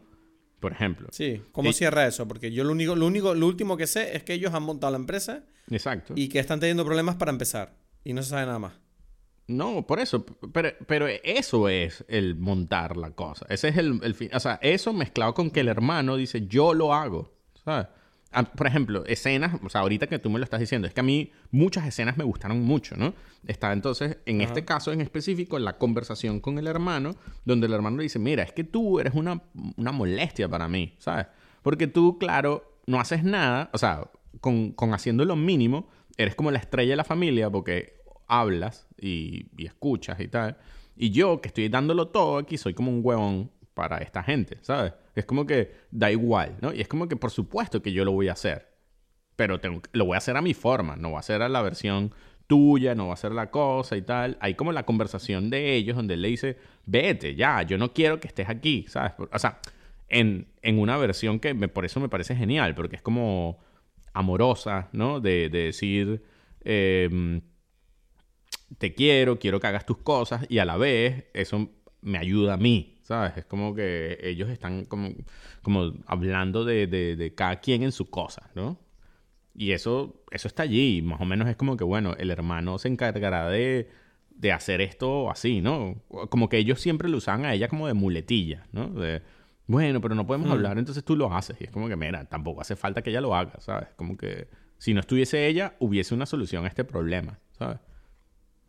por 0.61 0.71
ejemplo. 0.71 1.09
Sí, 1.11 1.43
¿cómo 1.51 1.69
Y- 1.69 1.73
cierra 1.73 2.07
eso? 2.07 2.27
Porque 2.27 2.51
yo 2.51 2.63
lo 2.63 2.71
único, 2.71 2.95
lo 2.95 3.05
único, 3.05 3.35
lo 3.35 3.45
último 3.45 3.77
que 3.77 3.85
sé 3.85 4.15
es 4.15 4.23
que 4.23 4.33
ellos 4.33 4.51
han 4.53 4.63
montado 4.63 4.89
la 4.89 4.97
empresa 4.97 5.43
Exacto. 5.69 6.13
y 6.17 6.27
que 6.27 6.39
están 6.39 6.59
teniendo 6.59 6.83
problemas 6.83 7.15
para 7.17 7.29
empezar. 7.31 7.75
Y 8.03 8.13
no 8.13 8.23
se 8.23 8.31
sabe 8.31 8.47
nada 8.47 8.57
más. 8.57 8.73
No, 9.47 9.85
por 9.85 9.99
eso. 9.99 10.25
Pero, 10.53 10.69
pero 10.87 11.05
eso 11.07 11.69
es 11.69 12.03
el 12.07 12.35
montar 12.35 12.97
la 12.97 13.11
cosa. 13.11 13.45
Ese 13.47 13.67
es 13.67 13.77
el, 13.77 13.99
el 14.01 14.15
fin. 14.15 14.31
O 14.33 14.39
sea, 14.39 14.57
eso 14.63 14.91
mezclado 14.91 15.35
con 15.35 15.51
que 15.51 15.59
el 15.59 15.67
hermano 15.67 16.15
dice, 16.15 16.47
yo 16.47 16.73
lo 16.73 16.95
hago. 16.95 17.31
¿Sabes? 17.63 17.85
Por 18.43 18.67
ejemplo, 18.67 19.05
escenas, 19.05 19.59
o 19.63 19.69
sea, 19.69 19.81
ahorita 19.81 20.07
que 20.07 20.19
tú 20.19 20.29
me 20.29 20.39
lo 20.39 20.43
estás 20.43 20.59
diciendo, 20.59 20.87
es 20.87 20.93
que 20.93 20.99
a 20.99 21.03
mí 21.03 21.31
muchas 21.51 21.87
escenas 21.87 22.17
me 22.17 22.23
gustaron 22.23 22.61
mucho, 22.61 22.95
¿no? 22.97 23.13
Está 23.47 23.71
entonces, 23.71 24.17
en 24.25 24.41
Ajá. 24.41 24.49
este 24.49 24.65
caso 24.65 24.91
en 24.91 25.01
específico, 25.01 25.57
la 25.59 25.77
conversación 25.77 26.39
con 26.39 26.57
el 26.57 26.67
hermano, 26.67 27.15
donde 27.45 27.67
el 27.67 27.73
hermano 27.73 27.97
le 27.97 28.03
dice, 28.03 28.19
mira, 28.19 28.43
es 28.43 28.51
que 28.51 28.63
tú 28.63 28.99
eres 28.99 29.13
una, 29.13 29.41
una 29.77 29.91
molestia 29.91 30.49
para 30.49 30.67
mí, 30.67 30.95
¿sabes? 30.97 31.27
Porque 31.61 31.87
tú, 31.87 32.17
claro, 32.19 32.79
no 32.87 32.99
haces 32.99 33.23
nada, 33.23 33.69
o 33.73 33.77
sea, 33.77 34.09
con, 34.41 34.71
con 34.71 34.93
haciendo 34.93 35.23
lo 35.25 35.35
mínimo, 35.35 35.87
eres 36.17 36.35
como 36.35 36.51
la 36.51 36.59
estrella 36.59 36.91
de 36.91 36.97
la 36.97 37.03
familia 37.03 37.49
porque 37.49 38.01
hablas 38.27 38.87
y, 38.99 39.47
y 39.57 39.65
escuchas 39.65 40.19
y 40.19 40.27
tal. 40.27 40.57
Y 40.97 41.11
yo, 41.11 41.41
que 41.41 41.47
estoy 41.49 41.69
dándolo 41.69 42.07
todo 42.07 42.37
aquí, 42.37 42.57
soy 42.57 42.73
como 42.73 42.91
un 42.91 43.01
huevón 43.03 43.51
para 43.73 43.97
esta 43.97 44.23
gente, 44.23 44.57
¿sabes? 44.61 44.93
Es 45.15 45.25
como 45.25 45.45
que 45.45 45.73
da 45.91 46.11
igual, 46.11 46.57
¿no? 46.61 46.73
Y 46.73 46.81
es 46.81 46.87
como 46.87 47.07
que 47.07 47.15
por 47.15 47.31
supuesto 47.31 47.81
que 47.81 47.93
yo 47.93 48.05
lo 48.05 48.11
voy 48.11 48.27
a 48.27 48.33
hacer. 48.33 48.73
Pero 49.35 49.59
tengo, 49.59 49.81
lo 49.93 50.05
voy 50.05 50.15
a 50.15 50.19
hacer 50.19 50.37
a 50.37 50.41
mi 50.41 50.53
forma, 50.53 50.95
no 50.95 51.09
voy 51.09 51.17
a 51.17 51.19
hacer 51.19 51.41
a 51.41 51.49
la 51.49 51.61
versión 51.61 52.13
tuya, 52.47 52.95
no 52.95 53.05
voy 53.05 53.11
a 53.11 53.15
hacer 53.15 53.31
la 53.31 53.51
cosa 53.51 53.97
y 53.97 54.01
tal. 54.01 54.37
Hay 54.41 54.55
como 54.55 54.71
la 54.71 54.85
conversación 54.85 55.49
de 55.49 55.75
ellos 55.75 55.95
donde 55.95 56.13
él 56.15 56.21
le 56.21 56.29
dice, 56.29 56.57
vete, 56.85 57.35
ya, 57.35 57.61
yo 57.63 57.77
no 57.77 57.93
quiero 57.93 58.19
que 58.19 58.27
estés 58.27 58.49
aquí, 58.49 58.85
¿sabes? 58.87 59.13
O 59.31 59.39
sea, 59.39 59.59
en, 60.09 60.47
en 60.61 60.79
una 60.79 60.97
versión 60.97 61.39
que 61.39 61.55
por 61.67 61.85
eso 61.85 61.99
me 61.99 62.09
parece 62.09 62.35
genial, 62.35 62.75
porque 62.75 62.97
es 62.97 63.01
como 63.01 63.59
amorosa, 64.13 64.89
¿no? 64.93 65.19
De, 65.19 65.49
de 65.49 65.65
decir, 65.65 66.23
em, 66.63 67.41
te 68.77 68.93
quiero, 68.93 69.39
quiero 69.39 69.59
que 69.59 69.67
hagas 69.67 69.85
tus 69.85 69.97
cosas 69.97 70.45
y 70.49 70.59
a 70.59 70.65
la 70.65 70.77
vez 70.77 71.25
eso 71.33 71.69
me 72.01 72.17
ayuda 72.17 72.53
a 72.53 72.57
mí, 72.57 72.94
¿sabes? 73.05 73.37
Es 73.37 73.45
como 73.45 73.73
que 73.75 74.17
ellos 74.23 74.49
están 74.49 74.85
como, 74.85 75.09
como 75.61 75.93
hablando 76.07 76.65
de, 76.65 76.87
de- 76.87 77.15
de 77.15 77.33
cada 77.35 77.59
quien 77.61 77.83
en 77.83 77.91
su 77.91 78.09
cosa, 78.09 78.49
¿no? 78.55 78.77
Y 79.53 79.71
eso, 79.71 80.21
eso 80.31 80.47
está 80.47 80.63
allí, 80.63 81.01
más 81.01 81.21
o 81.21 81.25
menos 81.25 81.47
es 81.47 81.55
como 81.55 81.77
que, 81.77 81.83
bueno, 81.85 82.13
el 82.17 82.29
hermano 82.31 82.77
se 82.79 82.87
encargará 82.89 83.47
de, 83.49 83.87
de 84.31 84.51
hacer 84.51 84.81
esto 84.81 85.29
así, 85.31 85.61
¿no? 85.61 85.95
Como 86.29 86.49
que 86.49 86.57
ellos 86.57 86.81
siempre 86.81 87.07
lo 87.07 87.17
usaban 87.17 87.45
a 87.45 87.53
ella 87.53 87.67
como 87.69 87.87
de 87.87 87.93
muletilla, 87.93 88.65
¿no? 88.73 88.89
De, 88.89 89.21
bueno, 89.67 90.01
pero 90.01 90.13
no 90.15 90.25
podemos 90.27 90.49
Mm. 90.49 90.51
hablar, 90.51 90.77
entonces 90.77 91.05
tú 91.05 91.15
lo 91.15 91.31
haces. 91.33 91.55
Y 91.61 91.65
es 91.65 91.71
como 91.71 91.87
que, 91.87 91.95
mira, 91.95 92.25
tampoco 92.25 92.59
hace 92.61 92.75
falta 92.75 93.01
que 93.01 93.11
ella 93.11 93.21
lo 93.21 93.33
haga, 93.35 93.53
¿sabes? 93.61 93.87
Como 93.95 94.17
que 94.17 94.47
si 94.77 94.93
no 94.93 94.99
estuviese 94.99 95.47
ella, 95.47 95.75
hubiese 95.79 96.13
una 96.15 96.25
solución 96.25 96.65
a 96.65 96.67
este 96.67 96.83
problema, 96.83 97.39
¿sabes? 97.57 97.77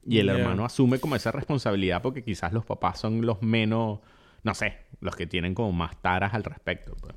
Y 0.08 0.20
el 0.20 0.28
hermano 0.28 0.64
asume 0.64 1.00
como 1.00 1.16
esa 1.16 1.32
responsabilidad 1.32 2.00
porque 2.00 2.22
quizás 2.22 2.52
los 2.52 2.64
papás 2.64 3.00
son 3.00 3.26
los 3.26 3.42
menos, 3.42 3.98
no 4.46 4.54
sé, 4.54 4.76
los 5.00 5.16
que 5.16 5.26
tienen 5.26 5.54
como 5.54 5.72
más 5.72 6.00
taras 6.00 6.32
al 6.32 6.44
respecto. 6.44 6.94
Pues. 7.00 7.16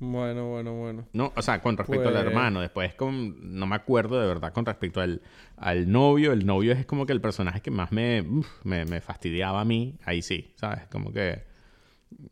Bueno, 0.00 0.48
bueno, 0.48 0.74
bueno. 0.74 1.06
No, 1.12 1.32
o 1.36 1.40
sea, 1.40 1.62
con 1.62 1.76
respecto 1.76 2.08
al 2.08 2.14
Pues- 2.14 2.26
hermano, 2.26 2.60
después 2.60 2.92
con, 2.96 3.56
no 3.56 3.66
me 3.66 3.76
acuerdo 3.76 4.20
de 4.20 4.26
verdad 4.26 4.52
con 4.52 4.66
respecto 4.66 5.00
al, 5.00 5.22
al 5.56 5.88
novio. 5.92 6.32
El 6.32 6.44
novio 6.46 6.72
es 6.72 6.84
como 6.84 7.06
que 7.06 7.12
el 7.12 7.20
personaje 7.20 7.60
que 7.60 7.70
más 7.70 7.92
me, 7.92 8.22
uf, 8.22 8.48
me, 8.64 8.84
me 8.84 9.00
fastidiaba 9.00 9.60
a 9.60 9.64
mí. 9.64 10.00
Ahí 10.04 10.20
sí, 10.20 10.52
¿sabes? 10.56 10.88
Como 10.88 11.12
que... 11.12 11.44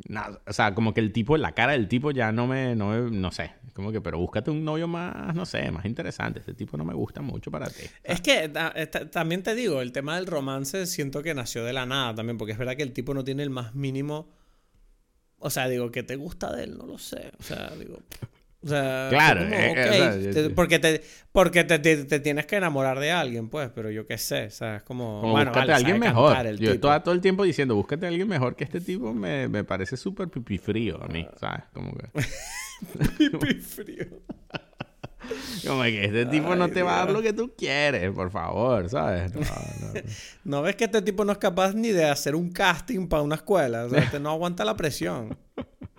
nada, 0.09 0.41
o 0.47 0.53
sea, 0.53 0.75
como 0.75 0.93
que 0.95 1.01
el 1.01 1.13
tipo, 1.13 1.37
la 1.37 1.53
cara 1.53 1.73
del 1.73 1.89
tipo 1.89 2.11
ya 2.11 2.33
no 2.33 2.47
me, 2.47 2.75
no 2.77 2.89
me- 2.91 3.11
no 3.11 3.31
sé. 3.33 3.53
Como 3.75 3.93
que, 3.93 4.01
pero 4.01 4.19
búscate 4.19 4.51
un 4.51 4.65
novio 4.65 4.89
más, 4.89 5.35
no 5.35 5.47
sé, 5.47 5.71
más 5.71 5.85
interesante. 5.87 6.41
Este 6.41 6.55
tipo 6.55 6.77
no 6.77 6.85
me 6.85 6.93
gusta 6.95 7.23
mucho 7.23 7.51
para 7.51 7.69
ti. 7.71 7.85
Es 8.03 8.21
que 8.21 8.49
ta- 8.49 8.75
ta- 8.91 9.11
también 9.11 9.43
te 9.43 9.55
digo, 9.55 9.81
el 9.81 9.93
tema 9.93 10.17
del 10.17 10.27
romance 10.27 10.87
siento 10.87 11.23
que 11.23 11.35
nació 11.35 11.65
de 11.65 11.73
la 11.73 11.87
nada 11.87 12.15
también, 12.15 12.37
porque 12.37 12.53
es 12.53 12.59
verdad 12.59 12.77
que 12.77 12.83
el 12.83 12.93
tipo 12.93 13.15
no 13.15 13.25
tiene 13.25 13.43
el 13.43 13.51
más 13.51 13.75
mínimo. 13.75 14.29
O 15.39 15.49
sea, 15.51 15.69
digo, 15.69 15.91
que 15.91 16.03
te 16.03 16.17
gusta 16.17 16.55
de 16.55 16.65
él, 16.65 16.77
no 16.77 16.85
lo 16.87 16.99
sé. 16.99 17.33
O 17.39 17.43
sea, 17.43 17.71
digo. 17.79 17.99
O 18.63 18.69
sea, 18.69 19.07
Claro, 19.09 19.41
como, 19.41 19.55
eh, 19.55 19.73
eh, 19.75 19.89
o 19.89 19.93
sea, 19.93 20.17
yo- 20.17 20.31
te- 20.33 20.43
yo- 20.51 20.55
porque, 20.55 20.79
te, 20.79 21.03
porque 21.33 21.65
te, 21.65 21.79
te- 21.79 22.05
te 22.05 22.21
tienes 22.21 22.45
que 22.45 22.57
enamorar 22.57 22.99
de 22.99 23.11
alguien, 23.11 23.49
pues, 23.49 23.71
pero 23.75 23.91
yo 23.91 24.07
qué 24.07 24.19
sé, 24.19 24.47
o 24.47 24.51
sea, 24.51 24.77
es 24.77 24.83
como. 24.83 25.21
Como 25.23 25.33
bueno, 25.33 25.51
búscate 25.51 25.61
vale, 25.61 25.73
a 25.73 25.77
alguien 25.77 25.99
mejor. 25.99 26.47
el 26.47 26.59
Yo 26.59 26.73
tipo. 26.73 27.01
todo, 27.01 27.15
el 27.15 27.21
tiempo 27.23 27.45
diciendo, 27.45 27.75
búscate 27.75 28.05
a 28.05 28.11
alguien 28.11 28.29
mejor 28.29 28.57
que 28.57 28.65
este 28.65 28.81
tipo, 28.83 29.15
me, 29.15 29.49
me 29.49 29.65
parece 29.65 29.97
súper 29.97 30.29
pipí 30.29 30.59
frío 30.59 31.03
a 31.03 31.09
mí, 31.09 31.27
¿sabes? 31.39 31.63
Como 31.73 31.93
que, 31.97 32.09
Pipi 33.19 33.55
frío. 33.55 34.07
como 35.67 35.83
que 35.83 36.05
este 36.05 36.27
tipo 36.27 36.55
no 36.57 36.69
te 36.69 36.83
va 36.83 36.95
a 36.97 37.05
dar 37.07 37.11
lo 37.13 37.23
que 37.23 37.33
tú 37.33 37.55
quieres, 37.57 38.11
por 38.13 38.31
favor, 38.31 38.89
¿sabes? 38.89 39.35
No, 39.35 39.41
no, 39.41 39.47
no. 39.95 40.01
¿No 40.45 40.63
ves 40.63 40.77
que 40.77 40.85
este 40.85 41.03
tipo 41.03 41.25
no 41.25 41.33
es 41.33 41.39
capaz 41.39 41.75
ni 41.75 41.89
de 41.91 42.05
hacer 42.07 42.35
un 42.35 42.51
casting 42.51 43.07
para 43.07 43.23
una 43.23 43.37
escuela? 43.37 43.85
O 43.85 43.91
sea, 43.91 44.01
este 44.01 44.19
no 44.21 44.31
aguanta 44.31 44.65
la 44.65 44.77
presión. 44.77 45.37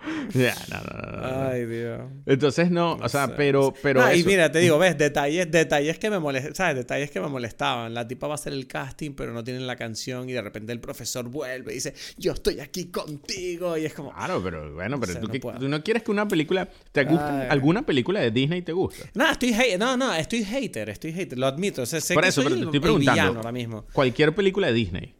No, 0.34 0.48
no, 0.80 1.20
no. 1.20 1.48
Ay, 1.48 1.66
Dios. 1.66 2.00
Entonces 2.26 2.70
no, 2.70 2.94
o 2.94 3.08
sea, 3.08 3.26
sé, 3.26 3.34
pero, 3.36 3.72
pero 3.82 4.00
No, 4.00 4.14
y 4.14 4.24
mira, 4.24 4.50
te 4.50 4.58
digo, 4.60 4.78
ves, 4.78 4.96
detalles, 4.98 5.50
detalles 5.50 5.98
que 5.98 6.10
me 6.10 6.18
molestaban, 6.18 6.54
¿sabes? 6.54 6.76
Detalles 6.76 7.10
que 7.10 7.20
me 7.20 7.28
molestaban. 7.28 7.92
La 7.94 8.06
tipa 8.08 8.26
va 8.26 8.34
a 8.34 8.36
hacer 8.36 8.52
el 8.52 8.66
casting, 8.66 9.12
pero 9.12 9.32
no 9.32 9.44
tienen 9.44 9.66
la 9.66 9.76
canción 9.76 10.28
y 10.28 10.32
de 10.32 10.42
repente 10.42 10.72
el 10.72 10.80
profesor 10.80 11.28
vuelve 11.28 11.72
y 11.72 11.74
dice, 11.76 11.94
yo 12.16 12.32
estoy 12.32 12.60
aquí 12.60 12.86
contigo 12.86 13.76
y 13.76 13.84
es 13.84 13.94
como... 13.94 14.12
Claro, 14.12 14.40
pero 14.42 14.72
bueno, 14.74 14.98
pero 14.98 15.12
sé, 15.12 15.20
tú, 15.20 15.26
no 15.26 15.32
que- 15.32 15.40
puedo. 15.40 15.58
tú 15.58 15.68
no 15.68 15.82
quieres 15.82 16.02
que 16.02 16.10
una 16.10 16.26
película 16.26 16.68
te 16.92 17.04
gusta, 17.04 17.48
alguna 17.50 17.82
película 17.84 18.20
de 18.20 18.30
Disney 18.30 18.62
te 18.62 18.72
gusta. 18.72 19.04
No, 19.14 19.30
estoy 19.30 19.52
hate- 19.52 19.78
no, 19.78 19.96
no, 19.96 20.12
estoy 20.14 20.44
hater, 20.44 20.88
estoy 20.88 21.12
hater, 21.12 21.38
lo 21.38 21.46
admito. 21.46 21.82
O 21.82 21.86
sea, 21.86 22.00
sé 22.00 22.14
Por 22.14 22.22
que 22.22 22.28
eso, 22.30 22.42
soy 22.42 22.50
pero 22.52 22.60
te 22.60 22.64
estoy 22.66 22.80
preguntando. 22.80 23.38
ahora 23.38 23.52
mismo. 23.52 23.84
Cualquier 23.92 24.34
película 24.34 24.68
de 24.68 24.72
Disney, 24.72 25.14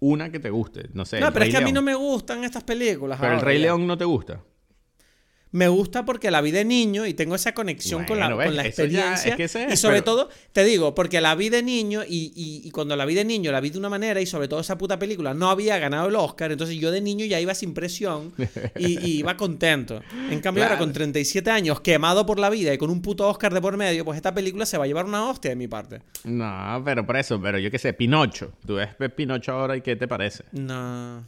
una 0.00 0.30
que 0.30 0.38
te 0.38 0.50
guste, 0.50 0.88
no 0.92 1.04
sé. 1.04 1.20
No, 1.20 1.32
pero 1.32 1.44
es 1.44 1.50
que 1.50 1.56
a 1.56 1.60
mí 1.60 1.72
no 1.72 1.82
me 1.82 1.94
gustan 1.94 2.44
estas 2.44 2.64
películas. 2.64 3.18
Pero 3.20 3.32
el 3.32 3.38
ahora 3.38 3.46
Rey 3.46 3.58
ya. 3.58 3.66
León 3.66 3.86
no 3.86 3.96
te 3.98 4.04
gusta. 4.04 4.40
Me 5.50 5.66
gusta 5.68 6.04
porque 6.04 6.30
la 6.30 6.40
vi 6.42 6.50
de 6.50 6.64
niño 6.64 7.06
y 7.06 7.14
tengo 7.14 7.34
esa 7.34 7.54
conexión 7.54 8.04
con 8.04 8.18
la, 8.20 8.30
con 8.30 8.54
la 8.54 8.62
ya- 8.62 8.68
experiencia. 8.68 9.30
es 9.30 9.36
que 9.36 9.44
ese 9.44 9.66
y 9.72 9.76
sobre 9.76 10.02
pero- 10.02 10.04
todo, 10.04 10.28
te 10.52 10.62
digo, 10.64 10.94
porque 10.94 11.20
la 11.22 11.34
vi 11.34 11.48
de 11.48 11.62
niño 11.62 12.02
y, 12.06 12.32
y- 12.36 12.68
y 12.68 12.70
cuando 12.70 12.94
la 12.96 13.04
vi 13.06 13.14
de 13.14 13.24
niño 13.24 13.50
la 13.50 13.60
vi 13.60 13.70
de 13.70 13.78
una 13.78 13.88
manera 13.88 14.20
y 14.20 14.26
sobre 14.26 14.46
todo 14.48 14.60
esa 14.60 14.76
puta 14.76 14.98
película 14.98 15.32
no 15.32 15.48
había 15.50 15.78
ganado 15.78 16.08
el 16.08 16.16
Oscar, 16.16 16.52
entonces 16.52 16.76
yo 16.76 16.90
de 16.90 17.00
niño 17.00 17.24
ya 17.24 17.40
iba 17.40 17.54
sin 17.54 17.72
presión 17.74 18.32
y, 18.78 18.98
y 19.06 19.18
iba 19.20 19.36
contento. 19.36 20.02
En 20.30 20.40
cambio 20.40 20.64
ahora 20.64 20.76
con 20.78 20.92
37 20.92 21.50
años, 21.50 21.80
quemado 21.80 22.26
por 22.26 22.38
la 22.38 22.50
vida 22.50 22.74
y 22.74 22.78
con 22.78 22.90
un 22.90 23.00
puto 23.00 23.26
Oscar 23.26 23.54
de 23.54 23.60
por 23.62 23.76
medio, 23.78 24.04
pues 24.04 24.16
esta 24.16 24.34
película 24.34 24.66
se 24.66 24.76
va 24.76 24.84
a 24.84 24.86
llevar 24.86 25.06
una 25.06 25.28
hostia 25.30 25.50
de 25.50 25.56
mi 25.56 25.66
parte. 25.68 26.02
No, 26.24 26.82
pero 26.84 27.06
por 27.06 27.16
eso, 27.16 27.40
pero 27.40 27.58
yo 27.58 27.70
qué 27.70 27.78
sé, 27.78 27.92
Pinocho. 27.94 28.52
Tú 28.66 28.74
ves 28.74 28.90
Pinocho 29.16 29.52
ahora 29.52 29.76
y 29.76 29.80
¿qué 29.80 29.96
te 29.96 30.06
parece? 30.06 30.44
No. 30.52 31.24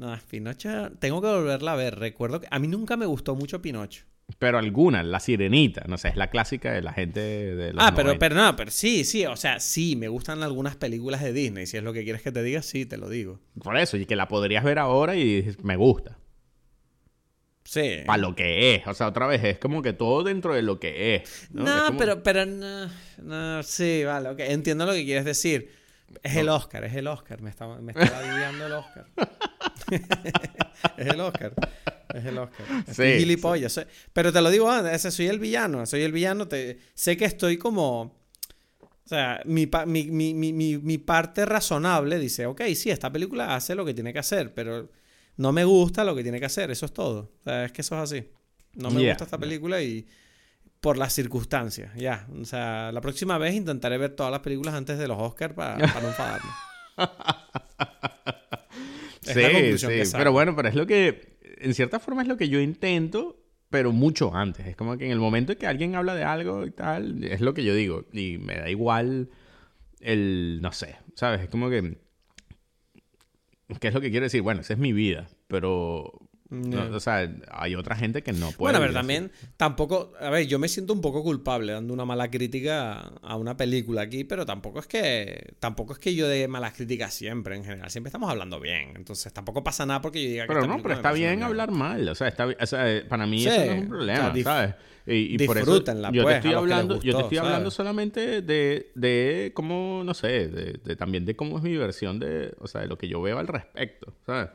No, 0.00 0.18
Pinocho, 0.30 0.92
tengo 0.98 1.20
que 1.20 1.28
volverla 1.28 1.74
a 1.74 1.76
ver. 1.76 1.98
Recuerdo 1.98 2.40
que 2.40 2.48
a 2.50 2.58
mí 2.58 2.66
nunca 2.68 2.96
me 2.96 3.04
gustó 3.04 3.34
mucho 3.34 3.60
Pinocho. 3.60 4.04
Pero 4.38 4.56
alguna, 4.58 5.02
La 5.02 5.20
Sirenita, 5.20 5.84
no 5.88 5.98
sé, 5.98 6.08
es 6.08 6.16
la 6.16 6.30
clásica 6.30 6.72
de 6.72 6.80
la 6.80 6.92
gente 6.94 7.20
de 7.20 7.74
los 7.74 7.84
Ah, 7.84 7.92
pero, 7.94 8.06
90. 8.08 8.18
pero 8.18 8.34
no, 8.36 8.56
pero 8.56 8.70
sí, 8.70 9.04
sí, 9.04 9.26
o 9.26 9.36
sea, 9.36 9.60
sí, 9.60 9.96
me 9.96 10.08
gustan 10.08 10.42
algunas 10.42 10.76
películas 10.76 11.20
de 11.22 11.32
Disney. 11.34 11.66
Si 11.66 11.76
es 11.76 11.82
lo 11.82 11.92
que 11.92 12.04
quieres 12.04 12.22
que 12.22 12.32
te 12.32 12.42
diga, 12.42 12.62
sí, 12.62 12.86
te 12.86 12.96
lo 12.96 13.10
digo. 13.10 13.40
Por 13.62 13.76
eso, 13.76 13.98
y 13.98 14.06
que 14.06 14.16
la 14.16 14.26
podrías 14.28 14.64
ver 14.64 14.78
ahora 14.78 15.16
y 15.16 15.54
me 15.64 15.76
gusta. 15.76 16.16
Sí. 17.64 17.98
Para 18.06 18.22
lo 18.22 18.34
que 18.34 18.74
es. 18.76 18.86
O 18.86 18.94
sea, 18.94 19.08
otra 19.08 19.26
vez, 19.26 19.44
es 19.44 19.58
como 19.58 19.82
que 19.82 19.92
todo 19.92 20.22
dentro 20.24 20.54
de 20.54 20.62
lo 20.62 20.80
que 20.80 21.16
es. 21.16 21.48
No, 21.52 21.64
No, 21.64 21.76
Es 21.76 21.82
como- 21.82 21.98
pero, 21.98 22.22
pero 22.22 22.46
no, 22.46 22.88
no, 23.22 23.62
sí, 23.62 24.02
vale, 24.04 24.30
ok, 24.30 24.40
entiendo 24.40 24.86
lo 24.86 24.92
que 24.92 25.04
quieres 25.04 25.24
decir. 25.24 25.72
Es 26.22 26.36
el 26.36 26.48
Oscar, 26.48 26.84
es 26.84 26.94
el 26.94 27.06
Oscar, 27.06 27.40
me 27.40 27.50
está, 27.50 27.66
me 27.66 27.92
está 27.92 28.48
el 28.48 28.72
Oscar. 28.72 29.06
es 30.96 31.06
el 31.06 31.20
Oscar, 31.20 31.54
es 32.14 32.24
el 32.24 32.38
Oscar. 32.38 32.66
Estoy 32.86 33.12
Sí, 33.12 33.18
gilipollas. 33.20 33.86
pero 34.12 34.32
te 34.32 34.40
lo 34.40 34.50
digo 34.50 34.70
antes, 34.70 34.92
ese 34.94 35.10
soy 35.10 35.26
el 35.28 35.38
villano, 35.38 35.86
soy 35.86 36.02
el 36.02 36.12
villano, 36.12 36.48
te, 36.48 36.78
sé 36.94 37.16
que 37.16 37.24
estoy 37.24 37.56
como... 37.56 38.18
O 38.82 39.08
sea, 39.10 39.42
mi, 39.44 39.68
mi, 39.86 40.34
mi, 40.34 40.78
mi, 40.78 40.98
parte 40.98 41.44
razonable 41.44 42.18
dice, 42.20 42.46
ok, 42.46 42.62
sí, 42.76 42.90
esta 42.90 43.10
película 43.10 43.56
hace 43.56 43.74
lo 43.74 43.84
que 43.84 43.92
tiene 43.92 44.12
que 44.12 44.20
hacer, 44.20 44.54
pero 44.54 44.88
no 45.36 45.50
me 45.50 45.64
gusta 45.64 46.04
lo 46.04 46.14
que 46.14 46.22
tiene 46.22 46.38
que 46.38 46.46
hacer, 46.46 46.70
eso 46.70 46.86
es 46.86 46.92
todo. 46.92 47.32
O 47.40 47.42
sea, 47.42 47.64
es 47.64 47.72
que 47.72 47.80
eso 47.80 47.96
es 47.96 48.02
así. 48.02 48.28
No 48.74 48.88
me 48.90 49.00
Yeah, 49.00 49.10
gusta 49.14 49.24
esta 49.24 49.36
yeah. 49.36 49.40
película 49.40 49.82
y 49.82 50.06
por 50.80 50.96
las 50.96 51.12
circunstancias, 51.12 51.94
ya. 51.96 52.26
O 52.40 52.44
sea, 52.44 52.90
la 52.92 53.00
próxima 53.00 53.38
vez 53.38 53.54
intentaré 53.54 53.98
ver 53.98 54.12
todas 54.12 54.32
las 54.32 54.40
películas 54.40 54.74
antes 54.74 54.98
de 54.98 55.08
los 55.08 55.18
Oscars 55.18 55.54
para 55.54 55.76
no 55.76 56.08
enfadarme. 56.08 56.50
Sí, 59.22 59.78
sí, 59.78 59.86
pero 60.16 60.32
bueno, 60.32 60.56
pero 60.56 60.68
es 60.68 60.74
lo 60.74 60.86
que, 60.86 61.38
en 61.58 61.74
cierta 61.74 62.00
forma 62.00 62.22
es 62.22 62.26
lo 62.26 62.36
que 62.36 62.48
yo 62.48 62.58
intento, 62.58 63.38
pero 63.68 63.92
mucho 63.92 64.34
antes. 64.34 64.66
Es 64.66 64.74
como 64.74 64.96
que 64.96 65.04
en 65.04 65.12
el 65.12 65.20
momento 65.20 65.52
en 65.52 65.58
que 65.58 65.66
alguien 65.68 65.94
habla 65.94 66.14
de 66.14 66.24
algo 66.24 66.66
y 66.66 66.72
tal, 66.72 67.22
es 67.22 67.40
lo 67.40 67.54
que 67.54 67.62
yo 67.62 67.74
digo. 67.74 68.06
Y 68.12 68.38
me 68.38 68.56
da 68.56 68.68
igual 68.70 69.28
el, 70.00 70.58
no 70.62 70.72
sé, 70.72 70.96
¿sabes? 71.14 71.42
Es 71.42 71.48
como 71.48 71.70
que 71.70 71.98
¿qué 73.78 73.88
es 73.88 73.94
lo 73.94 74.00
que 74.00 74.10
quiero 74.10 74.24
decir? 74.24 74.42
Bueno, 74.42 74.62
esa 74.62 74.72
es 74.72 74.78
mi 74.78 74.92
vida, 74.92 75.28
pero 75.46 76.12
no, 76.50 76.96
o 76.96 77.00
sea, 77.00 77.30
hay 77.52 77.74
otra 77.76 77.94
gente 77.96 78.22
que 78.22 78.32
no 78.32 78.46
puede. 78.50 78.56
Bueno, 78.72 78.78
a 78.78 78.80
ver, 78.80 78.90
así. 78.90 78.94
también 78.98 79.30
tampoco, 79.56 80.12
a 80.20 80.30
ver, 80.30 80.46
yo 80.46 80.58
me 80.58 80.68
siento 80.68 80.92
un 80.92 81.00
poco 81.00 81.22
culpable 81.22 81.72
dando 81.72 81.94
una 81.94 82.04
mala 82.04 82.30
crítica 82.30 83.12
a 83.22 83.36
una 83.36 83.56
película 83.56 84.02
aquí, 84.02 84.24
pero 84.24 84.44
tampoco 84.44 84.80
es 84.80 84.86
que 84.86 85.54
tampoco 85.60 85.92
es 85.92 85.98
que 86.00 86.14
yo 86.14 86.26
dé 86.28 86.48
malas 86.48 86.72
críticas 86.74 87.14
siempre 87.14 87.54
en 87.56 87.64
general, 87.64 87.88
siempre 87.90 88.08
estamos 88.08 88.28
hablando 88.30 88.58
bien, 88.58 88.94
entonces 88.96 89.32
tampoco 89.32 89.62
pasa 89.62 89.86
nada 89.86 90.00
porque 90.00 90.22
yo 90.22 90.28
diga 90.30 90.42
que 90.44 90.48
Pero 90.54 90.66
no, 90.66 90.82
pero 90.82 90.94
está 90.94 91.12
bien 91.12 91.42
hablar 91.42 91.70
mal. 91.70 92.08
O 92.08 92.14
sea, 92.14 92.28
está, 92.28 92.46
bi- 92.46 92.56
o 92.60 92.66
sea, 92.66 93.02
para 93.08 93.26
mí 93.26 93.40
Sí, 93.42 93.48
eso 93.48 93.64
no 93.66 93.72
es 93.72 93.78
un 93.78 93.84
o 93.84 93.88
problema, 93.88 94.34
sea, 94.34 94.44
¿sabes? 94.44 94.74
Y, 95.06 95.34
y 95.34 95.46
por 95.46 95.56
eso 95.56 95.78
yo 95.78 95.84
pues, 95.84 95.86
te 95.86 95.92
estoy 95.92 96.42
que 96.42 96.48
les 96.48 96.56
hablando, 96.56 97.00
yo 97.02 97.14
te 97.16 97.22
estoy 97.22 97.38
hablando 97.38 97.70
solamente 97.70 98.42
de, 98.42 98.90
de 98.94 99.52
cómo, 99.54 100.02
no 100.04 100.14
sé, 100.14 100.48
de, 100.48 100.80
de 100.84 100.96
también 100.96 101.24
de 101.24 101.34
cómo 101.36 101.56
es 101.58 101.62
mi 101.64 101.76
versión 101.76 102.18
de, 102.18 102.54
o 102.58 102.66
sea, 102.66 102.80
de 102.82 102.86
lo 102.88 102.98
que 102.98 103.08
yo 103.08 103.20
veo 103.22 103.38
al 103.38 103.46
respecto, 103.46 104.14
¿sabes? 104.26 104.50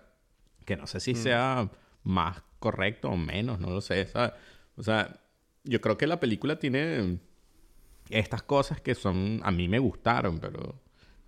Que 0.66 0.76
no 0.78 0.88
sé 0.88 0.98
Mm. 0.98 1.02
si 1.02 1.16
sea 1.16 1.70
más 2.06 2.42
correcto 2.60 3.10
o 3.10 3.18
menos, 3.18 3.60
no 3.60 3.70
lo 3.70 3.82
sé, 3.82 4.08
¿sabes? 4.08 4.32
O 4.78 4.84
sea, 4.84 5.20
yo 5.66 5.82
creo 5.82 5.98
que 5.98 6.08
la 6.08 6.20
película 6.20 6.58
tiene 6.58 7.20
estas 8.10 8.44
cosas 8.44 8.80
que 8.80 8.96
son, 8.96 9.42
a 9.44 9.52
mí 9.52 9.68
me 9.68 9.80
gustaron, 9.80 10.40
pero 10.40 10.82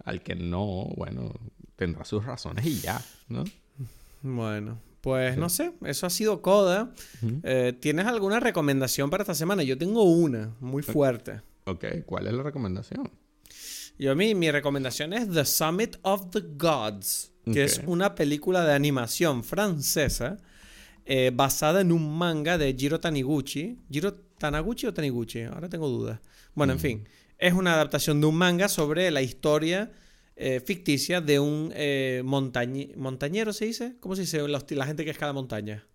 al 0.05 0.21
que 0.21 0.35
no, 0.35 0.89
bueno, 0.95 1.33
tendrá 1.75 2.05
sus 2.05 2.23
razones 2.23 2.65
y 2.65 2.79
ya, 2.79 3.03
¿no? 3.27 3.43
Bueno, 4.21 4.79
pues 5.01 5.37
no 5.37 5.49
sé, 5.49 5.73
eso 5.85 6.07
ha 6.07 6.09
sido 6.09 6.41
Coda. 6.41 6.91
Eh, 7.43 7.73
¿Tienes 7.79 8.05
alguna 8.05 8.39
recomendación 8.39 9.09
para 9.09 9.23
esta 9.23 9.35
semana? 9.35 9.63
Yo 9.63 9.77
tengo 9.77 10.03
una 10.03 10.55
muy 10.59 10.83
fuerte. 10.83 11.41
Ok, 11.65 11.85
¿cuál 12.05 12.27
es 12.27 12.33
la 12.33 12.43
recomendación? 12.43 13.11
Yo 13.99 14.11
a 14.11 14.15
mí, 14.15 14.35
mi 14.35 14.51
recomendación 14.51 15.13
es 15.13 15.31
The 15.31 15.45
Summit 15.45 15.97
of 16.03 16.29
the 16.31 16.41
Gods, 16.55 17.31
que 17.45 17.63
es 17.63 17.81
una 17.85 18.13
película 18.15 18.63
de 18.63 18.73
animación 18.73 19.43
francesa 19.43 20.37
eh, 21.09 21.31
basada 21.33 21.81
en 21.81 21.91
un 21.91 22.17
manga 22.17 22.57
de 22.57 22.73
Jiro 22.77 22.99
Taniguchi. 22.99 23.79
¿Jiro 23.89 24.13
Tanaguchi 24.13 24.87
o 24.87 24.93
Taniguchi? 24.93 25.41
Ahora 25.43 25.69
tengo 25.69 25.87
dudas. 25.87 26.19
Bueno, 26.53 26.73
en 26.73 26.79
fin, 26.79 27.07
es 27.37 27.53
una 27.53 27.73
adaptación 27.73 28.19
de 28.21 28.27
un 28.27 28.35
manga 28.35 28.67
sobre 28.67 29.09
la 29.11 29.21
historia 29.21 29.91
eh, 30.35 30.59
ficticia 30.59 31.19
de 31.21 31.39
un 31.39 31.71
eh, 31.75 32.21
montañe- 32.25 32.95
montañero, 32.95 33.53
¿se 33.53 33.65
dice? 33.65 33.95
¿Cómo 33.99 34.15
se 34.15 34.21
dice? 34.21 34.47
Los- 34.47 34.69
la 34.71 34.85
gente 34.85 35.03
que 35.05 35.11
escala 35.11 35.33
montaña. 35.33 35.87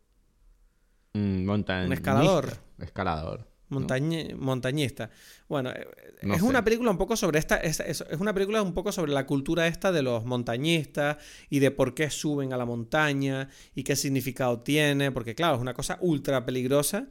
Mm, 1.15 1.45
montañista. 1.45 1.87
Un 1.87 1.93
escalador. 1.93 2.57
Escalador. 2.79 3.52
Montañe- 3.73 4.35
montañista. 4.37 5.11
Bueno, 5.49 5.71
eh, 5.71 5.87
No 6.23 6.35
es 6.35 6.41
sé. 6.41 6.47
una 6.47 6.63
película 6.65 6.91
un 6.91 6.99
poco 6.99 7.17
sobre 7.17 7.39
esta. 7.39 7.57
Es, 7.57 7.81
es- 7.81 8.05
es 8.09 8.21
una 8.21 8.33
película 8.35 8.63
un 8.63 8.75
poco 8.75 8.93
sobre 8.93 9.13
la 9.13 9.27
cultura 9.27 9.67
esta 9.67 9.91
de 9.93 10.03
los 10.03 10.25
montañistas 10.25 11.17
y 11.51 11.59
de 11.59 11.71
por 11.71 11.95
qué 11.95 12.11
suben 12.11 12.53
a 12.53 12.57
la 12.57 12.65
montaña 12.65 13.49
y 13.75 13.83
qué 13.83 13.97
significado 13.97 14.61
tiene. 14.61 15.11
Porque, 15.13 15.35
claro, 15.35 15.57
es 15.57 15.61
una 15.61 15.75
cosa 15.75 15.99
ultra 16.01 16.45
peligrosa. 16.45 17.09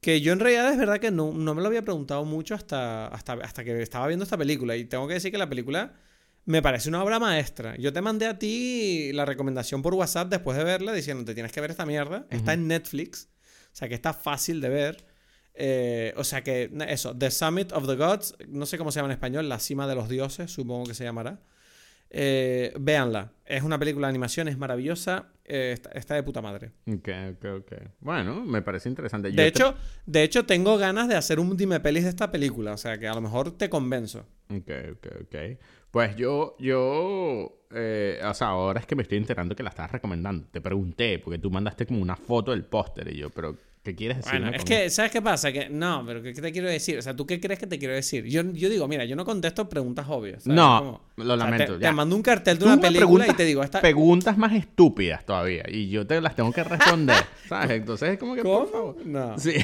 Que 0.00 0.20
yo 0.20 0.32
en 0.32 0.40
realidad 0.40 0.70
es 0.70 0.78
verdad 0.78 0.98
que 1.00 1.10
no, 1.10 1.32
no 1.32 1.54
me 1.54 1.62
lo 1.62 1.68
había 1.68 1.82
preguntado 1.82 2.24
mucho 2.24 2.54
hasta, 2.54 3.08
hasta, 3.08 3.32
hasta 3.34 3.64
que 3.64 3.80
estaba 3.82 4.06
viendo 4.06 4.24
esta 4.24 4.36
película. 4.36 4.76
Y 4.76 4.84
tengo 4.84 5.08
que 5.08 5.14
decir 5.14 5.32
que 5.32 5.38
la 5.38 5.48
película 5.48 5.94
me 6.44 6.62
parece 6.62 6.88
una 6.90 7.02
obra 7.02 7.18
maestra. 7.18 7.76
Yo 7.76 7.92
te 7.92 8.00
mandé 8.02 8.26
a 8.26 8.38
ti 8.38 9.10
la 9.14 9.24
recomendación 9.24 9.82
por 9.82 9.94
WhatsApp 9.94 10.28
después 10.30 10.56
de 10.56 10.62
verla 10.64 10.92
diciendo 10.92 11.24
te 11.24 11.34
tienes 11.34 11.50
que 11.50 11.60
ver 11.60 11.70
esta 11.70 11.86
mierda. 11.86 12.26
Está 12.30 12.52
en 12.52 12.68
Netflix. 12.68 13.30
O 13.72 13.76
sea 13.78 13.88
que 13.88 13.94
está 13.94 14.12
fácil 14.14 14.60
de 14.60 14.68
ver. 14.68 15.06
Eh, 15.58 16.12
o 16.16 16.24
sea 16.24 16.42
que 16.42 16.70
eso, 16.88 17.16
The 17.16 17.30
Summit 17.30 17.72
of 17.72 17.86
the 17.86 17.96
Gods, 17.96 18.36
no 18.48 18.66
sé 18.66 18.76
cómo 18.76 18.92
se 18.92 18.98
llama 18.98 19.08
en 19.08 19.12
español, 19.12 19.48
la 19.48 19.58
cima 19.58 19.86
de 19.86 19.94
los 19.94 20.08
dioses, 20.08 20.50
supongo 20.50 20.84
que 20.84 20.94
se 20.94 21.04
llamará. 21.04 21.40
Eh, 22.10 22.72
véanla, 22.78 23.32
es 23.44 23.62
una 23.62 23.78
película 23.78 24.06
de 24.06 24.10
animación, 24.10 24.48
es 24.48 24.56
maravillosa, 24.58 25.26
eh, 25.44 25.72
está, 25.72 25.90
está 25.90 26.14
de 26.14 26.22
puta 26.22 26.40
madre. 26.40 26.72
Ok, 26.86 27.08
ok, 27.32 27.44
ok. 27.60 27.72
Bueno, 28.00 28.44
me 28.44 28.62
parece 28.62 28.88
interesante. 28.88 29.30
Yo 29.30 29.36
De 29.36 29.46
hecho, 29.46 29.74
de 30.04 30.22
hecho, 30.22 30.44
tengo 30.44 30.76
ganas 30.78 31.08
de 31.08 31.16
hacer 31.16 31.40
un 31.40 31.56
dime 31.56 31.80
pelis 31.80 32.04
de 32.04 32.10
esta 32.10 32.30
película, 32.30 32.72
o 32.74 32.76
sea 32.76 32.98
que 32.98 33.08
a 33.08 33.14
lo 33.14 33.20
mejor 33.20 33.56
te 33.56 33.68
convenzo. 33.68 34.26
Ok, 34.50 34.70
ok, 34.92 35.06
ok. 35.22 35.36
Pues 35.90 36.14
yo, 36.16 36.56
yo, 36.58 37.64
eh, 37.70 38.20
o 38.22 38.34
sea, 38.34 38.48
ahora 38.48 38.80
es 38.80 38.86
que 38.86 38.94
me 38.94 39.02
estoy 39.02 39.18
enterando 39.18 39.56
que 39.56 39.62
la 39.62 39.70
estabas 39.70 39.92
recomendando. 39.92 40.46
Te 40.50 40.60
pregunté, 40.60 41.18
porque 41.18 41.38
tú 41.38 41.50
mandaste 41.50 41.86
como 41.86 42.02
una 42.02 42.16
foto 42.16 42.50
del 42.50 42.64
póster 42.64 43.08
y 43.12 43.16
yo, 43.16 43.30
pero, 43.30 43.56
¿qué 43.86 43.94
quieres 43.94 44.16
decir? 44.18 44.32
Bueno, 44.32 44.50
es 44.56 44.64
que, 44.64 44.90
¿sabes 44.90 45.12
qué 45.12 45.22
pasa? 45.22 45.52
Que 45.52 45.68
no, 45.68 46.02
pero 46.04 46.20
¿qué, 46.20 46.32
te 46.32 46.50
quiero 46.50 46.68
decir? 46.68 46.98
O 46.98 47.02
sea, 47.02 47.14
¿tú 47.14 47.24
qué 47.24 47.38
crees 47.40 47.60
que 47.60 47.68
te 47.68 47.78
quiero 47.78 47.94
decir? 47.94 48.24
Yo, 48.24 48.42
yo 48.52 48.68
digo, 48.68 48.88
mira, 48.88 49.04
yo 49.04 49.14
no 49.14 49.24
contesto 49.24 49.68
preguntas 49.68 50.06
obvias. 50.08 50.42
¿sabes? 50.42 50.56
No, 50.56 50.78
Como- 50.78 51.00
lo 51.28 51.34
o 51.34 51.36
sea, 51.36 51.46
lamento, 51.46 51.78
te, 51.78 51.86
te 51.86 51.92
mando 51.92 52.16
un 52.16 52.22
cartel 52.22 52.58
de 52.58 52.64
una 52.64 52.80
película 52.80 53.26
y 53.28 53.32
te 53.34 53.44
digo, 53.44 53.62
esta... 53.62 53.80
Preguntas 53.80 54.36
más 54.36 54.52
estúpidas 54.52 55.24
todavía 55.24 55.62
y 55.68 55.88
yo 55.88 56.04
te 56.06 56.20
las 56.20 56.34
tengo 56.34 56.52
que 56.52 56.64
responder, 56.64 57.16
¿sabes? 57.48 57.70
Entonces 57.70 58.10
es 58.10 58.18
como 58.18 58.34
que, 58.34 58.42
por 58.42 58.70
favor. 58.70 58.96
¿Cómo? 58.96 59.08
No. 59.08 59.38
Sí. 59.38 59.54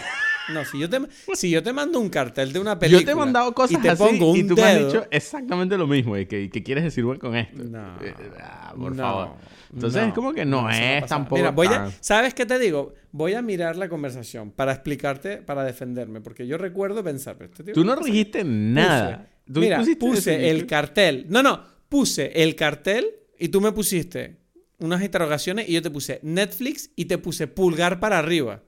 No, 0.48 0.64
si 0.64 0.78
yo 0.78 0.90
te, 0.90 0.98
si 1.34 1.50
yo 1.50 1.62
te 1.62 1.72
mando 1.72 2.00
un 2.00 2.08
cartel 2.08 2.52
de 2.52 2.58
una 2.58 2.78
película. 2.78 3.00
Yo 3.00 3.06
te 3.06 3.12
he 3.12 3.14
mandado 3.14 3.52
cosas 3.54 3.78
y 3.78 3.82
te 3.82 3.90
así 3.90 4.02
pongo 4.02 4.32
un 4.32 4.36
y 4.38 4.44
tú 4.44 4.56
me 4.56 4.62
has 4.62 4.74
dedo- 4.78 4.86
dicho 4.88 5.06
exactamente 5.10 5.78
lo 5.78 5.86
mismo. 5.86 6.16
¿Y 6.18 6.26
qué, 6.26 6.50
qué 6.50 6.62
quieres 6.62 6.82
decir 6.84 7.04
con 7.18 7.36
esto? 7.36 7.62
No. 7.62 7.96
Eh, 8.02 8.14
ah, 8.40 8.74
por 8.76 8.94
no, 8.96 9.02
favor. 9.02 9.28
Entonces 9.72 10.02
no, 10.02 10.08
es 10.08 10.14
como 10.14 10.32
que 10.34 10.44
no, 10.44 10.68
eso 10.68 10.80
es 10.82 11.06
tampoco. 11.06 11.36
Mira, 11.36 11.50
voy 11.52 11.68
a, 11.68 11.90
¿sabes 12.00 12.34
qué 12.34 12.44
te 12.44 12.58
digo? 12.58 12.92
Voy 13.12 13.34
a 13.34 13.42
mirar 13.42 13.76
la 13.76 13.88
conversación 13.88 14.50
para 14.50 14.72
explicarte, 14.72 15.38
para 15.38 15.64
defenderme, 15.64 16.20
porque 16.20 16.46
yo 16.46 16.58
recuerdo 16.58 17.02
pensar, 17.04 17.36
pero 17.38 17.50
este 17.50 17.62
tío 17.64 17.74
Tú 17.74 17.84
no 17.84 17.96
dijiste 17.96 18.42
nada. 18.44 19.28
Puse- 19.46 19.52
Tú 19.54 19.60
mira, 19.60 19.82
puse 19.98 20.50
el 20.50 20.66
cartel. 20.66 21.26
No, 21.28 21.42
no, 21.42 21.62
puse 21.88 22.42
el 22.42 22.54
cartel 22.56 23.06
y 23.38 23.48
tú 23.48 23.60
me 23.60 23.72
pusiste 23.72 24.36
unas 24.78 25.02
interrogaciones 25.02 25.68
y 25.68 25.72
yo 25.74 25.82
te 25.82 25.90
puse 25.90 26.20
Netflix 26.22 26.90
y 26.96 27.04
te 27.06 27.18
puse 27.18 27.46
pulgar 27.46 28.00
para 28.00 28.18
arriba. 28.18 28.62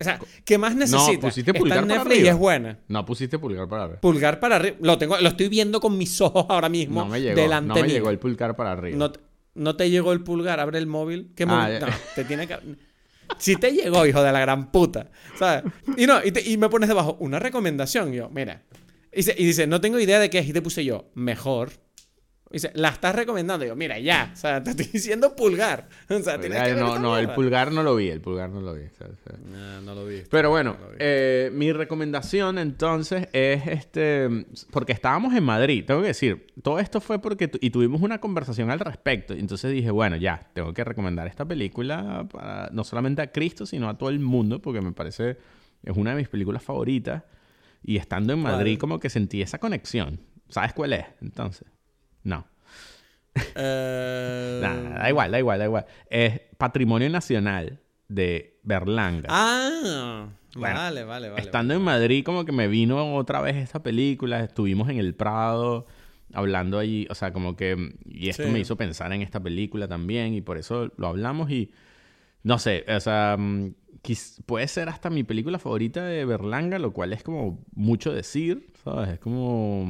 O 0.00 0.04
sea, 0.04 0.18
¿qué 0.44 0.58
más 0.58 0.74
necesitas? 0.74 1.16
pusiste 1.18 1.50
Está 1.52 1.58
pulgar 1.60 1.78
en 1.78 1.88
para 1.88 1.98
Netflix 2.00 2.16
y 2.16 2.18
arriba. 2.20 2.32
es 2.32 2.38
buena. 2.38 2.78
No 2.88 3.04
pusiste 3.04 3.38
pulgar 3.38 3.68
para 3.68 3.84
arriba. 3.84 4.00
Pulgar 4.00 4.40
para 4.40 4.56
arriba. 4.56 4.76
Lo 4.80 4.98
tengo, 4.98 5.16
lo 5.18 5.28
estoy 5.28 5.48
viendo 5.48 5.80
con 5.80 5.96
mis 5.96 6.20
ojos 6.20 6.46
ahora 6.48 6.68
mismo. 6.68 7.02
No 7.04 7.10
me 7.10 7.20
llegó. 7.20 7.36
delante 7.40 7.68
no 7.68 7.74
me 7.76 7.82
mío. 7.82 7.92
llegó 7.92 8.10
el 8.10 8.18
pulgar 8.18 8.56
para 8.56 8.72
arriba. 8.72 8.96
No 8.98 9.10
te, 9.12 9.20
no 9.54 9.76
te 9.76 9.88
llegó 9.90 10.12
el 10.12 10.22
pulgar, 10.22 10.58
abre 10.60 10.78
el 10.78 10.86
móvil. 10.86 11.30
¿Qué 11.36 11.44
Ah, 11.44 11.46
móvil? 11.46 11.80
No, 11.80 11.86
te 12.14 12.24
tiene 12.24 12.46
que. 12.48 12.58
Si 13.38 13.56
te 13.56 13.72
llegó, 13.72 14.04
hijo 14.04 14.22
de 14.22 14.32
la 14.32 14.40
gran 14.40 14.70
puta. 14.70 15.10
¿Sabes? 15.38 15.64
Y 15.96 16.06
no, 16.06 16.22
y, 16.24 16.30
te- 16.32 16.42
y 16.48 16.56
me 16.58 16.68
pones 16.68 16.88
debajo 16.88 17.16
una 17.20 17.38
recomendación. 17.38 18.12
Y 18.12 18.16
yo, 18.18 18.28
mira. 18.30 18.62
Y 19.12 19.22
dice, 19.44 19.66
no 19.68 19.80
tengo 19.80 19.98
idea 20.00 20.18
de 20.18 20.28
qué 20.28 20.40
es. 20.40 20.48
Y 20.48 20.52
te 20.52 20.60
puse 20.60 20.84
yo, 20.84 21.06
mejor. 21.14 21.70
Dice, 22.54 22.70
la 22.74 22.88
estás 22.88 23.14
recomendando. 23.14 23.64
Y 23.64 23.68
yo, 23.68 23.76
mira, 23.76 23.98
ya. 23.98 24.30
O 24.32 24.36
sea, 24.36 24.62
te 24.62 24.70
estoy 24.70 24.86
diciendo 24.92 25.36
pulgar. 25.36 25.88
O 26.08 26.18
sea, 26.20 26.40
tienes 26.40 26.62
que 26.62 26.74
ver 26.74 26.78
no, 26.78 26.98
no, 26.98 27.18
el 27.18 27.28
pulgar 27.30 27.70
no 27.72 27.82
lo 27.82 27.96
vi. 27.96 28.08
El 28.08 28.20
pulgar 28.20 28.48
no 28.50 28.60
lo 28.60 28.74
vi. 28.74 28.84
o 28.84 28.90
sea, 28.96 29.08
o 29.08 29.16
sea. 29.16 29.38
No, 29.44 29.80
no 29.82 29.94
lo 29.94 30.06
vi. 30.06 30.22
Pero 30.30 30.50
bueno, 30.50 30.76
No 30.80 30.86
lo 30.86 30.90
vi. 30.92 30.96
eh, 31.00 31.50
mi 31.52 31.72
recomendación 31.72 32.58
entonces 32.58 33.28
es 33.32 33.66
este, 33.66 34.46
porque 34.70 34.92
estábamos 34.92 35.34
en 35.34 35.44
Madrid, 35.44 35.84
tengo 35.84 36.00
que 36.00 36.08
decir, 36.08 36.46
todo 36.62 36.78
esto 36.78 37.00
fue 37.00 37.20
porque 37.20 37.50
y 37.60 37.70
tuvimos 37.70 38.00
una 38.00 38.20
conversación 38.20 38.70
al 38.70 38.78
respecto, 38.80 39.34
y 39.34 39.40
entonces 39.40 39.72
dije, 39.72 39.90
bueno, 39.90 40.16
ya, 40.16 40.48
tengo 40.54 40.72
que 40.72 40.84
recomendar 40.84 41.26
esta 41.26 41.44
película 41.44 42.26
para 42.30 42.70
no 42.72 42.84
solamente 42.84 43.20
a 43.22 43.32
Cristo, 43.32 43.66
sino 43.66 43.88
a 43.88 43.98
todo 43.98 44.08
el 44.10 44.20
mundo, 44.20 44.62
porque 44.62 44.80
me 44.80 44.92
parece, 44.92 45.36
es 45.82 45.96
una 45.96 46.10
de 46.12 46.16
mis 46.18 46.28
películas 46.28 46.62
favoritas, 46.62 47.24
y 47.82 47.96
estando 47.96 48.32
en 48.32 48.38
Madrid 48.40 48.78
como 48.78 48.98
que 49.00 49.10
sentí 49.10 49.42
esa 49.42 49.58
conexión. 49.58 50.20
¿Sabes 50.48 50.72
cuál 50.72 50.92
es? 50.92 51.04
Entonces, 51.20 51.66
no. 52.24 52.46
Eh, 53.54 54.60
da 54.98 55.08
igual, 55.10 55.30
da 55.30 55.38
igual, 55.38 55.58
da 55.58 55.64
igual. 55.64 55.86
Es 56.08 56.40
Patrimonio 56.58 57.08
Nacional 57.10 57.80
de 58.08 58.58
Berlanga. 58.62 59.28
Ah, 59.30 60.28
Bueno, 60.56 60.74
vale, 60.76 61.04
vale, 61.04 61.28
vale. 61.30 61.42
Estando 61.42 61.74
en 61.74 61.82
Madrid, 61.82 62.24
como 62.24 62.44
que 62.44 62.52
me 62.52 62.68
vino 62.68 63.16
otra 63.16 63.40
vez 63.40 63.56
esta 63.56 63.82
película. 63.82 64.40
Estuvimos 64.44 64.88
en 64.88 64.98
el 64.98 65.14
Prado 65.14 65.86
hablando 66.32 66.78
allí. 66.78 67.06
O 67.10 67.14
sea, 67.14 67.32
como 67.32 67.56
que. 67.56 67.94
Y 68.04 68.28
esto 68.28 68.44
Sí. 68.44 68.50
me 68.50 68.60
hizo 68.60 68.76
pensar 68.76 69.12
en 69.12 69.22
esta 69.22 69.40
película 69.40 69.88
también. 69.88 70.34
Y 70.34 70.40
por 70.40 70.56
eso 70.58 70.92
lo 70.96 71.08
hablamos. 71.08 71.50
Y. 71.50 71.72
No 72.44 72.58
sé, 72.58 72.84
o 72.88 73.00
sea. 73.00 73.36
mm, 73.38 73.74
puede 74.46 74.68
ser 74.68 74.88
hasta 74.90 75.08
mi 75.10 75.24
película 75.24 75.58
favorita 75.58 76.04
de 76.04 76.24
Berlanga, 76.26 76.78
lo 76.78 76.92
cual 76.92 77.12
es 77.14 77.22
como 77.22 77.64
mucho 77.74 78.12
decir, 78.12 78.68
¿sabes? 78.84 79.08
Es 79.14 79.18
como. 79.18 79.84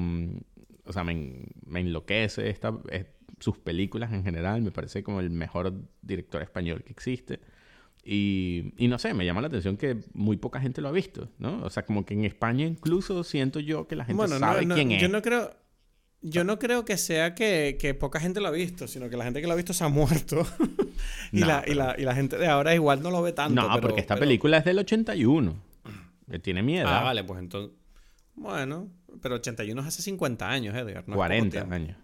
O 0.87 0.93
sea, 0.93 1.05
me, 1.05 1.47
me 1.67 1.81
enloquece 1.81 2.49
esta, 2.51 2.73
es- 2.91 3.07
sus 3.41 3.59
películas 3.59 4.13
en 4.13 4.23
general. 4.25 4.63
Me 4.63 4.71
parece 4.71 5.03
como 5.03 5.21
el 5.21 5.31
mejor 5.31 5.73
director 6.03 6.41
español 6.43 6.83
que 6.85 6.93
existe. 6.93 7.41
Y, 8.05 8.75
y 8.77 8.89
no 8.89 8.99
sé, 8.99 9.15
me 9.15 9.25
llama 9.25 9.41
la 9.41 9.47
atención 9.49 9.77
que 9.79 9.97
muy 10.13 10.37
poca 10.37 10.61
gente 10.61 10.81
lo 10.83 10.89
ha 10.89 10.93
visto, 10.93 11.31
¿no? 11.39 11.63
O 11.65 11.71
sea, 11.71 11.85
como 11.87 12.05
que 12.05 12.13
en 12.15 12.25
España 12.25 12.67
incluso 12.67 13.25
siento 13.25 13.61
yo 13.61 13.87
que 13.89 13.97
la 13.97 14.05
gente 14.05 14.19
Bueno, 14.19 14.35
no, 14.39 14.41
sabe 14.47 14.67
no, 14.67 14.75
quién 14.75 14.93
es. 14.93 15.01
yo 15.03 15.09
no 15.09 15.23
creo. 15.23 15.51
Yo 16.27 16.43
no 16.43 16.59
creo 16.59 16.87
que 16.87 16.97
sea 16.97 17.35
que, 17.35 17.77
que 17.79 17.93
poca 17.93 18.19
gente 18.19 18.41
lo 18.41 18.49
ha 18.49 18.51
visto, 18.51 18.87
sino 18.89 19.11
que 19.11 19.17
la 19.19 19.25
gente 19.25 19.41
que 19.43 19.47
lo 19.47 19.53
ha 19.53 19.57
visto 19.57 19.75
se 19.75 19.85
ha 19.85 19.89
muerto. 19.89 20.47
y, 21.33 21.41
No, 21.41 21.47
la, 21.47 21.59
y, 21.67 21.71
pero- 21.73 21.75
la, 21.85 21.95
y 21.99 22.03
la 22.05 22.15
gente 22.15 22.39
de 22.39 22.47
ahora 22.47 22.75
igual 22.75 23.03
no 23.03 23.11
lo 23.11 23.21
ve 23.23 23.33
tanto. 23.33 23.61
no, 23.61 23.69
pero- 23.75 23.81
porque 23.89 24.01
esta 24.01 24.15
pero- 24.15 24.27
película 24.27 24.59
es 24.59 24.65
del 24.65 24.79
81. 24.79 25.55
Que 26.31 26.39
tiene 26.39 26.63
miedo. 26.63 26.89
Ah, 26.89 27.03
vale, 27.03 27.25
pues 27.25 27.41
entonces. 27.41 27.77
Bueno, 28.35 28.89
pero 29.21 29.37
81 29.37 29.81
es 29.81 29.87
hace 29.89 30.03
50 30.03 30.49
años, 30.49 30.75
Edgar. 30.75 30.95
No 30.95 31.01
es 31.01 31.05
poco 31.05 31.17
40 31.17 31.51
tiempo. 31.51 31.75
años. 31.75 31.97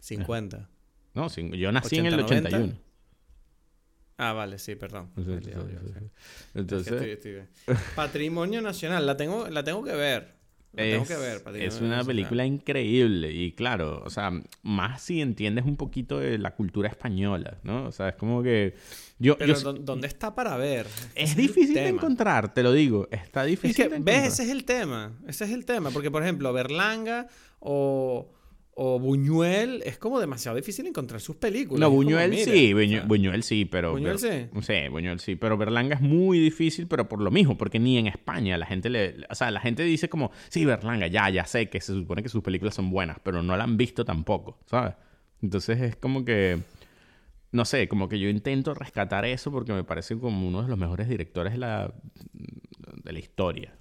50. 0.00 0.68
No, 1.14 1.28
yo 1.28 1.70
nací 1.72 1.98
en 1.98 2.06
el 2.06 2.18
81. 2.20 2.72
Ah, 4.16 4.32
vale, 4.32 4.58
sí, 4.58 4.76
perdón. 4.76 5.10
Entonces, 6.54 7.18
Patrimonio 7.94 8.62
Nacional, 8.62 9.04
la 9.04 9.14
tengo, 9.14 9.46
la 9.48 9.62
tengo 9.62 9.84
que 9.84 9.94
ver. 9.94 10.41
La 10.74 10.84
tengo 10.84 11.04
que 11.04 11.16
ver, 11.16 11.42
es 11.56 11.82
una 11.82 12.02
película 12.02 12.46
increíble 12.46 13.30
y 13.30 13.52
claro, 13.52 14.02
o 14.06 14.08
sea, 14.08 14.32
más 14.62 15.02
si 15.02 15.20
entiendes 15.20 15.66
un 15.66 15.76
poquito 15.76 16.18
de 16.18 16.38
la 16.38 16.54
cultura 16.54 16.88
española, 16.88 17.58
¿no? 17.62 17.84
O 17.84 17.92
sea, 17.92 18.08
es 18.08 18.14
como 18.14 18.42
que 18.42 18.74
yo, 19.18 19.36
Pero 19.36 19.54
¿dónde 19.74 20.06
está 20.06 20.34
para 20.34 20.56
ver? 20.56 20.86
Es 21.14 21.36
difícil 21.36 21.74
de 21.74 21.88
encontrar, 21.88 22.54
te 22.54 22.62
lo 22.62 22.72
digo, 22.72 23.06
está 23.10 23.44
difícil. 23.44 23.90
de 23.90 23.98
ves, 23.98 24.32
ese 24.34 24.44
es 24.44 24.48
el 24.48 24.64
tema, 24.64 25.12
ese 25.28 25.44
es 25.44 25.50
el 25.50 25.66
tema, 25.66 25.90
porque 25.90 26.10
por 26.10 26.22
ejemplo, 26.22 26.50
Berlanga 26.54 27.26
o 27.60 28.32
o 28.74 28.98
Buñuel, 28.98 29.82
es 29.84 29.98
como 29.98 30.18
demasiado 30.18 30.56
difícil 30.56 30.86
encontrar 30.86 31.20
sus 31.20 31.36
películas. 31.36 31.80
No, 31.80 31.90
Buñuel 31.90 32.34
sí, 32.38 32.72
Buñuel, 32.72 33.42
sí, 33.42 33.64
pero... 33.66 33.92
Buñuel 33.92 34.18
sí. 34.18 34.46
Sí, 34.62 34.88
Buñuel 34.90 35.20
sí, 35.20 35.36
pero 35.36 35.58
Berlanga 35.58 35.96
es 35.96 36.00
muy 36.00 36.38
difícil, 36.38 36.86
pero 36.86 37.08
por 37.08 37.20
lo 37.20 37.30
mismo, 37.30 37.58
porque 37.58 37.78
ni 37.78 37.98
en 37.98 38.06
España 38.06 38.56
la 38.56 38.66
gente 38.66 38.88
le... 38.88 39.16
O 39.28 39.34
sea, 39.34 39.50
la 39.50 39.60
gente 39.60 39.82
dice 39.82 40.08
como, 40.08 40.30
sí, 40.48 40.64
Berlanga, 40.64 41.06
ya, 41.06 41.28
ya 41.28 41.44
sé 41.44 41.68
que 41.68 41.80
se 41.80 41.92
supone 41.92 42.22
que 42.22 42.30
sus 42.30 42.42
películas 42.42 42.74
son 42.74 42.90
buenas, 42.90 43.18
pero 43.22 43.42
no 43.42 43.56
la 43.56 43.64
han 43.64 43.76
visto 43.76 44.04
tampoco, 44.04 44.58
¿sabes? 44.66 44.94
Entonces 45.42 45.80
es 45.80 45.96
como 45.96 46.24
que... 46.24 46.60
No 47.52 47.64
sé, 47.64 47.86
como 47.86 48.08
que 48.08 48.18
yo 48.18 48.28
intento 48.28 48.74
rescatar 48.74 49.24
eso 49.24 49.52
porque 49.52 49.72
me 49.72 49.84
parece 49.84 50.18
como 50.18 50.48
uno 50.48 50.62
de 50.62 50.68
los 50.68 50.78
mejores 50.78 51.08
directores 51.08 51.52
de 51.52 51.58
la, 51.58 51.92
de 52.32 53.12
la 53.12 53.18
historia. 53.18 53.74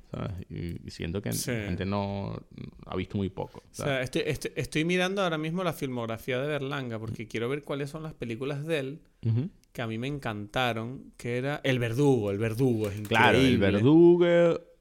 Y, 0.49 0.91
siento 0.91 1.21
que 1.21 1.29
la 1.29 1.35
gente 1.35 1.85
no 1.85 2.37
ha 2.85 2.95
visto 2.97 3.17
muy 3.17 3.29
poco. 3.29 3.63
O 3.71 3.73
sea, 3.73 4.01
estoy, 4.01 4.83
mirando 4.83 5.21
ahora 5.21 5.37
mismo 5.37 5.63
la 5.63 5.71
filmografía 5.71 6.39
de 6.39 6.47
Berlanga 6.47 6.99
porque 6.99 7.27
quiero 7.27 7.47
ver 7.47 7.63
cuáles 7.63 7.89
son 7.89 8.03
las 8.03 8.13
películas 8.13 8.65
de 8.65 8.79
él 8.79 8.99
que 9.71 9.81
a 9.81 9.87
mí 9.87 9.97
me 9.97 10.07
encantaron, 10.07 11.13
que 11.17 11.37
era 11.37 11.61
El 11.63 11.79
Verdugo, 11.79 12.31
El 12.31 12.37
Verdugo 12.37 12.89
es 12.89 12.99
increíble. 12.99 13.15
Claro, 13.15 13.37
El 13.37 13.57
Verdugo, 13.57 14.25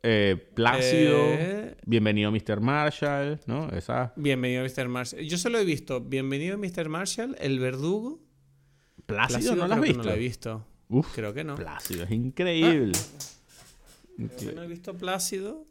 eh, 0.03 0.37
Plácido, 0.55 1.17
eh, 1.29 1.77
Bienvenido 1.87 2.33
Mr. 2.33 2.61
Marshall, 2.61 3.41
¿no? 3.47 3.69
Esa... 3.69 4.13
Bienvenido 4.17 4.65
Mr. 4.65 4.89
Marshall. 4.89 5.23
Yo 5.23 5.39
solo 5.39 5.59
he 5.59 5.65
visto 5.65 6.01
Bienvenido 6.01 6.59
Mr. 6.59 6.89
Marshall, 6.89 7.37
El 7.39 7.61
Verdugo. 7.61 8.19
Plácido, 9.11 9.57
¿no 9.57 9.67
lo 9.67 9.75
has 9.75 9.81
visto? 9.81 9.99
no 9.99 10.05
lo 10.05 10.13
he 10.13 10.19
visto. 10.19 10.67
creo 11.15 11.35
que 11.35 11.45
no. 11.45 11.55
Plácido 11.57 12.05
es 12.05 12.11
increíble. 12.11 12.93
Ah. 14.19 14.25
No 14.55 14.63
he 14.63 14.67
visto 14.67 14.95
Plácido. 14.95 15.67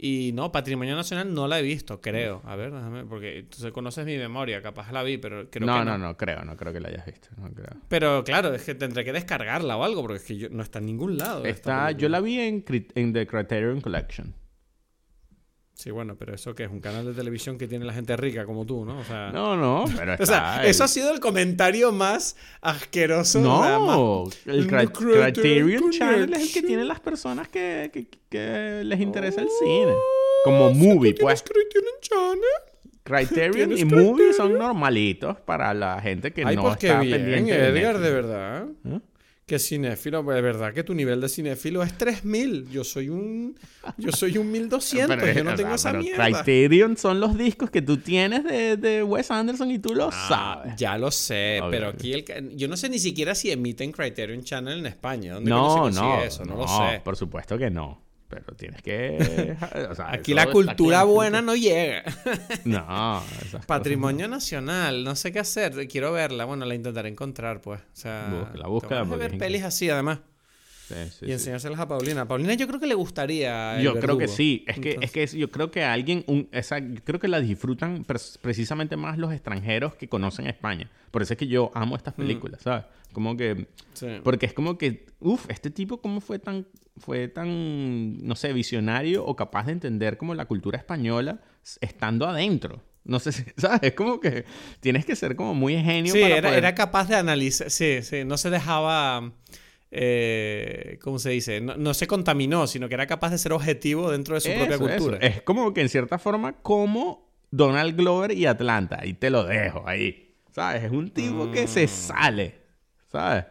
Y 0.00 0.30
no, 0.32 0.52
Patrimonio 0.52 0.94
Nacional 0.94 1.34
no 1.34 1.48
la 1.48 1.58
he 1.58 1.62
visto, 1.62 2.00
creo. 2.00 2.40
A 2.44 2.54
ver, 2.54 2.70
déjame, 2.70 3.04
porque 3.04 3.46
tú 3.48 3.72
conoces 3.72 4.06
mi 4.06 4.16
memoria, 4.16 4.62
capaz 4.62 4.92
la 4.92 5.02
vi, 5.02 5.18
pero 5.18 5.50
creo 5.50 5.66
no, 5.66 5.80
que 5.80 5.84
no. 5.84 5.98
No, 5.98 5.98
no, 5.98 6.16
creo, 6.16 6.44
no 6.44 6.56
creo 6.56 6.72
que 6.72 6.78
la 6.78 6.88
hayas 6.88 7.04
visto. 7.04 7.30
Pero 7.88 8.22
claro, 8.22 8.54
es 8.54 8.62
que 8.62 8.76
tendré 8.76 9.04
que 9.04 9.12
descargarla 9.12 9.76
o 9.76 9.82
algo, 9.82 10.02
porque 10.02 10.18
es 10.18 10.22
que 10.22 10.50
no 10.50 10.62
está 10.62 10.78
en 10.78 10.86
ningún 10.86 11.18
lado. 11.18 11.44
Está, 11.44 11.90
yo 11.90 12.08
la 12.08 12.20
vi 12.20 12.38
en, 12.38 12.64
en 12.94 13.12
The 13.12 13.26
Criterion 13.26 13.80
Collection. 13.80 14.34
Sí, 15.78 15.92
bueno, 15.92 16.16
pero 16.16 16.34
eso 16.34 16.56
que 16.56 16.64
es 16.64 16.70
un 16.72 16.80
canal 16.80 17.06
de 17.06 17.12
televisión 17.12 17.56
que 17.56 17.68
tiene 17.68 17.84
la 17.84 17.92
gente 17.92 18.16
rica 18.16 18.44
como 18.44 18.66
tú, 18.66 18.84
¿no? 18.84 18.98
O 18.98 19.04
sea, 19.04 19.30
no, 19.30 19.56
no, 19.56 19.84
pero 19.96 20.16
o 20.18 20.26
sea, 20.26 20.66
eso 20.66 20.82
ha 20.82 20.88
sido 20.88 21.12
el 21.12 21.20
comentario 21.20 21.92
más 21.92 22.36
asqueroso. 22.60 23.40
No, 23.40 24.28
el, 24.46 24.66
Criterion 24.66 25.92
Channel 25.92 26.34
es 26.34 26.42
el 26.42 26.52
que 26.52 26.66
tiene 26.66 26.84
las 26.84 26.98
personas 26.98 27.46
que, 27.46 27.90
que, 27.92 28.08
que 28.28 28.82
les 28.84 29.00
interesa 29.00 29.40
el 29.40 29.46
cine. 29.60 29.94
Como 30.42 30.66
oh, 30.66 30.74
movie, 30.74 31.14
pues. 31.14 31.44
Criterion 31.44 31.94
Channel? 32.00 32.42
Criterion 33.04 33.78
y 33.78 33.84
movie 33.84 34.32
son 34.32 34.58
normalitos 34.58 35.38
para 35.42 35.72
la 35.74 36.00
gente 36.00 36.32
que 36.32 36.44
no 36.44 36.60
pues 36.60 36.74
está 36.74 36.98
bien, 37.02 37.22
pendiente. 37.22 37.68
Edgar, 37.68 38.00
de, 38.00 38.10
verdad. 38.10 38.66
¿Eh? 38.84 38.98
Que 39.48 39.58
cinéfilo, 39.58 40.22
pues, 40.22 40.34
de 40.34 40.42
verdad 40.42 40.74
que 40.74 40.84
tu 40.84 40.92
nivel 40.92 41.22
de 41.22 41.28
cinéfilo 41.30 41.82
es 41.82 41.96
3000. 41.96 42.68
Yo 42.68 42.84
soy 42.84 43.08
un. 43.08 43.58
Yo 43.96 44.12
soy 44.12 44.36
un 44.36 44.52
1200. 44.52 45.34
yo 45.34 45.42
no 45.42 45.54
tengo 45.54 45.74
esa 45.74 45.94
mierda. 45.94 46.42
Criterion 46.42 46.98
son 46.98 47.18
los 47.18 47.38
discos 47.38 47.70
que 47.70 47.80
tú 47.80 47.96
tienes 47.96 48.44
de, 48.44 48.76
de 48.76 49.02
Wes 49.02 49.30
Anderson 49.30 49.70
y 49.70 49.78
tú 49.78 49.94
lo 49.94 50.10
ah, 50.12 50.26
sabes. 50.28 50.76
Ya 50.76 50.98
lo 50.98 51.10
sé, 51.10 51.62
pero 51.70 51.88
aquí 51.88 52.12
el, 52.12 52.56
yo 52.58 52.68
no 52.68 52.76
sé 52.76 52.90
ni 52.90 52.98
siquiera 52.98 53.34
si 53.34 53.50
emiten 53.50 53.90
Criterion 53.90 54.44
Channel 54.44 54.80
en 54.80 54.86
España. 54.86 55.32
¿Dónde 55.32 55.48
no, 55.48 55.88
no, 55.88 56.20
eso? 56.22 56.44
No, 56.44 56.56
lo 56.56 56.68
sé. 56.68 57.00
Por 57.02 57.16
supuesto 57.16 57.56
que 57.56 57.70
no. 57.70 58.07
Pero 58.28 58.54
tienes 58.56 58.82
que. 58.82 59.56
Aquí 60.06 60.34
la 60.34 60.50
cultura 60.50 61.04
buena 61.04 61.40
no 61.40 61.56
llega. 61.56 62.02
no. 62.64 63.22
Patrimonio 63.66 64.28
nacional. 64.28 65.02
No 65.02 65.16
sé 65.16 65.32
qué 65.32 65.38
hacer. 65.38 65.88
Quiero 65.88 66.12
verla. 66.12 66.44
Bueno, 66.44 66.66
la 66.66 66.74
intentaré 66.74 67.08
encontrar, 67.08 67.62
pues. 67.62 67.80
O 67.80 67.96
sea, 67.96 68.50
la 68.54 68.68
busca. 68.68 69.02
ver 69.04 69.38
pelis 69.38 69.62
así, 69.64 69.88
además. 69.88 70.20
Y 71.22 71.32
enseñárselas 71.32 71.80
a 71.80 71.88
Paulina. 71.88 72.22
A 72.22 72.28
Paulina 72.28 72.54
yo 72.54 72.66
creo 72.66 72.80
que 72.80 72.86
le 72.86 72.94
gustaría. 72.94 73.80
yo 73.80 73.98
creo 73.98 74.18
que 74.18 74.28
sí. 74.28 74.64
Es 74.66 74.78
que, 74.78 74.98
es 75.00 75.10
que 75.10 75.26
yo 75.26 75.50
creo 75.50 75.70
que 75.70 75.84
alguien. 75.84 76.24
Un, 76.26 76.48
esa, 76.52 76.80
creo 76.80 77.20
que 77.20 77.28
la 77.28 77.40
disfrutan 77.40 78.04
precisamente 78.04 78.96
más 78.96 79.18
los 79.18 79.32
extranjeros 79.32 79.94
que 79.94 80.08
conocen 80.08 80.46
España. 80.46 80.90
Por 81.10 81.22
eso 81.22 81.34
es 81.34 81.38
que 81.38 81.46
yo 81.46 81.70
amo 81.74 81.96
estas 81.96 82.14
mm. 82.14 82.20
películas, 82.20 82.62
¿sabes? 82.62 82.84
Como 83.12 83.36
que... 83.36 83.66
Porque 84.22 84.46
es 84.46 84.52
como 84.52 84.78
que, 84.78 85.06
uff, 85.20 85.46
este 85.48 85.70
tipo 85.70 86.00
cómo 86.00 86.20
fue 86.20 86.38
tan, 86.38 86.66
fue 86.98 87.28
tan, 87.28 88.24
no 88.24 88.36
sé, 88.36 88.52
visionario 88.52 89.24
o 89.24 89.34
capaz 89.34 89.66
de 89.66 89.72
entender 89.72 90.18
como 90.18 90.34
la 90.34 90.44
cultura 90.44 90.78
española 90.78 91.40
estando 91.80 92.26
adentro. 92.26 92.82
No 93.04 93.18
sé 93.18 93.32
si, 93.32 93.44
¿sabes? 93.56 93.80
Es 93.82 93.94
como 93.94 94.20
que 94.20 94.44
tienes 94.80 95.04
que 95.04 95.16
ser 95.16 95.34
como 95.36 95.54
muy 95.54 95.82
genio 95.82 96.12
sí, 96.12 96.20
era, 96.20 96.56
era 96.56 96.74
capaz 96.74 97.08
de 97.08 97.16
analizar, 97.16 97.70
sí, 97.70 98.02
sí, 98.02 98.24
no 98.24 98.36
se 98.36 98.50
dejaba... 98.50 99.32
Eh, 99.90 100.98
¿cómo 101.02 101.18
se 101.18 101.30
dice? 101.30 101.60
No, 101.60 101.94
se 101.94 102.06
contaminó, 102.06 102.66
sino 102.66 102.88
que 102.88 102.94
era 102.94 103.06
capaz 103.06 103.30
de 103.30 103.38
ser 103.38 103.52
objetivo 103.52 104.10
dentro 104.10 104.34
de 104.34 104.40
su 104.40 104.52
propia 104.52 104.78
cultura. 104.78 105.18
Es 105.18 105.42
como 105.42 105.72
que 105.72 105.80
en 105.80 105.88
cierta 105.88 106.18
forma 106.18 106.54
como 106.62 107.30
Donald 107.50 107.96
Glover 107.96 108.32
y 108.32 108.46
Atlanta. 108.46 109.04
Y 109.04 109.14
te 109.14 109.30
lo 109.30 109.44
dejo 109.44 109.86
ahí. 109.86 110.36
¿Sabes? 110.52 110.84
Es 110.84 110.90
un 110.90 111.10
tipo 111.10 111.50
que 111.50 111.66
se 111.66 111.86
mm. 111.86 111.88
sale. 111.88 112.54
¿sabes? 113.10 113.44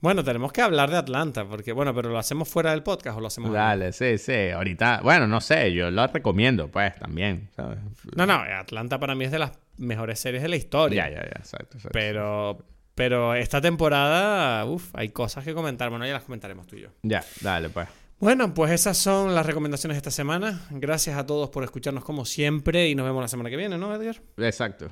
Bueno, 0.00 0.22
tenemos 0.22 0.52
que 0.52 0.60
hablar 0.60 0.90
de 0.90 0.98
Atlanta, 0.98 1.46
porque 1.46 1.72
bueno, 1.72 1.94
pero 1.94 2.10
lo 2.10 2.18
hacemos 2.18 2.46
fuera 2.46 2.72
del 2.72 2.82
podcast 2.82 3.16
o 3.16 3.20
lo 3.22 3.28
hacemos. 3.28 3.52
Dale, 3.52 3.90
sí, 3.92 4.18
sí. 4.18 4.50
Ahorita, 4.50 5.00
bueno, 5.02 5.26
no 5.26 5.40
sé, 5.40 5.72
yo 5.72 5.90
lo 5.90 6.06
recomiendo, 6.06 6.68
pues, 6.68 6.94
también, 6.96 7.48
¿sabes? 7.56 7.78
No, 8.14 8.26
no, 8.26 8.34
Atlanta 8.34 8.98
para 8.98 9.14
mí 9.14 9.24
es 9.24 9.32
de 9.32 9.38
las 9.38 9.52
mejores 9.78 10.18
series 10.20 10.42
de 10.42 10.50
la 10.50 10.56
historia. 10.56 11.08
Ya, 11.08 11.14
ya, 11.14 11.22
ya, 11.22 11.38
exacto, 11.38 11.78
exacto. 11.78 11.88
Pero, 11.98 12.58
pero 12.94 13.34
esta 13.34 13.60
temporada, 13.60 14.64
uff, 14.66 14.94
hay 14.94 15.08
cosas 15.10 15.44
que 15.44 15.54
comentar. 15.54 15.90
Bueno, 15.90 16.06
ya 16.06 16.12
las 16.12 16.24
comentaremos 16.24 16.66
tú 16.66 16.76
y 16.76 16.82
yo. 16.82 16.88
Ya, 17.02 17.24
dale, 17.40 17.68
pues. 17.68 17.88
Bueno, 18.20 18.54
pues 18.54 18.72
esas 18.72 18.96
son 18.96 19.34
las 19.34 19.44
recomendaciones 19.44 19.96
de 19.96 19.98
esta 19.98 20.10
semana. 20.10 20.62
Gracias 20.70 21.18
a 21.18 21.26
todos 21.26 21.50
por 21.50 21.64
escucharnos 21.64 22.04
como 22.04 22.24
siempre 22.24 22.88
y 22.88 22.94
nos 22.94 23.04
vemos 23.04 23.20
la 23.20 23.28
semana 23.28 23.50
que 23.50 23.56
viene, 23.56 23.76
¿no, 23.76 23.94
Edgar? 23.94 24.22
Exacto. 24.38 24.90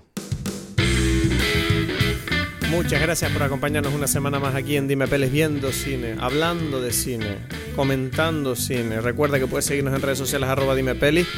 Muchas 2.69 3.01
gracias 3.03 3.31
por 3.31 3.43
acompañarnos 3.43 3.93
una 3.95 4.07
semana 4.07 4.41
más 4.41 4.55
aquí 4.55 4.77
en 4.77 4.89
Dime 4.89 5.07
Peles 5.07 5.31
viendo 5.31 5.73
cine, 5.73 6.17
hablando 6.19 6.81
de 6.81 6.91
cine, 6.91 7.39
comentando 7.77 8.57
cine. 8.57 9.01
Recuerda 9.01 9.39
que 9.39 9.47
puedes 9.47 9.67
seguirnos 9.67 9.95
en 9.95 10.01
redes 10.01 10.19
sociales 10.19 10.49
arroba 10.49 10.75
Dime 10.75 10.95
Pelis. 10.95 11.29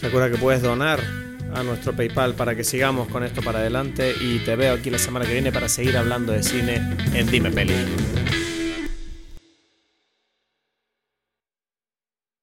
Recuerda 0.00 0.30
que 0.30 0.38
puedes 0.38 0.62
donar 0.62 1.23
a 1.54 1.62
nuestro 1.62 1.94
PayPal 1.94 2.34
para 2.34 2.54
que 2.54 2.64
sigamos 2.64 3.08
con 3.08 3.24
esto 3.24 3.42
para 3.42 3.60
adelante 3.60 4.14
y 4.20 4.38
te 4.40 4.56
veo 4.56 4.74
aquí 4.74 4.90
la 4.90 4.98
semana 4.98 5.24
que 5.24 5.32
viene 5.32 5.52
para 5.52 5.68
seguir 5.68 5.96
hablando 5.96 6.32
de 6.32 6.42
cine 6.42 6.82
en 7.14 7.26
Dime 7.30 7.50
Pelis. 7.50 8.43